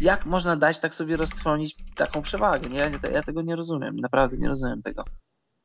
jak 0.00 0.26
można 0.26 0.56
dać 0.56 0.78
tak 0.78 0.94
sobie 0.94 1.16
roztrwonić 1.16 1.76
taką 1.96 2.22
przewagę? 2.22 2.68
Nie? 2.68 2.78
Ja, 2.78 2.90
ja 3.12 3.22
tego 3.22 3.42
nie 3.42 3.56
rozumiem, 3.56 3.96
naprawdę 3.96 4.36
nie 4.36 4.48
rozumiem 4.48 4.82
tego. 4.82 5.04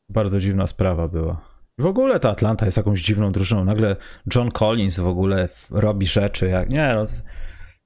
Bardzo 0.10 0.40
dziwna 0.40 0.68
sprawa 0.68 1.08
była. 1.08 1.42
W 1.80 1.86
ogóle 1.86 2.20
ta 2.20 2.30
Atlanta 2.30 2.66
jest 2.66 2.78
jakąś 2.78 3.02
dziwną 3.02 3.32
drużyną. 3.32 3.66
Nagle 3.66 3.96
John 4.36 4.52
Collins 4.52 5.00
w 5.00 5.08
ogóle 5.08 5.50
robi 5.72 6.08
rzeczy 6.08 6.48
jak. 6.48 6.70
Nie, 6.70 6.94
no, 6.96 7.06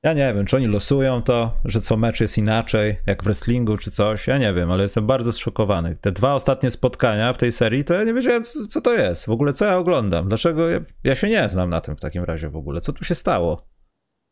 ja 0.04 0.14
nie 0.14 0.34
wiem, 0.34 0.46
czy 0.46 0.56
oni 0.56 0.68
losują 0.68 1.22
to, 1.22 1.58
że 1.66 1.82
co 1.82 1.98
mecz 1.98 2.20
jest 2.22 2.38
inaczej, 2.38 2.98
jak 3.06 3.22
w 3.22 3.26
wrestlingu 3.26 3.78
czy 3.78 3.92
coś. 3.92 4.28
Ja 4.28 4.38
nie 4.38 4.54
wiem, 4.54 4.72
ale 4.72 4.84
jestem 4.84 5.08
bardzo 5.08 5.32
zszokowany. 5.32 5.96
Te 6.02 6.12
dwa 6.12 6.36
ostatnie 6.36 6.72
spotkania 6.72 7.34
w 7.34 7.38
tej 7.38 7.52
serii, 7.52 7.84
to 7.84 7.94
ja 7.94 8.04
nie 8.04 8.14
wiedziałem, 8.14 8.44
co 8.44 8.82
to 8.82 8.94
jest. 8.94 9.26
W 9.26 9.30
ogóle 9.30 9.54
co 9.54 9.66
ja 9.66 9.78
oglądam. 9.78 10.28
Dlaczego 10.28 10.70
ja, 10.70 10.80
ja 11.04 11.16
się 11.16 11.30
nie 11.30 11.50
znam 11.50 11.70
na 11.70 11.82
tym 11.82 11.96
w 11.96 12.02
takim 12.02 12.24
razie 12.24 12.50
w 12.50 12.56
ogóle. 12.56 12.82
Co 12.82 12.94
tu 12.94 13.04
się 13.04 13.16
stało? 13.16 13.68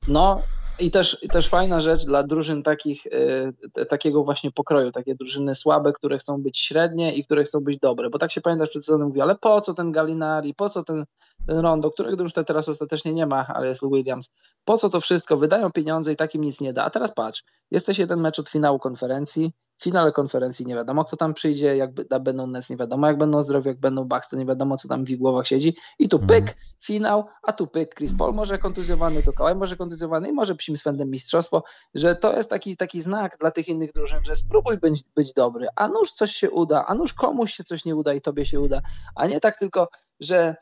No, 0.07 0.41
i 0.79 0.91
też, 0.91 1.23
i 1.23 1.27
też 1.27 1.49
fajna 1.49 1.81
rzecz 1.81 2.05
dla 2.05 2.23
drużyn 2.23 2.63
takich, 2.63 3.05
y, 3.05 3.85
takiego 3.89 4.23
właśnie 4.23 4.51
pokroju, 4.51 4.91
takie 4.91 5.15
drużyny 5.15 5.55
słabe, 5.55 5.93
które 5.93 6.17
chcą 6.17 6.41
być 6.41 6.59
średnie 6.59 7.15
i 7.15 7.25
które 7.25 7.43
chcą 7.43 7.59
być 7.59 7.79
dobre, 7.79 8.09
bo 8.09 8.17
tak 8.17 8.31
się 8.31 8.41
pamiętasz 8.41 8.69
przed 8.69 8.85
sezonem 8.85 9.07
mówi, 9.07 9.21
ale 9.21 9.35
po 9.35 9.61
co 9.61 9.73
ten 9.73 9.91
Galinari, 9.91 10.53
po 10.53 10.69
co 10.69 10.83
ten, 10.83 11.05
ten 11.47 11.59
Rondo, 11.59 11.91
którego 11.91 12.23
już 12.23 12.33
teraz 12.33 12.69
ostatecznie 12.69 13.13
nie 13.13 13.25
ma, 13.25 13.47
ale 13.47 13.67
jest 13.67 13.81
Williams, 13.91 14.29
po 14.65 14.77
co 14.77 14.89
to 14.89 15.01
wszystko, 15.01 15.37
wydają 15.37 15.69
pieniądze 15.69 16.13
i 16.13 16.15
takim 16.15 16.41
nic 16.41 16.61
nie 16.61 16.73
da, 16.73 16.83
a 16.83 16.89
teraz 16.89 17.13
patrz, 17.13 17.43
jesteś 17.71 17.99
jeden 17.99 18.19
mecz 18.19 18.39
od 18.39 18.49
finału 18.49 18.79
konferencji, 18.79 19.51
w 19.77 19.83
finale 19.83 20.11
konferencji 20.11 20.65
nie 20.65 20.75
wiadomo, 20.75 21.05
kto 21.05 21.17
tam 21.17 21.33
przyjdzie, 21.33 21.77
jak 21.77 21.93
będą 22.21 22.47
Nets, 22.47 22.69
nie 22.69 22.77
wiadomo, 22.77 23.07
jak 23.07 23.17
będą 23.17 23.41
zdrowi, 23.41 23.67
jak 23.67 23.79
będą 23.79 24.07
Bucks, 24.07 24.29
to 24.29 24.37
nie 24.37 24.45
wiadomo, 24.45 24.77
co 24.77 24.87
tam 24.87 25.05
w 25.05 25.09
ich 25.09 25.17
głowach 25.17 25.47
siedzi. 25.47 25.75
I 25.99 26.09
tu 26.09 26.19
pyk, 26.19 26.39
mhm. 26.39 26.57
finał, 26.83 27.25
a 27.43 27.53
tu 27.53 27.67
pyk, 27.67 27.95
Chris 27.95 28.13
Paul 28.17 28.33
może 28.33 28.57
kontuzjowany, 28.57 29.23
to 29.23 29.33
Kawhi 29.33 29.55
może 29.55 29.77
kontuzjowany 29.77 30.29
i 30.29 30.31
może 30.31 30.55
psim 30.55 30.77
swędem 30.77 31.09
mistrzostwo, 31.09 31.63
że 31.93 32.15
to 32.15 32.35
jest 32.35 32.49
taki, 32.49 32.77
taki 32.77 33.01
znak 33.01 33.37
dla 33.39 33.51
tych 33.51 33.67
innych 33.67 33.93
drużyn, 33.93 34.23
że 34.23 34.35
spróbuj 34.35 34.77
być, 34.77 35.03
być 35.15 35.33
dobry, 35.33 35.67
a 35.75 35.87
nuż 35.87 36.11
coś 36.11 36.31
się 36.31 36.51
uda, 36.51 36.85
a 36.85 36.95
nuż 36.95 37.13
komuś 37.13 37.53
się 37.53 37.63
coś 37.63 37.85
nie 37.85 37.95
uda 37.95 38.13
i 38.13 38.21
tobie 38.21 38.45
się 38.45 38.59
uda, 38.59 38.81
a 39.15 39.27
nie 39.27 39.39
tak 39.39 39.59
tylko, 39.59 39.89
że 40.19 40.55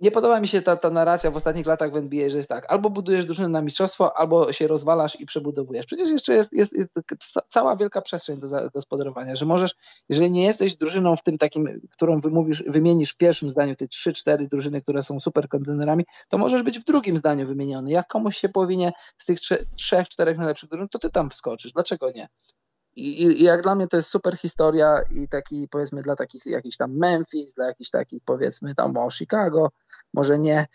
nie 0.00 0.10
podoba 0.10 0.40
mi 0.40 0.48
się 0.48 0.62
ta, 0.62 0.76
ta 0.76 0.90
narracja 0.90 1.30
w 1.30 1.36
ostatnich 1.36 1.66
latach 1.66 1.92
w 1.92 1.96
NBA, 1.96 2.30
że 2.30 2.36
jest 2.36 2.48
tak, 2.48 2.72
albo 2.72 2.90
budujesz 2.90 3.24
drużynę 3.24 3.48
na 3.48 3.62
mistrzostwo, 3.62 4.16
albo 4.16 4.52
się 4.52 4.66
rozwalasz 4.66 5.20
i 5.20 5.26
przebudowujesz. 5.26 5.86
Przecież 5.86 6.10
jeszcze 6.10 6.34
jest, 6.34 6.52
jest, 6.52 6.72
jest 6.72 6.90
cała 7.48 7.76
wielka 7.76 8.00
przestrzeń 8.00 8.38
do 8.38 8.46
zagospodarowania, 8.46 9.36
że 9.36 9.46
możesz, 9.46 9.74
jeżeli 10.08 10.30
nie 10.30 10.44
jesteś 10.44 10.76
drużyną 10.76 11.16
w 11.16 11.22
tym 11.22 11.38
takim, 11.38 11.80
którą 11.90 12.18
wymówisz, 12.18 12.64
wymienisz 12.66 13.10
w 13.10 13.16
pierwszym 13.16 13.50
zdaniu 13.50 13.76
te 13.76 13.88
trzy, 13.88 14.12
cztery 14.12 14.48
drużyny, 14.48 14.82
które 14.82 15.02
są 15.02 15.20
super 15.20 15.48
kontenerami, 15.48 16.04
to 16.28 16.38
możesz 16.38 16.62
być 16.62 16.78
w 16.78 16.84
drugim 16.84 17.16
zdaniu 17.16 17.46
wymieniony. 17.46 17.90
Jak 17.90 18.08
komuś 18.08 18.36
się 18.36 18.48
powinie 18.48 18.92
z 19.18 19.24
tych 19.24 19.38
trzech, 19.76 20.08
czterech 20.08 20.38
najlepszych 20.38 20.68
drużyn, 20.68 20.88
to 20.88 20.98
ty 20.98 21.10
tam 21.10 21.30
wskoczysz. 21.30 21.72
Dlaczego 21.72 22.10
nie? 22.10 22.28
I, 22.96 23.22
I, 23.22 23.44
jak 23.44 23.62
dla 23.62 23.74
mnie 23.74 23.88
to 23.88 23.96
jest 23.96 24.10
super 24.10 24.36
historia 24.36 25.02
i 25.10 25.28
taki 25.28 25.68
powiedzmy 25.68 26.02
dla 26.02 26.16
takich 26.16 26.46
jakichś 26.46 26.76
tam 26.76 26.98
Memphis, 26.98 27.54
dla 27.54 27.66
jakichś 27.66 27.90
takich 27.90 28.22
powiedzmy 28.24 28.74
tam 28.74 28.96
o 28.96 29.10
Chicago, 29.10 29.70
może 30.14 30.38
nie, 30.38 30.66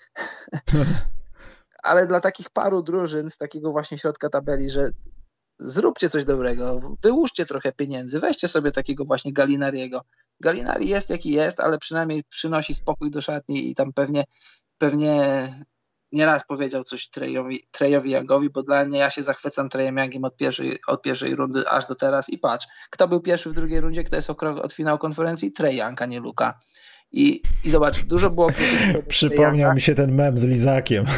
ale 1.84 2.08
dla 2.08 2.20
takich 2.20 2.50
paru 2.50 2.84
drużyn 2.84 3.30
z 3.30 3.38
takiego 3.38 3.72
właśnie 3.72 3.98
środka 3.98 4.30
tabeli, 4.30 4.70
że 4.70 4.90
zróbcie 5.60 6.10
coś 6.10 6.26
dobrego, 6.26 6.96
wyłóżcie 7.02 7.46
trochę 7.46 7.72
pieniędzy, 7.72 8.20
weźcie 8.20 8.48
sobie 8.48 8.72
takiego 8.72 9.06
właśnie 9.06 9.34
Galinariego. 9.34 10.02
Galinari 10.40 10.90
jest 10.90 11.10
jaki 11.10 11.32
jest, 11.32 11.60
ale 11.60 11.78
przynajmniej 11.78 12.24
przynosi 12.24 12.74
spokój 12.74 13.12
do 13.12 13.22
szatni 13.22 13.72
i 13.72 13.76
tam 13.76 13.94
pewnie 13.94 14.26
pewnie 14.78 15.54
nieraz 16.12 16.46
powiedział 16.46 16.84
coś 16.84 17.10
Trejowi, 17.10 17.68
Trejowi 17.72 18.12
Youngowi, 18.12 18.50
bo 18.50 18.64
dla 18.64 18.86
mnie 18.86 19.00
ja 19.00 19.10
się 19.10 19.24
zachwycam 19.24 19.70
Trejem 19.70 19.98
Youngiem 19.98 20.24
od 20.24 20.38
pierwszej, 20.38 20.80
od 20.88 21.02
pierwszej 21.02 21.36
rundy 21.36 21.70
aż 21.70 21.86
do 21.86 21.96
teraz 21.96 22.30
i 22.30 22.38
patrz, 22.38 22.68
kto 22.90 23.08
był 23.08 23.22
pierwszy 23.22 23.50
w 23.50 23.54
drugiej 23.54 23.82
rundzie, 23.82 24.04
kto 24.04 24.16
jest 24.16 24.30
o 24.30 24.36
krok 24.36 24.58
od 24.58 24.74
finału 24.74 24.98
konferencji? 24.98 25.52
Trey 25.52 25.78
Young, 25.78 26.02
a 26.02 26.06
nie 26.06 26.20
Luka. 26.20 26.58
I, 27.12 27.42
I 27.64 27.70
zobacz, 27.70 28.04
dużo 28.04 28.30
było 28.30 28.50
Przypomniał 29.08 29.74
mi 29.74 29.82
się 29.82 29.96
ten 29.96 30.16
mem 30.16 30.38
z 30.38 30.44
Lizakiem. 30.44 31.06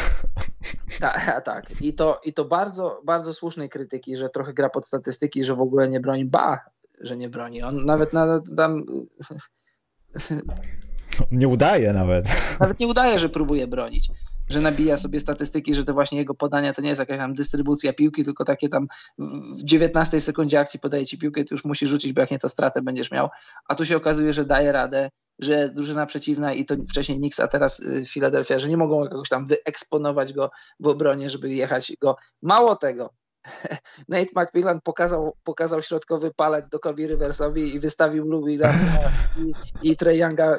Tak, 1.00 1.44
tak. 1.44 1.80
I 1.80 1.94
to, 1.94 2.20
I 2.24 2.32
to 2.32 2.44
bardzo, 2.44 3.02
bardzo 3.04 3.34
słusznej 3.34 3.68
krytyki, 3.68 4.16
że 4.16 4.28
trochę 4.28 4.52
gra 4.54 4.70
pod 4.70 4.86
statystyki, 4.86 5.44
że 5.44 5.54
w 5.54 5.60
ogóle 5.60 5.88
nie 5.88 6.00
broni. 6.00 6.24
Ba, 6.24 6.60
że 7.00 7.16
nie 7.16 7.28
broni. 7.28 7.62
On 7.62 7.84
nawet 7.84 8.12
na, 8.12 8.40
tam 8.56 8.84
nie 11.32 11.48
udaje 11.48 11.92
nawet. 11.92 12.26
Nawet 12.60 12.80
nie 12.80 12.86
udaje, 12.86 13.18
że 13.18 13.28
próbuje 13.28 13.66
bronić 13.66 14.10
że 14.50 14.60
nabija 14.60 14.96
sobie 14.96 15.20
statystyki, 15.20 15.74
że 15.74 15.84
to 15.84 15.94
właśnie 15.94 16.18
jego 16.18 16.34
podania 16.34 16.72
to 16.72 16.82
nie 16.82 16.88
jest 16.88 16.98
jakaś 16.98 17.18
tam 17.18 17.34
dystrybucja 17.34 17.92
piłki, 17.92 18.24
tylko 18.24 18.44
takie 18.44 18.68
tam 18.68 18.86
w 19.18 19.64
19 19.64 20.20
sekundzie 20.20 20.60
akcji 20.60 20.80
podaje 20.80 21.06
ci 21.06 21.18
piłkę, 21.18 21.44
ty 21.44 21.54
już 21.54 21.64
musisz 21.64 21.90
rzucić, 21.90 22.12
bo 22.12 22.20
jak 22.20 22.30
nie 22.30 22.38
to 22.38 22.48
stratę 22.48 22.82
będziesz 22.82 23.10
miał. 23.10 23.28
A 23.68 23.74
tu 23.74 23.86
się 23.86 23.96
okazuje, 23.96 24.32
że 24.32 24.44
daje 24.44 24.72
radę, 24.72 25.10
że 25.38 25.68
drużyna 25.68 26.06
przeciwna 26.06 26.52
i 26.52 26.66
to 26.66 26.74
wcześniej 26.90 27.18
Knicks, 27.18 27.40
a 27.40 27.48
teraz 27.48 27.80
y, 27.80 28.04
Philadelphia, 28.06 28.58
że 28.58 28.68
nie 28.68 28.76
mogą 28.76 29.04
jakoś 29.04 29.28
tam 29.28 29.46
wyeksponować 29.46 30.32
go 30.32 30.50
w 30.80 30.86
obronie, 30.86 31.30
żeby 31.30 31.50
jechać 31.50 31.92
go. 32.00 32.16
Mało 32.42 32.76
tego, 32.76 33.10
Nate 34.08 34.30
McMillan 34.36 34.80
pokazał, 34.80 35.36
pokazał 35.44 35.82
środkowy 35.82 36.30
palec 36.36 36.68
do 36.68 36.78
Kobe 36.78 37.06
Riversowi 37.06 37.74
i 37.74 37.80
wystawił 37.80 38.24
Louis 38.24 38.60
Ramsa 38.60 39.12
i, 39.36 39.52
i 39.90 39.96
Trey 39.96 40.18
Younga 40.18 40.58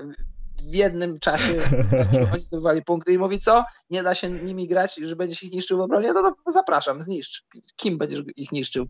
w 0.70 0.74
jednym 0.74 1.20
czasie 1.20 1.54
oni 2.34 2.44
zdobywali 2.44 2.84
punkty 2.84 3.14
i 3.14 3.18
mówi, 3.18 3.40
co? 3.40 3.66
Nie 3.90 4.04
da 4.04 4.16
się 4.16 4.30
nimi 4.30 4.68
grać, 4.68 4.96
że 4.96 5.16
będziesz 5.16 5.44
ich 5.44 5.54
niszczył 5.54 5.78
w 5.78 5.82
obronie? 5.82 6.14
No 6.14 6.36
to 6.46 6.52
zapraszam, 6.52 7.02
zniszcz. 7.02 7.44
Kim 7.76 7.98
będziesz 7.98 8.22
ich 8.36 8.52
niszczył? 8.52 8.88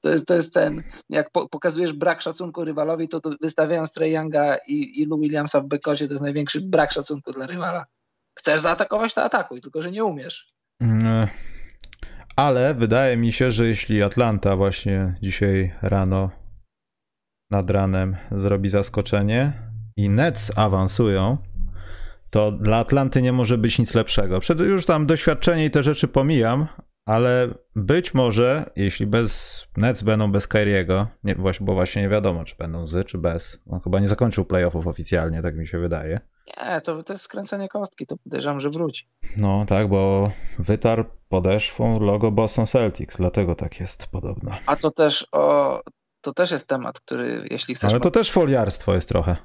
To 0.00 0.08
jest, 0.08 0.26
to 0.26 0.34
jest 0.34 0.54
ten, 0.54 0.82
jak 1.08 1.30
po, 1.30 1.48
pokazujesz 1.48 1.92
brak 1.92 2.22
szacunku 2.22 2.64
rywalowi, 2.64 3.08
to, 3.08 3.20
to 3.20 3.30
wystawiając 3.40 3.92
Trey 3.92 4.12
Younga 4.12 4.56
i, 4.68 5.02
i 5.02 5.06
Lou 5.06 5.18
Williamsa 5.18 5.60
w 5.60 5.66
bekocie, 5.66 6.06
to 6.06 6.12
jest 6.12 6.22
największy 6.22 6.60
brak 6.60 6.92
szacunku 6.92 7.32
dla 7.32 7.46
rywala. 7.46 7.86
Chcesz 8.38 8.60
zaatakować, 8.60 9.14
to 9.14 9.22
atakuj, 9.22 9.60
tylko 9.60 9.82
że 9.82 9.90
nie 9.90 10.04
umiesz. 10.04 10.46
Mm, 10.82 11.28
ale 12.36 12.74
wydaje 12.74 13.16
mi 13.16 13.32
się, 13.32 13.50
że 13.50 13.66
jeśli 13.66 14.02
Atlanta 14.02 14.56
właśnie 14.56 15.14
dzisiaj 15.22 15.74
rano 15.82 16.30
nad 17.50 17.70
ranem 17.70 18.16
zrobi 18.32 18.68
zaskoczenie, 18.68 19.52
i 19.96 20.10
Nets 20.10 20.52
awansują, 20.56 21.38
to 22.30 22.52
dla 22.52 22.76
Atlanty 22.76 23.22
nie 23.22 23.32
może 23.32 23.58
być 23.58 23.78
nic 23.78 23.94
lepszego. 23.94 24.40
Przed 24.40 24.60
już 24.60 24.86
tam 24.86 25.06
doświadczenie 25.06 25.64
i 25.64 25.70
te 25.70 25.82
rzeczy 25.82 26.08
pomijam, 26.08 26.66
ale 27.06 27.48
być 27.76 28.14
może, 28.14 28.70
jeśli 28.76 29.06
bez 29.06 29.62
Nets 29.76 30.02
będą 30.02 30.32
bez 30.32 30.48
Kyriego, 30.48 31.06
nie, 31.24 31.36
bo 31.60 31.74
właśnie 31.74 32.02
nie 32.02 32.08
wiadomo, 32.08 32.44
czy 32.44 32.56
będą 32.56 32.86
z, 32.86 33.06
czy 33.06 33.18
bez. 33.18 33.60
On 33.70 33.80
chyba 33.80 34.00
nie 34.00 34.08
zakończył 34.08 34.44
playoffów 34.44 34.86
oficjalnie, 34.86 35.42
tak 35.42 35.56
mi 35.56 35.66
się 35.66 35.78
wydaje. 35.78 36.20
Nie, 36.46 36.80
to, 36.80 37.04
to 37.04 37.12
jest 37.12 37.24
skręcenie 37.24 37.68
kostki, 37.68 38.06
to 38.06 38.16
podejrzewam, 38.16 38.60
że 38.60 38.70
wróci. 38.70 39.08
No 39.36 39.64
tak, 39.66 39.88
bo 39.88 40.30
wytarł 40.58 41.04
podeszwą 41.28 42.00
logo 42.00 42.32
Boston 42.32 42.66
Celtics, 42.66 43.16
dlatego 43.16 43.54
tak 43.54 43.80
jest 43.80 44.06
podobno. 44.06 44.50
A 44.66 44.76
to 44.76 44.90
też 44.90 45.28
o, 45.32 45.80
to 46.20 46.32
też 46.32 46.50
jest 46.50 46.68
temat, 46.68 47.00
który 47.00 47.48
jeśli 47.50 47.74
chcesz... 47.74 47.90
Ale 47.90 48.00
to 48.00 48.10
też 48.10 48.30
foliarstwo 48.30 48.94
jest 48.94 49.08
trochę. 49.08 49.36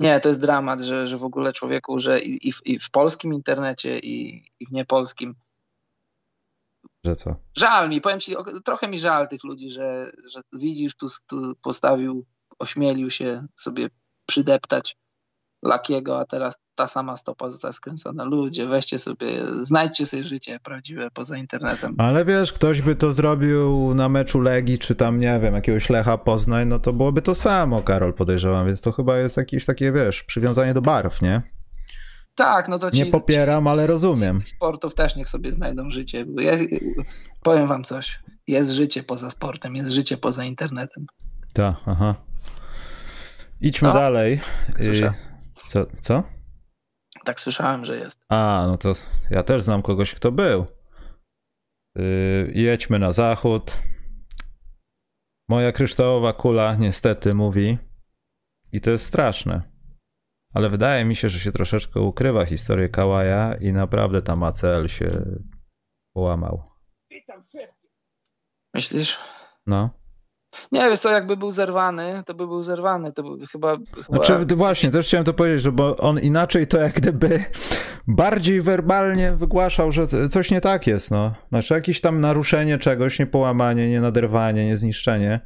Nie, 0.00 0.20
to 0.20 0.28
jest 0.28 0.40
dramat, 0.40 0.82
że, 0.82 1.06
że 1.06 1.18
w 1.18 1.24
ogóle 1.24 1.52
człowieku, 1.52 1.98
że 1.98 2.20
i, 2.20 2.48
i, 2.48 2.52
w, 2.52 2.66
i 2.66 2.78
w, 2.78 2.90
polskim 2.90 3.34
internecie, 3.34 3.98
i, 3.98 4.44
i 4.60 4.66
w 4.66 4.72
niepolskim. 4.72 5.34
Że 7.04 7.16
co? 7.16 7.36
Żal 7.56 7.90
mi, 7.90 8.00
powiem 8.00 8.20
ci, 8.20 8.34
trochę 8.64 8.88
mi 8.88 8.98
żal 8.98 9.28
tych 9.28 9.44
ludzi, 9.44 9.70
że, 9.70 10.12
że 10.32 10.40
widzisz, 10.52 10.96
tu, 10.96 11.06
tu 11.26 11.54
postawił, 11.62 12.26
ośmielił 12.58 13.10
się 13.10 13.46
sobie 13.56 13.88
przydeptać 14.26 14.96
Lakiego, 15.64 16.20
a 16.20 16.24
teraz 16.24 16.54
ta 16.74 16.86
sama 16.86 17.16
stopa 17.16 17.50
została 17.50 17.72
skręcona. 17.72 18.24
Ludzie, 18.24 18.66
weźcie 18.66 18.98
sobie, 18.98 19.26
znajdźcie 19.62 20.06
sobie 20.06 20.24
życie 20.24 20.58
prawdziwe 20.62 21.10
poza 21.10 21.36
internetem. 21.36 21.94
Ale 21.98 22.24
wiesz, 22.24 22.52
ktoś 22.52 22.82
by 22.82 22.96
to 22.96 23.12
zrobił 23.12 23.94
na 23.94 24.08
meczu 24.08 24.40
Legii, 24.40 24.78
czy 24.78 24.94
tam, 24.94 25.20
nie 25.20 25.40
wiem, 25.40 25.54
jakiegoś 25.54 25.90
Lecha 25.90 26.18
Poznań, 26.18 26.68
no 26.68 26.78
to 26.78 26.92
byłoby 26.92 27.22
to 27.22 27.34
samo, 27.34 27.82
Karol, 27.82 28.14
podejrzewam, 28.14 28.66
więc 28.66 28.80
to 28.80 28.92
chyba 28.92 29.18
jest 29.18 29.36
jakieś 29.36 29.66
takie, 29.66 29.92
wiesz, 29.92 30.22
przywiązanie 30.22 30.74
do 30.74 30.82
barw, 30.82 31.22
nie? 31.22 31.42
Tak, 32.34 32.68
no 32.68 32.78
to 32.78 32.90
ci, 32.90 32.98
Nie 32.98 33.06
popieram, 33.06 33.64
ci, 33.64 33.70
ale 33.70 33.86
rozumiem. 33.86 34.42
Sportów 34.46 34.94
też 34.94 35.16
niech 35.16 35.28
sobie 35.28 35.52
znajdą 35.52 35.90
życie. 35.90 36.26
Powiem 37.42 37.66
wam 37.66 37.84
coś. 37.84 38.18
Jest 38.46 38.70
życie 38.70 39.02
poza 39.02 39.30
sportem, 39.30 39.76
jest 39.76 39.90
życie 39.90 40.16
poza 40.16 40.44
internetem. 40.44 41.06
Tak, 41.52 41.74
aha. 41.86 42.14
Idźmy 43.60 43.88
no, 43.88 43.94
dalej. 43.94 44.40
Słyszałem. 44.80 45.14
Co, 45.74 45.86
co? 46.00 46.22
Tak 47.24 47.40
słyszałem, 47.40 47.84
że 47.84 47.96
jest. 47.96 48.20
A, 48.28 48.64
no 48.66 48.78
to 48.78 48.92
ja 49.30 49.42
też 49.42 49.62
znam 49.62 49.82
kogoś, 49.82 50.14
kto 50.14 50.32
był. 50.32 50.66
Yy, 51.96 52.52
jedźmy 52.54 52.98
na 52.98 53.12
zachód. 53.12 53.78
Moja 55.48 55.72
kryształowa 55.72 56.32
kula 56.32 56.74
niestety 56.74 57.34
mówi, 57.34 57.78
i 58.72 58.80
to 58.80 58.90
jest 58.90 59.06
straszne, 59.06 59.62
ale 60.52 60.68
wydaje 60.68 61.04
mi 61.04 61.16
się, 61.16 61.28
że 61.28 61.38
się 61.38 61.52
troszeczkę 61.52 62.00
ukrywa 62.00 62.46
historię 62.46 62.88
Kałaja 62.88 63.54
i 63.54 63.72
naprawdę 63.72 64.22
tam 64.22 64.42
ACL 64.42 64.86
się 64.86 65.22
połamał. 66.12 66.64
Myślisz? 68.74 69.18
No. 69.66 70.03
Nie, 70.72 70.90
wiesz 70.90 71.00
co, 71.00 71.10
jakby 71.10 71.36
był 71.36 71.50
zerwany, 71.50 72.22
to 72.26 72.34
by 72.34 72.46
był 72.46 72.62
zerwany, 72.62 73.12
to 73.12 73.22
by 73.22 73.46
chyba... 73.46 73.76
chyba... 73.76 74.24
Znaczy, 74.24 74.56
właśnie, 74.56 74.90
też 74.90 75.06
chciałem 75.06 75.24
to 75.24 75.34
powiedzieć, 75.34 75.62
że 75.62 75.72
bo 75.72 75.96
on 75.96 76.18
inaczej 76.18 76.66
to 76.66 76.78
jak 76.78 76.92
gdyby 76.92 77.44
bardziej 78.06 78.62
werbalnie 78.62 79.32
wygłaszał, 79.32 79.92
że 79.92 80.06
coś 80.06 80.50
nie 80.50 80.60
tak 80.60 80.86
jest, 80.86 81.10
no. 81.10 81.34
Znaczy 81.48 81.74
jakieś 81.74 82.00
tam 82.00 82.20
naruszenie 82.20 82.78
czegoś, 82.78 83.18
nie 83.18 83.26
połamanie, 83.26 83.90
nie 83.90 84.00
naderwanie, 84.00 84.66
nie 84.66 84.76
zniszczenie, 84.76 85.40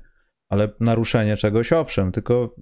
ale 0.49 0.69
naruszenie 0.81 1.37
czegoś, 1.37 1.73
owszem, 1.73 2.13
tylko 2.13 2.55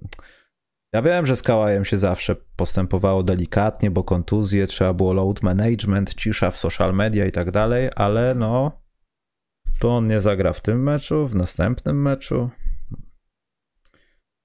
ja 0.93 1.01
wiem, 1.01 1.25
że 1.25 1.35
z 1.35 1.43
Kałajem 1.43 1.85
się 1.85 1.97
zawsze 1.97 2.35
postępowało 2.55 3.23
delikatnie, 3.23 3.91
bo 3.91 4.03
kontuzje, 4.03 4.67
trzeba 4.67 4.93
było 4.93 5.13
load 5.13 5.43
management, 5.43 6.15
cisza 6.15 6.51
w 6.51 6.57
social 6.57 6.93
media 6.93 7.25
i 7.25 7.31
tak 7.31 7.51
dalej, 7.51 7.89
ale 7.95 8.35
no 8.35 8.81
to 9.79 9.97
on 9.97 10.07
nie 10.07 10.21
zagra 10.21 10.53
w 10.53 10.61
tym 10.61 10.83
meczu, 10.83 11.27
w 11.27 11.35
następnym 11.35 12.01
meczu. 12.01 12.49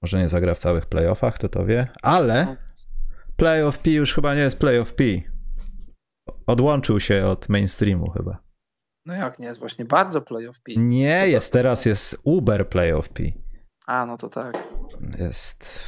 Może 0.02 0.18
nie 0.18 0.28
zagra 0.28 0.54
w 0.54 0.58
całych 0.58 0.86
playoffach, 0.86 1.38
to 1.38 1.48
to 1.48 1.66
wie, 1.66 1.88
ale 2.02 2.56
playoff 3.36 3.78
P 3.78 3.90
już 3.90 4.14
chyba 4.14 4.34
nie 4.34 4.40
jest 4.40 4.58
playoff 4.58 4.94
P. 4.94 5.04
Odłączył 6.46 7.00
się 7.00 7.26
od 7.26 7.48
mainstreamu 7.48 8.10
chyba. 8.10 8.42
No 9.06 9.14
jak 9.14 9.38
nie, 9.38 9.46
jest 9.46 9.60
właśnie 9.60 9.84
bardzo 9.84 10.22
playoff 10.22 10.60
P. 10.60 10.72
Nie, 10.76 11.28
jest 11.28 11.52
teraz, 11.52 11.84
jest 11.84 12.20
Uber 12.24 12.68
playoff 12.68 13.08
P. 13.08 13.22
A, 13.86 14.06
no 14.06 14.16
to 14.16 14.28
tak. 14.28 14.58
Jest. 15.18 15.84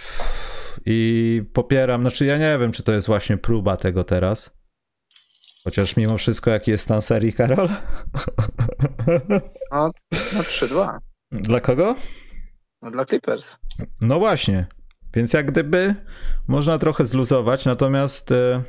I 0.86 1.42
popieram, 1.52 2.00
znaczy 2.00 2.24
ja 2.26 2.38
nie 2.38 2.58
wiem, 2.58 2.72
czy 2.72 2.82
to 2.82 2.92
jest 2.92 3.06
właśnie 3.06 3.36
próba 3.36 3.76
tego 3.76 4.04
teraz. 4.04 4.63
Chociaż 5.64 5.96
mimo 5.96 6.18
wszystko, 6.18 6.50
jaki 6.50 6.70
jest 6.70 6.84
stan 6.84 7.02
serii, 7.02 7.32
Karol? 7.32 7.68
No, 9.70 9.90
no 10.34 10.40
3-2. 10.40 10.98
Dla 11.32 11.60
kogo? 11.60 11.94
No 12.82 12.90
dla 12.90 13.04
Clippers. 13.04 13.58
No 14.00 14.18
właśnie. 14.18 14.66
Więc 15.14 15.32
jak 15.32 15.52
gdyby 15.52 15.94
można 16.48 16.78
trochę 16.78 17.06
zluzować, 17.06 17.64
natomiast 17.64 18.32
e, 18.32 18.62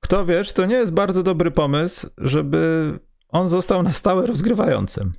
kto 0.00 0.26
wiesz, 0.26 0.52
to 0.52 0.66
nie 0.66 0.74
jest 0.74 0.92
bardzo 0.92 1.22
dobry 1.22 1.50
pomysł, 1.50 2.08
żeby 2.18 2.92
on 3.28 3.48
został 3.48 3.82
na 3.82 3.92
stałe 3.92 4.26
rozgrywającym. 4.26 5.12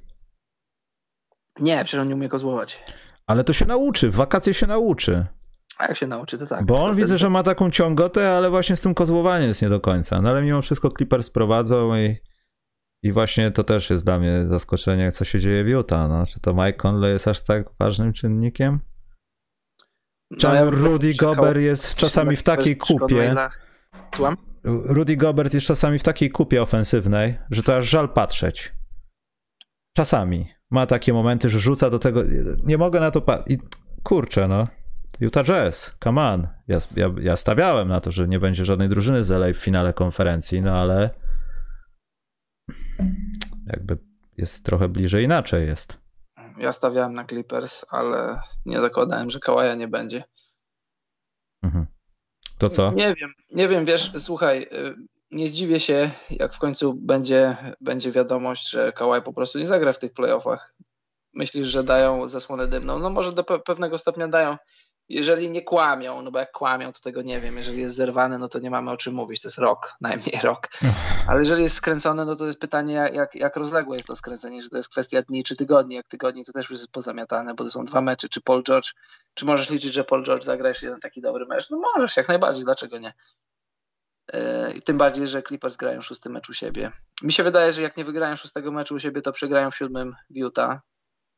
Nie, 1.59 1.77
przecież 1.77 2.01
on 2.01 2.07
nie 2.07 2.15
umie 2.15 2.29
kozłować. 2.29 2.79
Ale 3.27 3.43
to 3.43 3.53
się 3.53 3.65
nauczy, 3.65 4.09
w 4.09 4.15
wakacje 4.15 4.53
się 4.53 4.67
nauczy. 4.67 5.25
A 5.79 5.87
jak 5.87 5.97
się 5.97 6.07
nauczy, 6.07 6.37
to 6.37 6.45
tak. 6.45 6.65
Bo 6.65 6.83
on 6.85 6.95
widzę, 6.95 7.17
że 7.17 7.29
ma 7.29 7.43
taką 7.43 7.71
ciągotę, 7.71 8.29
ale 8.31 8.49
właśnie 8.49 8.75
z 8.75 8.81
tym 8.81 8.93
kozłowaniem 8.93 9.47
jest 9.47 9.61
nie 9.61 9.69
do 9.69 9.79
końca. 9.79 10.21
No 10.21 10.29
ale 10.29 10.41
mimo 10.41 10.61
wszystko 10.61 10.91
Clippers 10.91 11.29
prowadzą 11.29 11.95
i, 11.95 12.15
i 13.03 13.11
właśnie 13.11 13.51
to 13.51 13.63
też 13.63 13.89
jest 13.89 14.05
dla 14.05 14.19
mnie 14.19 14.41
zaskoczenie, 14.47 15.11
co 15.11 15.25
się 15.25 15.39
dzieje 15.39 15.63
w 15.63 15.67
Utah. 15.67 16.09
No. 16.09 16.25
Czy 16.25 16.39
to 16.39 16.53
Mike 16.53 16.73
Conley 16.73 17.11
jest 17.11 17.27
aż 17.27 17.41
tak 17.41 17.69
ważnym 17.79 18.13
czynnikiem? 18.13 18.79
Czemu 20.37 20.53
no, 20.53 20.65
ja 20.65 20.69
Rudy 20.69 21.13
Gobert 21.13 21.61
jest 21.61 21.95
czasami 21.95 22.35
w 22.35 22.43
takiej 22.43 22.77
kupie. 22.77 23.35
Słucham? 24.13 24.37
Rudy 24.63 25.17
Gobert 25.17 25.53
jest 25.53 25.67
czasami 25.67 25.99
w 25.99 26.03
takiej 26.03 26.29
kupie 26.29 26.61
ofensywnej, 26.61 27.39
że 27.51 27.63
to 27.63 27.77
aż 27.77 27.89
żal 27.89 28.09
patrzeć. 28.09 28.73
Czasami. 29.97 30.49
Ma 30.71 30.85
takie 30.85 31.13
momenty, 31.13 31.49
że 31.49 31.59
rzuca 31.59 31.89
do 31.89 31.99
tego. 31.99 32.23
Nie 32.63 32.77
mogę 32.77 32.99
na 32.99 33.11
to 33.11 33.21
patrzeć. 33.21 33.59
Kurczę, 34.03 34.47
no. 34.47 34.67
Utah 35.19 35.45
Jazz, 35.45 35.93
come 36.03 36.21
on. 36.21 36.47
Ja, 36.67 36.79
ja, 36.95 37.13
ja, 37.21 37.35
stawiałem 37.35 37.87
na 37.87 38.01
to, 38.01 38.11
że 38.11 38.27
nie 38.27 38.39
będzie 38.39 38.65
żadnej 38.65 38.89
drużyny 38.89 39.23
z 39.23 39.31
LA 39.31 39.53
w 39.53 39.57
finale 39.57 39.93
konferencji, 39.93 40.61
no 40.61 40.71
ale 40.71 41.09
jakby 43.65 43.97
jest 44.37 44.65
trochę 44.65 44.89
bliżej 44.89 45.23
inaczej 45.23 45.67
jest. 45.67 45.97
Ja 46.57 46.71
stawiałem 46.71 47.13
na 47.13 47.25
Clippers, 47.25 47.85
ale 47.89 48.41
nie 48.65 48.81
zakładałem, 48.81 49.29
że 49.29 49.39
Kałaja 49.39 49.75
nie 49.75 49.87
będzie. 49.87 50.23
Mhm. 51.63 51.85
To 52.57 52.69
co? 52.69 52.89
Nie 52.89 53.15
wiem, 53.15 53.33
nie 53.51 53.67
wiem, 53.67 53.85
wiesz, 53.85 54.11
słuchaj, 54.17 54.61
y, 54.61 54.95
nie 55.31 55.47
zdziwię 55.47 55.79
się, 55.79 56.09
jak 56.29 56.53
w 56.53 56.59
końcu 56.59 56.93
będzie, 56.93 57.57
będzie 57.81 58.11
wiadomość, 58.11 58.69
że 58.69 58.91
Kałaj 58.91 59.21
po 59.21 59.33
prostu 59.33 59.59
nie 59.59 59.67
zagra 59.67 59.93
w 59.93 59.99
tych 59.99 60.13
playoffach. 60.13 60.75
Myślisz, 61.33 61.67
że 61.67 61.83
dają 61.83 62.27
zasłonę 62.27 62.67
dymną? 62.67 62.99
No 62.99 63.09
może 63.09 63.33
do 63.33 63.43
pewnego 63.43 63.97
stopnia 63.97 64.27
dają 64.27 64.57
jeżeli 65.09 65.49
nie 65.49 65.61
kłamią, 65.61 66.21
no 66.21 66.31
bo 66.31 66.39
jak 66.39 66.51
kłamią, 66.51 66.93
to 66.93 66.99
tego 66.99 67.21
nie 67.21 67.41
wiem. 67.41 67.57
Jeżeli 67.57 67.81
jest 67.81 67.95
zerwany, 67.95 68.37
no 68.37 68.47
to 68.47 68.59
nie 68.59 68.69
mamy 68.69 68.91
o 68.91 68.97
czym 68.97 69.13
mówić. 69.13 69.41
To 69.41 69.47
jest 69.47 69.57
rok, 69.57 69.95
najmniej 70.01 70.39
rok. 70.43 70.67
Ale 71.27 71.39
jeżeli 71.39 71.61
jest 71.61 71.75
skręcony, 71.75 72.25
no 72.25 72.35
to 72.35 72.45
jest 72.45 72.59
pytanie, 72.59 72.93
jak, 73.13 73.35
jak 73.35 73.55
rozległe 73.55 73.95
jest 73.95 74.07
to 74.07 74.15
skręcenie, 74.15 74.61
że 74.61 74.69
to 74.69 74.77
jest 74.77 74.89
kwestia 74.89 75.21
dni 75.21 75.43
czy 75.43 75.55
tygodni. 75.55 75.95
Jak 75.95 76.07
tygodni, 76.07 76.45
to 76.45 76.51
też 76.51 76.69
już 76.69 76.79
jest 76.79 76.91
pozamiatane, 76.91 77.53
bo 77.53 77.63
to 77.63 77.69
są 77.69 77.85
dwa 77.85 78.01
mecze. 78.01 78.29
Czy 78.29 78.41
Paul 78.41 78.63
George, 78.63 78.93
czy 79.33 79.45
możesz 79.45 79.69
liczyć, 79.69 79.93
że 79.93 80.03
Paul 80.03 80.23
George 80.23 80.43
zagra 80.43 80.69
jeszcze 80.69 80.85
jeden 80.85 80.99
taki 80.99 81.21
dobry 81.21 81.45
mecz? 81.45 81.69
No 81.69 81.79
możesz, 81.95 82.17
jak 82.17 82.27
najbardziej, 82.27 82.65
dlaczego 82.65 82.97
nie? 82.97 83.13
I 84.75 84.81
tym 84.81 84.97
bardziej, 84.97 85.27
że 85.27 85.43
Clippers 85.43 85.77
grają 85.77 86.01
szósty 86.01 86.29
mecz 86.29 86.49
u 86.49 86.53
siebie. 86.53 86.91
Mi 87.23 87.31
się 87.31 87.43
wydaje, 87.43 87.71
że 87.71 87.81
jak 87.81 87.97
nie 87.97 88.03
wygrają 88.03 88.35
szóstego 88.35 88.71
meczu 88.71 88.95
u 88.95 88.99
siebie, 88.99 89.21
to 89.21 89.31
przegrają 89.31 89.71
w 89.71 89.75
siódmym 89.77 90.15
w 90.29 90.35
Utah. 90.35 90.79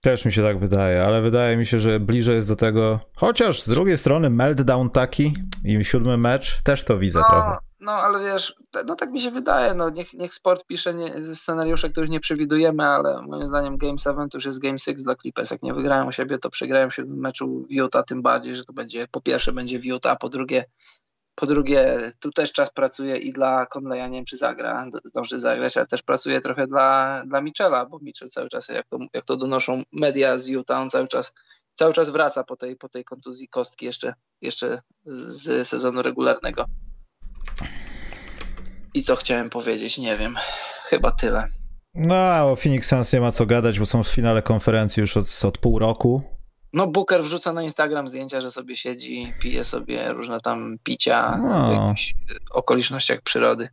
Też 0.01 0.25
mi 0.25 0.31
się 0.31 0.43
tak 0.43 0.59
wydaje, 0.59 1.03
ale 1.03 1.21
wydaje 1.21 1.57
mi 1.57 1.65
się, 1.65 1.79
że 1.79 1.99
bliżej 1.99 2.35
jest 2.35 2.49
do 2.49 2.55
tego. 2.55 2.99
Chociaż 3.15 3.61
z 3.61 3.69
drugiej 3.69 3.97
strony 3.97 4.29
meltdown 4.29 4.89
taki 4.89 5.33
i 5.65 5.85
siódmy 5.85 6.17
mecz, 6.17 6.61
też 6.63 6.83
to 6.83 6.97
widzę 6.97 7.19
no, 7.19 7.25
trochę. 7.29 7.57
No, 7.79 7.91
ale 7.91 8.19
wiesz, 8.19 8.55
no 8.87 8.95
tak 8.95 9.11
mi 9.11 9.21
się 9.21 9.31
wydaje. 9.31 9.73
No, 9.73 9.89
niech, 9.89 10.13
niech 10.13 10.33
sport 10.33 10.65
pisze 10.65 10.93
nie, 10.93 11.25
scenariusze, 11.35 11.89
których 11.89 12.09
nie 12.09 12.19
przewidujemy, 12.19 12.83
ale 12.83 13.21
moim 13.21 13.47
zdaniem 13.47 13.77
Game 13.77 13.97
7 13.97 14.29
to 14.29 14.37
już 14.37 14.45
jest 14.45 14.61
Game 14.61 14.79
6 14.79 15.03
dla 15.03 15.15
Clippers. 15.15 15.51
Jak 15.51 15.63
nie 15.63 15.73
wygrają 15.73 16.07
u 16.07 16.11
siebie, 16.11 16.37
to 16.37 16.49
przegrają 16.49 16.89
w 16.89 16.95
siódmym 16.95 17.19
meczu 17.19 17.65
w 17.69 17.71
Utah, 17.71 18.05
tym 18.05 18.21
bardziej, 18.21 18.55
że 18.55 18.65
to 18.65 18.73
będzie 18.73 19.07
po 19.11 19.21
pierwsze 19.21 19.51
będzie 19.51 19.79
w 19.79 19.85
Utah, 19.85 20.17
po 20.17 20.29
drugie 20.29 20.65
po 21.35 21.45
drugie, 21.45 22.11
tu 22.19 22.31
też 22.31 22.51
czas 22.51 22.69
pracuje 22.73 23.17
i 23.17 23.33
dla 23.33 23.65
Conleya, 23.65 24.09
nie 24.09 24.17
wiem 24.17 24.25
czy 24.25 24.37
zagra, 24.37 24.85
zdąży 25.03 25.39
zagrać, 25.39 25.77
ale 25.77 25.87
też 25.87 26.01
pracuje 26.01 26.41
trochę 26.41 26.67
dla, 26.67 27.23
dla 27.27 27.41
Michela, 27.41 27.85
bo 27.85 27.99
Mitchell 28.01 28.29
cały 28.29 28.49
czas, 28.49 28.69
jak 28.69 28.87
to, 28.87 28.97
jak 29.13 29.25
to 29.25 29.37
donoszą 29.37 29.83
media 29.93 30.37
z 30.37 30.47
Utah, 30.47 30.81
on 30.81 30.89
cały 30.89 31.07
czas, 31.07 31.33
cały 31.73 31.93
czas 31.93 32.09
wraca 32.09 32.43
po 32.43 32.55
tej, 32.55 32.75
po 32.75 32.89
tej 32.89 33.03
kontuzji 33.03 33.47
kostki 33.47 33.85
jeszcze, 33.85 34.13
jeszcze 34.41 34.81
z 35.05 35.67
sezonu 35.67 36.01
regularnego. 36.01 36.65
I 38.93 39.03
co 39.03 39.15
chciałem 39.15 39.49
powiedzieć, 39.49 39.97
nie 39.97 40.17
wiem, 40.17 40.35
chyba 40.83 41.11
tyle. 41.11 41.47
No, 41.93 42.51
o 42.51 42.55
Phoenix 42.55 42.87
Suns 42.87 43.13
nie 43.13 43.21
ma 43.21 43.31
co 43.31 43.45
gadać, 43.45 43.79
bo 43.79 43.85
są 43.85 44.03
w 44.03 44.07
finale 44.07 44.41
konferencji 44.41 45.01
już 45.01 45.17
od, 45.17 45.25
od 45.43 45.57
pół 45.57 45.79
roku 45.79 46.40
no, 46.73 46.87
Booker 46.87 47.23
wrzuca 47.23 47.53
na 47.53 47.63
Instagram 47.63 48.07
zdjęcia, 48.07 48.41
że 48.41 48.51
sobie 48.51 48.77
siedzi, 48.77 49.33
pije 49.41 49.63
sobie 49.63 50.13
różne 50.13 50.39
tam 50.39 50.77
picia 50.83 51.37
no. 51.37 51.67
w 51.67 51.71
jakichś 51.73 52.13
okolicznościach 52.51 53.21
przyrody. 53.21 53.69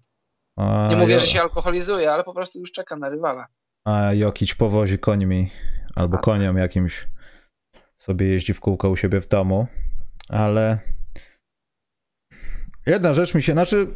A, 0.57 0.88
nie 0.90 0.96
mówię, 0.96 1.20
że 1.20 1.26
się 1.26 1.40
alkoholizuje, 1.40 2.12
ale 2.12 2.24
po 2.24 2.34
prostu 2.34 2.59
już 2.59 2.72
czeka 2.72 2.96
na 2.96 3.09
rywala. 3.09 3.46
A 3.84 4.14
Jokić 4.14 4.55
powozi 4.55 4.99
końmi 4.99 5.51
albo 5.94 6.16
A, 6.16 6.20
koniom 6.20 6.55
tak. 6.55 6.62
jakimś 6.62 7.09
sobie 7.99 8.26
jeździ 8.26 8.55
w 8.55 8.61
kółko 8.61 8.90
u 8.90 8.96
siebie 8.96 9.20
w 9.20 9.28
domu, 9.28 9.66
ale 10.28 10.78
jedna 12.86 13.14
rzecz 13.14 13.34
mi 13.34 13.42
się, 13.42 13.53
znaczy 13.53 13.86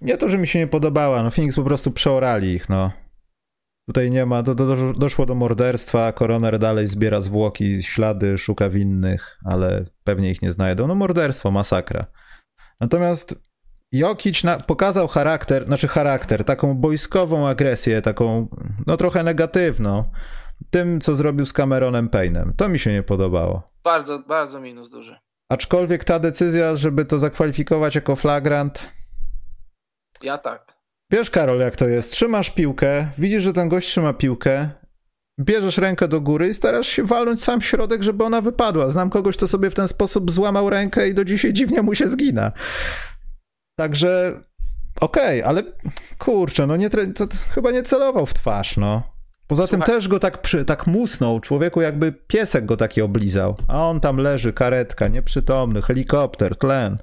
nie 0.00 0.16
to, 0.16 0.28
że 0.28 0.38
mi 0.38 0.46
się 0.46 0.58
nie 0.58 0.66
podobała, 0.66 1.22
no 1.22 1.30
Phoenix 1.30 1.56
po 1.56 1.62
prostu 1.62 1.90
przeorali 1.90 2.52
ich, 2.52 2.68
no. 2.68 2.90
Tutaj 3.88 4.10
nie 4.10 4.26
ma, 4.26 4.42
do, 4.42 4.54
do, 4.54 4.92
doszło 4.92 5.26
do 5.26 5.34
morderstwa, 5.34 6.12
koroner 6.12 6.58
dalej 6.58 6.88
zbiera 6.88 7.20
zwłoki, 7.20 7.82
ślady, 7.82 8.38
szuka 8.38 8.70
winnych, 8.70 9.38
ale 9.44 9.84
pewnie 10.04 10.30
ich 10.30 10.42
nie 10.42 10.52
znajdą. 10.52 10.86
No 10.86 10.94
morderstwo, 10.94 11.50
masakra. 11.50 12.06
Natomiast 12.80 13.34
Jokic 13.92 14.44
na, 14.44 14.56
pokazał 14.56 15.08
charakter, 15.08 15.66
znaczy 15.66 15.88
charakter, 15.88 16.44
taką 16.44 16.74
boiskową 16.74 17.48
agresję, 17.48 18.02
taką 18.02 18.48
no 18.86 18.96
trochę 18.96 19.22
negatywną, 19.22 20.02
tym 20.70 21.00
co 21.00 21.14
zrobił 21.14 21.46
z 21.46 21.52
Cameronem 21.52 22.08
Payne'em. 22.08 22.52
To 22.56 22.68
mi 22.68 22.78
się 22.78 22.92
nie 22.92 23.02
podobało. 23.02 23.62
Bardzo, 23.84 24.18
bardzo 24.18 24.60
minus 24.60 24.90
duży. 24.90 25.16
Aczkolwiek 25.48 26.04
ta 26.04 26.18
decyzja, 26.18 26.76
żeby 26.76 27.04
to 27.04 27.18
zakwalifikować 27.18 27.94
jako 27.94 28.16
flagrant. 28.16 28.92
Ja 30.22 30.38
tak. 30.38 30.77
Wiesz, 31.10 31.30
Karol, 31.30 31.58
jak 31.58 31.76
to 31.76 31.88
jest? 31.88 32.12
Trzymasz 32.12 32.50
piłkę, 32.50 33.08
widzisz, 33.18 33.42
że 33.42 33.52
ten 33.52 33.68
gość 33.68 33.88
trzyma 33.88 34.12
piłkę, 34.12 34.70
bierzesz 35.40 35.78
rękę 35.78 36.08
do 36.08 36.20
góry 36.20 36.48
i 36.48 36.54
starasz 36.54 36.88
się 36.88 37.04
walnąć 37.04 37.42
sam 37.42 37.60
środek, 37.60 38.02
żeby 38.02 38.24
ona 38.24 38.40
wypadła. 38.40 38.90
Znam 38.90 39.10
kogoś, 39.10 39.36
kto 39.36 39.48
sobie 39.48 39.70
w 39.70 39.74
ten 39.74 39.88
sposób 39.88 40.30
złamał 40.30 40.70
rękę 40.70 41.08
i 41.08 41.14
do 41.14 41.24
dzisiaj 41.24 41.52
dziwnie 41.52 41.82
mu 41.82 41.94
się 41.94 42.08
zgina. 42.08 42.52
Także 43.78 44.40
okej, 45.00 45.42
okay, 45.42 45.48
ale 45.48 45.62
kurczę, 46.18 46.66
no 46.66 46.76
nie, 46.76 46.90
to, 46.90 47.26
chyba 47.50 47.70
nie 47.70 47.82
celował 47.82 48.26
w 48.26 48.34
twarz, 48.34 48.76
no. 48.76 49.02
Poza 49.46 49.66
Słuchaj. 49.66 49.86
tym 49.86 49.94
też 49.94 50.08
go 50.08 50.18
tak, 50.18 50.42
przy, 50.42 50.64
tak 50.64 50.86
musnął, 50.86 51.40
człowieku 51.40 51.80
jakby 51.80 52.12
piesek 52.12 52.64
go 52.64 52.76
taki 52.76 53.02
oblizał, 53.02 53.56
a 53.68 53.88
on 53.88 54.00
tam 54.00 54.16
leży, 54.16 54.52
karetka, 54.52 55.08
nieprzytomny, 55.08 55.82
helikopter, 55.82 56.56
tlen. 56.56 56.96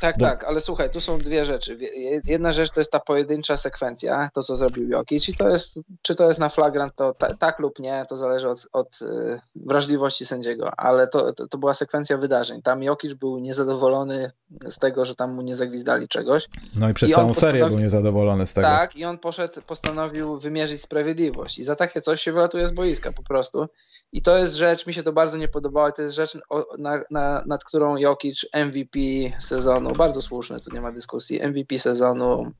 Tak, 0.00 0.18
Do... 0.18 0.26
tak, 0.26 0.44
ale 0.44 0.60
słuchaj, 0.60 0.90
tu 0.90 1.00
są 1.00 1.18
dwie 1.18 1.44
rzeczy. 1.44 1.76
Jedna 2.24 2.52
rzecz 2.52 2.70
to 2.70 2.80
jest 2.80 2.92
ta 2.92 3.00
pojedyncza 3.00 3.56
sekwencja, 3.56 4.28
to 4.34 4.42
co 4.42 4.56
zrobił 4.56 4.88
Jokic 4.88 5.28
i 5.28 5.34
to 5.34 5.48
jest, 5.48 5.80
czy 6.02 6.14
to 6.14 6.28
jest 6.28 6.40
na 6.40 6.48
flagrant, 6.48 6.94
to 6.96 7.14
ta, 7.14 7.34
tak 7.34 7.58
lub 7.58 7.78
nie, 7.78 8.04
to 8.08 8.16
zależy 8.16 8.48
od, 8.48 8.66
od 8.72 9.02
y, 9.02 9.40
wrażliwości 9.54 10.26
sędziego, 10.26 10.70
ale 10.76 11.08
to, 11.08 11.32
to, 11.32 11.48
to, 11.48 11.58
była 11.58 11.74
sekwencja 11.74 12.18
wydarzeń. 12.18 12.62
Tam 12.62 12.82
Jokic 12.82 13.14
był 13.14 13.38
niezadowolony 13.38 14.30
z 14.64 14.78
tego, 14.78 15.04
że 15.04 15.14
tam 15.14 15.34
mu 15.34 15.42
nie 15.42 15.54
zagwizdali 15.54 16.08
czegoś. 16.08 16.48
No 16.78 16.90
i 16.90 16.94
przez 16.94 17.10
I 17.10 17.12
całą 17.14 17.34
serię 17.34 17.66
był 17.66 17.78
niezadowolony 17.78 18.46
z 18.46 18.54
tego. 18.54 18.66
Tak, 18.66 18.96
i 18.96 19.04
on 19.04 19.18
poszedł, 19.18 19.62
postanowił 19.66 20.38
wymierzyć 20.38 20.80
sprawiedliwość 20.80 21.58
i 21.58 21.64
za 21.64 21.76
takie 21.76 22.00
coś 22.00 22.20
się 22.20 22.32
wylatuje 22.32 22.66
z 22.66 22.72
boiska 22.72 23.12
po 23.12 23.22
prostu. 23.22 23.68
I 24.12 24.22
to 24.22 24.38
jest 24.38 24.54
rzecz, 24.54 24.86
mi 24.86 24.94
się 24.94 25.02
to 25.02 25.12
bardzo 25.12 25.38
nie 25.38 25.48
podobało, 25.48 25.92
to 25.92 26.02
jest 26.02 26.14
rzecz, 26.14 26.38
na, 26.78 27.02
na, 27.10 27.44
nad 27.46 27.64
którą 27.64 27.96
Jokic 27.96 28.46
MVP 28.54 28.98
sezonu, 29.40 29.89
bardzo 29.92 30.22
słuszny, 30.22 30.60
tu 30.60 30.70
nie 30.74 30.80
ma 30.80 30.92
dyskusji, 30.92 31.40
MVP 31.42 31.78
sezonu, 31.78 32.52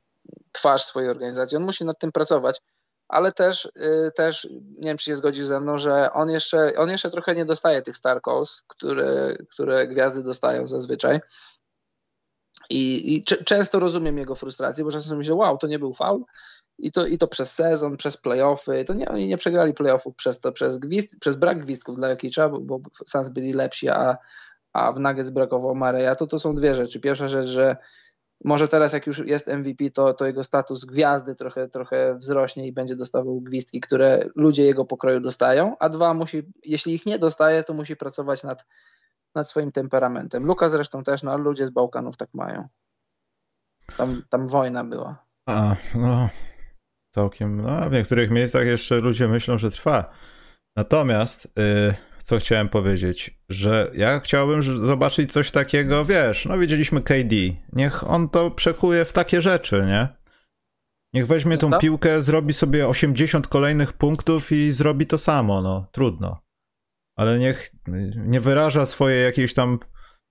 twarz 0.53 0.83
swojej 0.83 1.11
organizacji, 1.11 1.57
on 1.57 1.63
musi 1.63 1.85
nad 1.85 1.99
tym 1.99 2.13
pracować, 2.13 2.61
ale 3.09 3.33
też, 3.33 3.69
yy, 3.77 4.11
też 4.17 4.49
nie 4.71 4.89
wiem, 4.89 4.97
czy 4.97 5.05
się 5.05 5.17
zgodzi 5.17 5.45
ze 5.45 5.61
mną, 5.61 5.79
że 5.79 6.13
on 6.13 6.31
jeszcze, 6.31 6.73
on 6.77 6.91
jeszcze 6.91 7.11
trochę 7.11 7.35
nie 7.35 7.45
dostaje 7.45 7.83
tych 7.83 7.97
star 7.97 8.21
calls, 8.25 8.63
które, 8.67 9.37
które 9.51 9.89
gwiazdy 9.89 10.23
dostają 10.23 10.67
zazwyczaj. 10.67 11.21
I, 12.71 13.15
i 13.17 13.25
często 13.25 13.81
rozumiem 13.81 14.19
jego 14.19 14.35
frustrację, 14.35 14.85
bo 14.85 14.93
czasem 14.93 15.19
myślę, 15.19 15.35
wow, 15.35 15.59
to 15.59 15.67
nie 15.67 15.79
był 15.79 15.95
faul, 15.95 16.25
i 16.81 16.93
to, 16.93 17.07
i 17.07 17.19
to 17.19 17.29
przez 17.29 17.55
sezon, 17.55 17.97
przez 17.97 18.17
playoffy. 18.17 18.85
To 18.85 18.95
nie, 18.95 19.09
oni 19.09 19.29
nie 19.29 19.37
przegrali 19.37 19.75
playoffów 19.75 20.17
przez 20.17 20.41
to, 20.41 20.53
przez, 20.53 20.79
gwizd, 20.79 21.21
przez 21.21 21.37
brak 21.37 21.63
gwizdków 21.65 21.97
dla 21.97 22.09
Jokicza, 22.09 22.49
bo, 22.49 22.61
bo 22.61 22.81
Suns 23.07 23.29
byli 23.29 23.53
lepsi, 23.53 23.89
a, 23.89 24.17
a 24.73 24.93
w 24.93 25.01
Nuggets 25.01 25.31
brakowało 25.31 25.75
Mareja. 25.75 26.15
To 26.15 26.27
to 26.27 26.39
są 26.39 26.55
dwie 26.55 26.75
rzeczy. 26.75 27.01
Pierwsza 27.01 27.29
rzecz, 27.29 27.47
że 27.47 27.77
może 28.45 28.69
teraz 28.69 28.93
jak 28.93 29.07
już 29.07 29.19
jest 29.19 29.47
MVP, 29.47 29.91
to, 29.91 30.15
to 30.15 30.27
jego 30.27 30.45
status 30.45 30.85
gwiazdy 30.85 31.35
trochę, 31.35 31.69
trochę 31.69 32.15
wzrośnie 32.15 32.67
i 32.67 32.73
będzie 32.73 32.97
dostawał 32.97 33.41
gwizdki, 33.41 33.81
które 33.81 34.29
ludzie 34.37 34.63
jego 34.63 34.85
pokroju 34.85 35.21
dostają, 35.21 35.77
a 35.79 35.89
dwa, 35.89 36.15
musi, 36.15 36.43
jeśli 36.63 36.95
ich 36.95 37.07
nie 37.07 37.19
dostaje, 37.19 37.63
to 37.65 37.75
musi 37.75 37.97
pracować 37.97 38.43
nad, 38.43 38.67
nad 39.35 39.49
swoim 39.49 39.73
temperamentem. 39.73 40.47
Luka 40.47 40.69
zresztą 40.69 41.03
też, 41.03 41.23
no 41.23 41.33
ale 41.33 41.43
ludzie 41.43 41.67
z 41.67 41.71
Bałkanów 41.71 42.17
tak 42.17 42.29
mają. 42.35 42.69
Tam, 43.97 44.23
tam 44.29 44.49
wojna 44.49 44.85
była. 44.85 45.25
A, 45.47 45.77
no, 45.95 46.29
całkiem, 47.15 47.63
no, 47.63 47.91
w 47.91 47.93
niektórych 47.93 48.31
miejscach 48.31 48.67
jeszcze 48.67 49.01
ludzie 49.01 49.29
myślą, 49.29 49.59
że 49.59 49.71
trwa. 49.71 50.11
Natomiast, 50.77 51.49
yy, 51.57 51.95
co 52.23 52.39
chciałem 52.39 52.69
powiedzieć, 52.69 53.39
że 53.49 53.91
ja 53.95 54.21
chciałbym 54.21 54.63
zobaczyć 54.63 55.33
coś 55.33 55.51
takiego, 55.51 56.05
wiesz, 56.05 56.47
no 56.47 56.59
widzieliśmy 56.59 57.03
KD, 57.03 57.37
niech 57.73 58.11
on 58.11 58.29
to 58.29 58.51
przekuje 58.51 59.05
w 59.05 59.13
takie 59.13 59.43
rzeczy, 59.43 59.85
nie? 59.87 60.09
Niech 61.15 61.27
weźmie 61.27 61.59
tą 61.59 61.71
piłkę, 61.79 62.23
zrobi 62.23 62.53
sobie 62.53 62.89
80 62.89 63.49
kolejnych 63.49 63.93
punktów 63.93 64.53
i 64.53 64.73
zrobi 64.73 65.07
to 65.07 65.19
samo, 65.19 65.63
no, 65.63 65.85
trudno. 65.93 66.43
Ale 67.17 67.39
niech 67.39 67.71
nie 68.17 68.41
wyraża 68.41 68.87
swojej 68.87 69.25
jakiejś 69.25 69.55
tam 69.55 69.79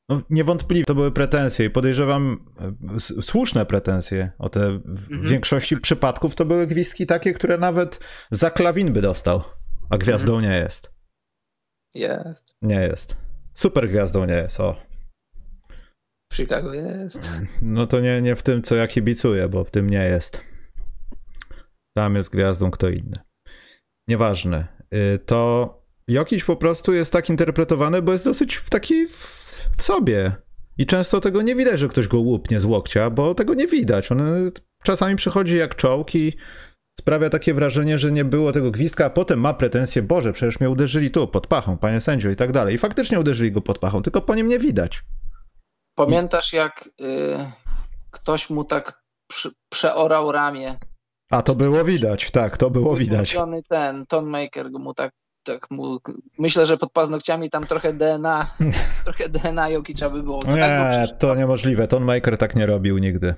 no, 0.09 0.21
niewątpliwie 0.29 0.85
to 0.85 0.95
były 0.95 1.11
pretensje 1.11 1.65
i 1.65 1.69
podejrzewam 1.69 2.45
e, 2.95 3.21
słuszne 3.21 3.65
pretensje 3.65 4.31
o 4.39 4.49
te 4.49 4.79
w 4.85 5.11
mhm. 5.11 5.29
większości 5.29 5.77
przypadków 5.77 6.35
to 6.35 6.45
były 6.45 6.67
gwizdki 6.67 7.05
takie, 7.05 7.33
które 7.33 7.57
nawet 7.57 7.99
za 8.31 8.51
klawin 8.51 8.93
by 8.93 9.01
dostał, 9.01 9.43
a 9.89 9.97
gwiazdą 9.97 10.35
mhm. 10.35 10.51
nie 10.51 10.59
jest. 10.59 10.98
Jest. 11.95 12.55
Nie 12.61 12.81
jest. 12.81 13.17
Super 13.53 13.89
gwiazdą 13.89 14.25
nie 14.25 14.35
jest, 14.35 14.59
o. 14.59 14.75
W 16.31 16.35
Chicago 16.35 16.73
jest. 16.73 17.29
No 17.61 17.87
to 17.87 17.99
nie, 17.99 18.21
nie 18.21 18.35
w 18.35 18.43
tym, 18.43 18.61
co 18.61 18.75
ja 18.75 18.87
kibicuję, 18.87 19.49
bo 19.49 19.63
w 19.63 19.71
tym 19.71 19.89
nie 19.89 20.03
jest. 20.03 20.41
Tam 21.97 22.15
jest 22.15 22.29
gwiazdą 22.29 22.71
kto 22.71 22.89
inny. 22.89 23.15
Nieważne. 24.07 24.67
Y, 24.93 25.19
to 25.25 25.79
Jokiś 26.09 26.43
po 26.43 26.55
prostu 26.55 26.93
jest 26.93 27.13
tak 27.13 27.29
interpretowany, 27.29 28.01
bo 28.01 28.13
jest 28.13 28.25
dosyć 28.25 28.63
taki 28.69 29.07
w 29.77 29.83
sobie. 29.83 30.35
I 30.77 30.85
często 30.85 31.21
tego 31.21 31.41
nie 31.41 31.55
widać, 31.55 31.79
że 31.79 31.87
ktoś 31.87 32.07
go 32.07 32.19
łupnie 32.19 32.59
z 32.59 32.65
łokcia, 32.65 33.09
bo 33.09 33.35
tego 33.35 33.53
nie 33.53 33.67
widać. 33.67 34.11
On 34.11 34.51
czasami 34.83 35.15
przychodzi 35.15 35.57
jak 35.57 35.75
czołg 35.75 36.15
i 36.15 36.33
sprawia 36.99 37.29
takie 37.29 37.53
wrażenie, 37.53 37.97
że 37.97 38.11
nie 38.11 38.25
było 38.25 38.51
tego 38.51 38.71
gwizdka, 38.71 39.05
a 39.05 39.09
potem 39.09 39.39
ma 39.39 39.53
pretensje, 39.53 40.01
Boże, 40.01 40.33
przecież 40.33 40.59
mnie 40.59 40.69
uderzyli 40.69 41.11
tu, 41.11 41.27
pod 41.27 41.47
pachą, 41.47 41.77
panie 41.77 42.01
sędzio 42.01 42.29
i 42.29 42.35
tak 42.35 42.51
dalej. 42.51 42.75
I 42.75 42.77
faktycznie 42.77 43.19
uderzyli 43.19 43.51
go 43.51 43.61
pod 43.61 43.79
pachą, 43.79 44.01
tylko 44.01 44.21
po 44.21 44.35
nim 44.35 44.47
nie 44.47 44.59
widać. 44.59 45.03
Pamiętasz, 45.95 46.53
jak 46.53 46.89
y, 47.01 47.37
ktoś 48.11 48.49
mu 48.49 48.63
tak 48.63 49.01
przy, 49.27 49.49
przeorał 49.69 50.31
ramię? 50.31 50.75
A 51.31 51.41
to 51.41 51.55
było 51.55 51.83
widać, 51.83 52.31
tak, 52.31 52.57
to 52.57 52.69
było 52.69 52.95
widać. 52.95 53.37
Ten 53.69 54.05
Tonmaker 54.05 54.71
mu 54.71 54.93
tak 54.93 55.11
tak 55.43 55.71
mu, 55.71 55.99
myślę, 56.39 56.65
że 56.65 56.77
pod 56.77 56.91
paznokciami 56.91 57.49
tam 57.49 57.65
trochę 57.65 57.93
DNA, 57.93 58.47
trochę 59.05 59.29
DNA 59.29 59.69
Jokicza 59.69 60.09
by 60.09 60.23
było. 60.23 60.41
No 60.47 60.55
nie, 60.55 60.61
tak, 60.61 61.17
to 61.19 61.35
niemożliwe. 61.35 61.87
Ton 61.87 62.03
Maker 62.03 62.37
tak 62.37 62.55
nie 62.55 62.65
robił 62.65 62.97
nigdy. 62.97 63.35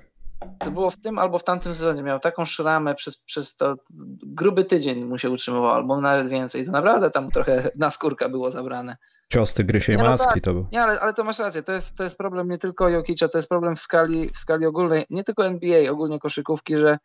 To 0.60 0.72
było 0.72 0.90
w 0.90 0.98
tym 0.98 1.20
albo 1.20 1.38
w 1.38 1.44
tamtym 1.44 1.74
sezonie. 1.74 2.04
Miał 2.04 2.20
taką 2.20 2.46
szramę 2.46 2.96
przez, 2.96 3.18
przez 3.24 3.58
to 3.58 3.76
gruby 4.24 4.66
tydzień 4.66 5.06
mu 5.06 5.18
się 5.18 5.30
utrzymywał, 5.30 5.70
albo 5.70 6.02
nawet 6.02 6.28
więcej. 6.28 6.66
To 6.66 6.72
naprawdę 6.72 7.12
tam 7.12 7.32
trochę 7.32 7.70
na 7.76 7.92
skórka 7.92 8.30
było 8.30 8.52
zabrane. 8.52 8.98
Cios 9.32 9.54
tygrysiej 9.54 9.98
nie, 9.98 10.04
no 10.04 10.10
maski 10.10 10.34
tak. 10.34 10.44
to 10.44 10.54
był. 10.54 10.68
Nie, 10.72 10.82
ale, 10.84 11.00
ale 11.00 11.14
to 11.14 11.24
masz 11.24 11.40
rację. 11.40 11.64
To 11.64 11.72
jest, 11.72 11.98
to 11.98 12.04
jest 12.04 12.18
problem 12.18 12.50
nie 12.50 12.58
tylko 12.58 12.90
Jokicza, 12.90 13.28
to 13.28 13.38
jest 13.38 13.50
problem 13.50 13.76
w 13.76 13.82
skali, 13.82 14.30
w 14.30 14.38
skali 14.38 14.66
ogólnej, 14.66 15.06
nie 15.10 15.24
tylko 15.24 15.46
NBA, 15.46 15.92
ogólnie 15.92 16.20
koszykówki, 16.20 16.78
że, 16.78 16.98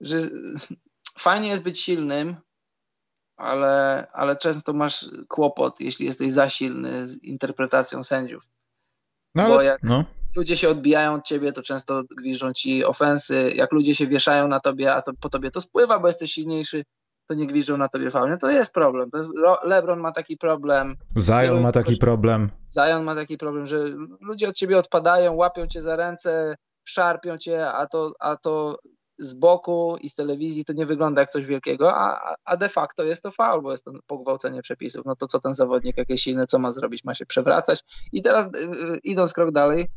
że 0.00 0.18
fajnie 1.18 1.48
jest 1.48 1.62
być 1.62 1.80
silnym, 1.80 2.36
ale, 3.36 4.06
ale 4.12 4.36
często 4.36 4.72
masz 4.72 5.10
kłopot, 5.28 5.80
jeśli 5.80 6.06
jesteś 6.06 6.32
za 6.32 6.48
silny 6.48 7.06
z 7.06 7.22
interpretacją 7.22 8.04
sędziów. 8.04 8.42
No, 9.34 9.48
Bo 9.48 9.62
jak 9.62 9.82
no. 9.82 10.04
Ludzie 10.36 10.56
się 10.56 10.68
odbijają 10.68 11.14
od 11.14 11.24
ciebie, 11.24 11.52
to 11.52 11.62
często 11.62 12.02
gwiżdżą 12.18 12.52
ci 12.52 12.84
ofensy. 12.84 13.52
Jak 13.54 13.72
ludzie 13.72 13.94
się 13.94 14.06
wieszają 14.06 14.48
na 14.48 14.60
tobie, 14.60 14.94
a 14.94 15.02
to, 15.02 15.12
po 15.20 15.28
tobie 15.28 15.50
to 15.50 15.60
spływa, 15.60 15.98
bo 15.98 16.06
jesteś 16.06 16.32
silniejszy, 16.32 16.84
to 17.26 17.34
nie 17.34 17.46
gwiżdżą 17.46 17.76
na 17.76 17.88
tobie 17.88 18.10
faul. 18.10 18.38
To 18.38 18.50
jest 18.50 18.74
problem. 18.74 19.10
LeBron 19.64 20.00
ma 20.00 20.12
taki 20.12 20.36
problem. 20.36 20.96
Zion 21.18 21.60
ma 21.60 21.72
taki 21.72 21.96
problem. 21.96 22.50
Zion 22.72 23.04
ma 23.04 23.14
taki 23.14 23.36
problem, 23.36 23.66
że 23.66 23.84
ludzie 24.20 24.48
od 24.48 24.56
ciebie 24.56 24.78
odpadają, 24.78 25.34
łapią 25.34 25.66
cię 25.66 25.82
za 25.82 25.96
ręce, 25.96 26.56
szarpią 26.84 27.38
cię, 27.38 27.68
a 27.68 27.86
to, 27.86 28.12
a 28.20 28.36
to 28.36 28.78
z 29.18 29.34
boku 29.34 29.96
i 30.00 30.08
z 30.08 30.14
telewizji 30.14 30.64
to 30.64 30.72
nie 30.72 30.86
wygląda 30.86 31.20
jak 31.20 31.30
coś 31.30 31.46
wielkiego, 31.46 31.94
a, 31.94 32.34
a 32.44 32.56
de 32.56 32.68
facto 32.68 33.04
jest 33.04 33.22
to 33.22 33.30
faul, 33.30 33.62
bo 33.62 33.70
jest 33.72 33.84
to 33.84 33.92
pogwałcenie 34.06 34.62
przepisów. 34.62 35.04
No 35.06 35.16
to 35.16 35.26
co 35.26 35.40
ten 35.40 35.54
zawodnik 35.54 35.96
jakiś 35.96 36.22
silny, 36.22 36.46
co 36.46 36.58
ma 36.58 36.72
zrobić? 36.72 37.04
Ma 37.04 37.14
się 37.14 37.26
przewracać. 37.26 37.84
I 38.12 38.22
teraz 38.22 38.46
y, 38.46 38.48
y, 38.58 38.98
idąc 39.04 39.32
krok 39.32 39.52
dalej, 39.52 39.88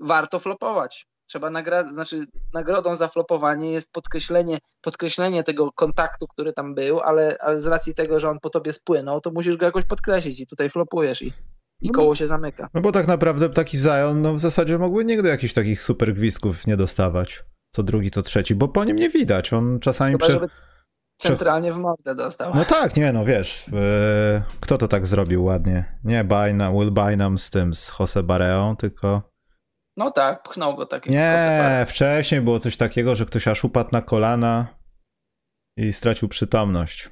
warto 0.00 0.38
flopować. 0.38 1.06
Trzeba 1.26 1.50
nagrać, 1.50 1.86
znaczy 1.86 2.26
nagrodą 2.54 2.96
za 2.96 3.08
flopowanie 3.08 3.72
jest 3.72 3.92
podkreślenie, 3.92 4.58
podkreślenie 4.80 5.44
tego 5.44 5.72
kontaktu, 5.72 6.26
który 6.26 6.52
tam 6.52 6.74
był, 6.74 7.00
ale, 7.00 7.36
ale 7.40 7.58
z 7.58 7.66
racji 7.66 7.94
tego, 7.94 8.20
że 8.20 8.30
on 8.30 8.38
po 8.38 8.50
tobie 8.50 8.72
spłynął, 8.72 9.20
to 9.20 9.30
musisz 9.30 9.56
go 9.56 9.66
jakoś 9.66 9.84
podkreślić 9.84 10.40
i 10.40 10.46
tutaj 10.46 10.70
flopujesz 10.70 11.22
i, 11.22 11.32
i 11.80 11.86
no 11.88 11.92
koło 11.92 12.14
się 12.14 12.26
zamyka. 12.26 12.68
No 12.74 12.80
bo 12.80 12.92
tak 12.92 13.06
naprawdę 13.06 13.48
taki 13.48 13.78
Zion, 13.78 14.22
no 14.22 14.34
w 14.34 14.40
zasadzie 14.40 14.78
mógłby 14.78 15.04
nigdy 15.04 15.28
jakichś 15.28 15.54
takich 15.54 15.82
super 15.82 16.14
gwizdków 16.14 16.66
nie 16.66 16.76
dostawać 16.76 17.44
co 17.72 17.82
drugi, 17.82 18.10
co 18.10 18.22
trzeci, 18.22 18.54
bo 18.54 18.68
po 18.68 18.84
nim 18.84 18.96
nie 18.96 19.08
widać. 19.08 19.52
On 19.52 19.80
czasami. 19.80 20.12
Chyba, 20.12 20.26
prze... 20.26 20.40
Centralnie 21.16 21.72
w 21.72 21.78
mordę 21.78 22.14
dostał. 22.14 22.54
No 22.54 22.64
tak, 22.64 22.96
nie, 22.96 23.12
no 23.12 23.24
wiesz, 23.24 23.68
yy, 23.68 24.42
kto 24.60 24.78
to 24.78 24.88
tak 24.88 25.06
zrobił 25.06 25.44
ładnie? 25.44 25.98
Nie 26.04 26.24
Bynum, 26.24 26.78
Will 26.78 26.90
Bynum 26.90 27.38
z 27.38 27.50
tym, 27.50 27.74
z 27.74 27.98
Jose 27.98 28.22
Bareą, 28.22 28.76
tylko 28.76 29.29
No 29.96 30.10
tak, 30.10 30.42
pchnął 30.42 30.76
go 30.76 30.86
tak. 30.86 31.06
Nie, 31.06 31.84
wcześniej 31.88 32.40
było 32.40 32.58
coś 32.58 32.76
takiego, 32.76 33.16
że 33.16 33.26
ktoś 33.26 33.48
aż 33.48 33.64
upadł 33.64 33.90
na 33.92 34.02
kolana 34.02 34.66
i 35.76 35.92
stracił 35.92 36.28
przytomność. 36.28 37.10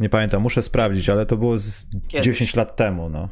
Nie 0.00 0.08
pamiętam, 0.08 0.42
muszę 0.42 0.62
sprawdzić, 0.62 1.08
ale 1.08 1.26
to 1.26 1.36
było 1.36 1.58
z 1.58 1.86
10 2.22 2.56
lat 2.56 2.76
temu, 2.76 3.08
no. 3.08 3.28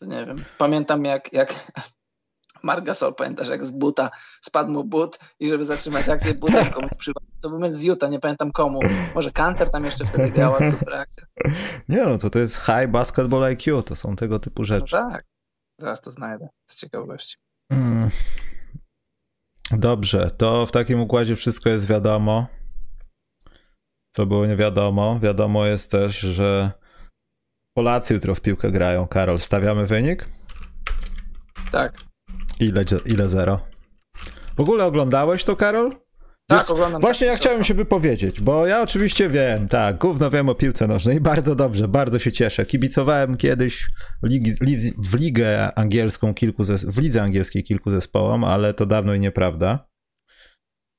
To 0.00 0.06
nie 0.06 0.26
wiem. 0.26 0.44
Pamiętam 0.58 1.04
jak, 1.04 1.32
jak 1.32 1.54
Mark 2.62 2.84
Gasol, 2.84 3.14
pamiętasz, 3.14 3.48
jak 3.48 3.64
z 3.64 3.70
buta 3.70 4.10
spadł 4.40 4.70
mu 4.70 4.84
but 4.84 5.18
i 5.40 5.48
żeby 5.48 5.64
zatrzymać 5.64 6.08
akcję, 6.08 6.34
butem 6.34 6.70
komuś 6.70 6.90
przypadł. 6.98 7.26
To 7.42 7.50
był 7.50 7.70
z 7.70 7.84
Utah, 7.84 8.10
nie 8.10 8.20
pamiętam 8.20 8.52
komu. 8.52 8.80
Może 9.14 9.32
Kanter 9.32 9.70
tam 9.70 9.84
jeszcze 9.84 10.04
wtedy 10.04 10.30
grała, 10.30 10.70
super 10.70 10.94
akcja. 10.94 11.24
Nie 11.88 12.04
no, 12.04 12.18
to 12.18 12.30
to 12.30 12.38
jest 12.38 12.56
high 12.56 12.88
basketball 12.88 13.44
IQ, 13.44 13.82
to 13.82 13.96
są 13.96 14.16
tego 14.16 14.38
typu 14.38 14.64
rzeczy. 14.64 14.96
No 14.96 15.10
tak, 15.10 15.24
zaraz 15.80 16.00
to 16.00 16.10
znajdę, 16.10 16.48
z 16.66 16.76
ciekawości. 16.76 17.36
Mm. 17.70 18.10
Dobrze, 19.70 20.30
to 20.30 20.66
w 20.66 20.72
takim 20.72 21.00
układzie 21.00 21.36
wszystko 21.36 21.70
jest 21.70 21.86
wiadomo. 21.86 22.46
Co 24.14 24.26
było 24.26 24.46
nie 24.46 24.56
wiadomo? 24.56 25.20
Wiadomo 25.20 25.66
jest 25.66 25.90
też, 25.90 26.20
że 26.20 26.72
Polacy 27.76 28.14
jutro 28.14 28.34
w 28.34 28.40
piłkę 28.40 28.70
grają. 28.70 29.06
Karol, 29.06 29.38
stawiamy 29.38 29.86
wynik? 29.86 30.28
Tak. 31.70 31.92
Ile, 32.60 32.84
ile 33.06 33.28
zero? 33.28 33.60
W 34.56 34.60
ogóle 34.60 34.84
oglądałeś 34.84 35.44
to, 35.44 35.56
Karol? 35.56 35.96
Tak, 36.46 36.58
Jest, 36.58 36.70
oglądam. 36.70 37.00
Właśnie 37.00 37.26
ja 37.26 37.36
chciałem 37.36 37.64
się 37.64 37.74
wypowiedzieć, 37.74 38.40
bo 38.40 38.66
ja 38.66 38.82
oczywiście 38.82 39.28
wiem, 39.28 39.68
tak, 39.68 39.98
gówno 39.98 40.30
wiem 40.30 40.48
o 40.48 40.54
piłce 40.54 40.86
nożnej, 40.86 41.20
bardzo 41.30 41.54
dobrze, 41.54 41.88
bardzo 41.88 42.18
się 42.18 42.32
cieszę. 42.32 42.66
Kibicowałem 42.66 43.36
kiedyś 43.36 43.86
w, 44.98 45.14
ligę 45.16 45.78
angielską 45.78 46.34
kilku, 46.34 46.62
zes- 46.62 46.90
w 46.90 46.98
lidze 46.98 47.22
angielskiej 47.22 47.64
kilku 47.64 47.90
zespołom, 47.90 48.44
ale 48.44 48.74
to 48.74 48.86
dawno 48.86 49.14
i 49.14 49.20
nieprawda. 49.20 49.88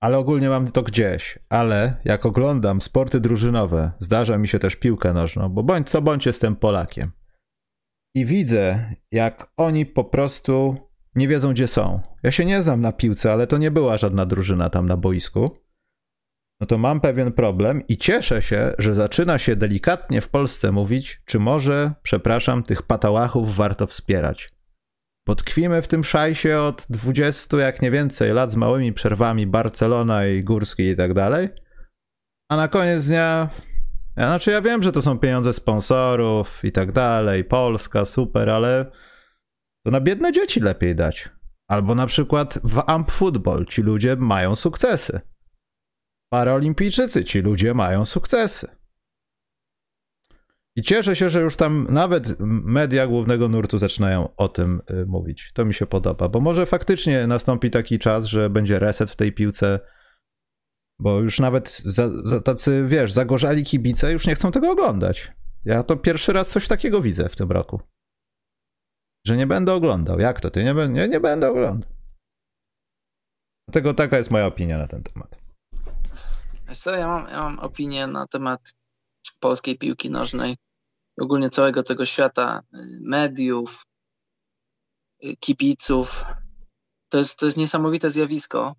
Ale 0.03 0.17
ogólnie 0.17 0.49
mam 0.49 0.71
to 0.71 0.83
gdzieś. 0.83 1.39
Ale 1.49 1.95
jak 2.05 2.25
oglądam 2.25 2.81
sporty 2.81 3.19
drużynowe, 3.19 3.91
zdarza 3.99 4.37
mi 4.37 4.47
się 4.47 4.59
też 4.59 4.75
piłkę 4.75 5.13
nożną, 5.13 5.49
bo 5.49 5.63
bądź 5.63 5.89
co 5.89 6.01
bądź 6.01 6.25
jestem 6.25 6.55
Polakiem. 6.55 7.11
I 8.15 8.25
widzę, 8.25 8.95
jak 9.11 9.47
oni 9.57 9.85
po 9.85 10.03
prostu 10.03 10.77
nie 11.15 11.27
wiedzą, 11.27 11.53
gdzie 11.53 11.67
są. 11.67 12.01
Ja 12.23 12.31
się 12.31 12.45
nie 12.45 12.61
znam 12.61 12.81
na 12.81 12.91
piłce, 12.91 13.33
ale 13.33 13.47
to 13.47 13.57
nie 13.57 13.71
była 13.71 13.97
żadna 13.97 14.25
drużyna 14.25 14.69
tam 14.69 14.87
na 14.87 14.97
boisku. 14.97 15.57
No 16.61 16.67
to 16.67 16.77
mam 16.77 17.01
pewien 17.01 17.31
problem 17.31 17.87
i 17.87 17.97
cieszę 17.97 18.41
się, 18.41 18.73
że 18.77 18.93
zaczyna 18.93 19.37
się 19.37 19.55
delikatnie 19.55 20.21
w 20.21 20.29
Polsce 20.29 20.71
mówić, 20.71 21.21
czy 21.25 21.39
może, 21.39 21.93
przepraszam, 22.03 22.63
tych 22.63 22.81
patałachów 22.81 23.55
warto 23.55 23.87
wspierać. 23.87 24.49
Potkwimy 25.27 25.81
w 25.81 25.87
tym 25.87 26.03
szajsie 26.03 26.57
od 26.57 26.87
20, 26.89 27.57
jak 27.57 27.81
nie 27.81 27.91
więcej, 27.91 28.33
lat 28.33 28.51
z 28.51 28.55
małymi 28.55 28.93
przerwami 28.93 29.47
Barcelona 29.47 30.27
i 30.27 30.43
Górski 30.43 30.83
i 30.83 30.95
tak 30.95 31.13
dalej. 31.13 31.49
A 32.49 32.55
na 32.55 32.67
koniec 32.67 33.07
dnia, 33.07 33.49
ja, 34.17 34.27
znaczy 34.27 34.51
ja 34.51 34.61
wiem, 34.61 34.83
że 34.83 34.91
to 34.91 35.01
są 35.01 35.19
pieniądze 35.19 35.53
sponsorów 35.53 36.59
i 36.63 36.71
tak 36.71 36.91
dalej, 36.91 37.43
Polska, 37.43 38.05
super, 38.05 38.49
ale 38.49 38.91
to 39.85 39.91
na 39.91 40.01
biedne 40.01 40.31
dzieci 40.31 40.59
lepiej 40.59 40.95
dać. 40.95 41.29
Albo 41.67 41.95
na 41.95 42.05
przykład 42.05 42.59
w 42.63 42.83
Amp 42.87 43.11
Football 43.11 43.65
ci 43.65 43.81
ludzie 43.81 44.15
mają 44.15 44.55
sukcesy. 44.55 45.19
Paraolimpijczycy 46.29 47.23
ci 47.23 47.41
ludzie 47.41 47.73
mają 47.73 48.05
sukcesy. 48.05 48.67
I 50.75 50.81
cieszę 50.81 51.15
się, 51.15 51.29
że 51.29 51.41
już 51.41 51.55
tam 51.55 51.87
nawet 51.89 52.39
media 52.39 53.07
głównego 53.07 53.49
nurtu 53.49 53.77
zaczynają 53.77 54.35
o 54.35 54.47
tym 54.47 54.81
y, 54.91 55.05
mówić. 55.05 55.51
To 55.53 55.65
mi 55.65 55.73
się 55.73 55.85
podoba, 55.85 56.29
bo 56.29 56.39
może 56.39 56.65
faktycznie 56.65 57.27
nastąpi 57.27 57.69
taki 57.69 57.99
czas, 57.99 58.25
że 58.25 58.49
będzie 58.49 58.79
reset 58.79 59.11
w 59.11 59.15
tej 59.15 59.33
piłce, 59.33 59.79
bo 60.99 61.19
już 61.19 61.39
nawet 61.39 61.81
za, 61.85 62.09
za 62.27 62.41
tacy, 62.41 62.85
wiesz, 62.87 63.13
zagorzali 63.13 63.63
kibice 63.63 64.11
już 64.11 64.27
nie 64.27 64.35
chcą 64.35 64.51
tego 64.51 64.71
oglądać. 64.71 65.31
Ja 65.65 65.83
to 65.83 65.97
pierwszy 65.97 66.33
raz 66.33 66.49
coś 66.49 66.67
takiego 66.67 67.01
widzę 67.01 67.29
w 67.29 67.35
tym 67.35 67.51
roku. 67.51 67.94
Że 69.25 69.37
nie 69.37 69.47
będę 69.47 69.73
oglądał. 69.73 70.19
Jak 70.19 70.41
to? 70.41 70.51
Ty 70.51 70.63
nie, 70.63 70.73
nie, 70.73 71.07
nie 71.07 71.19
będę 71.19 71.49
oglądał. 71.49 71.91
Dlatego 73.67 73.93
taka 73.93 74.17
jest 74.17 74.31
moja 74.31 74.45
opinia 74.45 74.77
na 74.77 74.87
ten 74.87 75.03
temat. 75.03 75.35
Co, 76.73 76.95
ja 76.95 77.07
mam, 77.07 77.27
ja 77.27 77.43
mam 77.43 77.59
opinię 77.59 78.07
na 78.07 78.27
temat 78.27 78.73
polskiej 79.39 79.77
piłki 79.77 80.09
nożnej 80.09 80.55
ogólnie 81.19 81.49
całego 81.49 81.83
tego 81.83 82.05
świata 82.05 82.61
y, 82.61 82.77
mediów, 83.01 83.85
y, 85.23 85.35
kibiców. 85.37 86.25
To 87.09 87.17
jest, 87.17 87.39
to 87.39 87.45
jest 87.45 87.57
niesamowite 87.57 88.11
zjawisko. 88.11 88.75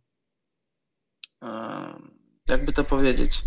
Jakby 2.49 2.73
to 2.73 2.85
powiedzieć? 2.85 3.43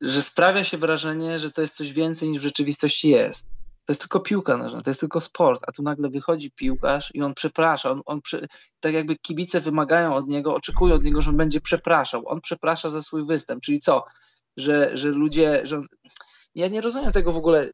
Że 0.00 0.22
sprawia 0.22 0.64
się 0.64 0.78
wrażenie, 0.78 1.38
że 1.38 1.52
to 1.52 1.60
jest 1.60 1.76
coś 1.76 1.92
więcej 1.92 2.30
niż 2.30 2.40
w 2.40 2.42
rzeczywistości 2.42 3.08
jest. 3.08 3.46
To 3.88 3.92
jest 3.92 4.00
tylko 4.00 4.20
piłka 4.20 4.56
nożna, 4.56 4.82
to 4.82 4.90
jest 4.90 5.00
tylko 5.00 5.20
sport, 5.20 5.62
a 5.66 5.72
tu 5.72 5.82
nagle 5.82 6.08
wychodzi 6.08 6.50
piłkarz 6.50 7.14
i 7.14 7.22
on 7.22 7.34
przeprasza. 7.34 7.90
On, 7.90 8.02
on 8.06 8.22
prze, 8.22 8.46
tak 8.80 8.94
jakby 8.94 9.16
kibice 9.16 9.60
wymagają 9.60 10.14
od 10.14 10.26
niego, 10.26 10.54
oczekują 10.54 10.94
od 10.94 11.04
niego, 11.04 11.22
że 11.22 11.30
on 11.30 11.36
będzie 11.36 11.60
przepraszał. 11.60 12.22
On 12.26 12.40
przeprasza 12.40 12.88
za 12.88 13.02
swój 13.02 13.26
występ, 13.26 13.62
czyli 13.62 13.80
co? 13.80 14.04
Że, 14.56 14.96
że 14.96 15.08
ludzie, 15.08 15.66
że 15.66 15.76
on, 15.76 15.86
ja 16.54 16.68
nie 16.68 16.80
rozumiem 16.80 17.12
tego 17.12 17.32
w 17.32 17.36
ogóle 17.36 17.70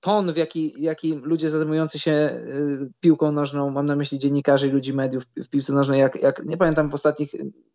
ton, 0.00 0.32
w 0.32 0.36
jaki, 0.36 0.74
jaki 0.78 1.14
ludzie 1.14 1.50
zajmujący 1.50 1.98
się 1.98 2.10
y, 2.12 2.90
piłką 3.00 3.32
nożną, 3.32 3.70
mam 3.70 3.86
na 3.86 3.96
myśli 3.96 4.18
dziennikarzy 4.18 4.68
i 4.68 4.70
ludzi 4.70 4.94
mediów 4.94 5.22
w 5.36 5.48
piłce 5.48 5.72
nożnej, 5.72 6.00
jak, 6.00 6.22
jak 6.22 6.44
nie 6.44 6.56
pamiętam 6.56 6.90
w 6.90 6.94
ostatnich 6.94 7.30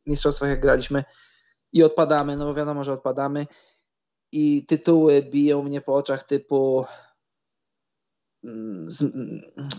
mistrzostwach, 0.06 0.50
jak 0.50 0.62
graliśmy 0.62 1.04
i 1.74 1.84
odpadamy, 1.84 2.38
no 2.38 2.46
bo 2.46 2.54
wiadomo, 2.54 2.84
że 2.84 2.94
odpadamy 2.94 3.46
i 4.32 4.66
tytuły 4.66 5.30
biją 5.32 5.64
mnie 5.64 5.82
po 5.82 5.96
oczach 5.96 6.24
typu 6.24 6.86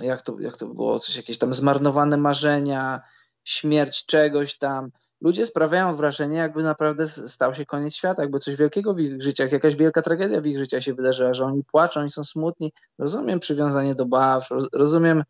jak 0.02 0.22
to, 0.22 0.40
jak 0.40 0.56
to 0.56 0.66
było, 0.66 0.98
coś 0.98 1.16
jakieś 1.16 1.38
tam 1.38 1.54
zmarnowane 1.54 2.16
marzenia, 2.16 3.00
śmierć 3.44 4.06
czegoś 4.06 4.58
tam, 4.58 4.90
ludzie 5.20 5.46
sprawiają 5.46 5.96
wrażenie, 5.96 6.36
jakby 6.36 6.62
naprawdę 6.62 7.06
stał 7.06 7.54
się 7.54 7.66
koniec 7.66 7.94
świata, 7.94 8.22
jakby 8.22 8.38
coś 8.38 8.56
wielkiego 8.56 8.94
w 8.94 9.00
ich 9.00 9.22
życiach, 9.22 9.52
jakaś 9.52 9.76
wielka 9.76 10.02
tragedia 10.02 10.40
w 10.40 10.46
ich 10.46 10.58
życiach 10.58 10.82
się 10.82 10.94
wydarzyła, 10.94 11.34
że 11.34 11.44
oni 11.44 11.64
płaczą, 11.64 12.00
oni 12.00 12.10
są 12.10 12.24
smutni. 12.24 12.72
Rozumiem 12.98 13.40
przywiązanie 13.40 13.94
do 13.94 14.06
baw, 14.06 14.48
rozumiem, 14.72 15.24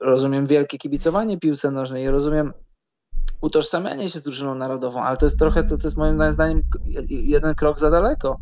rozumiem 0.00 0.46
wielkie 0.46 0.78
kibicowanie 0.78 1.38
piłce 1.38 1.70
nożnej, 1.70 2.10
rozumiem 2.10 2.52
utożsamianie 3.40 4.08
się 4.08 4.18
z 4.18 4.22
drużyną 4.22 4.54
narodową, 4.54 5.02
ale 5.02 5.16
to 5.16 5.26
jest 5.26 5.38
trochę, 5.38 5.64
to, 5.64 5.76
to 5.76 5.82
jest 5.84 5.96
moim 5.96 6.32
zdaniem 6.32 6.62
jeden 7.08 7.54
krok 7.54 7.78
za 7.78 7.90
daleko 7.90 8.38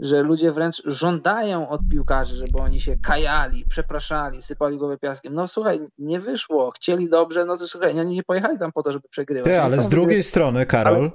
że 0.00 0.22
ludzie 0.22 0.50
wręcz 0.50 0.82
żądają 0.86 1.68
od 1.68 1.80
piłkarzy, 1.90 2.36
żeby 2.36 2.58
oni 2.58 2.80
się 2.80 2.96
kajali, 2.98 3.64
przepraszali, 3.68 4.42
sypali 4.42 4.78
głowę 4.78 4.98
piaskiem. 4.98 5.34
No 5.34 5.46
słuchaj, 5.46 5.80
nie 5.98 6.20
wyszło, 6.20 6.70
chcieli 6.70 7.10
dobrze, 7.10 7.44
no 7.44 7.56
to 7.56 7.68
słuchaj, 7.68 8.00
oni 8.00 8.14
nie 8.14 8.22
pojechali 8.22 8.58
tam 8.58 8.72
po 8.72 8.82
to, 8.82 8.92
żeby 8.92 9.08
przegrywać. 9.08 9.52
Ty, 9.52 9.60
ale 9.60 9.82
z 9.82 9.88
drugiej 9.88 10.08
wygry... 10.08 10.22
strony, 10.22 10.66
Karol, 10.66 11.10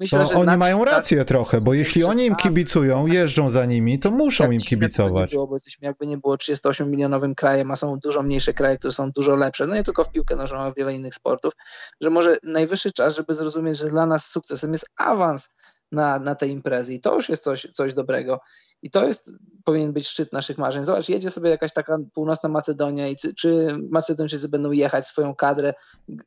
Myślę, 0.00 0.26
to 0.26 0.40
oni 0.40 0.56
mają 0.56 0.84
rację 0.84 1.24
trochę, 1.24 1.60
bo 1.60 1.74
jeśli 1.74 2.04
oni 2.04 2.26
im 2.26 2.36
kibicują, 2.36 3.06
jeżdżą 3.06 3.50
za 3.50 3.64
nimi, 3.64 3.98
to 3.98 4.10
muszą 4.10 4.50
im 4.50 4.60
kibicować. 4.60 5.30
Było, 5.30 5.46
bo 5.46 5.54
jesteśmy 5.54 5.86
jakby 5.86 6.06
nie 6.06 6.18
było 6.18 6.36
38 6.36 6.90
milionowym 6.90 7.34
krajem, 7.34 7.70
a 7.70 7.76
są 7.76 7.98
dużo 7.98 8.22
mniejsze 8.22 8.52
kraje, 8.52 8.78
które 8.78 8.92
są 8.92 9.10
dużo 9.10 9.36
lepsze, 9.36 9.66
no 9.66 9.74
nie 9.74 9.84
tylko 9.84 10.04
w 10.04 10.12
piłkę 10.12 10.36
nożną, 10.36 10.58
a 10.58 10.70
w 10.70 10.74
wiele 10.74 10.94
innych 10.94 11.14
sportów, 11.14 11.52
że 12.00 12.10
może 12.10 12.36
najwyższy 12.42 12.92
czas, 12.92 13.16
żeby 13.16 13.34
zrozumieć, 13.34 13.78
że 13.78 13.88
dla 13.88 14.06
nas 14.06 14.30
sukcesem 14.30 14.72
jest 14.72 14.90
awans 14.96 15.54
na, 15.92 16.18
na 16.18 16.34
te 16.34 16.48
imprezy 16.48 16.94
i 16.94 17.00
to 17.00 17.14
już 17.14 17.28
jest 17.28 17.44
coś, 17.44 17.66
coś 17.72 17.94
dobrego. 17.94 18.40
I 18.82 18.90
to 18.90 19.06
jest, 19.06 19.30
powinien 19.64 19.92
być 19.92 20.08
szczyt 20.08 20.32
naszych 20.32 20.58
marzeń. 20.58 20.84
Zobacz, 20.84 21.08
jedzie 21.08 21.30
sobie 21.30 21.50
jakaś 21.50 21.72
taka 21.72 21.98
północna 22.14 22.48
Macedonia 22.48 23.08
i 23.08 23.16
czy 23.36 23.72
Macedończycy 23.90 24.48
będą 24.48 24.72
jechać 24.72 25.06
swoją 25.06 25.34
kadrę, 25.34 25.74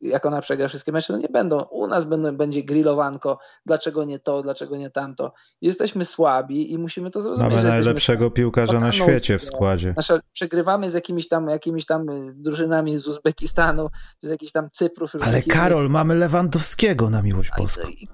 jak 0.01 0.26
ona 0.26 0.41
przegra 0.41 0.68
wszystkie 0.68 0.91
mecze? 0.91 1.14
No 1.14 1.20
nie 1.20 1.30
będą. 1.30 1.62
U 1.62 1.88
nas 1.88 2.05
będą, 2.05 2.38
będzie 2.38 2.64
grillowanko. 2.64 3.39
Dlaczego 3.66 4.03
nie 4.03 4.20
to, 4.20 4.41
dlaczego 4.41 4.78
nie 4.78 4.89
tamto? 4.89 5.34
Jesteśmy 5.62 6.05
słabi 6.05 6.74
i 6.74 6.78
musimy 6.78 7.12
to 7.12 7.22
zrozumieć. 7.22 7.53
Mamy 7.53 7.70
najlepszego 7.70 8.32
piłkarza 8.32 8.80
na 8.80 8.91
świecie 8.91 9.39
w 9.39 9.45
składzie. 9.45 9.93
Nasze, 9.97 10.20
przegrywamy 10.34 10.89
z 10.89 10.93
jakimiś 10.93 11.28
tam, 11.28 11.47
jakimiś 11.47 11.86
tam 11.86 12.05
drużynami 12.34 12.97
z 12.97 13.07
Uzbekistanu, 13.07 13.89
z 14.20 14.30
jakichś 14.30 14.51
tam 14.51 14.70
Cyprów. 14.72 15.12
Ale 15.22 15.41
Karol, 15.41 15.89
mamy 15.89 16.16
Lewandowskiego 16.16 17.09
na 17.09 17.22
miłość 17.22 17.51
boską 17.57 17.88
i, 17.89 18.07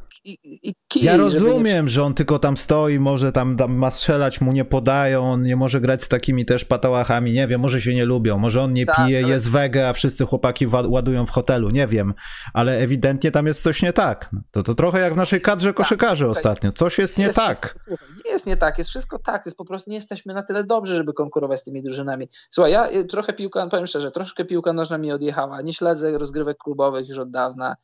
i 0.44 0.74
kij, 0.88 1.04
Ja 1.04 1.18
rozumiem, 1.18 1.86
nie... 1.86 1.92
że 1.92 2.04
on 2.04 2.14
tylko 2.14 2.40
tam 2.40 2.58
stoi, 2.58 3.00
może 3.00 3.32
tam, 3.32 3.58
tam 3.58 3.76
ma 3.76 3.92
strzelać, 3.92 4.42
mu 4.42 4.52
nie 4.52 4.66
podają, 4.66 5.32
on 5.32 5.42
nie 5.42 5.56
może 5.56 5.82
grać 5.82 6.04
z 6.04 6.08
takimi 6.08 6.46
też 6.46 6.66
patałachami, 6.66 7.32
nie 7.32 7.48
wiem, 7.48 7.62
może 7.62 7.82
się 7.82 7.94
nie 7.96 8.06
lubią, 8.06 8.38
może 8.38 8.62
on 8.62 8.74
nie 8.74 8.86
Tak, 8.86 8.96
pije, 8.96 9.20
ale- 9.24 9.30
jest 9.34 9.50
wege, 9.50 9.90
a 9.90 9.94
wszyscy 9.94 10.26
chłopaki 10.26 10.68
ładują 10.88 11.26
w 11.26 11.30
hotelu, 11.30 11.70
nie 11.70 11.88
wiem, 11.88 12.14
ale 12.54 12.78
ewidentnie 12.78 13.32
tam 13.32 13.48
jest 13.48 13.62
coś 13.64 13.82
nie 13.82 13.94
tak. 13.94 14.30
To, 14.52 14.64
to 14.64 14.76
trochę 14.76 15.00
jak 15.00 15.14
w 15.14 15.18
naszej 15.18 15.42
kadrze 15.42 15.74
koszykarzy 15.74 16.24
tutaj- 16.26 16.38
ostatnio, 16.38 16.72
coś 16.72 16.98
jest 16.98 17.18
nie 17.18 17.26
Jest- 17.26 17.36
tak. 17.36 17.74
Słuchaj, 17.78 18.08
nie 18.26 18.32
jest 18.32 18.46
nie 18.46 18.58
tak, 18.58 18.78
jest 18.78 18.90
wszystko 18.90 19.20
tak, 19.20 19.46
jest 19.46 19.58
po 19.58 19.66
prostu 19.66 19.90
nie 19.90 19.96
jesteśmy 19.96 20.34
na 20.34 20.44
tyle 20.44 20.64
dobrzy, 20.64 20.96
żeby 20.96 21.14
konkurować 21.14 21.60
z 21.60 21.64
tymi 21.64 21.84
drużynami. 21.84 22.28
Słuchaj, 22.50 22.72
ja 22.72 22.92
y, 22.92 23.06
trochę 23.06 23.34
piłka, 23.34 23.68
powiem 23.68 23.88
szczerze, 23.88 24.12
troszkę 24.12 24.46
piłka 24.46 24.74
nożna 24.74 24.98
mi 24.98 25.12
odjechała, 25.12 25.62
nie 25.62 25.74
śledzę 25.74 26.18
rozgrywek 26.18 26.58
klubowych 26.58 27.10
już 27.10 27.18
od 27.18 27.32
dawna. 27.32 27.76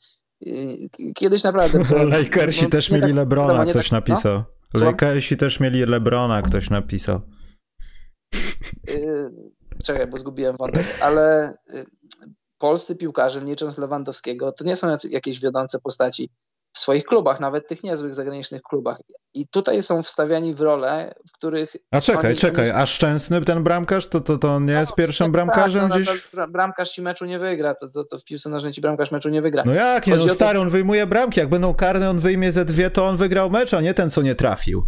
Kiedyś 1.16 1.44
naprawdę... 1.44 1.84
byłem- 1.90 2.10
Lakersi 2.10 2.64
no, 2.64 2.70
też 2.70 2.92
mieli 2.92 3.04
tak- 3.08 3.16
Lebrona, 3.16 3.64
nie 3.64 3.72
ktoś 3.72 3.90
tak- 3.90 3.92
no. 3.92 3.98
napisał. 3.98 4.44
Słucham? 4.72 4.88
Lakersi 4.90 5.38
też 5.38 5.60
mieli 5.60 5.86
Lebrona, 5.86 6.42
ktoś 6.42 6.70
napisał. 6.70 7.22
Y, 8.90 9.30
Czekaj, 9.84 10.08
bo 10.08 10.18
zgubiłem 10.18 10.56
wątek, 10.60 10.86
ale 11.02 11.54
y, 11.74 11.86
polscy 12.58 12.96
piłkarze, 12.96 13.42
nie 13.42 13.52
licząc 13.52 13.78
Lewandowskiego, 13.78 14.52
to 14.52 14.64
nie 14.64 14.76
są 14.76 14.96
jakieś 15.10 15.40
wiodące 15.40 15.80
postaci 15.80 16.30
w 16.74 16.80
swoich 16.80 17.04
klubach, 17.04 17.40
nawet 17.40 17.68
tych 17.68 17.84
niezłych 17.84 18.14
zagranicznych 18.14 18.62
klubach. 18.62 18.98
I 19.34 19.48
tutaj 19.48 19.82
są 19.84 20.04
wstawiani 20.04 20.56
w 20.56 20.62
role, 20.62 21.16
w 21.28 21.32
których. 21.32 21.76
A 21.92 22.02
czekaj, 22.02 22.32
Oni- 22.32 22.40
czekaj, 22.40 22.72
a 22.72 22.86
Szczęsny 22.86 23.42
ten 23.42 23.64
bramkarz, 23.64 24.08
to, 24.08 24.22
to, 24.22 24.38
to 24.38 24.60
nie 24.60 24.74
jest 24.74 24.96
pierwszym 24.96 25.32
bramkarzem 25.32 25.82
tak, 25.82 25.90
no, 25.90 25.96
gdzieś? 26.14 26.34
no, 26.34 26.48
bramkarz 26.48 26.92
ci 26.92 27.02
meczu 27.02 27.26
nie 27.26 27.40
wygra, 27.40 27.76
to, 27.76 27.90
to, 27.90 28.04
to 28.04 28.18
w 28.18 28.24
piłce 28.24 28.50
nożnej 28.50 28.74
ci 28.74 28.82
bramkarz 28.82 29.12
meczu 29.12 29.30
nie 29.30 29.42
wygra. 29.42 29.64
No 29.66 29.74
jak 29.74 30.08
nie, 30.08 30.16
no 30.16 30.24
o 30.24 30.28
to- 30.28 30.34
stary, 30.34 30.60
on 30.60 30.70
wyjmuje 30.70 31.08
bramki, 31.08 31.40
jak 31.40 31.50
będą 31.50 31.74
karne, 31.74 32.10
on 32.10 32.20
wyjmie 32.20 32.52
ze 32.52 32.66
dwie, 32.66 32.90
to 32.90 33.06
on 33.08 33.18
wygrał 33.18 33.50
mecz, 33.50 33.74
a 33.74 33.82
nie 33.82 33.94
ten, 33.94 34.10
co 34.10 34.22
nie 34.22 34.36
trafił. 34.36 34.84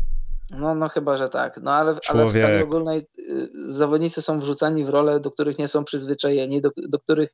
No, 0.52 0.76
no 0.76 0.90
chyba, 0.90 1.18
że 1.18 1.30
tak. 1.30 1.60
No 1.64 1.72
ale, 1.72 1.96
ale 2.10 2.26
w 2.26 2.30
skali 2.30 2.46
Człowiek. 2.46 2.64
ogólnej 2.64 3.00
y, 3.20 3.50
zawodnicy 3.68 4.22
są 4.22 4.40
wrzucani 4.40 4.86
w 4.86 4.90
role, 4.90 5.20
do 5.20 5.32
których 5.32 5.58
nie 5.58 5.68
są 5.68 5.84
przyzwyczajeni, 5.84 6.62
do, 6.62 6.70
do 6.90 7.00
których 7.00 7.30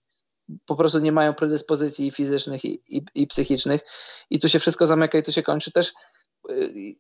po 0.65 0.75
prostu 0.75 0.99
nie 0.99 1.11
mają 1.11 1.33
predyspozycji 1.33 2.11
fizycznych 2.11 2.65
i, 2.65 2.81
i, 2.87 3.05
i 3.15 3.27
psychicznych. 3.27 3.81
I 4.29 4.39
tu 4.39 4.49
się 4.49 4.59
wszystko 4.59 4.87
zamyka 4.87 5.17
i 5.17 5.23
tu 5.23 5.31
się 5.31 5.43
kończy. 5.43 5.71
Też 5.71 5.93
y, 6.49 6.93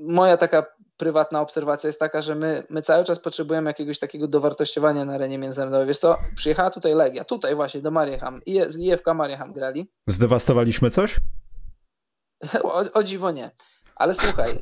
moja 0.00 0.36
taka 0.36 0.66
prywatna 0.96 1.40
obserwacja 1.40 1.88
jest 1.88 2.00
taka, 2.00 2.20
że 2.20 2.34
my, 2.34 2.64
my 2.70 2.82
cały 2.82 3.04
czas 3.04 3.20
potrzebujemy 3.20 3.70
jakiegoś 3.70 3.98
takiego 3.98 4.28
dowartościowania 4.28 5.04
na 5.04 5.14
arenie 5.14 5.38
międzynarodowej. 5.38 5.86
Wiesz 5.86 5.98
co, 5.98 6.16
przyjechała 6.36 6.70
tutaj 6.70 6.94
Legia, 6.94 7.24
tutaj 7.24 7.54
właśnie 7.54 7.80
do 7.80 7.90
Marieham, 7.90 8.40
i 8.46 8.60
z 8.66 8.78
IFK 8.78 9.06
Marieham 9.14 9.52
grali. 9.52 9.90
Zdewastowaliśmy 10.06 10.90
coś? 10.90 11.16
O, 12.62 12.84
o 12.92 13.02
dziwo 13.02 13.30
nie. 13.30 13.50
Ale 14.00 14.14
słuchaj, 14.14 14.50
y, 14.52 14.60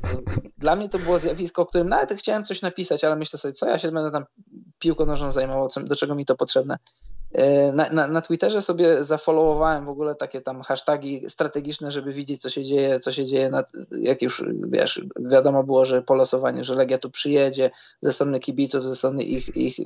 dla 0.59 0.77
mnie 0.77 0.89
to 0.89 0.99
było 0.99 1.19
zjawisko, 1.19 1.63
o 1.63 1.67
którym 1.67 1.89
nawet 1.89 2.13
chciałem 2.13 2.45
coś 2.45 2.63
napisać, 2.63 3.05
ale 3.05 3.17
myślę 3.17 3.39
sobie, 3.39 3.55
co 3.55 3.69
ja 3.69 3.79
się 3.79 3.93
będę 3.93 4.11
tam 4.11 4.25
piłką 4.79 5.07
nożną 5.07 5.31
zajmował, 5.31 5.69
do 5.85 5.97
czego 5.97 6.15
mi 6.15 6.27
to 6.27 6.37
potrzebne. 6.37 6.79
Y, 7.37 7.73
Na, 7.73 7.91
na, 7.91 8.09
na 8.09 8.21
Twitterze 8.21 8.63
sobie 8.63 9.05
zafollowowałem 9.05 9.85
w 9.85 9.89
ogóle 9.89 10.15
takie 10.15 10.41
tam 10.41 10.63
hasztagi 10.63 11.29
strategiczne, 11.29 11.91
żeby 11.91 12.13
widzieć, 12.13 12.41
co 12.41 12.51
się 12.51 12.65
dzieje, 12.65 13.01
co 13.01 13.13
się 13.13 13.27
dzieje, 13.27 13.51
na, 13.51 13.65
jak 13.91 14.23
już 14.23 14.45
wiesz, 14.69 15.05
wiadomo 15.21 15.65
było, 15.65 15.85
że 15.85 16.03
po 16.03 16.15
losowaniu, 16.15 16.65
że 16.65 16.75
Legia 16.75 16.99
tu 16.99 17.11
przyjedzie 17.11 17.71
ze 18.01 18.13
strony 18.13 18.41
kibiców, 18.41 18.85
ze 18.85 18.97
strony 18.97 19.23
ich, 19.23 19.57
ich 19.57 19.77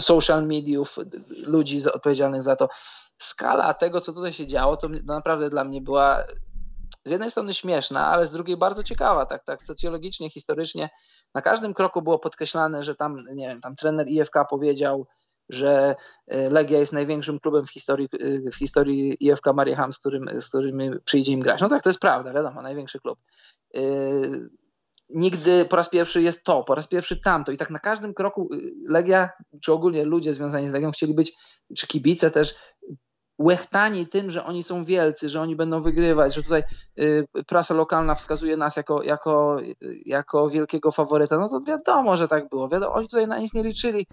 social 0.00 0.46
mediów, 0.46 0.96
ludzi 1.46 1.80
odpowiedzialnych 1.92 2.42
za 2.42 2.56
to. 2.56 2.68
Skala 3.18 3.74
tego, 3.74 4.00
co 4.00 4.12
tutaj 4.12 4.32
się 4.32 4.46
działo, 4.46 4.76
to 4.76 4.88
naprawdę 5.04 5.50
dla 5.50 5.64
mnie 5.64 5.80
była 5.80 6.24
z 7.04 7.10
jednej 7.10 7.30
strony 7.30 7.54
śmieszna, 7.54 8.06
ale 8.06 8.26
z 8.26 8.30
drugiej 8.30 8.56
bardzo 8.56 8.82
ciekawa, 8.82 9.26
tak, 9.26 9.44
tak 9.44 9.62
socjologicznie, 9.62 10.30
historycznie. 10.30 10.90
Na 11.34 11.42
każdym 11.42 11.74
kroku 11.74 12.02
było 12.02 12.18
podkreślane, 12.18 12.82
że 12.82 12.94
tam, 12.94 13.16
nie 13.34 13.48
wiem, 13.48 13.60
tam 13.60 13.76
trener 13.76 14.08
IFK 14.08 14.34
powiedział, 14.50 15.06
że 15.48 15.96
y, 16.34 16.50
Legia 16.50 16.78
jest 16.78 16.92
największym 16.92 17.40
klubem 17.40 17.64
w 17.64 17.70
historii, 17.70 18.08
y, 18.14 18.50
w 18.52 18.54
historii 18.54 19.16
IFK 19.20 19.46
Marieham, 19.54 19.92
z 19.92 19.98
którym, 19.98 20.40
z 20.40 20.48
którym 20.48 21.00
przyjdzie 21.04 21.32
im 21.32 21.40
grać. 21.40 21.60
No 21.60 21.68
tak, 21.68 21.82
to 21.82 21.88
jest 21.88 22.00
prawda, 22.00 22.32
wiadomo, 22.32 22.62
największy 22.62 23.00
klub. 23.00 23.18
Y, 23.76 24.50
Nigdy 25.10 25.64
po 25.64 25.76
raz 25.76 25.88
pierwszy 25.88 26.22
jest 26.22 26.44
to, 26.44 26.64
po 26.64 26.74
raz 26.74 26.88
pierwszy 26.88 27.20
tamto 27.20 27.52
i 27.52 27.56
tak 27.56 27.70
na 27.70 27.78
każdym 27.78 28.14
kroku 28.14 28.48
Legia, 28.88 29.30
czy 29.62 29.72
ogólnie 29.72 30.04
ludzie 30.04 30.34
związani 30.34 30.68
z 30.68 30.72
Legią 30.72 30.90
chcieli 30.90 31.14
być, 31.14 31.32
czy 31.76 31.86
kibice 31.86 32.30
też, 32.30 32.54
łechtani 33.38 34.06
tym, 34.06 34.30
że 34.30 34.44
oni 34.44 34.62
są 34.62 34.84
wielcy, 34.84 35.28
że 35.28 35.40
oni 35.40 35.56
będą 35.56 35.82
wygrywać, 35.82 36.34
że 36.34 36.42
tutaj 36.42 36.62
y, 36.98 37.26
prasa 37.46 37.74
lokalna 37.74 38.14
wskazuje 38.14 38.56
nas 38.56 38.76
jako, 38.76 39.02
jako, 39.02 39.58
jako 40.04 40.48
wielkiego 40.48 40.90
faworyta, 40.90 41.38
no 41.38 41.48
to 41.48 41.60
wiadomo, 41.60 42.16
że 42.16 42.28
tak 42.28 42.48
było. 42.48 42.68
Wiadomo, 42.68 42.94
oni 42.94 43.08
tutaj 43.08 43.26
na 43.26 43.38
nic 43.38 43.54
nie 43.54 43.62
liczyli 43.62 44.06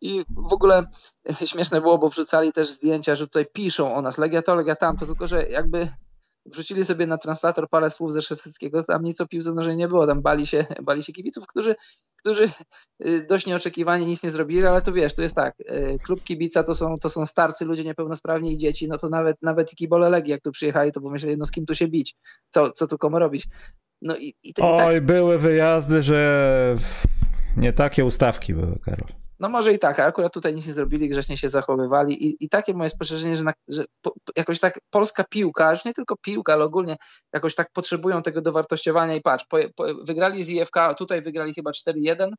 i 0.00 0.24
w 0.50 0.52
ogóle 0.52 0.82
śmieszne 1.46 1.80
było, 1.80 1.98
bo 1.98 2.08
wrzucali 2.08 2.52
też 2.52 2.70
zdjęcia, 2.70 3.14
że 3.14 3.26
tutaj 3.26 3.46
piszą 3.52 3.94
o 3.94 4.02
nas, 4.02 4.18
Legia 4.18 4.42
to, 4.42 4.54
Legia 4.54 4.76
tamto, 4.76 5.06
tylko 5.06 5.26
że 5.26 5.48
jakby 5.48 5.88
wrzucili 6.46 6.84
sobie 6.84 7.06
na 7.06 7.18
translator 7.18 7.68
parę 7.68 7.90
słów 7.90 8.12
ze 8.12 8.22
Szewskiego, 8.22 8.82
tam 8.82 9.02
nic 9.02 9.20
o 9.20 9.26
piłce 9.26 9.52
nożnej 9.52 9.76
nie 9.76 9.88
było, 9.88 10.06
tam 10.06 10.22
bali 10.22 10.46
się, 10.46 10.66
bali 10.86 11.02
się 11.02 11.12
kibiców, 11.12 11.46
którzy, 11.46 11.74
którzy 12.16 12.48
y, 13.06 13.26
dość 13.28 13.46
nieoczekiwanie 13.46 14.06
nic 14.06 14.22
nie 14.22 14.30
zrobili, 14.30 14.66
ale 14.66 14.82
to 14.82 14.92
wiesz, 14.92 15.14
to 15.14 15.22
jest 15.22 15.34
tak, 15.34 15.54
y, 15.60 15.98
klub 16.04 16.24
kibica 16.24 16.62
to 16.62 16.74
są, 16.74 16.94
to 17.02 17.08
są 17.08 17.26
starcy, 17.26 17.64
ludzie 17.64 17.84
niepełnosprawni 17.84 18.52
i 18.52 18.56
dzieci, 18.56 18.88
no 18.88 18.98
to 18.98 19.08
nawet, 19.08 19.36
nawet 19.42 19.72
i 19.72 19.76
kibole 19.76 20.10
Legii, 20.10 20.30
jak 20.30 20.42
tu 20.42 20.52
przyjechali, 20.52 20.92
to 20.92 21.00
pomyśleli, 21.00 21.36
no 21.38 21.46
z 21.46 21.50
kim 21.50 21.66
tu 21.66 21.74
się 21.74 21.88
bić, 21.88 22.14
co, 22.50 22.72
co 22.72 22.86
tu 22.86 22.98
komu 22.98 23.18
robić. 23.18 23.48
No 24.02 24.16
i, 24.16 24.26
i, 24.26 24.34
i 24.50 24.54
tak, 24.54 24.86
Oj, 24.86 25.00
były 25.00 25.38
wyjazdy, 25.38 26.02
że 26.02 26.76
nie 27.56 27.72
takie 27.72 28.04
ustawki 28.04 28.54
były, 28.54 28.78
Karol. 28.84 29.25
No 29.40 29.48
może 29.48 29.72
i 29.72 29.78
tak, 29.78 30.00
a 30.00 30.04
akurat 30.04 30.32
tutaj 30.32 30.54
nic 30.54 30.66
nie 30.66 30.72
zrobili, 30.72 31.08
grzecznie 31.08 31.36
się 31.36 31.48
zachowywali 31.48 32.26
i, 32.26 32.36
i 32.40 32.48
takie 32.48 32.74
moje 32.74 32.88
spostrzeżenie, 32.88 33.36
że, 33.36 33.44
na, 33.44 33.52
że 33.68 33.84
po, 34.02 34.14
jakoś 34.36 34.60
tak 34.60 34.78
polska 34.90 35.24
piłka, 35.30 35.70
już 35.70 35.84
nie 35.84 35.94
tylko 35.94 36.16
piłka, 36.16 36.52
ale 36.52 36.64
ogólnie 36.64 36.96
jakoś 37.32 37.54
tak 37.54 37.72
potrzebują 37.72 38.22
tego 38.22 38.40
dowartościowania 38.40 39.14
i 39.14 39.20
patrz, 39.20 39.44
po, 39.48 39.58
po, 39.76 39.84
wygrali 40.04 40.44
z 40.44 40.48
IFK, 40.48 40.76
tutaj 40.98 41.22
wygrali 41.22 41.54
chyba 41.54 41.70
4-1, 41.70 42.30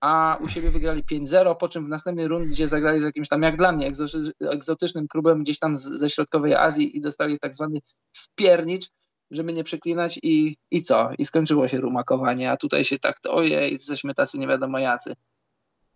a 0.00 0.38
u 0.40 0.48
siebie 0.48 0.70
wygrali 0.70 1.04
5-0, 1.04 1.56
po 1.56 1.68
czym 1.68 1.84
w 1.84 1.88
następnej 1.88 2.28
rundzie 2.28 2.68
zagrali 2.68 3.00
z 3.00 3.04
jakimś 3.04 3.28
tam, 3.28 3.42
jak 3.42 3.56
dla 3.56 3.72
mnie, 3.72 3.92
egzoty- 3.92 4.30
egzotycznym 4.40 5.08
klubem 5.08 5.38
gdzieś 5.38 5.58
tam 5.58 5.76
z, 5.76 5.82
ze 5.82 6.10
środkowej 6.10 6.54
Azji 6.54 6.96
i 6.96 7.00
dostali 7.00 7.38
tak 7.38 7.54
zwany 7.54 7.78
wpiernicz, 8.16 8.88
żeby 9.30 9.52
nie 9.52 9.64
przeklinać 9.64 10.18
i, 10.22 10.56
i 10.70 10.82
co? 10.82 11.10
I 11.18 11.24
skończyło 11.24 11.68
się 11.68 11.80
rumakowanie, 11.80 12.50
a 12.50 12.56
tutaj 12.56 12.84
się 12.84 12.98
tak, 12.98 13.20
to 13.20 13.34
ojej, 13.34 13.72
jesteśmy 13.72 14.14
tacy 14.14 14.38
nie 14.38 14.46
wiadomo 14.46 14.78
jacy. 14.78 15.14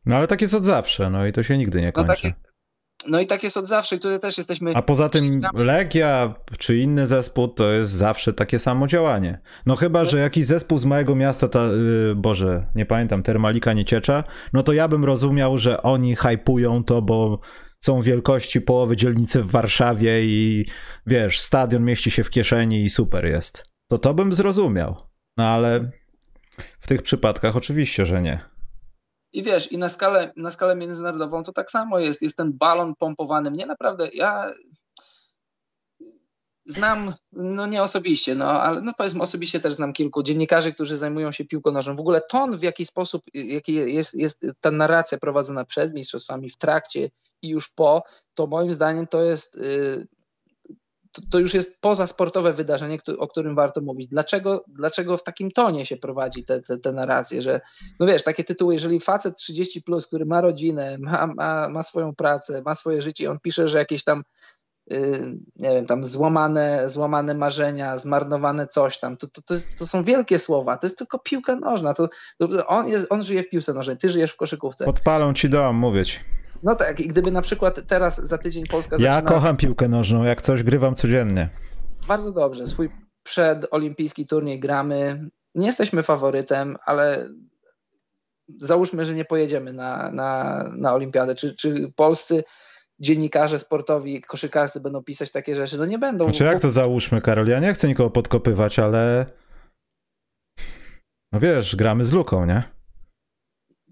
No 0.06 0.16
ale 0.16 0.26
tak 0.26 0.42
jest 0.42 0.54
od 0.54 0.64
zawsze, 0.64 1.10
no 1.10 1.26
i 1.26 1.32
to 1.32 1.42
się 1.42 1.58
nigdy 1.58 1.80
nie 1.80 1.86
No, 1.86 1.92
kończy. 1.92 2.22
tak, 2.22 2.50
no 3.08 3.20
i 3.20 3.26
tak 3.26 3.42
jest 3.42 3.56
od 3.56 3.66
zawsze 3.66 3.96
i 3.96 3.98
tutaj 3.98 4.20
też 4.20 4.38
jesteśmy. 4.38 4.76
A 4.76 4.82
poza 4.82 5.08
tym 5.08 5.40
Legia 5.54 6.34
czy 6.58 6.76
inny 6.76 7.06
zespół 7.06 7.48
to 7.48 7.70
jest 7.72 7.92
zawsze 7.92 8.32
takie 8.32 8.58
samo 8.58 8.86
działanie. 8.86 9.40
No 9.66 9.76
chyba, 9.76 10.04
że 10.04 10.18
jakiś 10.18 10.46
zespół 10.46 10.78
z 10.78 10.84
małego 10.84 11.14
miasta, 11.14 11.48
ta, 11.48 11.64
yy, 11.66 12.14
Boże, 12.16 12.66
nie 12.74 12.86
pamiętam, 12.86 13.22
Termalika 13.22 13.72
Nieciecza, 13.72 14.24
no 14.52 14.62
to 14.62 14.72
ja 14.72 14.88
bym 14.88 15.04
rozumiał, 15.04 15.58
że 15.58 15.82
oni 15.82 16.16
hypują 16.16 16.84
to, 16.84 17.02
bo 17.02 17.40
są 17.80 18.02
wielkości 18.02 18.60
połowy 18.60 18.96
dzielnicy 18.96 19.42
w 19.42 19.50
Warszawie 19.50 20.24
i 20.24 20.66
wiesz, 21.06 21.40
stadion 21.40 21.84
mieści 21.84 22.10
się 22.10 22.24
w 22.24 22.30
kieszeni 22.30 22.84
i 22.84 22.90
super 22.90 23.26
jest. 23.26 23.64
To 23.90 23.98
to 23.98 24.14
bym 24.14 24.34
zrozumiał. 24.34 24.96
No 25.36 25.44
ale 25.44 25.90
w 26.80 26.86
tych 26.88 27.02
przypadkach 27.02 27.56
oczywiście, 27.56 28.06
że 28.06 28.22
nie. 28.22 28.40
I 29.32 29.42
wiesz, 29.42 29.72
i 29.72 29.78
na 29.78 29.88
skalę, 29.88 30.32
na 30.36 30.50
skalę 30.50 30.76
międzynarodową 30.76 31.42
to 31.42 31.52
tak 31.52 31.70
samo 31.70 31.98
jest. 31.98 32.22
Jest 32.22 32.36
ten 32.36 32.52
balon 32.52 32.94
pompowany. 32.94 33.50
Mnie 33.50 33.66
naprawdę, 33.66 34.08
ja 34.12 34.52
znam, 36.66 37.12
no 37.32 37.66
nie 37.66 37.82
osobiście, 37.82 38.34
no 38.34 38.62
ale 38.62 38.80
no 38.80 38.92
powiedzmy 38.98 39.22
osobiście 39.22 39.60
też 39.60 39.74
znam 39.74 39.92
kilku 39.92 40.22
dziennikarzy, 40.22 40.72
którzy 40.72 40.96
zajmują 40.96 41.32
się 41.32 41.44
piłką 41.44 41.70
nożną. 41.70 41.96
W 41.96 42.00
ogóle 42.00 42.20
ton, 42.20 42.58
w 42.58 42.62
jaki 42.62 42.84
sposób, 42.84 43.22
jaki 43.34 43.74
jest, 43.74 44.14
jest 44.14 44.46
ta 44.60 44.70
narracja 44.70 45.18
prowadzona 45.18 45.64
przed 45.64 45.94
mistrzostwami, 45.94 46.50
w 46.50 46.56
trakcie 46.56 47.10
i 47.42 47.48
już 47.48 47.68
po, 47.68 48.02
to 48.34 48.46
moim 48.46 48.72
zdaniem 48.72 49.06
to 49.06 49.22
jest 49.22 49.56
y, 49.56 50.08
to, 51.12 51.22
to 51.30 51.38
już 51.38 51.54
jest 51.54 51.80
pozasportowe 51.80 52.52
wydarzenie, 52.52 52.98
o 53.18 53.28
którym 53.28 53.54
warto 53.54 53.80
mówić. 53.80 54.08
Dlaczego, 54.08 54.64
dlaczego 54.68 55.16
w 55.16 55.22
takim 55.22 55.50
tonie 55.50 55.86
się 55.86 55.96
prowadzi 55.96 56.44
te, 56.44 56.60
te, 56.60 56.78
te 56.78 56.92
narracje, 56.92 57.42
że 57.42 57.60
no 58.00 58.06
wiesz, 58.06 58.24
takie 58.24 58.44
tytuły, 58.44 58.74
jeżeli 58.74 59.00
facet 59.00 59.34
30+, 59.34 59.82
plus, 59.84 60.06
który 60.06 60.26
ma 60.26 60.40
rodzinę, 60.40 60.98
ma, 60.98 61.26
ma, 61.26 61.68
ma 61.68 61.82
swoją 61.82 62.14
pracę, 62.14 62.62
ma 62.64 62.74
swoje 62.74 63.02
życie, 63.02 63.30
on 63.30 63.38
pisze, 63.40 63.68
że 63.68 63.78
jakieś 63.78 64.04
tam 64.04 64.22
yy, 64.86 65.38
nie 65.56 65.70
wiem, 65.70 65.86
tam 65.86 66.04
złamane, 66.04 66.88
złamane 66.88 67.34
marzenia, 67.34 67.96
zmarnowane 67.96 68.66
coś 68.66 69.00
tam, 69.00 69.16
to, 69.16 69.28
to, 69.28 69.42
to, 69.42 69.54
jest, 69.54 69.78
to 69.78 69.86
są 69.86 70.04
wielkie 70.04 70.38
słowa, 70.38 70.76
to 70.76 70.86
jest 70.86 70.98
tylko 70.98 71.18
piłka 71.18 71.56
nożna, 71.56 71.94
to, 71.94 72.08
to 72.38 72.66
on, 72.66 72.88
jest, 72.88 73.06
on 73.10 73.22
żyje 73.22 73.42
w 73.42 73.48
piłce 73.48 73.74
nożnej, 73.74 73.96
ty 73.96 74.08
żyjesz 74.08 74.32
w 74.32 74.36
koszykówce. 74.36 74.84
Podpalą 74.84 75.34
ci 75.34 75.48
dom, 75.48 75.76
mówię 75.76 76.04
ci. 76.04 76.18
No 76.62 76.74
tak, 76.74 77.00
i 77.00 77.08
gdyby 77.08 77.30
na 77.30 77.42
przykład 77.42 77.86
teraz 77.86 78.16
za 78.16 78.38
tydzień 78.38 78.66
Polska 78.66 78.96
Ja 78.98 79.12
zaczynała 79.12 79.38
kocham 79.38 79.56
piłkę 79.56 79.88
nożną, 79.88 80.22
jak 80.24 80.42
coś 80.42 80.62
grywam 80.62 80.94
codziennie. 80.94 81.48
bardzo 82.08 82.32
dobrze 82.32 82.66
swój 82.66 82.90
przedolimpijski 83.22 84.26
turniej 84.26 84.60
gramy. 84.60 85.28
Nie 85.54 85.66
jesteśmy 85.66 86.02
faworytem, 86.02 86.76
ale 86.86 87.28
załóżmy, 88.58 89.04
że 89.04 89.14
nie 89.14 89.24
pojedziemy 89.24 89.72
na, 89.72 90.10
na, 90.10 90.64
na 90.76 90.94
olimpiadę. 90.94 91.34
Czy, 91.34 91.56
czy 91.56 91.92
polscy 91.96 92.44
dziennikarze 92.98 93.58
sportowi, 93.58 94.22
koszykarscy 94.22 94.80
będą 94.80 95.02
pisać 95.02 95.32
takie 95.32 95.54
rzeczy? 95.54 95.78
No 95.78 95.86
nie 95.86 95.98
będą. 95.98 96.24
Znaczy 96.24 96.44
jak 96.44 96.60
to 96.60 96.70
załóżmy, 96.70 97.20
Karol? 97.20 97.46
Ja 97.46 97.60
nie 97.60 97.74
chcę 97.74 97.88
nikogo 97.88 98.10
podkopywać, 98.10 98.78
ale 98.78 99.26
no 101.32 101.40
wiesz, 101.40 101.76
gramy 101.76 102.04
z 102.04 102.12
Luką, 102.12 102.46
nie? 102.46 102.62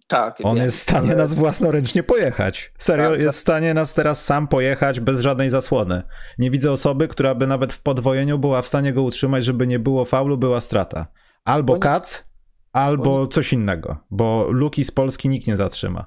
Tak. 0.09 0.39
On 0.45 0.57
wiem, 0.57 0.65
jest 0.65 0.79
w 0.79 0.83
stanie 0.83 1.09
ale- 1.09 1.17
nas 1.17 1.35
własnoręcznie 1.35 2.03
pojechać. 2.03 2.73
Serio, 2.79 3.11
Tak, 3.11 3.21
jest 3.23 3.39
w 3.39 3.41
stanie 3.41 3.75
nas 3.75 3.95
teraz 3.95 4.25
sam 4.25 4.49
pojechać 4.49 5.01
bez 5.01 5.21
żadnej 5.21 5.51
zasłony. 5.51 6.03
Nie 6.39 6.51
widzę 6.51 6.73
osoby, 6.73 7.09
która 7.09 7.35
by 7.35 7.47
nawet 7.47 7.73
w 7.73 7.83
podwojeniu 7.83 8.39
była 8.39 8.63
w 8.63 8.69
stanie 8.69 8.93
go 8.93 9.03
utrzymać, 9.03 9.45
żeby 9.45 9.67
nie 9.67 9.79
było 9.79 10.05
faulu, 10.05 10.39
była 10.39 10.61
strata. 10.61 11.07
Albo 11.45 11.73
Oni- 11.73 11.81
kac, 11.83 12.29
albo 12.73 13.21
Oni- 13.21 13.29
coś 13.29 13.53
innego, 13.53 13.97
bo 14.11 14.47
luki 14.51 14.85
z 14.85 14.91
Polski 14.91 15.29
nikt 15.29 15.47
nie 15.47 15.57
zatrzyma. 15.57 16.07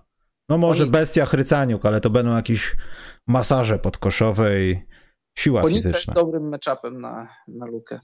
No 0.49 0.57
może 0.57 0.83
Oni- 0.83 0.91
bestia 0.91 1.25
Chrycaniuk, 1.25 1.85
ale 1.85 2.01
to 2.01 2.09
będą 2.09 2.35
jakieś 2.35 2.75
masaże 3.27 3.79
podkoszowe 3.79 4.61
i 4.61 4.81
siła 5.37 5.61
jest 5.61 5.73
fizyczna. 5.73 6.13
dobrym 6.13 6.49
matchupem 6.49 7.01
na, 7.01 7.27
na 7.47 7.65
lukę. 7.65 7.99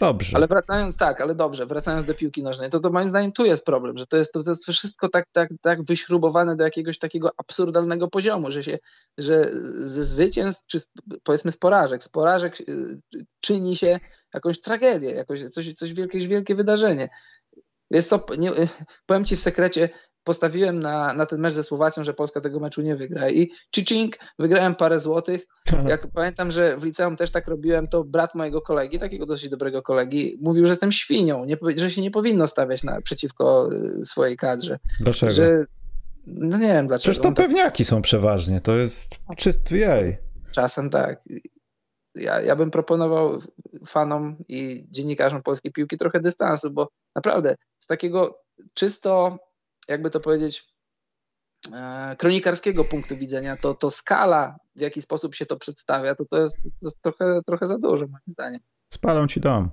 Dobrze. 0.00 0.36
Ale 0.36 0.46
wracając, 0.46 0.96
tak, 0.96 1.20
ale 1.20 1.34
dobrze, 1.34 1.66
wracając 1.66 2.04
do 2.04 2.14
piłki 2.14 2.42
nożnej, 2.42 2.70
to, 2.70 2.80
to 2.80 2.90
moim 2.90 3.10
zdaniem 3.10 3.32
tu 3.32 3.44
jest 3.44 3.64
problem, 3.64 3.98
że 3.98 4.06
to 4.06 4.16
jest, 4.16 4.32
to, 4.32 4.42
jest 4.46 4.66
wszystko 4.66 5.08
tak, 5.08 5.26
tak, 5.32 5.48
tak 5.62 5.84
wyśrubowane 5.84 6.56
do 6.56 6.64
jakiegoś 6.64 6.98
takiego 6.98 7.30
absurdalnego 7.36 8.08
poziomu, 8.08 8.50
że 8.50 8.62
się, 8.64 8.78
że 9.18 9.50
ze 9.80 10.04
zwycięstw, 10.04 10.66
czy 10.66 10.80
z- 10.80 10.88
powiedzmy 11.22 11.50
z 11.52 11.56
porażek, 11.56 12.02
z 12.04 12.08
porażek 12.08 12.60
y, 12.60 12.98
czyni 13.40 13.76
się 13.76 14.00
jakąś 14.34 14.60
tragedię, 14.60 15.10
jakoś, 15.10 15.42
coś, 15.42 15.72
coś 15.72 15.94
wielkie, 15.94 16.18
wielkie 16.28 16.54
wydarzenie. 16.54 17.08
Jest 17.90 18.10
to, 18.10 18.26
nie, 18.38 18.50
y, 18.50 18.68
powiem 19.06 19.24
ci 19.24 19.36
w 19.36 19.40
sekrecie, 19.40 19.88
postawiłem 20.24 20.80
na, 20.80 21.14
na 21.14 21.26
ten 21.26 21.40
mecz 21.40 21.54
ze 21.54 21.62
Słowacją, 21.62 22.04
że 22.04 22.14
Polska 22.14 22.40
tego 22.40 22.60
meczu 22.60 22.82
nie 22.82 22.96
wygra 22.96 23.30
i 23.30 23.50
czycink, 23.70 24.16
wygrałem 24.38 24.74
parę 24.74 24.98
złotych, 24.98 25.46
jak 25.86 26.06
pamiętam, 26.06 26.50
że 26.50 26.76
w 26.76 26.84
liceum 26.84 27.16
też 27.16 27.30
tak 27.30 27.48
robiłem, 27.48 27.88
to 27.88 28.04
brat 28.04 28.34
mojego 28.34 28.60
kolegi, 28.62 28.98
takiego 28.98 29.26
dosyć 29.26 29.48
dobrego 29.48 29.82
kolegi, 29.82 30.38
mówił, 30.42 30.66
że 30.66 30.72
jestem 30.72 30.92
świnią, 30.92 31.44
nie, 31.44 31.56
że 31.76 31.90
się 31.90 32.02
nie 32.02 32.10
powinno 32.10 32.46
stawiać 32.46 32.82
na, 32.82 33.00
przeciwko 33.00 33.68
y, 34.00 34.04
swojej 34.04 34.36
kadrze. 34.36 34.78
Dlaczego? 35.00 35.32
Że, 35.32 35.64
no 36.26 36.58
nie 36.58 36.66
wiem 36.66 36.86
dlaczego. 36.86 37.12
Przecież 37.12 37.18
to 37.18 37.32
tak 37.32 37.34
pewniaki 37.34 37.84
są 37.84 38.02
przeważnie, 38.02 38.60
to 38.60 38.76
jest 38.76 39.14
czysty 39.36 39.76
jej. 39.76 40.16
czasem 40.52 40.90
tak. 40.90 41.22
Ja, 42.14 42.40
ja 42.40 42.56
bym 42.56 42.70
proponował 42.70 43.38
fanom 43.86 44.36
i 44.48 44.86
dziennikarzom 44.90 45.42
polskiej 45.42 45.72
piłki 45.72 45.98
trochę 45.98 46.20
dystansu, 46.20 46.70
bo 46.70 46.88
naprawdę 47.14 47.56
z 47.78 47.86
takiego 47.86 48.38
czysto, 48.74 49.38
jakby 49.88 50.10
to 50.10 50.20
powiedzieć, 50.20 50.74
e, 51.74 52.16
kronikarskiego 52.18 52.84
punktu 52.84 53.16
widzenia, 53.16 53.56
to, 53.56 53.74
to 53.74 53.90
skala, 53.90 54.56
w 54.76 54.80
jaki 54.80 55.02
sposób 55.02 55.34
się 55.34 55.46
to 55.46 55.56
przedstawia, 55.56 56.14
to 56.14 56.24
to 56.24 56.40
jest, 56.40 56.62
to 56.62 56.68
jest 56.82 57.02
trochę, 57.02 57.40
trochę 57.46 57.66
za 57.66 57.78
dużo 57.78 58.06
moim 58.06 58.22
zdaniem. 58.26 58.60
Spalą 58.94 59.26
ci 59.26 59.40
dom. 59.40 59.70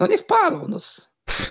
No 0.00 0.06
niech 0.06 0.26
palą. 0.26 0.68
No. 0.68 0.78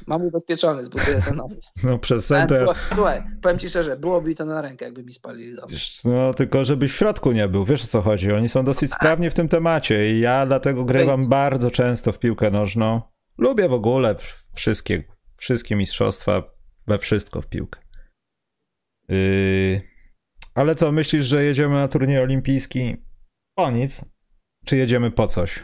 Mam 0.08 0.22
ubezpieczony, 0.22 0.84
zbuduję. 0.84 1.20
No 1.84 2.00
przez 2.00 2.30
było- 2.48 2.74
Słuchaj, 2.96 3.24
powiem 3.42 3.60
ci 3.60 3.70
szczerze, 3.70 3.98
byłoby 3.98 4.36
to 4.36 4.46
na 4.46 4.62
rękę, 4.62 4.86
jakby 4.86 5.04
mi 5.04 5.14
spalili 5.14 5.56
dom. 5.56 5.70
No 6.06 6.34
tylko 6.34 6.66
żebyś 6.66 6.92
w 6.92 6.96
środku 6.96 7.32
nie 7.32 7.48
był, 7.48 7.66
wiesz 7.66 7.84
o 7.84 7.88
co 7.88 8.02
chodzi. 8.02 8.32
Oni 8.32 8.50
są 8.50 8.64
dosyć 8.64 8.92
sprawni 8.94 9.30
w 9.30 9.34
tym 9.34 9.48
temacie 9.48 10.12
i 10.12 10.20
ja 10.20 10.46
dlatego 10.46 10.86
grywam 10.86 11.30
bardzo 11.30 11.72
często 11.72 12.12
w 12.12 12.20
piłkę 12.20 12.52
nożną. 12.52 13.02
Lubię 13.38 13.70
w 13.70 13.74
ogóle 13.74 14.16
wszystkie, 14.56 15.04
wszystkie 15.38 15.76
mistrzostwa, 15.76 16.44
we 16.92 17.00
wszystko 17.00 17.42
w 17.42 17.48
piłkę. 17.48 17.80
Yy... 19.08 19.82
Ale 20.56 20.76
co, 20.76 20.92
myślisz, 20.92 21.26
że 21.26 21.44
jedziemy 21.44 21.76
na 21.76 21.88
turniej 21.88 22.20
olimpijski 22.20 22.98
po 23.56 23.72
nic? 23.72 24.02
Czy 24.66 24.76
jedziemy 24.76 25.12
po 25.12 25.28
coś? 25.28 25.64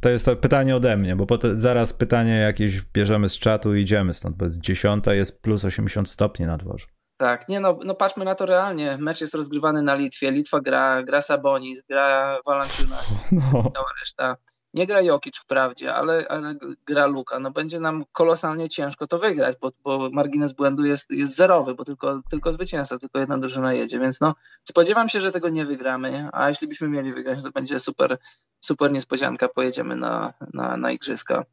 To 0.00 0.08
jest 0.08 0.24
to 0.24 0.36
pytanie 0.36 0.76
ode 0.76 0.96
mnie, 0.96 1.16
bo 1.16 1.26
potem 1.26 1.58
zaraz 1.58 1.92
pytanie 1.92 2.32
jakieś 2.32 2.80
bierzemy 2.80 3.28
z 3.28 3.38
czatu 3.38 3.74
i 3.74 3.82
idziemy 3.82 4.14
stąd, 4.14 4.36
bo 4.36 4.44
jest 4.44 4.60
dziesiąta, 4.60 5.14
jest 5.14 5.42
plus 5.42 5.64
80 5.64 6.08
stopni 6.08 6.46
na 6.46 6.56
dworze. 6.56 6.86
Tak, 7.16 7.48
nie 7.48 7.60
no, 7.60 7.78
no 7.84 7.94
patrzmy 7.94 8.24
na 8.24 8.34
to 8.34 8.46
realnie. 8.46 8.96
Mecz 9.00 9.20
jest 9.20 9.34
rozgrywany 9.34 9.82
na 9.82 9.94
Litwie. 9.94 10.30
Litwa 10.30 10.60
gra, 10.60 11.02
gra 11.02 11.20
Sabonis, 11.20 11.82
gra 11.82 12.38
Valanciunas, 12.46 13.10
No. 13.32 13.50
cała 13.50 13.88
reszta. 14.00 14.36
Nie 14.74 14.86
gra 14.86 15.02
Jokic 15.02 15.38
wprawdzie, 15.38 15.94
ale, 15.94 16.26
ale 16.28 16.54
gra 16.86 17.06
Luka. 17.06 17.38
No 17.38 17.50
będzie 17.50 17.80
nam 17.80 18.04
kolosalnie 18.12 18.68
ciężko 18.68 19.06
to 19.06 19.18
wygrać, 19.18 19.56
bo, 19.60 19.72
bo 19.84 20.10
margines 20.12 20.52
błędu 20.52 20.84
jest, 20.84 21.10
jest 21.10 21.36
zerowy, 21.36 21.74
bo 21.74 21.84
tylko, 21.84 22.22
tylko 22.30 22.52
zwycięzca, 22.52 22.98
tylko 22.98 23.18
jedna 23.18 23.38
drużyna 23.38 23.72
jedzie, 23.72 23.98
więc 23.98 24.20
no 24.20 24.34
spodziewam 24.64 25.08
się, 25.08 25.20
że 25.20 25.32
tego 25.32 25.48
nie 25.48 25.64
wygramy, 25.64 26.28
a 26.32 26.48
jeśli 26.48 26.68
byśmy 26.68 26.88
mieli 26.88 27.12
wygrać, 27.12 27.42
to 27.42 27.50
będzie 27.50 27.80
super, 27.80 28.18
super 28.60 28.92
niespodzianka, 28.92 29.48
pojedziemy 29.48 29.96
na, 29.96 30.32
na, 30.54 30.76
na 30.76 30.92
igrzyska. 30.92 31.44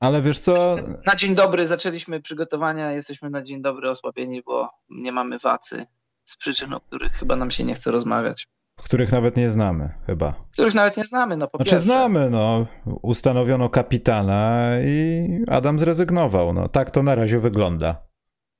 Ale 0.00 0.22
wiesz 0.22 0.38
co, 0.38 0.76
Na 1.06 1.14
dzień 1.14 1.34
dobry 1.34 1.66
zaczęliśmy 1.66 2.22
przygotowania, 2.22 2.92
jesteśmy 2.92 3.30
na 3.30 3.42
dzień 3.42 3.62
dobry 3.62 3.90
osłabieni, 3.90 4.42
bo 4.42 4.70
nie 4.90 5.12
mamy 5.12 5.38
wacy 5.38 5.86
z 6.24 6.36
przyczyn, 6.36 6.74
o 6.74 6.80
których 6.80 7.12
chyba 7.12 7.36
nam 7.36 7.50
się 7.50 7.64
nie 7.64 7.74
chce 7.74 7.90
rozmawiać. 7.90 8.48
Których 8.84 9.12
nawet 9.12 9.36
nie 9.36 9.50
znamy 9.50 9.94
chyba. 10.06 10.34
Których 10.52 10.74
nawet 10.74 10.96
nie 10.96 11.04
znamy, 11.04 11.36
no 11.36 11.48
po 11.48 11.58
Znaczy 11.58 11.70
pierwsze. 11.70 11.84
znamy, 11.84 12.30
no. 12.30 12.66
Ustanowiono 13.02 13.68
kapitana 13.68 14.70
i 14.84 15.28
Adam 15.48 15.78
zrezygnował. 15.78 16.52
No 16.52 16.68
tak 16.68 16.90
to 16.90 17.02
na 17.02 17.14
razie 17.14 17.38
wygląda. 17.40 18.06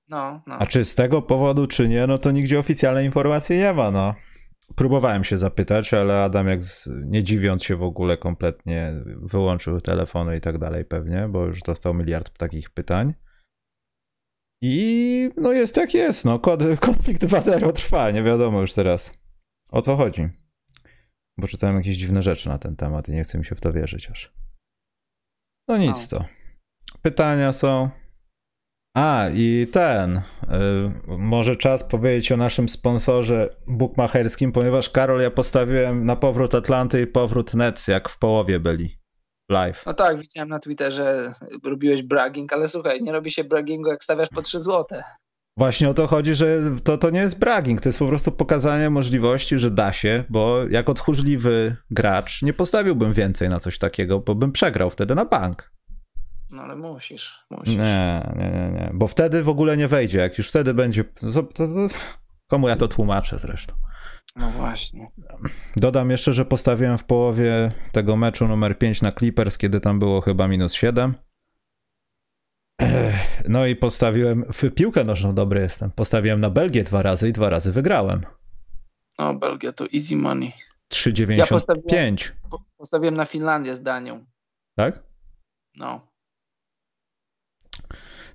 No, 0.08 0.40
no. 0.46 0.54
A 0.58 0.66
czy 0.66 0.84
z 0.84 0.94
tego 0.94 1.22
powodu, 1.22 1.66
czy 1.66 1.88
nie, 1.88 2.06
no 2.06 2.18
to 2.18 2.30
nigdzie 2.30 2.58
oficjalnej 2.58 3.06
informacji 3.06 3.58
nie 3.58 3.72
ma, 3.72 3.90
no. 3.90 4.14
Próbowałem 4.74 5.24
się 5.24 5.36
zapytać, 5.36 5.94
ale 5.94 6.22
Adam 6.22 6.48
jak 6.48 6.62
z, 6.62 6.88
nie 7.04 7.24
dziwiąc 7.24 7.64
się 7.64 7.76
w 7.76 7.82
ogóle 7.82 8.16
kompletnie 8.16 8.92
wyłączył 9.06 9.80
telefony 9.80 10.36
i 10.36 10.40
tak 10.40 10.58
dalej 10.58 10.84
pewnie, 10.84 11.28
bo 11.30 11.44
już 11.44 11.62
dostał 11.62 11.94
miliard 11.94 12.38
takich 12.38 12.70
pytań. 12.70 13.14
I 14.62 15.30
no 15.36 15.52
jest 15.52 15.76
jak 15.76 15.94
jest, 15.94 16.24
no. 16.24 16.38
Konflikt 16.80 17.24
2.0 17.24 17.72
trwa, 17.72 18.10
nie 18.10 18.22
wiadomo 18.22 18.60
już 18.60 18.74
teraz 18.74 19.25
o 19.68 19.82
co 19.82 19.96
chodzi. 19.96 20.28
Bo 21.38 21.48
czytałem 21.48 21.76
jakieś 21.76 21.96
dziwne 21.96 22.22
rzeczy 22.22 22.48
na 22.48 22.58
ten 22.58 22.76
temat 22.76 23.08
i 23.08 23.12
nie 23.12 23.24
chcę 23.24 23.38
mi 23.38 23.44
się 23.44 23.54
w 23.54 23.60
to 23.60 23.72
wierzyć 23.72 24.10
aż. 24.10 24.32
No 25.68 25.76
nic 25.76 26.08
to. 26.08 26.24
Pytania 27.02 27.52
są. 27.52 27.90
A, 28.96 29.28
i 29.34 29.66
ten. 29.72 30.16
Y, 30.16 30.22
może 31.06 31.56
czas 31.56 31.84
powiedzieć 31.84 32.32
o 32.32 32.36
naszym 32.36 32.68
sponsorze 32.68 33.56
bukmacherskim, 33.66 34.52
ponieważ 34.52 34.90
Karol, 34.90 35.20
ja 35.20 35.30
postawiłem 35.30 36.06
na 36.06 36.16
powrót 36.16 36.54
Atlanty 36.54 37.02
i 37.02 37.06
powrót 37.06 37.54
Nets, 37.54 37.88
jak 37.88 38.08
w 38.08 38.18
połowie 38.18 38.60
byli. 38.60 38.98
Live. 39.50 39.86
No 39.86 39.94
tak, 39.94 40.18
widziałem 40.18 40.48
na 40.48 40.58
Twitterze, 40.58 41.32
robiłeś 41.64 42.02
bragging, 42.02 42.52
ale 42.52 42.68
słuchaj, 42.68 43.02
nie 43.02 43.12
robi 43.12 43.30
się 43.30 43.44
braggingu, 43.44 43.88
jak 43.88 44.04
stawiasz 44.04 44.28
po 44.28 44.42
3 44.42 44.60
złote. 44.60 45.02
Właśnie 45.56 45.88
o 45.88 45.94
to 45.94 46.06
chodzi, 46.06 46.34
że 46.34 46.60
to, 46.84 46.98
to 46.98 47.10
nie 47.10 47.20
jest 47.20 47.38
bragging, 47.38 47.80
to 47.80 47.88
jest 47.88 47.98
po 47.98 48.06
prostu 48.06 48.32
pokazanie 48.32 48.90
możliwości, 48.90 49.58
że 49.58 49.70
da 49.70 49.92
się, 49.92 50.24
bo 50.28 50.68
jako 50.70 50.94
tchórzliwy 50.94 51.76
gracz 51.90 52.42
nie 52.42 52.52
postawiłbym 52.52 53.12
więcej 53.12 53.48
na 53.48 53.60
coś 53.60 53.78
takiego, 53.78 54.20
bo 54.20 54.34
bym 54.34 54.52
przegrał 54.52 54.90
wtedy 54.90 55.14
na 55.14 55.24
bank. 55.24 55.72
No 56.50 56.62
ale 56.62 56.76
musisz, 56.76 57.44
musisz. 57.50 57.76
Nie, 57.76 58.32
nie, 58.36 58.50
nie, 58.50 58.70
nie. 58.70 58.90
Bo 58.94 59.06
wtedy 59.06 59.42
w 59.42 59.48
ogóle 59.48 59.76
nie 59.76 59.88
wejdzie. 59.88 60.18
Jak 60.18 60.38
już 60.38 60.48
wtedy 60.48 60.74
będzie. 60.74 61.04
To, 61.04 61.32
to, 61.42 61.42
to... 61.42 61.88
Komu 62.46 62.68
ja 62.68 62.76
to 62.76 62.88
tłumaczę 62.88 63.38
zresztą? 63.38 63.74
No 64.36 64.50
właśnie. 64.50 65.10
Dodam 65.76 66.10
jeszcze, 66.10 66.32
że 66.32 66.44
postawiłem 66.44 66.98
w 66.98 67.04
połowie 67.04 67.72
tego 67.92 68.16
meczu 68.16 68.48
numer 68.48 68.78
5 68.78 69.02
na 69.02 69.12
Clippers, 69.12 69.58
kiedy 69.58 69.80
tam 69.80 69.98
było 69.98 70.20
chyba 70.20 70.48
minus 70.48 70.72
7. 70.72 71.14
No 73.48 73.66
i 73.66 73.76
postawiłem. 73.76 74.44
W 74.52 74.70
piłkę 74.74 75.04
nożną 75.04 75.34
dobry 75.34 75.60
jestem. 75.60 75.90
Postawiłem 75.90 76.40
na 76.40 76.50
Belgię 76.50 76.84
dwa 76.84 77.02
razy 77.02 77.28
i 77.28 77.32
dwa 77.32 77.50
razy 77.50 77.72
wygrałem. 77.72 78.26
No 79.18 79.34
Belgia 79.38 79.72
to 79.72 79.84
easy 79.94 80.16
money. 80.16 80.52
3,95. 80.92 81.36
Ja 81.38 81.46
postawiłem- 81.46 82.16
Po- 82.50 82.64
Postawiłem 82.78 83.14
na 83.14 83.24
Finlandię 83.24 83.74
z 83.74 83.82
Danią. 83.82 84.24
Tak? 84.76 85.02
No. 85.76 86.06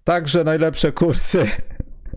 Także 0.03 0.43
najlepsze 0.43 0.91
kursy 0.91 1.49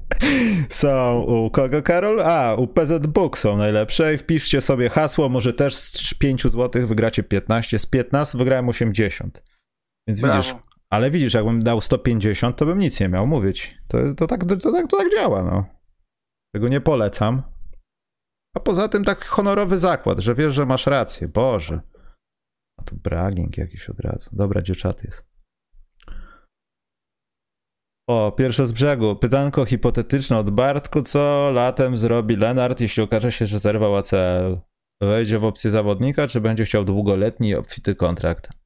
są 0.71 1.21
u 1.21 1.51
kogo, 1.51 1.83
Karol? 1.83 2.21
A, 2.21 2.55
u 2.55 2.67
PZ 2.67 3.07
Book 3.07 3.39
są 3.39 3.57
najlepsze 3.57 4.15
i 4.15 4.19
wpiszcie 4.19 4.61
sobie 4.61 4.91
hasło, 4.91 5.29
może 5.29 5.53
też 5.53 5.75
z 5.75 6.15
5 6.15 6.43
zł 6.43 6.87
wygracie 6.87 7.23
15, 7.23 7.79
z 7.79 7.87
15 7.87 8.39
wygrałem 8.39 8.69
80. 8.69 9.43
Więc 10.09 10.21
Brawo. 10.21 10.37
widzisz, 10.37 10.55
ale 10.95 11.11
widzisz, 11.11 11.35
jakbym 11.35 11.63
dał 11.63 11.81
150, 11.81 12.57
to 12.57 12.67
bym 12.67 12.79
nic 12.79 13.01
nie 13.01 13.09
miał 13.09 13.27
mówić. 13.27 13.79
To, 13.89 13.99
to, 14.17 14.27
tak, 14.27 14.45
to, 14.45 14.73
tak, 14.73 14.87
to 14.87 14.97
tak 14.97 15.13
działa, 15.13 15.43
no. 15.43 15.65
Tego 16.55 16.69
nie 16.69 16.81
polecam. 16.81 17.43
A 18.57 18.61
poza 18.61 18.89
tym 18.89 19.05
tak 19.05 19.25
honorowy 19.25 19.79
zakład, 19.79 20.19
że 20.19 20.35
wiesz, 20.35 20.55
że 20.55 20.67
masz 20.67 20.87
rację. 20.87 21.29
Boże. 21.29 21.81
A 22.81 22.85
tu 22.85 22.97
bragging 22.97 23.59
jakiś 23.59 23.91
od 23.91 24.01
razu. 24.01 24.31
Dobra, 24.33 24.63
dziewczat 24.63 25.05
jest. 25.05 25.27
O, 28.09 28.33
pierwsze 28.33 28.67
z 28.67 28.73
brzegu. 28.73 29.17
Pytanko 29.17 29.65
hipotetyczne 29.65 30.39
od 30.39 30.51
Bartku. 30.51 31.03
Co 31.03 31.51
latem 31.55 31.99
zrobi 31.99 32.37
Lenart, 32.37 32.81
jeśli 32.81 33.03
okaże 33.03 33.33
się, 33.33 33.47
że 33.47 33.59
zerwał 33.59 33.97
ACL? 33.97 34.61
Wejdzie 35.03 35.39
w 35.39 35.45
opcję 35.45 35.71
zawodnika, 35.71 36.29
czy 36.29 36.41
będzie 36.41 36.65
chciał 36.65 36.85
długoletni 36.85 37.49
i 37.49 37.55
obfity 37.55 37.95
kontrakt? 37.95 38.64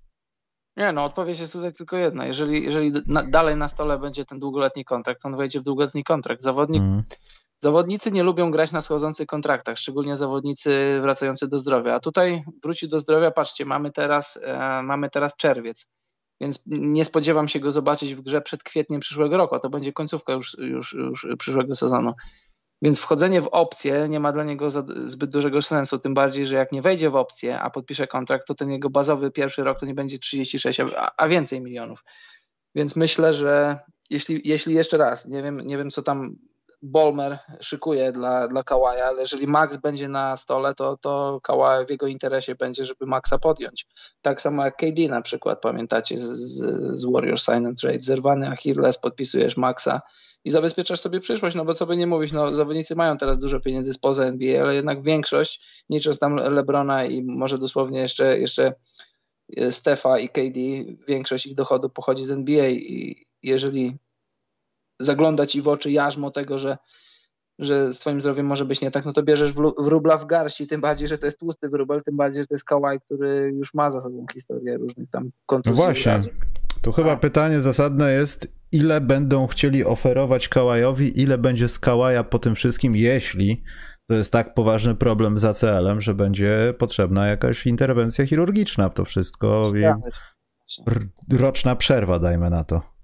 Nie, 0.79 0.93
no 0.93 1.05
odpowiedź 1.05 1.39
jest 1.39 1.53
tutaj 1.53 1.72
tylko 1.72 1.97
jedna. 1.97 2.26
Jeżeli, 2.26 2.64
jeżeli 2.64 2.93
na, 3.07 3.22
dalej 3.22 3.57
na 3.57 3.68
stole 3.68 3.99
będzie 3.99 4.24
ten 4.24 4.39
długoletni 4.39 4.85
kontrakt, 4.85 5.26
on 5.26 5.37
wejdzie 5.37 5.61
w 5.61 5.62
długoletni 5.62 6.05
kontrakt. 6.05 6.43
Zawodnik, 6.43 6.83
mm. 6.83 7.03
Zawodnicy 7.61 8.12
nie 8.12 8.22
lubią 8.22 8.51
grać 8.51 8.72
na 8.72 8.81
schodzących 8.81 9.26
kontraktach, 9.26 9.79
szczególnie 9.79 10.16
zawodnicy 10.16 10.99
wracający 11.01 11.49
do 11.49 11.59
zdrowia. 11.59 11.95
A 11.95 12.01
tutaj 12.01 12.45
wróci 12.62 12.89
do 12.89 13.01
zdrowia, 13.01 13.31
patrzcie, 13.31 13.64
mamy 13.64 13.93
teraz, 13.93 14.39
e, 14.45 14.83
mamy 14.83 15.11
teraz 15.11 15.37
czerwiec, 15.37 15.89
więc 16.41 16.62
nie 16.66 17.05
spodziewam 17.05 17.49
się 17.49 17.61
go 17.61 17.72
zobaczyć 17.72 18.14
w 18.14 18.20
grze 18.20 18.41
przed 18.41 18.62
kwietniem 18.62 19.01
przyszłego 19.01 19.37
roku, 19.37 19.55
a 19.55 19.61
to 19.61 19.70
będzie 19.70 19.93
końcówka 19.93 20.33
już, 20.33 20.59
już, 20.59 20.93
już 20.93 21.26
przyszłego 21.39 21.74
sezonu. 21.74 22.12
Więc 22.83 23.01
wchodzenie 23.01 23.41
w 23.41 23.47
opcję 23.47 24.09
nie 24.09 24.20
ma 24.20 24.33
dla 24.33 24.45
niego 24.45 24.70
zbyt 25.07 25.31
dużego 25.31 25.62
sensu, 25.62 25.99
tym 25.99 26.14
bardziej, 26.14 26.47
że 26.47 26.57
jak 26.57 26.72
nie 26.72 26.83
wejdzie 26.83 27.11
w 27.11 27.16
opcję, 27.16 27.61
a 27.61 27.70
podpisze 27.70 28.07
kontrakt, 28.07 28.47
to 28.47 28.55
ten 28.55 28.70
jego 28.70 28.91
bazowy 28.91 29.31
pierwszy 29.31 29.62
rok 29.62 29.81
to 29.81 29.87
nie 29.87 29.95
będzie 29.95 30.18
36, 30.18 30.81
a, 30.81 31.12
a 31.16 31.29
więcej 31.29 31.61
milionów. 31.61 32.05
Więc 32.74 32.97
myślę, 32.97 33.33
że 33.33 33.79
jeśli, 34.11 34.41
jeśli 34.45 34.74
jeszcze 34.74 34.97
raz, 34.97 35.26
nie 35.26 35.43
wiem, 35.43 35.61
nie 35.61 35.79
wiem 35.79 35.91
co 35.91 36.03
tam 36.03 36.37
Bolmer 36.83 37.39
szykuje 37.61 38.12
dla, 38.12 38.49
dla 38.49 38.62
Kałaja, 38.62 39.05
ale 39.05 39.20
jeżeli 39.20 39.47
Max 39.47 39.76
będzie 39.76 40.09
na 40.09 40.37
stole, 40.37 40.74
to, 40.74 40.97
to 40.97 41.41
Kawhi 41.43 41.87
w 41.87 41.91
jego 41.91 42.07
interesie 42.07 42.55
będzie, 42.55 42.85
żeby 42.85 43.07
Maxa 43.07 43.39
podjąć. 43.39 43.87
Tak 44.22 44.41
samo 44.41 44.64
jak 44.64 44.76
KD 44.76 45.09
na 45.09 45.22
przykład, 45.22 45.61
pamiętacie 45.61 46.18
z, 46.18 46.24
z, 46.24 47.05
Warriors 47.12 47.45
Sign 47.45 47.66
and 47.66 47.81
Trade, 47.81 48.01
zerwany 48.01 48.49
Achilles, 48.49 48.99
podpisujesz 48.99 49.57
Maxa 49.57 50.01
i 50.45 50.51
zabezpieczasz 50.51 51.01
sobie 51.01 51.20
przyszłość, 51.20 51.57
no 51.57 51.64
bo 51.64 51.74
co 51.74 51.87
by 51.87 51.97
nie 51.97 52.07
mówić, 52.07 52.33
no 52.33 52.55
zawodnicy 52.55 52.97
mają 52.97 53.16
teraz 53.16 53.39
dużo 53.39 53.61
pieniędzy 53.61 53.93
spoza 53.93 54.24
NBA, 54.24 54.62
ale 54.62 54.74
jednak 54.74 55.03
większość, 55.03 55.85
licząc 55.91 56.18
tam 56.18 56.37
Lebrona 56.37 57.05
i 57.05 57.22
może 57.22 57.59
dosłownie 57.59 58.01
jeszcze, 58.01 58.39
jeszcze 58.39 58.74
Stefa 59.70 60.18
i 60.18 60.29
KD, 60.29 60.61
większość 61.09 61.47
ich 61.47 61.55
dochodu 61.55 61.91
pochodzi 61.91 62.24
z 62.24 62.31
NBA 62.31 62.68
i 62.68 63.26
jeżeli 63.43 63.99
zagląda 65.01 65.46
ci 65.46 65.62
w 65.62 65.68
oczy 65.68 65.90
jarzmo 65.90 66.30
tego, 66.30 66.59
że, 66.59 66.78
że 67.59 67.92
z 67.92 67.99
twoim 67.99 68.20
zdrowiem 68.20 68.46
może 68.46 68.64
być 68.64 68.80
nie 68.80 68.90
tak, 68.90 69.05
no 69.05 69.12
to 69.12 69.22
bierzesz 69.22 69.53
wróbla 69.78 70.16
w 70.16 70.26
garści, 70.26 70.66
tym 70.66 70.80
bardziej, 70.80 71.09
że 71.09 71.18
to 71.18 71.26
jest 71.26 71.38
tłusty 71.38 71.68
wróbel, 71.68 72.03
tym 72.03 72.16
bardziej, 72.16 72.42
że 72.42 72.46
to 72.46 72.55
jest 72.55 72.64
kałaj, 72.64 73.01
który 73.01 73.53
już 73.55 73.74
ma 73.74 73.90
za 73.90 74.01
sobą 74.01 74.26
historię 74.32 74.78
różnych 74.78 75.11
tam 75.11 75.30
kontuzji. 75.46 75.78
No 75.78 75.84
właśnie, 75.84 76.18
tu 76.82 76.92
chyba 76.92 77.12
A. 77.12 77.16
pytanie 77.16 77.61
zasadne 77.61 78.12
jest, 78.12 78.49
ile 78.72 79.01
będą 79.01 79.46
chcieli 79.46 79.84
oferować 79.84 80.49
Kałajowi, 80.49 81.20
ile 81.20 81.38
będzie 81.38 81.68
z 81.68 81.78
Kałaja 81.78 82.24
po 82.24 82.38
tym 82.38 82.55
wszystkim, 82.55 82.96
jeśli 82.96 83.62
to 84.09 84.14
jest 84.14 84.32
tak 84.32 84.55
poważny 84.55 84.94
problem 84.94 85.38
z 85.38 85.44
ACL-em, 85.44 86.01
że 86.01 86.14
będzie 86.14 86.74
potrzebna 86.78 87.26
jakaś 87.26 87.66
interwencja 87.66 88.26
chirurgiczna 88.26 88.88
w 88.88 88.94
to 88.94 89.05
wszystko 89.05 89.72
i 89.76 91.36
roczna 91.36 91.76
przerwa, 91.76 92.18
dajmy 92.18 92.51
na 92.51 92.64
to. 92.64 92.97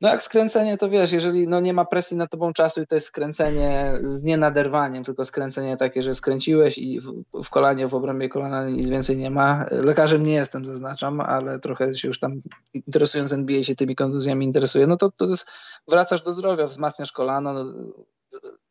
No 0.00 0.08
jak 0.08 0.22
skręcenie, 0.22 0.78
to 0.78 0.88
wiesz, 0.88 1.12
jeżeli 1.12 1.48
no 1.48 1.60
nie 1.60 1.72
ma 1.72 1.84
presji 1.84 2.16
na 2.16 2.26
tobą 2.26 2.52
czasu 2.52 2.82
i 2.82 2.86
to 2.86 2.94
jest 2.94 3.06
skręcenie 3.06 3.98
z 4.02 4.22
nienaderwaniem, 4.22 5.04
tylko 5.04 5.24
skręcenie 5.24 5.76
takie, 5.76 6.02
że 6.02 6.14
skręciłeś 6.14 6.78
i 6.78 7.00
w, 7.00 7.24
w 7.44 7.50
kolanie, 7.50 7.88
w 7.88 7.94
obrębie 7.94 8.28
kolana 8.28 8.70
nic 8.70 8.88
więcej 8.88 9.16
nie 9.16 9.30
ma. 9.30 9.66
Lekarzem 9.70 10.26
nie 10.26 10.32
jestem, 10.32 10.64
zaznaczam, 10.64 11.20
ale 11.20 11.58
trochę 11.58 11.94
się 11.94 12.08
już 12.08 12.18
tam 12.18 12.38
interesując 12.74 13.32
NBA 13.32 13.62
się 13.62 13.74
tymi 13.74 13.96
kontuzjami 13.96 14.46
interesuje, 14.46 14.86
no 14.86 14.96
to, 14.96 15.10
to 15.10 15.26
jest, 15.26 15.50
wracasz 15.88 16.22
do 16.22 16.32
zdrowia, 16.32 16.66
wzmacniasz 16.66 17.12
kolano, 17.12 17.52
no, 17.52 17.74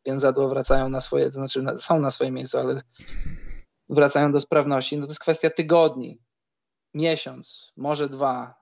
więzadła 0.06 0.48
wracają 0.48 0.88
na 0.88 1.00
swoje, 1.00 1.24
to 1.24 1.32
znaczy 1.32 1.64
są 1.76 2.00
na 2.00 2.10
swoje 2.10 2.30
miejscu, 2.30 2.58
ale 2.58 2.80
wracają 3.88 4.32
do 4.32 4.40
sprawności. 4.40 4.96
No 4.96 5.02
to 5.02 5.10
jest 5.10 5.20
kwestia 5.20 5.50
tygodni, 5.50 6.20
miesiąc, 6.94 7.72
może 7.76 8.08
dwa, 8.08 8.57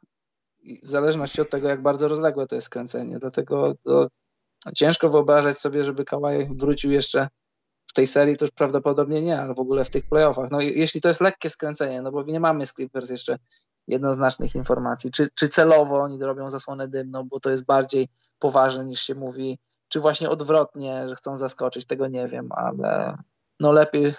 w 0.82 0.88
zależności 0.88 1.40
od 1.40 1.50
tego, 1.50 1.68
jak 1.68 1.82
bardzo 1.82 2.08
rozległe 2.08 2.46
to 2.46 2.54
jest 2.54 2.66
skręcenie. 2.66 3.18
Dlatego 3.18 3.74
to 3.84 4.08
ciężko 4.74 5.10
wyobrażać 5.10 5.58
sobie, 5.58 5.84
żeby 5.84 6.04
Kawaj 6.04 6.48
wrócił 6.54 6.92
jeszcze 6.92 7.28
w 7.86 7.92
tej 7.92 8.06
serii, 8.06 8.36
to 8.36 8.44
już 8.44 8.52
prawdopodobnie 8.52 9.22
nie, 9.22 9.40
ale 9.40 9.54
w 9.54 9.60
ogóle 9.60 9.84
w 9.84 9.90
tych 9.90 10.08
playoffach. 10.08 10.50
No 10.50 10.60
jeśli 10.60 11.00
to 11.00 11.08
jest 11.08 11.20
lekkie 11.20 11.50
skręcenie, 11.50 12.02
no 12.02 12.12
bo 12.12 12.22
nie 12.22 12.40
mamy 12.40 12.66
z 12.66 12.72
Clippers 12.72 13.10
jeszcze 13.10 13.38
jednoznacznych 13.88 14.54
informacji, 14.54 15.10
czy, 15.10 15.28
czy 15.34 15.48
celowo 15.48 16.00
oni 16.00 16.22
robią 16.22 16.50
zasłonę 16.50 16.88
dymną, 16.88 17.28
bo 17.28 17.40
to 17.40 17.50
jest 17.50 17.64
bardziej 17.64 18.08
poważne 18.38 18.84
niż 18.84 19.00
się 19.00 19.14
mówi, 19.14 19.58
czy 19.88 20.00
właśnie 20.00 20.30
odwrotnie, 20.30 21.08
że 21.08 21.14
chcą 21.14 21.36
zaskoczyć, 21.36 21.86
tego 21.86 22.08
nie 22.08 22.28
wiem, 22.28 22.48
ale 22.52 23.18
no 23.60 23.72
lepiej, 23.72 24.12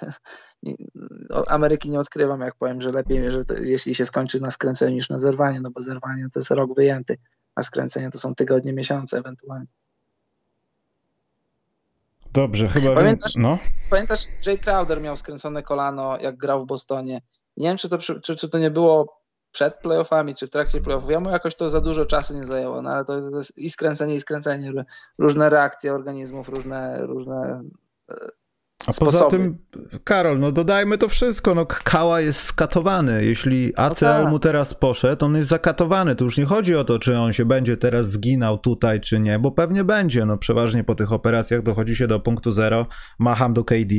Ameryki 1.48 1.90
nie 1.90 2.00
odkrywam, 2.00 2.42
jak 2.42 2.56
powiem, 2.56 2.82
że 2.82 2.90
lepiej, 2.90 3.32
że 3.32 3.46
to, 3.46 3.54
jeśli 3.54 3.96
się 3.96 4.06
skończy 4.06 4.40
na 4.40 4.52
skręceniu 4.52 4.96
niż 4.96 5.10
na 5.10 5.20
zerwanie, 5.20 5.62
no 5.62 5.72
bo 5.72 5.82
zerwanie 5.82 6.28
to 6.34 6.40
jest 6.40 6.52
rok 6.52 6.76
wyjęty, 6.76 7.18
a 7.56 7.64
skręcenie 7.64 8.10
to 8.10 8.18
są 8.18 8.36
tygodnie, 8.36 8.74
miesiące 8.74 9.18
ewentualnie. 9.18 9.68
Dobrze, 12.34 12.68
chyba 12.68 12.96
pamiętasz, 12.96 13.34
wiem. 13.36 13.44
No? 13.44 13.60
Pamiętasz, 13.90 14.28
Jay 14.46 14.58
Crowder 14.58 15.02
miał 15.02 15.18
skręcone 15.18 15.64
kolano, 15.64 16.18
jak 16.18 16.38
grał 16.38 16.64
w 16.64 16.68
Bostonie. 16.68 17.22
Nie 17.58 17.68
wiem, 17.68 17.78
czy 17.78 17.90
to, 17.90 17.98
czy, 17.98 18.36
czy 18.36 18.50
to 18.50 18.60
nie 18.60 18.72
było 18.72 19.22
przed 19.52 19.76
playoffami, 19.76 20.36
czy 20.36 20.48
w 20.48 20.50
trakcie 20.50 20.82
playoffów. 20.82 21.12
Ja 21.12 21.20
mu 21.20 21.30
jakoś 21.30 21.56
to 21.56 21.70
za 21.70 21.82
dużo 21.82 22.06
czasu 22.06 22.34
nie 22.34 22.46
zajęło, 22.46 22.82
no 22.82 22.90
ale 22.90 23.06
to, 23.06 23.32
to 23.32 23.38
jest 23.38 23.58
i 23.58 23.70
skręcenie, 23.70 24.16
i 24.16 24.20
skręcenie, 24.20 24.74
różne 25.18 25.50
reakcje 25.50 25.94
organizmów, 25.94 26.50
różne, 26.50 26.98
różne 27.06 27.64
e, 28.10 28.16
a 28.88 28.94
sposoby. 28.94 29.18
poza 29.18 29.30
tym, 29.30 29.58
Karol, 30.04 30.40
no 30.40 30.52
dodajmy 30.52 30.98
to 30.98 31.10
wszystko, 31.10 31.56
no 31.56 31.66
Kała 31.66 32.22
jest 32.22 32.40
skatowany. 32.40 33.26
Jeśli 33.26 33.74
ACL 33.76 34.06
no 34.06 34.24
tak. 34.24 34.30
mu 34.30 34.40
teraz 34.40 34.74
poszedł, 34.74 35.26
on 35.26 35.36
jest 35.36 35.50
zakatowany. 35.50 36.16
Tu 36.16 36.24
już 36.24 36.38
nie 36.38 36.46
chodzi 36.46 36.76
o 36.76 36.84
to, 36.84 37.00
czy 37.00 37.18
on 37.18 37.34
się 37.34 37.46
będzie 37.46 37.78
teraz 37.78 38.12
zginał 38.12 38.58
tutaj, 38.58 39.02
czy 39.02 39.20
nie, 39.20 39.40
bo 39.40 39.52
pewnie 39.52 39.84
będzie. 39.84 40.26
No 40.26 40.38
przeważnie 40.38 40.84
po 40.84 40.96
tych 40.96 41.12
operacjach 41.12 41.62
dochodzi 41.62 41.96
się 41.96 42.08
do 42.08 42.20
punktu 42.20 42.52
zero, 42.52 42.86
macham 43.20 43.54
do 43.54 43.64
KD. 43.64 43.96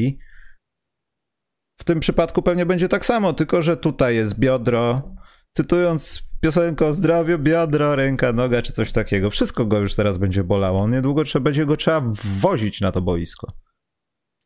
W 1.81 1.85
tym 1.85 2.01
przypadku 2.01 2.43
pewnie 2.43 2.67
będzie 2.67 2.89
tak 2.89 3.07
samo, 3.07 3.33
tylko 3.33 3.63
że 3.63 3.77
tutaj 3.77 4.17
jest 4.17 4.39
biodro. 4.39 5.15
Cytując 5.53 6.23
piosenkę 6.41 6.87
o 6.87 6.95
zdrowiu, 6.95 7.39
biodro, 7.39 7.97
ręka, 7.97 8.33
noga 8.33 8.63
czy 8.63 8.73
coś 8.73 8.93
takiego. 8.93 9.31
Wszystko 9.31 9.67
go 9.67 9.79
już 9.79 9.95
teraz 9.95 10.19
będzie 10.19 10.45
bolało. 10.45 10.89
Niedługo 10.89 11.25
trzeba, 11.25 11.45
będzie 11.45 11.67
go 11.67 11.77
trzeba 11.77 12.03
wozić 12.41 12.81
na 12.81 12.93
to 12.93 13.03
boisko. 13.03 13.53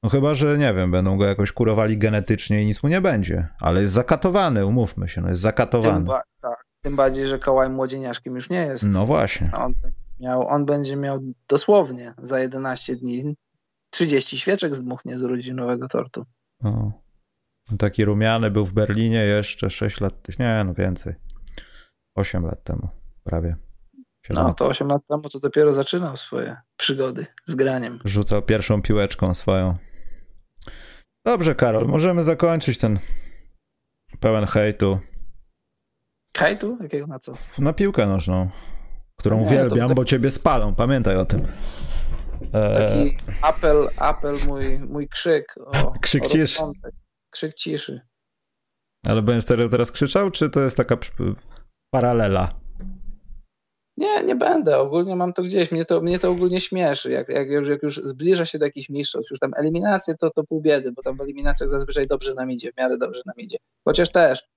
No 0.03 0.09
chyba, 0.11 0.35
że 0.35 0.59
nie 0.59 0.75
wiem, 0.75 0.91
będą 0.91 1.17
go 1.19 1.25
jakoś 1.25 1.53
kurowali 1.53 1.99
genetycznie 1.99 2.63
i 2.63 2.67
nic 2.67 2.83
mu 2.83 2.89
nie 2.89 3.01
będzie. 3.01 3.49
Ale 3.61 3.83
jest 3.83 3.95
zakatowany, 3.95 4.67
umówmy 4.67 5.09
się, 5.09 5.21
no 5.21 5.29
jest 5.29 5.41
zakatowany. 5.41 5.97
Tym, 5.97 6.05
ba- 6.05 6.23
tak, 6.41 6.65
tym 6.81 6.97
bardziej, 6.97 7.27
że 7.27 7.39
Kałaj 7.39 7.69
młodzieniaszkiem 7.71 8.35
już 8.35 8.51
nie 8.51 8.59
jest. 8.59 8.85
No 8.87 9.07
właśnie. 9.07 9.51
On 9.55 9.75
będzie 9.83 10.05
miał, 10.21 10.47
on 10.47 10.67
będzie 10.67 10.97
miał 10.97 11.21
dosłownie 11.49 12.15
za 12.19 12.41
11 12.41 12.97
dni 12.97 13.37
30 13.91 14.39
świeczek 14.39 14.75
zdmuchnie 14.75 15.19
z 15.19 15.23
urodzinowego 15.23 15.89
tortu. 15.89 16.25
O. 16.65 16.93
Taki 17.79 18.05
rumiany 18.05 18.51
był 18.51 18.67
w 18.67 18.73
Berlinie 18.73 19.25
jeszcze 19.25 19.71
6 19.71 20.01
lat, 20.01 20.15
nie 20.39 20.63
no 20.67 20.75
więcej. 20.75 21.15
8 22.15 22.47
lat 22.47 22.65
temu 22.65 22.89
prawie. 23.25 23.57
No 24.31 24.55
to 24.55 24.67
8 24.67 24.89
lat 24.89 25.03
temu 25.09 25.29
to 25.29 25.41
dopiero 25.41 25.73
zaczynał 25.73 26.17
swoje 26.17 26.57
przygody 26.77 27.27
z 27.45 27.55
graniem. 27.55 27.99
Rzucał 28.05 28.43
pierwszą 28.43 28.83
piłeczką 28.83 29.35
swoją. 29.35 29.77
Dobrze, 31.25 31.55
Karol, 31.55 31.87
możemy 31.87 32.25
zakończyć 32.25 32.79
ten 32.79 32.99
pełen 34.21 34.47
hejtu. 34.47 34.99
Hejtu? 36.37 36.79
Jakiego 36.83 37.07
na 37.07 37.19
co? 37.19 37.35
Na 37.59 37.73
piłkę 37.73 38.07
nożną, 38.07 38.49
którą 39.17 39.39
Nie, 39.39 39.45
uwielbiam, 39.47 39.89
tak... 39.89 39.97
bo 39.97 40.05
ciebie 40.05 40.31
spalą, 40.31 40.75
pamiętaj 40.75 41.17
o 41.17 41.25
tym. 41.25 41.47
E, 42.53 42.75
Taki 42.75 43.17
apel, 43.43 43.89
apel 43.97 44.37
mój, 44.47 44.79
mój 44.79 45.09
krzyk. 45.09 45.55
O, 45.67 45.93
krzyk 46.03 46.25
o 46.25 46.29
ciszy. 46.29 46.63
Krzyk 47.31 47.55
ciszy. 47.55 48.01
Ale 49.07 49.23
będziesz 49.23 49.45
teraz 49.71 49.93
krzyczał, 49.93 50.31
czy 50.31 50.51
to 50.51 50.61
jest 50.61 50.77
taka 50.77 50.97
paralela? 51.91 52.62
Nie, 53.97 54.23
nie 54.23 54.35
będę. 54.35 54.79
Ogólnie 54.79 55.17
mam 55.17 55.33
to 55.33 55.43
gdzieś. 55.43 55.73
Mnie 55.73 55.85
to, 55.85 56.01
mnie 56.01 56.19
to 56.19 56.31
ogólnie 56.31 56.61
śmieszy. 56.61 57.11
Jak, 57.11 57.29
jak, 57.29 57.49
już, 57.49 57.69
jak 57.69 57.83
już 57.83 57.97
zbliża 57.97 58.47
się 58.47 58.59
do 58.59 58.65
jakichś 58.65 58.89
mistrzostw, 58.89 59.31
już 59.31 59.41
tam 59.41 59.53
eliminacje, 59.57 60.15
to, 60.15 60.31
to 60.31 60.45
pół 60.45 60.61
biedy, 60.61 60.93
bo 60.93 61.03
tam 61.03 61.17
w 61.17 61.21
eliminacjach 61.21 61.69
zazwyczaj 61.69 62.07
dobrze 62.07 62.35
nam 62.35 62.51
idzie, 62.51 62.73
w 62.73 62.77
miarę 62.77 62.99
dobrze 62.99 63.23
nam 63.27 63.37
idzie. 63.37 63.57
Chociaż 63.85 64.13
też 64.13 64.49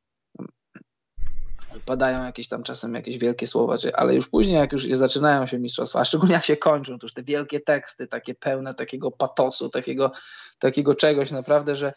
padają 1.86 2.26
jakieś 2.26 2.48
tam 2.48 2.64
czasem 2.64 2.94
jakieś 2.94 3.18
wielkie 3.18 3.48
słowa, 3.48 3.78
ale 3.94 4.16
już 4.16 4.30
później, 4.30 4.58
jak 4.58 4.72
już 4.72 4.88
zaczynają 4.92 5.48
się 5.48 5.60
mistrzostwa, 5.60 6.00
a 6.00 6.06
szczególnie 6.06 6.34
jak 6.34 6.46
się 6.46 6.58
kończą, 6.58 7.00
to 7.00 7.06
już 7.06 7.14
te 7.14 7.24
wielkie 7.24 7.60
teksty, 7.60 8.08
takie 8.08 8.36
pełne 8.36 8.74
takiego 8.74 9.12
patosu, 9.12 9.70
takiego, 9.70 10.12
takiego 10.60 10.96
czegoś 10.96 11.32
naprawdę, 11.32 11.76
że 11.76 11.94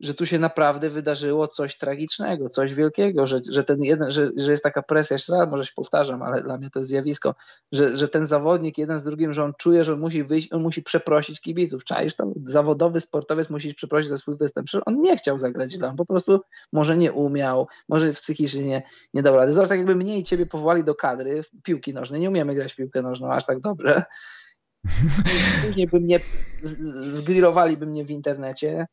że 0.00 0.14
tu 0.14 0.26
się 0.26 0.38
naprawdę 0.38 0.90
wydarzyło 0.90 1.48
coś 1.48 1.78
tragicznego, 1.78 2.48
coś 2.48 2.74
wielkiego, 2.74 3.26
że, 3.26 3.40
że, 3.50 3.64
ten 3.64 3.82
jeden, 3.82 4.10
że, 4.10 4.30
że 4.36 4.50
jest 4.50 4.62
taka 4.62 4.82
presja, 4.82 5.14
jeszcze 5.14 5.36
raz 5.36 5.50
może 5.50 5.64
się 5.64 5.72
powtarzam, 5.76 6.22
ale 6.22 6.42
dla 6.42 6.58
mnie 6.58 6.70
to 6.70 6.78
jest 6.78 6.88
zjawisko, 6.88 7.34
że, 7.72 7.96
że 7.96 8.08
ten 8.08 8.26
zawodnik 8.26 8.78
jeden 8.78 8.98
z 8.98 9.04
drugim, 9.04 9.32
że 9.32 9.44
on 9.44 9.52
czuje, 9.58 9.84
że 9.84 9.92
on 9.92 10.00
musi 10.00 10.24
wyjść, 10.24 10.52
on 10.52 10.62
musi 10.62 10.82
przeprosić 10.82 11.40
kibiców. 11.40 11.84
Czaisz 11.84 12.14
to? 12.14 12.32
Zawodowy 12.44 13.00
sportowiec 13.00 13.50
musi 13.50 13.74
przeprosić 13.74 14.08
za 14.08 14.16
swój 14.16 14.36
występ. 14.36 14.66
Przecież 14.66 14.82
on 14.86 14.96
nie 14.98 15.16
chciał 15.16 15.38
zagrać 15.38 15.70
źle, 15.70 15.88
on 15.88 15.96
po 15.96 16.06
prostu 16.06 16.40
może 16.72 16.96
nie 16.96 17.12
umiał, 17.12 17.68
może 17.88 18.12
psychicznie 18.12 18.64
nie, 18.64 18.82
nie 19.14 19.22
dał 19.22 19.36
rady. 19.36 19.52
Zobacz, 19.52 19.68
tak 19.68 19.78
jakby 19.78 19.94
mnie 19.94 20.18
i 20.18 20.24
ciebie 20.24 20.46
powołali 20.46 20.84
do 20.84 20.94
kadry 20.94 21.42
w 21.42 21.62
piłki 21.62 21.94
nożnej, 21.94 22.20
nie 22.20 22.28
umiemy 22.28 22.54
grać 22.54 22.72
w 22.72 22.76
piłkę 22.76 23.02
nożną 23.02 23.32
aż 23.32 23.46
tak 23.46 23.60
dobrze. 23.60 24.02
Później 25.66 25.86
by 25.86 26.00
mnie 26.00 26.20
zgrillowaliby 26.62 27.86
mnie 27.86 28.04
w 28.04 28.10
internecie, 28.10 28.86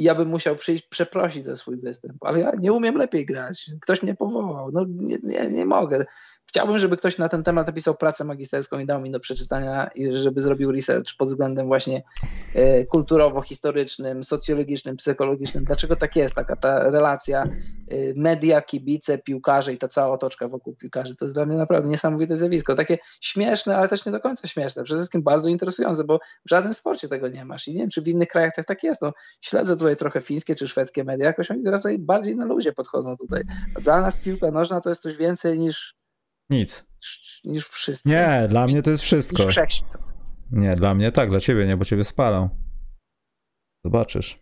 i 0.00 0.02
ja 0.02 0.14
bym 0.14 0.28
musiał 0.28 0.56
przyjść 0.56 0.86
przeprosić 0.86 1.44
za 1.44 1.56
swój 1.56 1.76
występ, 1.76 2.24
ale 2.24 2.40
ja 2.40 2.52
nie 2.58 2.72
umiem 2.72 2.96
lepiej 2.96 3.26
grać. 3.26 3.70
Ktoś 3.80 4.02
mnie 4.02 4.14
powołał. 4.14 4.70
No 4.72 4.84
nie, 4.88 5.16
nie, 5.22 5.48
nie 5.50 5.66
mogę. 5.66 6.04
Chciałbym, 6.50 6.78
żeby 6.78 6.96
ktoś 6.96 7.18
na 7.18 7.28
ten 7.28 7.42
temat 7.42 7.66
napisał 7.66 7.94
pracę 7.94 8.24
magisterską 8.24 8.78
i 8.78 8.86
dał 8.86 9.00
mi 9.00 9.10
do 9.10 9.20
przeczytania, 9.20 9.90
i 9.94 10.12
żeby 10.12 10.40
zrobił 10.40 10.72
research 10.72 11.16
pod 11.18 11.28
względem 11.28 11.66
właśnie 11.66 12.02
e, 12.54 12.84
kulturowo-historycznym, 12.84 14.24
socjologicznym, 14.24 14.96
psychologicznym. 14.96 15.64
Dlaczego 15.64 15.96
tak 15.96 16.16
jest, 16.16 16.34
taka 16.34 16.56
ta 16.56 16.90
relacja 16.90 17.42
e, 17.42 17.48
media, 18.16 18.62
kibice, 18.62 19.18
piłkarze 19.18 19.72
i 19.72 19.78
ta 19.78 19.88
cała 19.88 20.14
otoczka 20.14 20.48
wokół 20.48 20.76
piłkarzy. 20.76 21.16
To 21.16 21.24
jest 21.24 21.34
dla 21.34 21.44
mnie 21.44 21.56
naprawdę 21.56 21.88
niesamowite 21.88 22.36
zjawisko. 22.36 22.74
Takie 22.74 22.98
śmieszne, 23.20 23.76
ale 23.76 23.88
też 23.88 24.06
nie 24.06 24.12
do 24.12 24.20
końca 24.20 24.48
śmieszne. 24.48 24.84
Przede 24.84 25.00
wszystkim 25.00 25.22
bardzo 25.22 25.48
interesujące, 25.48 26.04
bo 26.04 26.18
w 26.18 26.50
żadnym 26.50 26.74
sporcie 26.74 27.08
tego 27.08 27.28
nie 27.28 27.44
masz. 27.44 27.68
I 27.68 27.72
nie 27.72 27.80
wiem, 27.80 27.90
czy 27.90 28.02
w 28.02 28.08
innych 28.08 28.28
krajach 28.28 28.52
tak, 28.56 28.66
tak 28.66 28.84
jest. 28.84 29.02
No, 29.02 29.12
śledzę 29.40 29.76
tutaj 29.76 29.96
trochę 29.96 30.20
fińskie 30.20 30.54
czy 30.54 30.68
szwedzkie 30.68 31.04
media, 31.04 31.26
jakoś 31.26 31.50
oni 31.50 31.64
raczej 31.64 31.98
bardziej 31.98 32.36
na 32.36 32.44
ludzie 32.44 32.72
podchodzą 32.72 33.16
tutaj. 33.16 33.42
Dla 33.80 34.00
nas 34.00 34.16
piłka 34.16 34.50
nożna 34.50 34.80
to 34.80 34.88
jest 34.88 35.02
coś 35.02 35.16
więcej 35.16 35.58
niż 35.58 35.99
nic. 36.50 36.84
Niż 37.44 37.64
wszystko. 37.68 38.10
Nie, 38.10 38.46
dla 38.48 38.66
mnie 38.66 38.82
to 38.82 38.90
jest 38.90 39.02
wszystko. 39.02 39.42
Niż 39.42 39.52
wszechświat. 39.52 40.14
Nie, 40.52 40.76
dla 40.76 40.94
mnie 40.94 41.12
tak, 41.12 41.30
dla 41.30 41.40
ciebie 41.40 41.66
nie, 41.66 41.76
bo 41.76 41.84
ciebie 41.84 42.04
spalą. 42.04 42.48
Zobaczysz. 43.84 44.38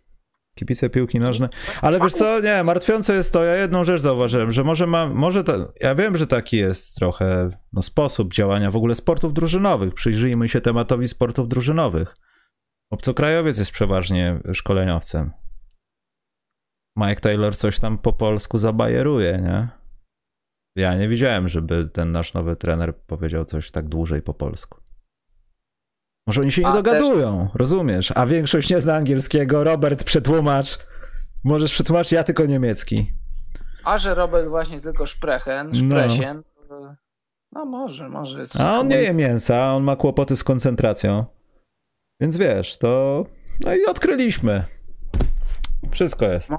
Kipice 0.55 0.89
piłki 0.89 1.19
nożne. 1.19 1.49
Ale 1.81 1.99
wiesz 1.99 2.13
co, 2.13 2.39
nie, 2.39 2.63
martwiące 2.63 3.13
jest 3.13 3.33
to, 3.33 3.43
ja 3.43 3.55
jedną 3.55 3.83
rzecz 3.83 4.01
zauważyłem, 4.01 4.51
że 4.51 4.63
może 4.63 4.87
mam, 4.87 5.13
może 5.13 5.43
to, 5.43 5.73
ja 5.81 5.95
wiem, 5.95 6.17
że 6.17 6.27
taki 6.27 6.57
jest 6.57 6.95
trochę 6.95 7.49
no, 7.73 7.81
sposób 7.81 8.33
działania 8.33 8.71
w 8.71 8.75
ogóle 8.75 8.95
sportów 8.95 9.33
drużynowych. 9.33 9.93
Przyjrzyjmy 9.93 10.49
się 10.49 10.61
tematowi 10.61 11.07
sportów 11.07 11.47
drużynowych. 11.47 12.15
Obcokrajowiec 12.91 13.57
jest 13.57 13.71
przeważnie 13.71 14.39
szkoleniowcem. 14.53 15.31
Mike 16.97 17.21
Taylor 17.21 17.57
coś 17.57 17.79
tam 17.79 17.97
po 17.97 18.13
polsku 18.13 18.57
zabajeruje, 18.57 19.39
nie? 19.43 19.78
Ja 20.75 20.95
nie 20.95 21.07
widziałem, 21.07 21.47
żeby 21.47 21.89
ten 21.89 22.11
nasz 22.11 22.33
nowy 22.33 22.55
trener 22.55 22.95
powiedział 22.95 23.45
coś 23.45 23.71
tak 23.71 23.87
dłużej 23.87 24.21
po 24.21 24.33
polsku. 24.33 24.79
Może 26.27 26.41
oni 26.41 26.51
się 26.51 26.61
nie 26.61 26.67
A, 26.67 26.73
dogadują, 26.73 27.47
też... 27.47 27.55
rozumiesz? 27.55 28.13
A 28.15 28.25
większość 28.25 28.69
nie 28.69 28.79
zna 28.79 28.95
angielskiego. 28.95 29.63
Robert, 29.63 30.03
przetłumacz. 30.03 30.79
Możesz 31.43 31.71
przetłumaczyć, 31.73 32.11
ja 32.11 32.23
tylko 32.23 32.45
niemiecki. 32.45 33.13
A 33.83 33.97
że 33.97 34.15
Robert 34.15 34.47
właśnie 34.47 34.79
tylko 34.79 35.05
szprechen, 35.05 35.75
szpresien, 35.75 36.43
no. 36.69 36.95
no 37.51 37.65
może, 37.65 38.09
może. 38.09 38.43
A 38.59 38.79
on 38.79 38.87
nie 38.87 39.01
je 39.01 39.13
mięsa, 39.13 39.75
on 39.75 39.83
ma 39.83 39.95
kłopoty 39.95 40.37
z 40.37 40.43
koncentracją. 40.43 41.25
Więc 42.21 42.37
wiesz, 42.37 42.77
to... 42.77 43.25
No 43.65 43.75
i 43.75 43.85
odkryliśmy. 43.85 44.63
Wszystko 45.91 46.25
jest. 46.25 46.51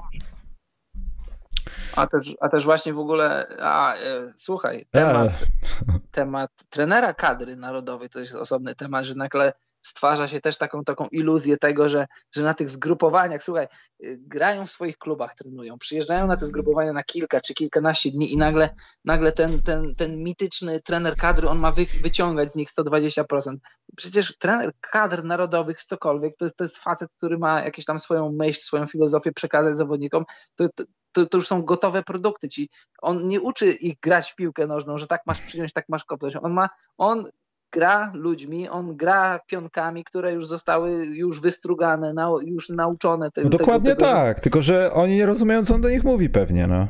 A 1.95 2.07
też, 2.07 2.35
a 2.41 2.49
też 2.49 2.65
właśnie 2.65 2.93
w 2.93 2.99
ogóle, 2.99 3.47
a, 3.59 3.95
e, 3.95 3.97
słuchaj, 4.35 4.85
temat, 4.91 5.45
temat 6.11 6.51
trenera 6.69 7.13
kadry 7.13 7.55
narodowej 7.55 8.09
to 8.09 8.19
jest 8.19 8.35
osobny 8.35 8.75
temat, 8.75 9.05
że 9.05 9.15
nagle 9.15 9.53
stwarza 9.81 10.27
się 10.27 10.41
też 10.41 10.57
taką, 10.57 10.83
taką 10.83 11.05
iluzję 11.11 11.57
tego, 11.57 11.89
że, 11.89 12.07
że 12.35 12.43
na 12.43 12.53
tych 12.53 12.69
zgrupowaniach, 12.69 13.43
słuchaj, 13.43 13.67
y, 14.05 14.17
grają 14.21 14.65
w 14.65 14.71
swoich 14.71 14.97
klubach, 14.97 15.35
trenują, 15.35 15.77
przyjeżdżają 15.77 16.27
na 16.27 16.37
te 16.37 16.45
zgrupowania 16.45 16.93
na 16.93 17.03
kilka 17.03 17.41
czy 17.41 17.53
kilkanaście 17.53 18.11
dni 18.11 18.33
i 18.33 18.37
nagle, 18.37 18.69
nagle 19.05 19.31
ten, 19.31 19.61
ten, 19.61 19.95
ten 19.95 20.23
mityczny 20.23 20.79
trener 20.79 21.15
kadry, 21.15 21.49
on 21.49 21.59
ma 21.59 21.71
wy, 21.71 21.85
wyciągać 22.01 22.51
z 22.51 22.55
nich 22.55 22.69
120%. 22.69 23.55
Przecież 23.95 24.37
trener 24.37 24.71
kadr 24.79 25.23
narodowych, 25.23 25.83
cokolwiek, 25.83 26.37
to 26.37 26.45
jest, 26.45 26.57
to 26.57 26.63
jest 26.63 26.77
facet, 26.77 27.09
który 27.17 27.37
ma 27.37 27.61
jakąś 27.61 27.85
tam 27.85 27.99
swoją 27.99 28.31
myśl, 28.31 28.61
swoją 28.61 28.87
filozofię 28.87 29.31
przekazać 29.31 29.77
zawodnikom, 29.77 30.25
to, 30.55 30.69
to, 30.75 30.83
to, 31.11 31.25
to, 31.25 31.37
już 31.37 31.47
są 31.47 31.61
gotowe 31.61 32.03
produkty. 32.03 32.49
Ci, 32.49 32.69
on 33.01 33.27
nie 33.27 33.41
uczy 33.41 33.71
ich 33.71 33.99
grać 33.99 34.31
w 34.31 34.35
piłkę 34.35 34.67
nożną, 34.67 34.97
że 34.97 35.07
tak 35.07 35.21
masz 35.25 35.41
przyjąć, 35.41 35.73
tak 35.73 35.85
masz 35.89 36.05
kopnąć. 36.05 36.35
On 36.41 36.53
ma, 36.53 36.69
on 36.97 37.25
gra 37.73 38.11
ludźmi, 38.13 38.69
on 38.69 38.97
gra 38.97 39.39
pionkami, 39.47 40.03
które 40.03 40.33
już 40.33 40.47
zostały 40.47 41.05
już 41.05 41.39
wystrugane, 41.39 42.13
na, 42.13 42.29
już 42.45 42.69
nauczone. 42.69 43.31
Te, 43.31 43.43
no 43.43 43.49
dokładnie 43.49 43.95
tego, 43.95 44.11
tak, 44.11 44.39
tylko 44.39 44.61
że 44.61 44.93
oni 44.93 45.15
nie 45.15 45.25
rozumieją, 45.25 45.65
co 45.65 45.75
on 45.75 45.81
do 45.81 45.89
nich 45.89 46.03
mówi 46.03 46.29
pewnie, 46.29 46.67
no. 46.67 46.87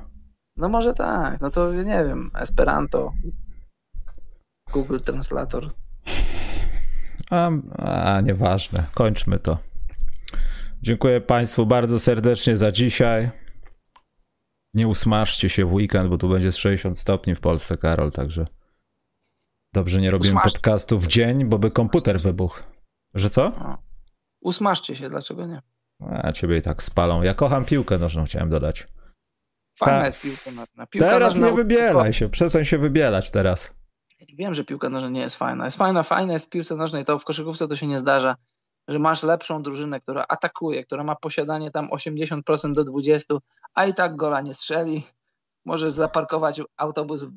No 0.58 0.70
może 0.70 0.94
tak, 0.94 1.42
no 1.42 1.52
to 1.52 1.74
nie 1.74 2.06
wiem, 2.08 2.30
Esperanto, 2.40 3.14
Google 4.74 5.00
Translator. 5.00 5.70
A, 7.32 7.50
a 7.78 8.22
nieważne, 8.22 8.86
kończmy 8.94 9.40
to. 9.40 9.58
Dziękuję 10.82 11.22
Państwu 11.22 11.66
bardzo 11.66 12.00
serdecznie 12.00 12.58
za 12.58 12.72
dzisiaj. 12.72 13.30
Nie 14.74 14.88
usmażcie 14.88 15.50
się 15.50 15.66
w 15.66 15.74
weekend, 15.74 16.10
bo 16.10 16.18
tu 16.18 16.30
będzie 16.30 16.52
z 16.52 16.58
60 16.58 17.00
stopni 17.00 17.36
w 17.36 17.40
Polsce, 17.40 17.78
Karol, 17.78 18.12
także 18.12 18.48
dobrze 19.74 20.02
nie 20.02 20.12
robimy 20.12 20.32
Usmaż... 20.32 20.54
podcastu 20.54 21.00
w 21.00 21.08
dzień, 21.08 21.46
bo 21.46 21.60
by 21.60 21.72
komputer 21.72 22.22
wybuchł. 22.22 22.64
Że 23.14 23.30
co? 23.30 23.52
Usmażcie 24.42 24.96
się, 24.96 25.10
dlaczego 25.10 25.48
nie? 25.48 25.62
A 26.24 26.32
ciebie 26.32 26.58
i 26.58 26.62
tak 26.62 26.84
spalą. 26.84 27.22
Ja 27.22 27.34
kocham 27.34 27.66
piłkę 27.66 27.98
nożną, 27.98 28.26
chciałem 28.26 28.50
dodać. 28.50 28.88
Fajna 29.78 30.00
Ta... 30.00 30.06
jest 30.06 30.22
piłka 30.22 30.52
nożna. 30.52 30.88
Piłka 30.88 31.10
teraz 31.10 31.36
nożna... 31.36 31.50
nie 31.50 31.56
wybielaj 31.56 32.14
się, 32.14 32.30
przestań 32.30 32.66
się 32.66 32.78
wybielać 32.78 33.32
teraz. 33.32 33.72
Wiem, 34.38 34.54
że 34.54 34.64
piłka 34.64 34.90
nożna 34.90 35.10
nie 35.10 35.22
jest 35.22 35.36
fajna. 35.36 35.66
Jest 35.66 35.78
fajna, 35.78 36.04
fajna 36.04 36.34
jest 36.34 36.48
w 36.48 36.50
piłce 36.50 36.76
nożnej, 36.76 37.06
to 37.06 37.20
w 37.20 37.26
koszykówce 37.26 37.68
to 37.68 37.76
się 37.76 37.88
nie 37.88 38.00
zdarza 38.00 38.36
że 38.92 39.00
masz 39.00 39.24
lepszą 39.24 39.64
drużynę, 39.64 40.00
która 40.00 40.26
atakuje, 40.30 40.86
która 40.86 41.04
ma 41.04 41.16
posiadanie 41.16 41.72
tam 41.72 41.90
80% 41.90 42.74
do 42.74 42.86
20%, 42.86 43.38
a 43.74 43.86
i 43.86 43.94
tak 43.94 44.16
gola 44.16 44.42
nie 44.42 44.54
strzeli. 44.54 45.04
Możesz 45.66 45.94
zaparkować 45.94 46.62
autobus 46.78 47.24
w, 47.24 47.34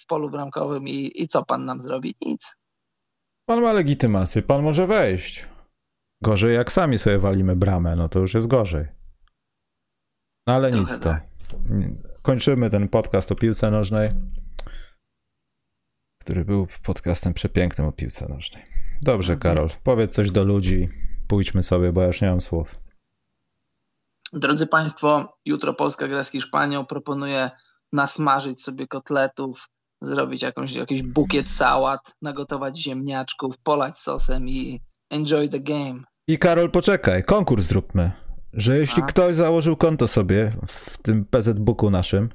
w 0.00 0.06
polu 0.06 0.30
bramkowym 0.30 0.88
i, 0.88 1.12
i 1.14 1.28
co 1.28 1.44
pan 1.44 1.64
nam 1.64 1.80
zrobi? 1.80 2.14
Nic. 2.20 2.56
Pan 3.46 3.62
ma 3.62 3.72
legitymację, 3.72 4.42
pan 4.42 4.62
może 4.62 4.86
wejść. 4.86 5.48
Gorzej 6.22 6.54
jak 6.54 6.72
sami 6.72 6.98
sobie 6.98 7.18
walimy 7.18 7.56
bramę, 7.56 7.96
no 7.96 8.08
to 8.08 8.18
już 8.18 8.34
jest 8.34 8.46
gorzej. 8.46 8.88
No 10.46 10.54
ale 10.54 10.70
Trochę 10.70 10.84
nic 10.84 11.00
to. 11.00 11.04
Tak. 11.04 11.26
Kończymy 12.22 12.70
ten 12.70 12.88
podcast 12.88 13.32
o 13.32 13.34
piłce 13.34 13.70
nożnej, 13.70 14.10
który 16.20 16.44
był 16.44 16.66
podcastem 16.82 17.34
przepięknym 17.34 17.86
o 17.86 17.92
piłce 17.92 18.28
nożnej. 18.28 18.79
Dobrze, 19.02 19.32
mhm. 19.32 19.54
Karol. 19.54 19.70
Powiedz 19.84 20.14
coś 20.14 20.30
do 20.30 20.44
ludzi. 20.44 20.88
Pójdźmy 21.28 21.62
sobie, 21.62 21.92
bo 21.92 22.00
ja 22.00 22.06
już 22.06 22.20
nie 22.20 22.28
mam 22.28 22.40
słów. 22.40 22.74
Drodzy 24.32 24.66
Państwo, 24.66 25.38
jutro 25.44 25.74
Polska 25.74 26.08
gra 26.08 26.24
z 26.24 26.30
Hiszpanią. 26.30 26.86
Proponuję 26.86 27.50
nasmażyć 27.92 28.62
sobie 28.62 28.86
kotletów, 28.86 29.68
zrobić 30.00 30.42
jakąś, 30.42 30.74
jakiś 30.74 31.02
bukiet 31.02 31.50
sałat, 31.50 32.14
nagotować 32.22 32.78
ziemniaczków, 32.78 33.58
polać 33.58 33.98
sosem 33.98 34.48
i 34.48 34.80
enjoy 35.10 35.48
the 35.48 35.60
game. 35.60 36.00
I 36.28 36.38
Karol, 36.38 36.70
poczekaj, 36.70 37.24
konkurs 37.24 37.64
zróbmy. 37.64 38.12
Że 38.52 38.78
jeśli 38.78 39.02
A? 39.02 39.06
ktoś 39.06 39.34
założył 39.34 39.76
konto 39.76 40.08
sobie 40.08 40.52
w 40.66 40.98
tym 40.98 41.24
PZ 41.24 41.58
Booku 41.58 41.90
naszym, 41.90 42.28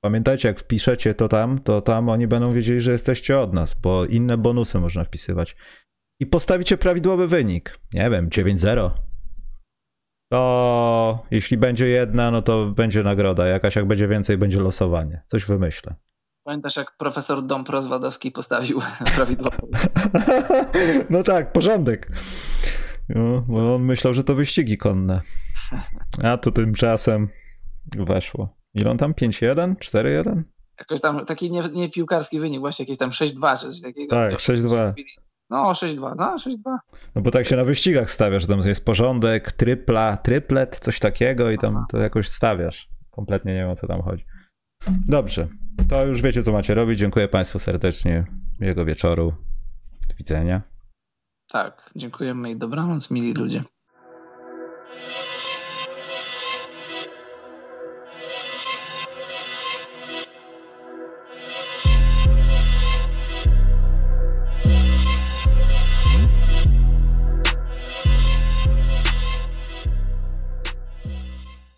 pamiętajcie, 0.00 0.48
jak 0.48 0.60
wpiszecie 0.60 1.14
to 1.14 1.28
tam, 1.28 1.58
to 1.58 1.80
tam 1.80 2.08
oni 2.08 2.26
będą 2.26 2.52
wiedzieli, 2.52 2.80
że 2.80 2.92
jesteście 2.92 3.40
od 3.40 3.52
nas, 3.52 3.74
bo 3.74 4.04
inne 4.04 4.38
bonusy 4.38 4.80
można 4.80 5.04
wpisywać 5.04 5.56
i 6.20 6.26
postawicie 6.26 6.78
prawidłowy 6.78 7.28
wynik, 7.28 7.78
nie 7.92 8.10
wiem, 8.10 8.28
9-0, 8.28 8.90
to 10.32 11.26
jeśli 11.30 11.56
będzie 11.56 11.86
jedna, 11.86 12.30
no 12.30 12.42
to 12.42 12.66
będzie 12.66 13.02
nagroda 13.02 13.46
jakaś, 13.46 13.76
jak 13.76 13.86
będzie 13.86 14.08
więcej, 14.08 14.38
będzie 14.38 14.60
losowanie. 14.60 15.22
Coś 15.26 15.44
wymyślę. 15.44 15.94
Pamiętasz, 16.44 16.76
jak 16.76 16.96
profesor 16.96 17.42
Dom 17.42 17.64
Rozwadowski 17.68 18.30
postawił 18.30 18.80
prawidłowy 19.16 19.56
No 21.10 21.22
tak, 21.22 21.52
porządek. 21.52 22.10
No, 23.08 23.44
bo 23.48 23.74
on 23.74 23.82
myślał, 23.82 24.14
że 24.14 24.24
to 24.24 24.34
wyścigi 24.34 24.78
konne. 24.78 25.20
A 26.22 26.36
tu 26.36 26.52
tymczasem 26.52 27.28
weszło. 27.96 28.56
Ile 28.74 28.90
on 28.90 28.98
tam? 28.98 29.12
5-1? 29.12 29.74
4-1? 29.74 30.42
Jakoś 30.78 31.00
tam 31.00 31.26
taki 31.26 31.50
nie, 31.50 31.62
nie 31.74 31.90
piłkarski 31.90 32.40
wynik, 32.40 32.60
właśnie 32.60 32.82
jakieś 32.82 32.98
tam 32.98 33.10
6-2 33.10 33.58
czy 33.60 33.66
coś 33.66 33.80
takiego. 33.80 34.16
Tak, 34.16 34.34
6-2. 34.34 34.92
No, 35.50 35.72
6-2, 35.72 36.14
no 36.18 36.36
6-2. 36.36 36.78
No 37.14 37.22
bo 37.22 37.30
tak 37.30 37.46
się 37.46 37.56
na 37.56 37.64
wyścigach 37.64 38.10
stawiasz, 38.10 38.42
że 38.42 38.48
tam 38.48 38.60
jest 38.60 38.84
porządek, 38.84 39.52
trypla, 39.52 40.16
tryplet, 40.16 40.78
coś 40.78 41.00
takiego 41.00 41.50
i 41.50 41.58
tam 41.58 41.76
Aha. 41.76 41.86
to 41.90 41.98
jakoś 41.98 42.28
stawiasz. 42.28 42.88
Kompletnie 43.10 43.52
nie 43.52 43.60
wiem 43.60 43.70
o 43.70 43.76
co 43.76 43.86
tam 43.86 44.02
chodzi. 44.02 44.24
Dobrze, 45.08 45.48
to 45.88 46.06
już 46.06 46.22
wiecie 46.22 46.42
co 46.42 46.52
macie 46.52 46.74
robić. 46.74 46.98
Dziękuję 46.98 47.28
Państwu 47.28 47.58
serdecznie. 47.58 48.24
Miłego 48.60 48.84
wieczoru. 48.84 49.34
Do 50.08 50.14
widzenia. 50.14 50.62
Tak, 51.48 51.90
dziękujemy 51.96 52.50
i 52.50 52.56
dobranoc, 52.56 53.10
mili 53.10 53.34
ludzie. 53.34 53.62